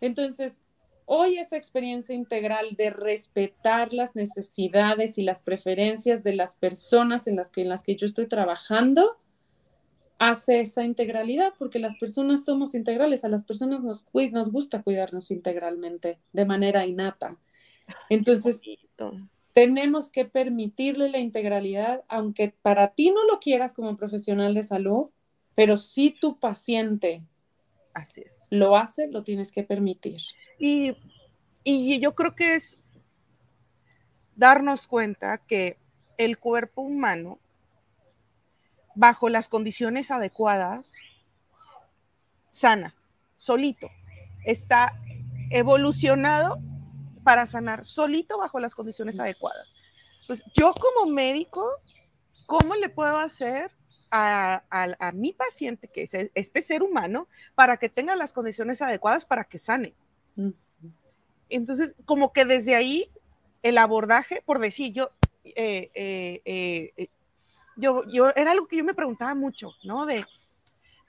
Entonces, 0.00 0.62
hoy 1.04 1.38
esa 1.38 1.56
experiencia 1.56 2.14
integral 2.14 2.76
de 2.76 2.90
respetar 2.90 3.92
las 3.92 4.14
necesidades 4.14 5.18
y 5.18 5.22
las 5.22 5.42
preferencias 5.42 6.22
de 6.22 6.34
las 6.34 6.56
personas 6.56 7.26
en 7.26 7.36
las 7.36 7.50
que, 7.50 7.62
en 7.62 7.68
las 7.68 7.82
que 7.82 7.96
yo 7.96 8.06
estoy 8.06 8.26
trabajando, 8.26 9.18
hace 10.18 10.60
esa 10.60 10.84
integralidad, 10.84 11.52
porque 11.58 11.78
las 11.78 11.96
personas 11.98 12.44
somos 12.44 12.74
integrales, 12.74 13.24
a 13.24 13.28
las 13.28 13.44
personas 13.44 13.80
nos, 13.82 14.06
nos 14.32 14.52
gusta 14.52 14.82
cuidarnos 14.82 15.30
integralmente, 15.30 16.18
de 16.32 16.44
manera 16.44 16.84
innata. 16.86 17.36
Entonces, 18.10 18.62
tenemos 19.58 20.08
que 20.12 20.24
permitirle 20.24 21.10
la 21.10 21.18
integralidad, 21.18 22.04
aunque 22.06 22.54
para 22.62 22.94
ti 22.94 23.10
no 23.10 23.24
lo 23.24 23.40
quieras 23.40 23.72
como 23.72 23.96
profesional 23.96 24.54
de 24.54 24.62
salud, 24.62 25.10
pero 25.56 25.76
si 25.76 26.12
tu 26.12 26.38
paciente 26.38 27.24
Así 27.92 28.20
es. 28.20 28.46
Lo 28.50 28.76
hace, 28.76 29.08
lo 29.08 29.22
tienes 29.22 29.50
que 29.50 29.64
permitir. 29.64 30.18
Y, 30.60 30.96
y 31.64 31.98
yo 31.98 32.14
creo 32.14 32.36
que 32.36 32.54
es 32.54 32.78
darnos 34.36 34.86
cuenta 34.86 35.38
que 35.38 35.76
el 36.18 36.38
cuerpo 36.38 36.82
humano, 36.82 37.40
bajo 38.94 39.28
las 39.28 39.48
condiciones 39.48 40.12
adecuadas, 40.12 40.94
sana, 42.50 42.94
solito. 43.36 43.90
Está 44.44 44.96
evolucionado 45.50 46.60
para 47.28 47.44
sanar 47.44 47.84
solito 47.84 48.38
bajo 48.38 48.58
las 48.58 48.74
condiciones 48.74 49.20
adecuadas. 49.20 49.74
Pues 50.26 50.42
yo 50.54 50.72
como 50.72 51.12
médico, 51.12 51.62
¿cómo 52.46 52.74
le 52.74 52.88
puedo 52.88 53.18
hacer 53.18 53.70
a, 54.10 55.12
mi 55.14 55.34
paciente, 55.34 55.88
que 55.88 56.04
es 56.04 56.14
este 56.14 56.62
ser 56.62 56.82
humano, 56.82 57.28
para 57.54 57.76
que 57.76 57.90
tenga 57.90 58.16
las 58.16 58.32
condiciones 58.32 58.80
adecuadas 58.80 59.26
para 59.26 59.44
que 59.44 59.58
sane. 59.58 59.92
Entonces, 61.50 61.96
como 62.06 62.32
que 62.32 62.46
desde 62.46 62.74
ahí, 62.74 63.10
el 63.62 63.76
abordaje, 63.76 64.42
por 64.46 64.58
decir, 64.58 64.94
yo, 64.94 65.10
eh, 65.44 65.90
eh, 65.92 66.40
eh, 66.46 67.08
yo, 67.76 68.04
yo, 68.08 68.30
era 68.36 68.52
algo 68.52 68.68
que 68.68 68.78
yo 68.78 68.84
me 68.84 68.94
preguntaba 68.94 69.34
mucho, 69.34 69.72
¿no? 69.84 70.06
De, 70.06 70.24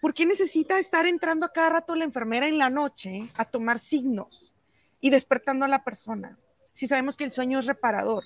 ¿por 0.01 0.13
qué 0.13 0.25
necesita 0.25 0.79
estar 0.79 1.05
entrando 1.05 1.45
a 1.45 1.53
cada 1.53 1.69
rato 1.69 1.95
la 1.95 2.03
enfermera 2.03 2.45
en 2.45 2.57
la 2.57 2.69
noche 2.69 3.29
a 3.35 3.45
tomar 3.45 3.79
signos 3.79 4.53
y 5.01 5.09
despertando 5.09 5.65
a 5.65 5.69
la 5.69 5.83
persona? 5.83 6.37
Si 6.73 6.87
sabemos 6.87 7.17
que 7.17 7.23
el 7.23 7.31
sueño 7.31 7.59
es 7.59 7.65
reparador 7.65 8.23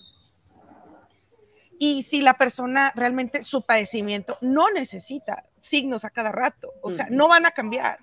y 1.80 2.04
si 2.04 2.22
la 2.22 2.36
persona 2.36 2.94
realmente 2.95 3.44
su 3.44 3.64
padecimiento 3.64 4.38
no 4.41 4.72
necesita 4.72 5.45
signos 5.60 6.06
a 6.06 6.10
cada 6.10 6.32
rato, 6.32 6.72
o 6.82 6.91
sea, 6.91 7.08
no 7.10 7.28
van 7.28 7.45
a 7.45 7.52
cambiar. 7.52 8.00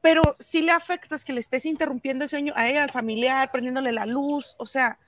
Pero 0.00 0.36
si 0.38 0.62
le 0.62 0.72
afectas 0.72 1.24
que 1.24 1.32
le 1.32 1.40
estés 1.40 1.66
interrumpiendo 1.66 2.24
el 2.24 2.30
sueño 2.30 2.52
a 2.56 2.68
ella, 2.68 2.82
al 2.82 2.90
familiar, 2.90 3.50
prendiéndole 3.50 3.92
la 3.92 4.06
luz, 4.06 4.54
o 4.58 4.66
sea, 4.66 4.98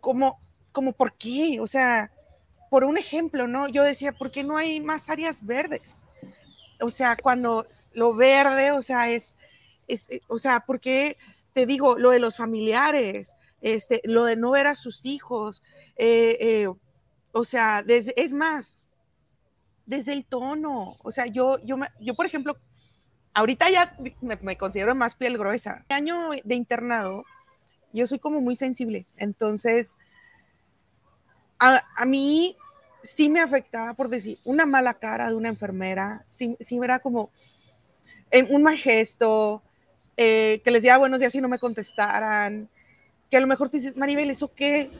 como, 0.00 0.40
como, 0.72 0.92
¿por 0.92 1.16
qué? 1.16 1.58
O 1.60 1.66
sea, 1.66 2.10
por 2.70 2.84
un 2.84 2.98
ejemplo, 2.98 3.46
¿no? 3.46 3.68
Yo 3.68 3.82
decía, 3.84 4.12
¿por 4.12 4.30
qué 4.30 4.42
no 4.42 4.56
hay 4.56 4.80
más 4.80 5.08
áreas 5.08 5.44
verdes? 5.44 6.04
O 6.80 6.90
sea, 6.90 7.16
cuando 7.16 7.66
lo 7.92 8.14
verde, 8.14 8.72
o 8.72 8.82
sea, 8.82 9.10
es, 9.10 9.38
es 9.86 10.08
o 10.28 10.38
sea, 10.38 10.60
¿por 10.60 10.80
qué 10.80 11.16
te 11.52 11.66
digo 11.66 11.98
lo 11.98 12.10
de 12.10 12.18
los 12.18 12.36
familiares? 12.36 13.36
este, 13.60 14.00
lo 14.04 14.24
de 14.24 14.36
no 14.36 14.52
ver 14.52 14.66
a 14.66 14.74
sus 14.74 15.04
hijos, 15.04 15.62
eh, 15.96 16.36
eh, 16.40 16.68
o 17.32 17.44
sea, 17.44 17.84
es 17.86 18.32
más, 18.32 18.78
desde 19.86 20.12
el 20.12 20.24
tono, 20.24 20.96
o 21.02 21.10
sea, 21.10 21.26
yo, 21.26 21.58
yo, 21.64 21.76
yo 22.00 22.14
por 22.14 22.26
ejemplo, 22.26 22.56
ahorita 23.34 23.68
ya 23.70 23.96
me, 24.20 24.56
considero 24.56 24.94
más 24.94 25.14
piel 25.14 25.36
gruesa. 25.36 25.84
Año 25.88 26.30
de 26.44 26.54
internado, 26.54 27.24
yo 27.92 28.06
soy 28.06 28.18
como 28.18 28.40
muy 28.40 28.56
sensible, 28.56 29.06
entonces, 29.16 29.96
a, 31.58 31.82
a 31.96 32.04
mí 32.04 32.56
sí 33.02 33.28
me 33.28 33.40
afectaba, 33.40 33.94
por 33.94 34.08
decir, 34.08 34.38
una 34.44 34.64
mala 34.66 34.94
cara 34.94 35.28
de 35.28 35.34
una 35.34 35.48
enfermera, 35.48 36.22
sí, 36.26 36.56
sí 36.60 36.78
era 36.82 36.98
como 36.98 37.30
en 38.30 38.46
un 38.54 38.62
mal 38.62 38.76
gesto, 38.76 39.62
eh, 40.16 40.60
que 40.64 40.70
les 40.70 40.82
decía 40.82 40.98
buenos 40.98 41.20
días 41.20 41.34
y 41.34 41.40
no 41.40 41.48
me 41.48 41.58
contestaran, 41.58 42.68
que 43.30 43.36
a 43.36 43.40
lo 43.40 43.46
mejor 43.46 43.68
tú 43.68 43.76
dices, 43.76 43.96
Maribel, 43.96 44.30
¿eso 44.30 44.52
qué? 44.54 44.90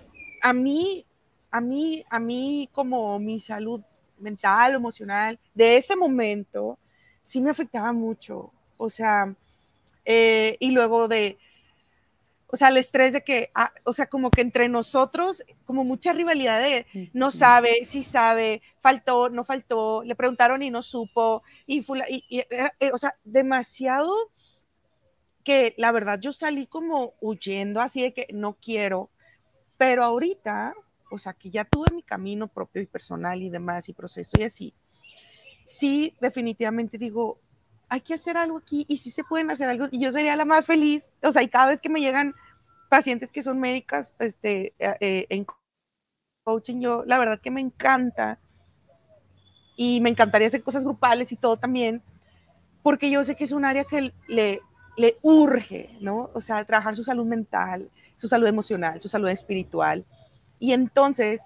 A 0.43 0.53
mí, 0.53 1.05
a 1.51 1.61
mí, 1.61 2.05
a 2.11 2.19
mí 2.19 2.69
como 2.73 3.19
mi 3.19 3.41
salud 3.41 3.81
mental, 4.19 4.75
emocional, 4.75 5.39
de 5.55 5.77
ese 5.77 5.97
momento, 5.97 6.79
sí 7.23 7.41
me 7.41 7.51
afectaba 7.51 7.93
mucho. 7.93 8.53
O 8.77 8.91
sea, 8.91 9.35
eh, 10.05 10.57
y 10.61 10.71
luego 10.71 11.09
de, 11.09 11.39
o 12.49 12.57
sea, 12.57 12.69
el 12.69 12.77
estrés 12.77 13.13
de 13.13 13.23
que, 13.23 13.51
ah, 13.55 13.73
o 13.85 13.93
sea, 13.93 14.07
como 14.07 14.31
que 14.31 14.41
entre 14.41 14.69
nosotros, 14.69 15.43
como 15.65 15.85
mucha 15.85 16.13
rivalidad 16.13 16.61
de 16.61 17.11
no 17.13 17.31
sabe, 17.31 17.85
sí 17.85 18.03
sabe, 18.03 18.63
faltó, 18.81 19.29
no 19.31 19.45
faltó, 19.45 20.05
le 20.05 20.15
preguntaron 20.15 20.63
y 20.63 20.71
no 20.71 20.83
supo, 20.83 21.43
y, 21.67 21.85
y, 22.29 22.41
eh, 22.41 22.93
o 22.93 22.99
sea, 22.99 23.17
demasiado 23.25 24.31
que 25.47 25.75
la 25.79 25.93
verdad 25.93 26.19
yo 26.19 26.33
salí 26.33 26.67
como 26.67 27.15
huyendo 27.21 27.81
así 27.81 28.03
de 28.03 28.13
que 28.13 28.27
no 28.35 28.55
quiero, 28.55 29.11
pero 29.77 30.03
ahorita, 30.03 30.75
o 31.09 31.19
sea, 31.19 31.35
que 31.35 31.53
ya 31.53 31.65
tuve 31.65 31.87
mi 31.95 32.03
camino 32.03 32.49
propio 32.49 32.83
y 32.83 32.87
personal 32.87 33.41
y 33.41 33.49
demás 33.49 33.89
y 33.89 33.93
proceso 33.93 34.37
y 34.41 34.43
así, 34.43 34.75
sí, 35.65 36.17
definitivamente 36.21 36.99
digo, 36.99 37.39
hay 37.89 38.01
que 38.01 38.15
hacer 38.15 38.37
algo 38.37 38.59
aquí 38.59 38.87
y 38.89 38.97
si 38.97 39.13
se 39.13 39.23
pueden 39.23 39.49
hacer 39.53 39.69
algo 39.69 39.87
y 39.93 40.01
yo 40.01 40.11
sería 40.11 40.35
la 40.35 40.45
más 40.45 40.67
feliz, 40.67 41.13
o 41.23 41.31
sea, 41.31 41.45
y 41.45 41.49
cada 41.49 41.67
vez 41.67 41.81
que 41.81 41.91
me 41.91 42.01
llegan 42.01 42.35
pacientes 42.91 43.31
que 43.31 43.45
son 43.45 43.61
médicas 43.61 44.17
este, 44.19 44.75
eh, 44.81 44.97
eh, 45.01 45.27
en 45.29 45.47
coaching, 46.43 46.81
yo 46.81 47.05
la 47.07 47.21
verdad 47.21 47.41
que 47.41 47.53
me 47.53 47.61
encanta 47.61 48.41
y 49.77 50.01
me 50.01 50.11
encantaría 50.11 50.49
hacer 50.49 50.65
cosas 50.65 50.83
grupales 50.83 51.31
y 51.31 51.37
todo 51.37 51.57
también, 51.57 52.03
porque 52.83 53.11
yo 53.11 53.23
sé 53.23 53.37
que 53.37 53.45
es 53.45 53.53
un 53.53 53.65
área 53.65 53.85
que 53.85 54.13
le, 54.27 54.61
le 54.97 55.19
urge, 55.23 55.91
¿no? 56.01 56.31
O 56.35 56.41
sea, 56.41 56.65
trabajar 56.65 56.97
su 56.97 57.05
salud 57.05 57.27
mental, 57.27 57.91
su 58.17 58.29
salud 58.29 58.47
emocional, 58.47 59.01
su 59.01 59.09
salud 59.09 59.29
espiritual. 59.29 60.05
Y 60.59 60.73
entonces, 60.73 61.43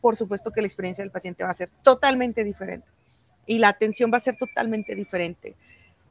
por 0.00 0.16
supuesto 0.16 0.50
que 0.50 0.60
la 0.60 0.66
experiencia 0.66 1.02
del 1.02 1.10
paciente 1.10 1.44
va 1.44 1.50
a 1.50 1.54
ser 1.54 1.70
totalmente 1.82 2.44
diferente 2.44 2.86
y 3.46 3.58
la 3.58 3.68
atención 3.68 4.10
va 4.12 4.18
a 4.18 4.20
ser 4.20 4.36
totalmente 4.36 4.94
diferente. 4.94 5.56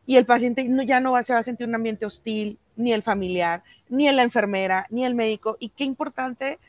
Y 0.06 0.18
el 0.18 0.26
paciente 0.26 0.68
ya 0.86 1.00
no 1.00 1.14
va, 1.14 1.24
se 1.24 1.34
va 1.34 1.40
a 1.40 1.44
sentir 1.44 1.68
un 1.68 1.76
ambiente 1.76 2.06
hostil, 2.06 2.60
ni 2.76 2.91
el 2.91 3.04
familiar, 3.04 3.64
ni 3.90 4.12
la 4.12 4.24
enfermera, 4.24 4.86
ni 4.90 5.06
el 5.06 5.16
médico. 5.16 5.56
Y 5.60 5.70
qué 5.70 5.84
importante 5.86 6.60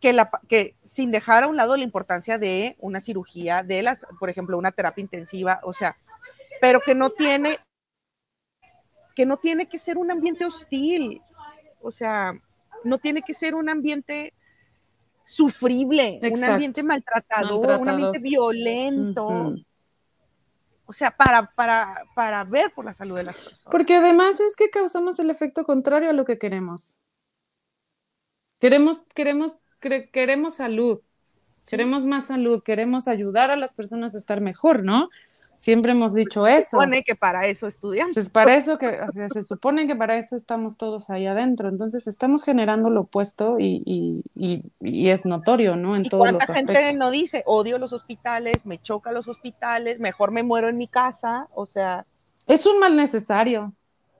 que, 0.00 0.12
la, 0.12 0.30
que 0.48 0.74
sin 0.82 1.10
dejar 1.10 1.44
a 1.44 1.48
un 1.48 1.56
lado 1.56 1.76
la 1.76 1.84
importancia 1.84 2.36
de 2.36 2.76
una 2.80 3.00
cirugía, 3.00 3.62
de 3.62 3.82
las, 3.82 4.06
por 4.18 4.28
ejemplo, 4.28 4.58
una 4.58 4.72
terapia 4.72 5.00
intensiva, 5.00 5.60
o 5.62 5.72
sea, 5.72 5.96
pero 6.60 6.80
que 6.80 6.94
no 6.94 7.10
tiene 7.10 7.58
que 9.14 9.26
no 9.26 9.36
tiene 9.36 9.66
que 9.66 9.78
ser 9.78 9.98
un 9.98 10.10
ambiente 10.10 10.44
hostil, 10.44 11.20
o 11.80 11.90
sea, 11.90 12.34
no 12.84 12.98
tiene 12.98 13.22
que 13.22 13.34
ser 13.34 13.54
un 13.54 13.68
ambiente 13.68 14.32
sufrible, 15.24 16.18
un 16.22 16.44
ambiente 16.44 16.82
maltratador, 16.82 17.80
un 17.80 17.88
ambiente 17.88 18.18
violento 18.18 19.54
o 20.92 20.94
sea, 20.94 21.10
para, 21.10 21.50
para, 21.54 22.04
para 22.14 22.44
ver 22.44 22.66
por 22.74 22.84
la 22.84 22.92
salud 22.92 23.16
de 23.16 23.24
las 23.24 23.36
personas. 23.36 23.70
Porque 23.70 23.94
además 23.94 24.40
es 24.40 24.56
que 24.56 24.68
causamos 24.68 25.18
el 25.20 25.30
efecto 25.30 25.64
contrario 25.64 26.10
a 26.10 26.12
lo 26.12 26.26
que 26.26 26.36
queremos. 26.36 26.98
Queremos, 28.58 29.00
queremos, 29.14 29.62
queremos 29.80 30.56
salud, 30.56 31.00
queremos 31.66 32.04
más 32.04 32.26
salud, 32.26 32.62
queremos 32.62 33.08
ayudar 33.08 33.50
a 33.50 33.56
las 33.56 33.72
personas 33.72 34.14
a 34.14 34.18
estar 34.18 34.42
mejor, 34.42 34.84
¿no? 34.84 35.08
Siempre 35.62 35.92
hemos 35.92 36.12
dicho 36.12 36.40
pues 36.40 36.56
eso. 36.56 36.70
Se 36.70 36.70
supone 36.70 37.04
que 37.04 37.14
para 37.14 37.46
eso 37.46 37.68
estudiamos. 37.68 38.16
Es 38.16 38.30
para 38.30 38.56
eso 38.56 38.78
que 38.78 38.98
se 39.32 39.42
supone 39.44 39.86
que 39.86 39.94
para 39.94 40.18
eso 40.18 40.34
estamos 40.34 40.76
todos 40.76 41.08
ahí 41.08 41.24
adentro. 41.24 41.68
Entonces 41.68 42.08
estamos 42.08 42.42
generando 42.42 42.90
lo 42.90 43.02
opuesto 43.02 43.60
y, 43.60 43.80
y, 44.34 44.64
y, 44.80 45.08
es 45.08 45.24
notorio, 45.24 45.76
¿no? 45.76 45.94
En 45.94 46.04
¿Y 46.04 46.08
todos 46.08 46.22
cuánta 46.22 46.52
gente 46.52 46.92
no 46.94 47.12
dice 47.12 47.44
odio 47.46 47.78
los 47.78 47.92
hospitales, 47.92 48.66
me 48.66 48.78
choca 48.78 49.12
los 49.12 49.28
hospitales, 49.28 50.00
mejor 50.00 50.32
me 50.32 50.42
muero 50.42 50.66
en 50.66 50.78
mi 50.78 50.88
casa? 50.88 51.46
O 51.54 51.64
sea. 51.64 52.06
Es 52.48 52.66
un 52.66 52.80
mal 52.80 52.96
necesario. 52.96 53.72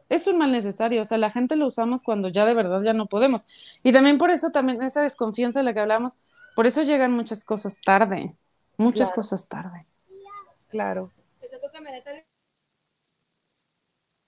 Es 0.08 0.28
un 0.28 0.38
mal 0.38 0.52
necesario. 0.52 1.02
O 1.02 1.04
sea, 1.04 1.18
la 1.18 1.32
gente 1.32 1.56
lo 1.56 1.66
usamos 1.66 2.04
cuando 2.04 2.28
ya 2.28 2.44
de 2.44 2.54
verdad 2.54 2.82
ya 2.82 2.92
no 2.92 3.06
podemos. 3.06 3.48
Y 3.82 3.92
también 3.92 4.16
por 4.16 4.30
eso, 4.30 4.50
también 4.50 4.80
esa 4.84 5.02
desconfianza 5.02 5.58
de 5.58 5.64
la 5.64 5.74
que 5.74 5.80
hablamos, 5.80 6.20
por 6.54 6.68
eso 6.68 6.84
llegan 6.84 7.10
muchas 7.10 7.44
cosas 7.44 7.80
tarde. 7.80 8.32
Muchas 8.76 9.10
cosas 9.10 9.48
tarde. 9.48 9.86
Claro. 10.68 11.10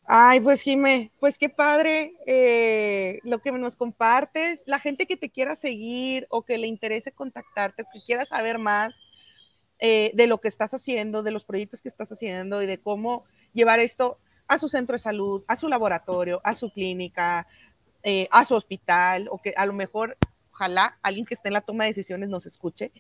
Ay, 0.07 0.41
pues 0.41 0.61
Jime, 0.61 1.13
pues 1.19 1.39
qué 1.39 1.49
padre 1.49 2.15
eh, 2.27 3.21
lo 3.25 3.41
que 3.41 3.53
nos 3.53 3.77
compartes. 3.77 4.63
La 4.67 4.79
gente 4.79 5.07
que 5.07 5.17
te 5.17 5.31
quiera 5.31 5.55
seguir 5.55 6.27
o 6.29 6.43
que 6.43 6.59
le 6.59 6.67
interese 6.67 7.13
contactarte 7.13 7.83
o 7.83 7.87
que 7.91 8.01
quiera 8.05 8.27
saber 8.27 8.59
más 8.59 9.01
eh, 9.79 10.11
de 10.15 10.27
lo 10.27 10.41
que 10.41 10.49
estás 10.49 10.75
haciendo, 10.75 11.23
de 11.23 11.31
los 11.31 11.45
proyectos 11.45 11.81
que 11.81 11.89
estás 11.89 12.13
haciendo 12.13 12.63
y 12.63 12.67
de 12.67 12.79
cómo 12.79 13.25
llevar 13.55 13.79
esto 13.79 14.19
a 14.47 14.59
su 14.59 14.69
centro 14.69 14.95
de 14.95 14.99
salud, 14.99 15.43
a 15.49 15.57
su 15.57 15.69
laboratorio, 15.69 16.43
a 16.45 16.55
su 16.55 16.71
clínica, 16.71 17.47
eh, 18.03 18.29
a 18.31 18.45
su 18.45 18.55
hospital, 18.55 19.29
o 19.31 19.41
que 19.41 19.55
a 19.57 19.65
lo 19.65 19.73
mejor 19.73 20.19
ojalá 20.55 20.99
alguien 21.03 21.27
que 21.27 21.35
esté 21.35 21.49
en 21.49 21.55
la 21.55 21.61
toma 21.61 21.85
de 21.85 21.91
decisiones 21.91 22.29
nos 22.29 22.47
escuche. 22.47 22.93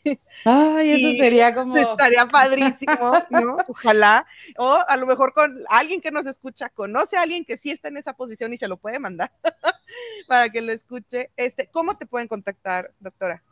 Ay, 0.44 0.90
eso 0.90 1.12
sería 1.12 1.54
como... 1.54 1.76
Estaría 1.76 2.26
padrísimo, 2.26 3.12
¿no? 3.30 3.56
Ojalá. 3.68 4.26
O 4.58 4.78
a 4.86 4.96
lo 4.96 5.06
mejor 5.06 5.32
con 5.32 5.56
alguien 5.70 6.00
que 6.00 6.10
nos 6.10 6.26
escucha, 6.26 6.68
conoce 6.68 7.16
a 7.16 7.22
alguien 7.22 7.44
que 7.44 7.56
sí 7.56 7.70
está 7.70 7.88
en 7.88 7.96
esa 7.96 8.14
posición 8.14 8.52
y 8.52 8.56
se 8.56 8.68
lo 8.68 8.76
puede 8.76 8.98
mandar 8.98 9.32
para 10.28 10.48
que 10.48 10.60
lo 10.60 10.72
escuche. 10.72 11.30
Este, 11.36 11.68
¿Cómo 11.68 11.96
te 11.96 12.06
pueden 12.06 12.26
contactar, 12.26 12.92
doctora? 12.98 13.42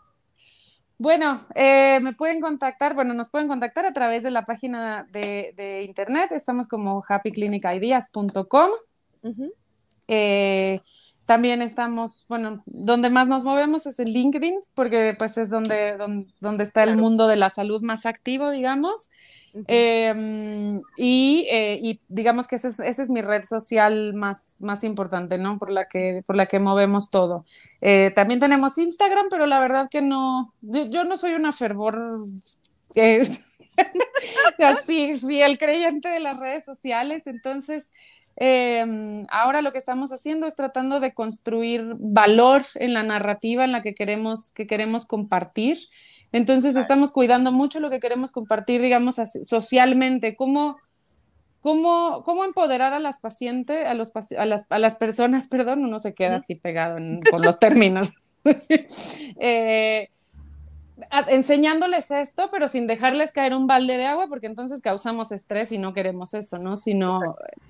Bueno, 0.98 1.44
eh, 1.54 1.98
me 2.00 2.12
pueden 2.12 2.40
contactar, 2.40 2.94
bueno, 2.94 3.14
nos 3.14 3.30
pueden 3.30 3.48
contactar 3.48 3.86
a 3.86 3.92
través 3.92 4.22
de 4.22 4.30
la 4.30 4.44
página 4.44 5.06
de, 5.10 5.84
internet, 5.86 6.30
estamos 6.32 6.68
como 6.68 7.04
happyclinicideas.com. 7.08 8.70
eh, 10.06 10.80
también 11.32 11.62
estamos, 11.62 12.26
bueno, 12.28 12.62
donde 12.66 13.08
más 13.08 13.26
nos 13.26 13.42
movemos 13.42 13.86
es 13.86 13.98
el 13.98 14.12
LinkedIn, 14.12 14.60
porque 14.74 15.14
pues 15.16 15.38
es 15.38 15.48
donde, 15.48 15.96
donde, 16.40 16.62
está 16.62 16.82
el 16.82 16.98
mundo 16.98 17.26
de 17.26 17.36
la 17.36 17.48
salud 17.48 17.80
más 17.80 18.04
activo, 18.04 18.50
digamos. 18.50 19.08
Em, 19.66 20.82
y, 20.98 21.46
eh, 21.50 21.78
y, 21.80 22.00
digamos 22.08 22.46
que 22.46 22.56
esa 22.56 22.68
es, 22.68 22.80
esa 22.80 23.02
es, 23.02 23.08
mi 23.08 23.22
red 23.22 23.46
social 23.46 24.12
más, 24.12 24.58
más 24.60 24.84
importante, 24.84 25.38
¿no? 25.38 25.58
Por 25.58 25.70
la 25.70 25.84
que, 25.84 26.22
por 26.26 26.36
la 26.36 26.44
que 26.44 26.58
movemos 26.58 27.08
todo. 27.08 27.46
Eh, 27.80 28.12
también 28.14 28.38
tenemos 28.38 28.76
Instagram, 28.76 29.28
pero 29.30 29.46
la 29.46 29.58
verdad 29.58 29.88
que 29.90 30.02
no, 30.02 30.52
yo, 30.60 31.04
no 31.04 31.16
soy 31.16 31.32
una 31.32 31.52
fervor 31.52 32.26
así 34.58 35.16
fiel 35.16 35.56
creyente 35.56 36.10
de 36.10 36.20
las 36.20 36.38
redes 36.38 36.66
sociales, 36.66 37.26
entonces 37.26 37.90
Em, 38.36 39.26
ahora 39.30 39.62
lo 39.62 39.72
que 39.72 39.78
estamos 39.78 40.12
haciendo 40.12 40.46
es 40.46 40.56
tratando 40.56 41.00
de 41.00 41.12
construir 41.14 41.94
valor 41.98 42.62
en 42.74 42.94
la 42.94 43.02
narrativa 43.02 43.64
en 43.64 43.72
la 43.72 43.82
que 43.82 43.94
queremos, 43.94 44.52
que 44.52 44.66
queremos 44.66 45.06
compartir. 45.06 45.78
Entonces 46.32 46.76
estamos 46.76 47.12
cuidando 47.12 47.52
mucho 47.52 47.78
lo 47.78 47.90
que 47.90 48.00
queremos 48.00 48.32
compartir, 48.32 48.80
digamos, 48.80 49.16
socialmente, 49.44 50.34
cómo, 50.34 50.78
cómo, 51.60 52.22
cómo 52.24 52.44
empoderar 52.44 52.94
a 52.94 53.00
las 53.00 53.20
pacientes, 53.20 53.86
a, 53.86 53.94
los, 53.94 54.12
a, 54.38 54.46
las, 54.46 54.66
a 54.70 54.78
las 54.78 54.94
personas, 54.94 55.48
perdón, 55.50 55.84
uno 55.84 55.98
se 55.98 56.14
queda 56.14 56.36
así 56.36 56.54
pegado 56.54 56.98
con 57.30 57.42
los 57.42 57.58
términos. 57.58 58.12
eh, 58.44 60.08
enseñándoles 61.28 62.10
esto, 62.10 62.48
pero 62.50 62.68
sin 62.68 62.86
dejarles 62.86 63.32
caer 63.32 63.54
un 63.54 63.66
balde 63.66 63.96
de 63.96 64.06
agua, 64.06 64.26
porque 64.28 64.46
entonces 64.46 64.82
causamos 64.82 65.32
estrés 65.32 65.72
y 65.72 65.78
no 65.78 65.94
queremos 65.94 66.34
eso, 66.34 66.58
¿no? 66.58 66.76
Sino 66.76 67.20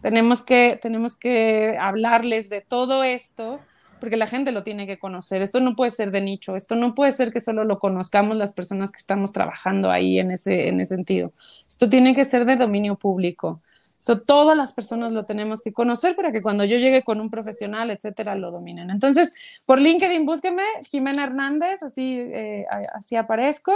tenemos 0.00 0.42
que, 0.42 0.78
tenemos 0.80 1.16
que 1.16 1.76
hablarles 1.78 2.48
de 2.48 2.60
todo 2.60 3.04
esto, 3.04 3.60
porque 4.00 4.16
la 4.16 4.26
gente 4.26 4.50
lo 4.50 4.64
tiene 4.64 4.86
que 4.86 4.98
conocer. 4.98 5.42
Esto 5.42 5.60
no 5.60 5.76
puede 5.76 5.90
ser 5.90 6.10
de 6.10 6.20
nicho, 6.20 6.56
esto 6.56 6.74
no 6.74 6.94
puede 6.94 7.12
ser 7.12 7.32
que 7.32 7.40
solo 7.40 7.64
lo 7.64 7.78
conozcamos 7.78 8.36
las 8.36 8.52
personas 8.52 8.90
que 8.90 8.98
estamos 8.98 9.32
trabajando 9.32 9.90
ahí 9.90 10.18
en 10.18 10.32
ese, 10.32 10.68
en 10.68 10.80
ese 10.80 10.96
sentido. 10.96 11.32
Esto 11.68 11.88
tiene 11.88 12.14
que 12.14 12.24
ser 12.24 12.44
de 12.44 12.56
dominio 12.56 12.96
público. 12.96 13.60
So, 14.04 14.20
todas 14.20 14.56
las 14.56 14.72
personas 14.72 15.12
lo 15.12 15.24
tenemos 15.24 15.62
que 15.62 15.72
conocer 15.72 16.16
para 16.16 16.32
que 16.32 16.42
cuando 16.42 16.64
yo 16.64 16.76
llegue 16.76 17.04
con 17.04 17.20
un 17.20 17.30
profesional, 17.30 17.88
etcétera, 17.88 18.34
lo 18.34 18.50
dominen. 18.50 18.90
Entonces, 18.90 19.32
por 19.64 19.80
LinkedIn, 19.80 20.26
búsqueme 20.26 20.64
Jimena 20.90 21.22
Hernández, 21.22 21.84
así, 21.84 22.18
eh, 22.18 22.66
así 22.94 23.14
aparezco. 23.14 23.72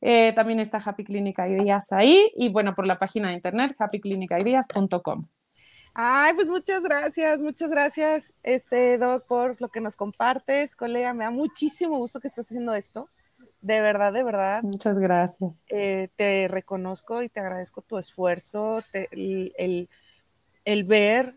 Eh, 0.00 0.32
también 0.32 0.58
está 0.58 0.78
Happy 0.84 1.04
Clinic 1.04 1.38
Ideas 1.38 1.92
ahí. 1.92 2.32
Y 2.34 2.48
bueno, 2.48 2.74
por 2.74 2.88
la 2.88 2.98
página 2.98 3.28
de 3.28 3.34
internet, 3.34 3.76
happycliniциdeas.com. 3.78 5.22
Ay, 5.94 6.34
pues 6.34 6.48
muchas 6.48 6.82
gracias, 6.82 7.40
muchas 7.40 7.70
gracias, 7.70 8.32
este, 8.42 8.98
Doc, 8.98 9.24
por 9.28 9.60
lo 9.60 9.68
que 9.68 9.80
nos 9.80 9.94
compartes. 9.94 10.74
Colega, 10.74 11.14
me 11.14 11.22
da 11.22 11.30
muchísimo 11.30 11.96
gusto 11.96 12.18
que 12.18 12.26
estés 12.26 12.46
haciendo 12.46 12.74
esto. 12.74 13.08
De 13.62 13.80
verdad, 13.80 14.12
de 14.12 14.22
verdad. 14.22 14.62
Muchas 14.62 14.98
gracias. 14.98 15.64
Eh, 15.68 16.08
te 16.16 16.48
reconozco 16.48 17.22
y 17.22 17.28
te 17.28 17.40
agradezco 17.40 17.82
tu 17.82 17.98
esfuerzo, 17.98 18.82
el, 18.92 19.88
ver 20.84 21.36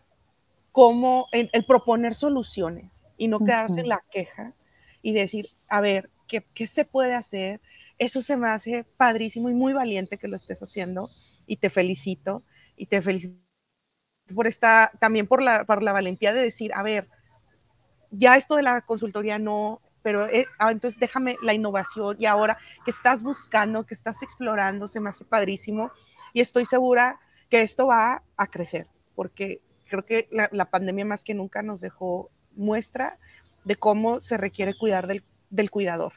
cómo, 0.71 1.27
el, 1.31 1.49
proponer 1.65 2.15
soluciones 2.15 3.03
y 3.17 3.27
no 3.27 3.39
quedarse 3.39 3.81
en 3.81 3.89
la 3.89 4.03
queja 4.11 4.53
y 5.01 5.13
decir, 5.13 5.47
a 5.67 5.81
ver, 5.81 6.09
¿qué, 6.27 6.45
¿qué, 6.53 6.65
se 6.67 6.85
puede 6.85 7.13
hacer? 7.13 7.59
Eso 7.97 8.21
se 8.21 8.37
me 8.37 8.49
hace 8.49 8.85
padrísimo 8.97 9.49
y 9.49 9.53
muy 9.53 9.73
valiente 9.73 10.17
que 10.17 10.27
lo 10.27 10.35
estés 10.35 10.63
haciendo 10.63 11.09
y 11.45 11.57
te 11.57 11.69
felicito 11.69 12.43
y 12.77 12.85
te 12.85 13.01
felicito 13.01 13.43
por 14.33 14.47
esta, 14.47 14.91
también 14.99 15.27
por 15.27 15.41
la, 15.41 15.65
por 15.65 15.83
la 15.83 15.91
valentía 15.91 16.33
de 16.33 16.41
decir, 16.41 16.71
a 16.73 16.83
ver, 16.83 17.09
ya 18.11 18.37
esto 18.37 18.55
de 18.55 18.63
la 18.63 18.81
consultoría 18.81 19.39
no, 19.39 19.81
pero 20.03 20.27
eh, 20.27 20.45
ah, 20.59 20.71
entonces 20.71 20.99
déjame 20.99 21.37
la 21.41 21.53
innovación 21.53 22.17
y 22.19 22.27
ahora 22.27 22.57
que 22.85 22.91
estás 22.91 23.23
buscando, 23.23 23.85
que 23.85 23.95
estás 23.95 24.21
explorando, 24.21 24.87
se 24.87 24.99
me 24.99 25.09
hace 25.09 25.25
padrísimo 25.25 25.91
y 26.33 26.41
estoy 26.41 26.65
segura 26.65 27.19
que 27.49 27.61
esto 27.61 27.87
va 27.87 28.23
a 28.35 28.47
crecer, 28.47 28.87
porque 29.15 29.61
creo 29.87 30.05
que 30.05 30.27
la, 30.31 30.65
pandemia 30.69 31.05
más 31.05 31.23
que 31.23 31.33
nunca 31.33 31.61
nos 31.61 31.79
dejó 31.79 32.31
muestra 32.55 33.19
de 33.63 33.75
cómo 33.75 34.19
se 34.19 34.37
requiere 34.37 34.73
cuidar 34.73 35.07
del, 35.07 35.23
del 35.49 35.69
cuidador. 35.69 36.13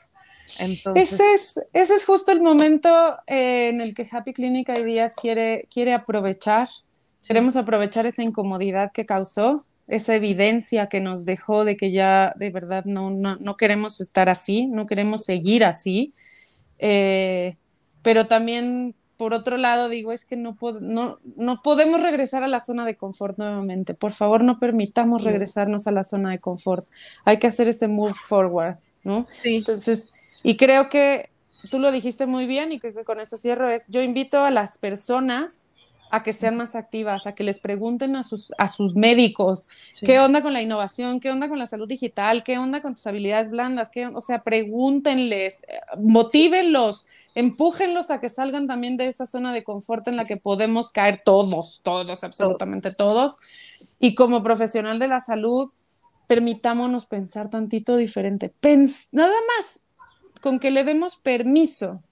Entonces... 0.58 1.12
Ese, 1.12 1.34
es, 1.34 1.60
ese 1.74 1.94
es 1.96 2.06
justo 2.06 2.32
el 2.32 2.40
momento 2.40 2.88
eh, 3.26 3.68
en 3.68 3.82
el 3.82 3.94
que 3.94 4.08
Happy 4.10 4.32
Clinic 4.32 4.70
Ideas 4.70 5.14
quiere, 5.14 5.68
quiere 5.70 5.92
aprovechar. 5.92 6.68
Queremos 7.26 7.56
aprovechar 7.56 8.06
esa 8.06 8.22
incomodidad 8.22 8.92
que 8.92 9.04
causó, 9.04 9.65
esa 9.88 10.14
evidencia 10.14 10.88
que 10.88 11.00
nos 11.00 11.24
dejó 11.24 11.64
de 11.64 11.76
que 11.76 11.92
ya 11.92 12.34
de 12.36 12.50
verdad 12.50 12.84
no, 12.84 13.10
no, 13.10 13.36
no 13.36 13.56
queremos 13.56 14.00
estar 14.00 14.28
así, 14.28 14.66
no 14.66 14.86
queremos 14.86 15.24
seguir 15.24 15.64
así. 15.64 16.12
Eh, 16.78 17.56
pero 18.02 18.26
también, 18.26 18.94
por 19.16 19.32
otro 19.32 19.56
lado, 19.56 19.88
digo, 19.88 20.12
es 20.12 20.24
que 20.24 20.36
no, 20.36 20.56
no, 20.80 21.18
no 21.36 21.62
podemos 21.62 22.02
regresar 22.02 22.42
a 22.42 22.48
la 22.48 22.60
zona 22.60 22.84
de 22.84 22.96
confort 22.96 23.38
nuevamente. 23.38 23.94
Por 23.94 24.12
favor, 24.12 24.42
no 24.42 24.58
permitamos 24.58 25.24
regresarnos 25.24 25.86
a 25.86 25.92
la 25.92 26.04
zona 26.04 26.30
de 26.30 26.40
confort. 26.40 26.86
Hay 27.24 27.38
que 27.38 27.46
hacer 27.46 27.68
ese 27.68 27.88
move 27.88 28.14
forward, 28.14 28.76
¿no? 29.04 29.26
Sí. 29.36 29.56
Entonces, 29.56 30.12
y 30.42 30.56
creo 30.56 30.88
que 30.88 31.30
tú 31.70 31.78
lo 31.78 31.92
dijiste 31.92 32.26
muy 32.26 32.46
bien 32.46 32.72
y 32.72 32.80
creo 32.80 32.94
que 32.94 33.04
con 33.04 33.20
esto 33.20 33.38
cierro 33.38 33.70
es, 33.70 33.88
yo 33.88 34.02
invito 34.02 34.42
a 34.42 34.50
las 34.50 34.78
personas 34.78 35.68
a 36.10 36.22
que 36.22 36.32
sean 36.32 36.56
más 36.56 36.74
activas, 36.76 37.26
a 37.26 37.34
que 37.34 37.44
les 37.44 37.60
pregunten 37.60 38.16
a 38.16 38.22
sus, 38.22 38.52
a 38.58 38.68
sus 38.68 38.94
médicos 38.94 39.68
qué 40.04 40.18
onda 40.20 40.42
con 40.42 40.52
la 40.52 40.62
innovación, 40.62 41.20
qué 41.20 41.30
onda 41.30 41.48
con 41.48 41.58
la 41.58 41.66
salud 41.66 41.88
digital, 41.88 42.42
qué 42.44 42.58
onda 42.58 42.80
con 42.80 42.94
tus 42.94 43.06
habilidades 43.06 43.50
blandas, 43.50 43.90
qué, 43.90 44.06
o 44.06 44.20
sea, 44.20 44.42
pregúntenles, 44.42 45.64
motívenlos, 45.98 47.06
empújenlos 47.34 48.10
a 48.10 48.20
que 48.20 48.28
salgan 48.28 48.66
también 48.66 48.96
de 48.96 49.08
esa 49.08 49.26
zona 49.26 49.52
de 49.52 49.64
confort 49.64 50.06
en 50.08 50.16
la 50.16 50.24
que 50.24 50.36
podemos 50.36 50.90
caer 50.90 51.22
todos, 51.24 51.80
todos, 51.82 52.24
absolutamente 52.24 52.92
todos. 52.92 53.38
Y 53.98 54.14
como 54.14 54.42
profesional 54.42 54.98
de 54.98 55.08
la 55.08 55.20
salud, 55.20 55.70
permitámonos 56.26 57.06
pensar 57.06 57.50
tantito 57.50 57.96
diferente. 57.96 58.52
nada 59.12 59.34
más, 59.56 59.84
con 60.40 60.58
que 60.58 60.70
le 60.70 60.84
demos 60.84 61.16
permiso 61.16 62.02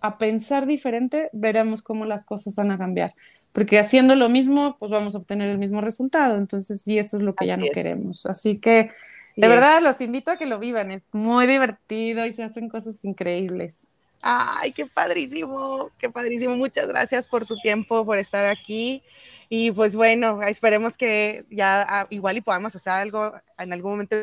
a 0.00 0.18
pensar 0.18 0.66
diferente, 0.66 1.30
veremos 1.32 1.82
cómo 1.82 2.04
las 2.04 2.24
cosas 2.26 2.54
van 2.54 2.70
a 2.70 2.78
cambiar. 2.78 3.14
Porque 3.56 3.78
haciendo 3.78 4.14
lo 4.16 4.28
mismo, 4.28 4.76
pues 4.78 4.90
vamos 4.90 5.14
a 5.14 5.18
obtener 5.18 5.48
el 5.48 5.56
mismo 5.56 5.80
resultado. 5.80 6.36
Entonces, 6.36 6.82
sí, 6.82 6.98
eso 6.98 7.16
es 7.16 7.22
lo 7.22 7.34
que 7.34 7.46
ya 7.46 7.56
no 7.56 7.64
queremos. 7.72 8.26
Así 8.26 8.58
que, 8.58 8.90
de 9.34 9.48
verdad, 9.48 9.80
los 9.80 9.98
invito 10.02 10.30
a 10.30 10.36
que 10.36 10.44
lo 10.44 10.58
vivan. 10.58 10.90
Es 10.90 11.06
muy 11.12 11.46
divertido 11.46 12.26
y 12.26 12.32
se 12.32 12.42
hacen 12.42 12.68
cosas 12.68 13.02
increíbles. 13.06 13.86
Ay, 14.20 14.72
qué 14.72 14.84
padrísimo, 14.84 15.90
qué 15.96 16.10
padrísimo. 16.10 16.54
Muchas 16.54 16.86
gracias 16.86 17.26
por 17.26 17.46
tu 17.46 17.56
tiempo, 17.56 18.04
por 18.04 18.18
estar 18.18 18.44
aquí. 18.44 19.02
Y 19.48 19.70
pues 19.70 19.96
bueno, 19.96 20.42
esperemos 20.42 20.98
que 20.98 21.46
ya 21.48 21.86
ah, 21.88 22.06
igual 22.10 22.36
y 22.36 22.42
podamos 22.42 22.76
hacer 22.76 22.92
algo 22.92 23.32
en 23.56 23.72
algún 23.72 23.92
momento 23.92 24.16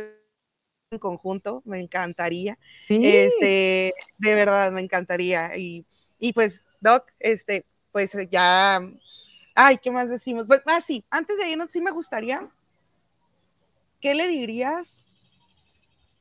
en 0.92 1.00
conjunto, 1.00 1.64
me 1.66 1.80
encantaría. 1.80 2.60
Sí. 2.70 3.02
Este, 3.04 3.96
de 4.20 4.36
verdad, 4.36 4.72
me 4.72 4.82
encantaría. 4.82 5.58
Y, 5.58 5.88
y 6.20 6.34
pues, 6.34 6.68
Doc, 6.82 7.08
este, 7.18 7.66
pues 7.92 8.16
ya, 8.30 8.80
ay, 9.56 9.78
¿qué 9.78 9.92
más 9.92 10.10
decimos? 10.10 10.46
Pues, 10.48 10.62
ah, 10.66 10.82
sí, 10.82 11.06
antes 11.10 11.38
de 11.38 11.50
irnos, 11.50 11.72
sí 11.72 11.82
me 11.82 11.92
gustaría, 11.92 12.50
¿qué 14.00 14.16
le 14.16 14.28
dirías 14.28 15.06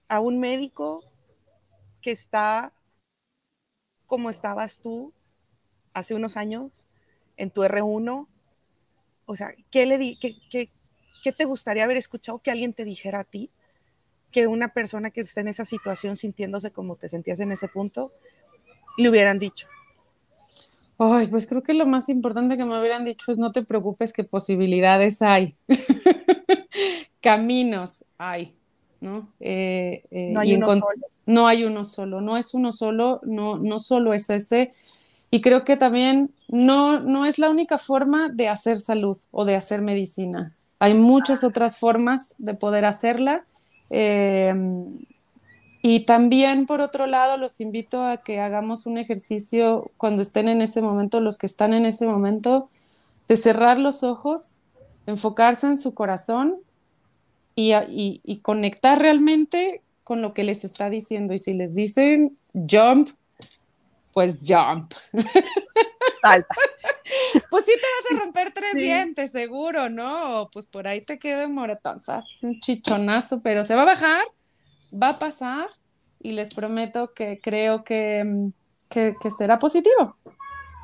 a 0.08 0.20
un 0.20 0.38
médico 0.38 1.04
que 2.00 2.10
está 2.10 2.72
como 4.06 4.28
estabas 4.30 4.80
tú 4.80 5.12
hace 5.94 6.14
unos 6.14 6.36
años 6.36 6.86
en 7.36 7.50
tu 7.50 7.62
R1? 7.62 8.26
O 9.26 9.36
sea, 9.36 9.54
¿qué, 9.70 9.86
le 9.86 9.98
di, 9.98 10.18
qué, 10.18 10.36
qué, 10.50 10.70
qué 11.22 11.32
te 11.32 11.44
gustaría 11.44 11.84
haber 11.84 11.96
escuchado 11.96 12.40
que 12.40 12.50
alguien 12.50 12.74
te 12.74 12.84
dijera 12.84 13.20
a 13.20 13.24
ti? 13.24 13.50
que 14.32 14.46
una 14.46 14.72
persona 14.72 15.10
que 15.10 15.20
está 15.20 15.42
en 15.42 15.48
esa 15.48 15.64
situación 15.64 16.16
sintiéndose 16.16 16.72
como 16.72 16.96
te 16.96 17.08
sentías 17.08 17.38
en 17.40 17.52
ese 17.52 17.68
punto, 17.68 18.12
le 18.96 19.08
hubieran 19.10 19.38
dicho? 19.38 19.68
Ay, 21.04 21.26
pues 21.26 21.48
creo 21.48 21.62
que 21.62 21.74
lo 21.74 21.86
más 21.86 22.08
importante 22.08 22.56
que 22.56 22.64
me 22.64 22.78
hubieran 22.78 23.04
dicho 23.04 23.32
es 23.32 23.38
no 23.38 23.50
te 23.50 23.62
preocupes 23.62 24.12
que 24.12 24.22
posibilidades 24.22 25.20
hay, 25.20 25.56
caminos 27.20 28.04
hay, 28.18 28.54
¿no? 29.00 29.28
Eh, 29.40 30.04
eh, 30.12 30.30
no 30.32 30.40
hay 30.40 30.54
uno 30.54 30.68
solo. 30.68 31.06
No 31.24 31.46
hay 31.46 31.64
uno 31.64 31.84
solo, 31.84 32.20
no 32.20 32.36
es 32.36 32.54
uno 32.54 32.72
solo, 32.72 33.20
no, 33.24 33.58
no 33.58 33.78
solo 33.78 34.12
es 34.12 34.30
ese. 34.30 34.74
Y 35.30 35.40
creo 35.40 35.64
que 35.64 35.76
también 35.76 36.30
no, 36.48 37.00
no 37.00 37.24
es 37.24 37.38
la 37.38 37.50
única 37.50 37.78
forma 37.78 38.28
de 38.28 38.48
hacer 38.48 38.76
salud 38.76 39.16
o 39.30 39.44
de 39.44 39.56
hacer 39.56 39.82
medicina. 39.82 40.54
Hay 40.78 40.94
muchas 40.94 41.42
otras 41.42 41.78
formas 41.78 42.34
de 42.38 42.54
poder 42.54 42.84
hacerla 42.84 43.44
Em, 43.94 45.04
y 45.82 46.04
también, 46.06 46.66
por 46.66 46.80
otro 46.80 47.06
lado, 47.06 47.36
los 47.36 47.60
invito 47.60 48.04
a 48.04 48.18
que 48.18 48.40
hagamos 48.40 48.86
un 48.86 48.98
ejercicio 48.98 49.90
cuando 49.96 50.22
estén 50.22 50.48
en 50.48 50.62
ese 50.62 50.80
momento, 50.80 51.20
los 51.20 51.36
que 51.36 51.46
están 51.46 51.74
en 51.74 51.86
ese 51.86 52.06
momento, 52.06 52.70
de 53.28 53.36
cerrar 53.36 53.78
los 53.78 54.04
ojos, 54.04 54.58
enfocarse 55.06 55.66
en 55.66 55.76
su 55.76 55.92
corazón 55.92 56.58
y, 57.56 57.72
y 58.22 58.38
conectar 58.38 59.00
realmente 59.00 59.82
con 60.04 60.22
lo 60.22 60.32
que 60.34 60.44
les 60.44 60.64
está 60.64 60.88
diciendo. 60.88 61.34
Y 61.34 61.38
si 61.38 61.52
les 61.52 61.74
dicen 61.74 62.38
jump, 62.54 63.10
pues 64.12 64.38
jump. 64.46 64.92
Salta. 66.22 66.54
pues 67.50 67.64
sí 67.64 67.72
te 67.72 68.12
vas 68.12 68.20
a 68.20 68.24
romper 68.24 68.52
tres 68.52 68.74
dientes, 68.74 69.32
seguro, 69.32 69.88
¿no? 69.88 70.48
Pues 70.52 70.66
por 70.66 70.86
ahí 70.86 71.00
te 71.00 71.18
queda 71.18 71.46
un 71.46 71.54
moretón, 71.54 71.98
un 72.42 72.60
chichonazo, 72.60 73.42
pero 73.42 73.64
se 73.64 73.74
va 73.74 73.82
a 73.82 73.86
bajar, 73.86 74.24
va 74.92 75.10
a 75.10 75.18
pasar 75.18 75.68
y 76.20 76.32
les 76.32 76.54
prometo 76.54 77.12
que 77.14 77.40
creo 77.40 77.84
que, 77.84 78.50
que, 78.88 79.14
será 79.36 79.58
positivo, 79.58 80.16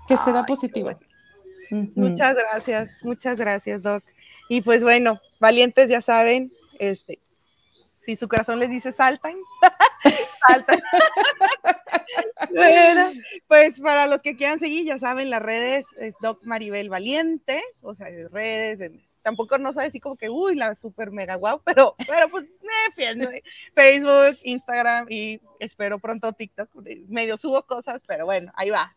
que 0.06 0.16
será 0.16 0.44
positivo. 0.44 0.90
Muchas 1.70 2.34
gracias, 2.34 2.98
muchas 3.02 3.38
gracias, 3.38 3.82
Doc. 3.82 4.02
Y 4.48 4.62
pues 4.62 4.82
bueno, 4.82 5.20
valientes 5.38 5.90
ya 5.90 6.00
saben, 6.00 6.52
este, 6.78 7.20
si 7.96 8.16
su 8.16 8.26
corazón 8.26 8.58
les 8.58 8.70
dice 8.70 8.90
saltan, 8.90 9.36
saltan. 10.48 10.80
bueno, 12.50 13.12
pues 13.46 13.80
para 13.80 14.06
los 14.06 14.22
que 14.22 14.36
quieran 14.36 14.58
seguir, 14.58 14.86
ya 14.86 14.98
saben, 14.98 15.28
las 15.28 15.42
redes 15.42 15.86
es 15.98 16.14
Doc 16.20 16.44
Maribel 16.44 16.88
Valiente, 16.88 17.62
o 17.82 17.94
sea, 17.94 18.08
redes, 18.30 18.90
tampoco 19.28 19.58
no 19.58 19.74
sabe 19.74 19.88
así 19.88 20.00
como 20.00 20.16
que, 20.16 20.30
uy, 20.30 20.54
la 20.54 20.74
super 20.74 21.10
mega 21.10 21.34
guau, 21.34 21.60
pero, 21.62 21.94
pero 22.06 22.30
pues 22.30 22.46
me 22.62 22.94
fiendo. 22.94 23.30
Facebook, 23.74 24.38
Instagram 24.42 25.06
y 25.10 25.38
espero 25.60 25.98
pronto 25.98 26.32
TikTok. 26.32 26.70
Medio 27.08 27.36
subo 27.36 27.62
cosas, 27.66 28.02
pero 28.06 28.24
bueno, 28.24 28.50
ahí 28.56 28.70
va. 28.70 28.94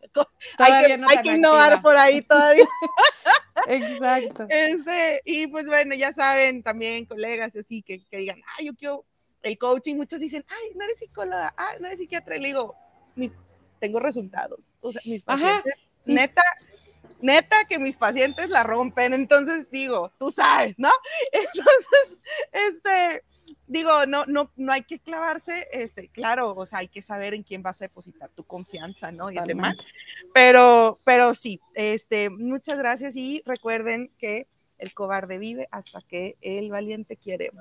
hay 0.58 0.86
que, 0.86 1.04
hay 1.06 1.22
que 1.22 1.32
innovar 1.32 1.82
por 1.82 1.96
ahí 1.96 2.22
todavía. 2.22 2.64
Exacto. 3.68 4.46
Este, 4.48 5.20
y 5.26 5.48
pues 5.48 5.66
bueno, 5.66 5.94
ya 5.94 6.14
saben, 6.14 6.62
también 6.62 7.04
colegas 7.04 7.54
así 7.56 7.82
que, 7.82 8.02
que 8.06 8.16
digan, 8.16 8.40
ay, 8.56 8.66
yo 8.66 8.74
quiero 8.74 9.04
el 9.42 9.58
coaching, 9.58 9.96
muchos 9.96 10.20
dicen, 10.20 10.46
ay, 10.48 10.70
no 10.74 10.84
eres 10.84 10.98
psicóloga, 10.98 11.52
ay, 11.58 11.76
no 11.78 11.88
eres 11.88 11.98
psiquiatra. 11.98 12.38
Y 12.38 12.40
le 12.40 12.48
digo, 12.48 12.74
mis, 13.16 13.36
tengo 13.80 14.00
resultados. 14.00 14.72
O 14.80 14.92
sea, 14.92 15.02
mis 15.04 15.22
pacientes, 15.22 15.74
neta, 16.06 16.42
neta 17.20 17.64
que 17.68 17.78
mis 17.78 17.96
pacientes 17.96 18.50
la 18.50 18.64
rompen. 18.64 19.12
Entonces 19.12 19.70
digo, 19.70 20.12
tú 20.18 20.30
sabes, 20.30 20.74
¿no? 20.78 20.90
Entonces, 21.32 22.18
este, 22.52 23.24
digo, 23.66 24.06
no, 24.06 24.24
no, 24.26 24.50
no 24.56 24.72
hay 24.72 24.82
que 24.82 24.98
clavarse, 24.98 25.66
este, 25.72 26.08
claro, 26.08 26.54
o 26.54 26.66
sea, 26.66 26.80
hay 26.80 26.88
que 26.88 27.02
saber 27.02 27.34
en 27.34 27.42
quién 27.42 27.62
vas 27.62 27.80
a 27.80 27.86
depositar 27.86 28.30
tu 28.30 28.44
confianza, 28.44 29.10
¿no? 29.10 29.30
Y 29.30 29.36
demás. 29.46 29.76
Pero, 30.34 31.00
pero 31.04 31.34
sí, 31.34 31.60
este, 31.74 32.30
muchas 32.30 32.78
gracias 32.78 33.16
y 33.16 33.42
recuerden 33.46 34.12
que 34.18 34.46
el 34.82 34.94
cobarde 34.94 35.38
vive 35.38 35.68
hasta 35.70 36.00
que 36.02 36.36
el 36.40 36.70
valiente 36.70 37.16
quiere. 37.16 37.52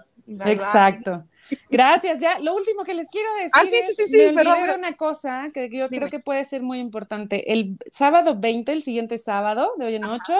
Exacto. 0.46 1.24
Gracias. 1.70 2.20
Ya, 2.20 2.40
lo 2.40 2.56
último 2.56 2.84
que 2.84 2.96
les 2.96 3.10
quiero 3.10 3.32
decir 3.36 3.52
ah, 3.54 3.64
es, 3.64 4.34
me 4.34 4.76
una 4.76 4.94
cosa 4.94 5.50
que 5.54 5.70
yo 5.70 5.88
creo 5.90 6.10
que 6.10 6.20
puede 6.20 6.44
ser 6.46 6.64
muy 6.64 6.80
importante. 6.80 7.54
El 7.54 7.78
sábado 7.92 8.38
20, 8.40 8.72
el 8.72 8.82
siguiente 8.82 9.20
sábado, 9.20 9.72
de 9.78 9.86
hoy 9.86 9.96
en 9.96 10.06
8, 10.06 10.34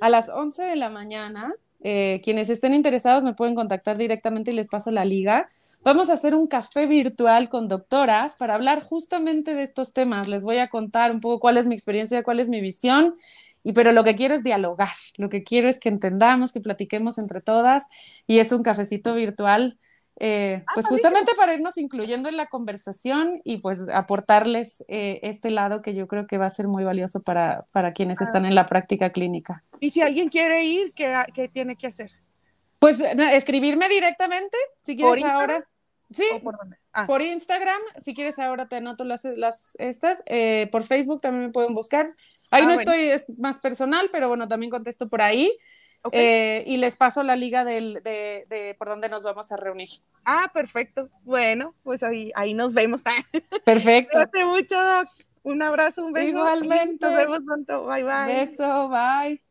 a 0.00 0.08
las 0.10 0.28
11 0.28 0.64
de 0.64 0.76
la 0.76 0.88
mañana, 0.88 1.54
eh, 1.82 2.20
quienes 2.24 2.50
estén 2.50 2.74
interesados 2.74 3.22
me 3.22 3.34
pueden 3.34 3.54
contactar 3.54 3.96
directamente 3.96 4.50
y 4.50 4.54
les 4.54 4.68
paso 4.68 4.90
la 4.90 5.04
liga. 5.04 5.48
Vamos 5.84 6.10
a 6.10 6.14
hacer 6.14 6.34
un 6.34 6.48
café 6.48 6.86
virtual 6.86 7.48
con 7.48 7.68
doctoras 7.68 8.34
para 8.34 8.54
hablar 8.54 8.82
justamente 8.82 9.54
de 9.54 9.62
estos 9.62 9.92
temas. 9.92 10.26
Les 10.26 10.42
voy 10.42 10.58
a 10.58 10.68
contar 10.68 11.12
un 11.12 11.20
poco 11.20 11.38
cuál 11.38 11.56
es 11.56 11.66
mi 11.66 11.76
experiencia, 11.76 12.24
cuál 12.24 12.40
es 12.40 12.48
mi 12.48 12.60
visión 12.60 13.14
y 13.68 13.74
pero 13.74 13.92
lo 13.92 14.02
que 14.02 14.16
quiero 14.16 14.34
es 14.34 14.42
dialogar, 14.42 14.88
lo 15.18 15.28
que 15.28 15.44
quiero 15.44 15.68
es 15.68 15.78
que 15.78 15.90
entendamos, 15.90 16.52
que 16.52 16.60
platiquemos 16.60 17.18
entre 17.18 17.42
todas 17.42 17.86
y 18.26 18.38
es 18.38 18.50
un 18.50 18.62
cafecito 18.62 19.14
virtual 19.14 19.78
eh, 20.20 20.64
ah, 20.66 20.70
pues 20.72 20.86
justamente 20.88 21.32
para 21.36 21.52
irnos 21.52 21.76
incluyendo 21.76 22.30
en 22.30 22.38
la 22.38 22.46
conversación 22.46 23.42
y 23.44 23.58
pues 23.58 23.86
aportarles 23.92 24.82
eh, 24.88 25.20
este 25.22 25.50
lado 25.50 25.82
que 25.82 25.94
yo 25.94 26.08
creo 26.08 26.26
que 26.26 26.38
va 26.38 26.46
a 26.46 26.50
ser 26.50 26.66
muy 26.66 26.82
valioso 26.82 27.22
para, 27.22 27.66
para 27.72 27.92
quienes 27.92 28.22
están 28.22 28.46
ah. 28.46 28.48
en 28.48 28.54
la 28.54 28.64
práctica 28.64 29.10
clínica. 29.10 29.64
Y 29.80 29.90
si 29.90 30.00
alguien 30.00 30.30
quiere 30.30 30.64
ir, 30.64 30.94
¿qué, 30.94 31.14
qué 31.34 31.48
tiene 31.48 31.76
que 31.76 31.88
hacer? 31.88 32.10
Pues 32.78 33.00
escribirme 33.00 33.86
directamente, 33.90 34.56
si 34.80 34.96
quieres 34.96 35.24
ahora. 35.24 35.62
Sí, 36.10 36.24
ah. 36.94 37.06
por, 37.06 37.20
Instagram, 37.20 37.80
si 37.98 38.14
quieres 38.14 38.38
ahora 38.38 38.66
te 38.66 38.76
anoto 38.76 39.04
las, 39.04 39.24
las 39.24 39.76
estas, 39.78 40.22
eh, 40.24 40.70
por 40.72 40.84
Facebook 40.84 41.20
también 41.20 41.46
me 41.46 41.52
pueden 41.52 41.74
buscar. 41.74 42.16
Ahí 42.50 42.64
no 42.64 42.72
estoy, 42.72 43.00
es 43.10 43.26
más 43.38 43.58
personal, 43.60 44.08
pero 44.10 44.28
bueno, 44.28 44.48
también 44.48 44.70
contesto 44.70 45.08
por 45.08 45.22
ahí. 45.22 45.52
Eh, 46.12 46.62
y 46.66 46.76
les 46.76 46.96
paso 46.96 47.22
la 47.22 47.36
liga 47.36 47.64
del, 47.64 48.00
de, 48.04 48.44
de, 48.48 48.74
por 48.78 48.88
donde 48.88 49.08
nos 49.08 49.22
vamos 49.22 49.50
a 49.52 49.56
reunir. 49.56 49.88
Ah, 50.24 50.50
perfecto. 50.54 51.10
Bueno, 51.24 51.74
pues 51.82 52.02
ahí, 52.02 52.30
ahí 52.34 52.54
nos 52.54 52.72
vemos. 52.72 53.02
Perfecto. 53.64 54.12
Cuídate 54.12 54.44
mucho, 54.44 54.82
Doc. 54.82 55.08
Un 55.42 55.62
abrazo, 55.62 56.04
un 56.04 56.12
beso. 56.12 56.28
Igualmente. 56.28 57.06
Nos 57.06 57.16
vemos 57.16 57.40
pronto. 57.44 57.86
Bye, 57.86 58.04
bye. 58.04 58.26
Beso, 58.26 58.88
bye. 58.88 59.42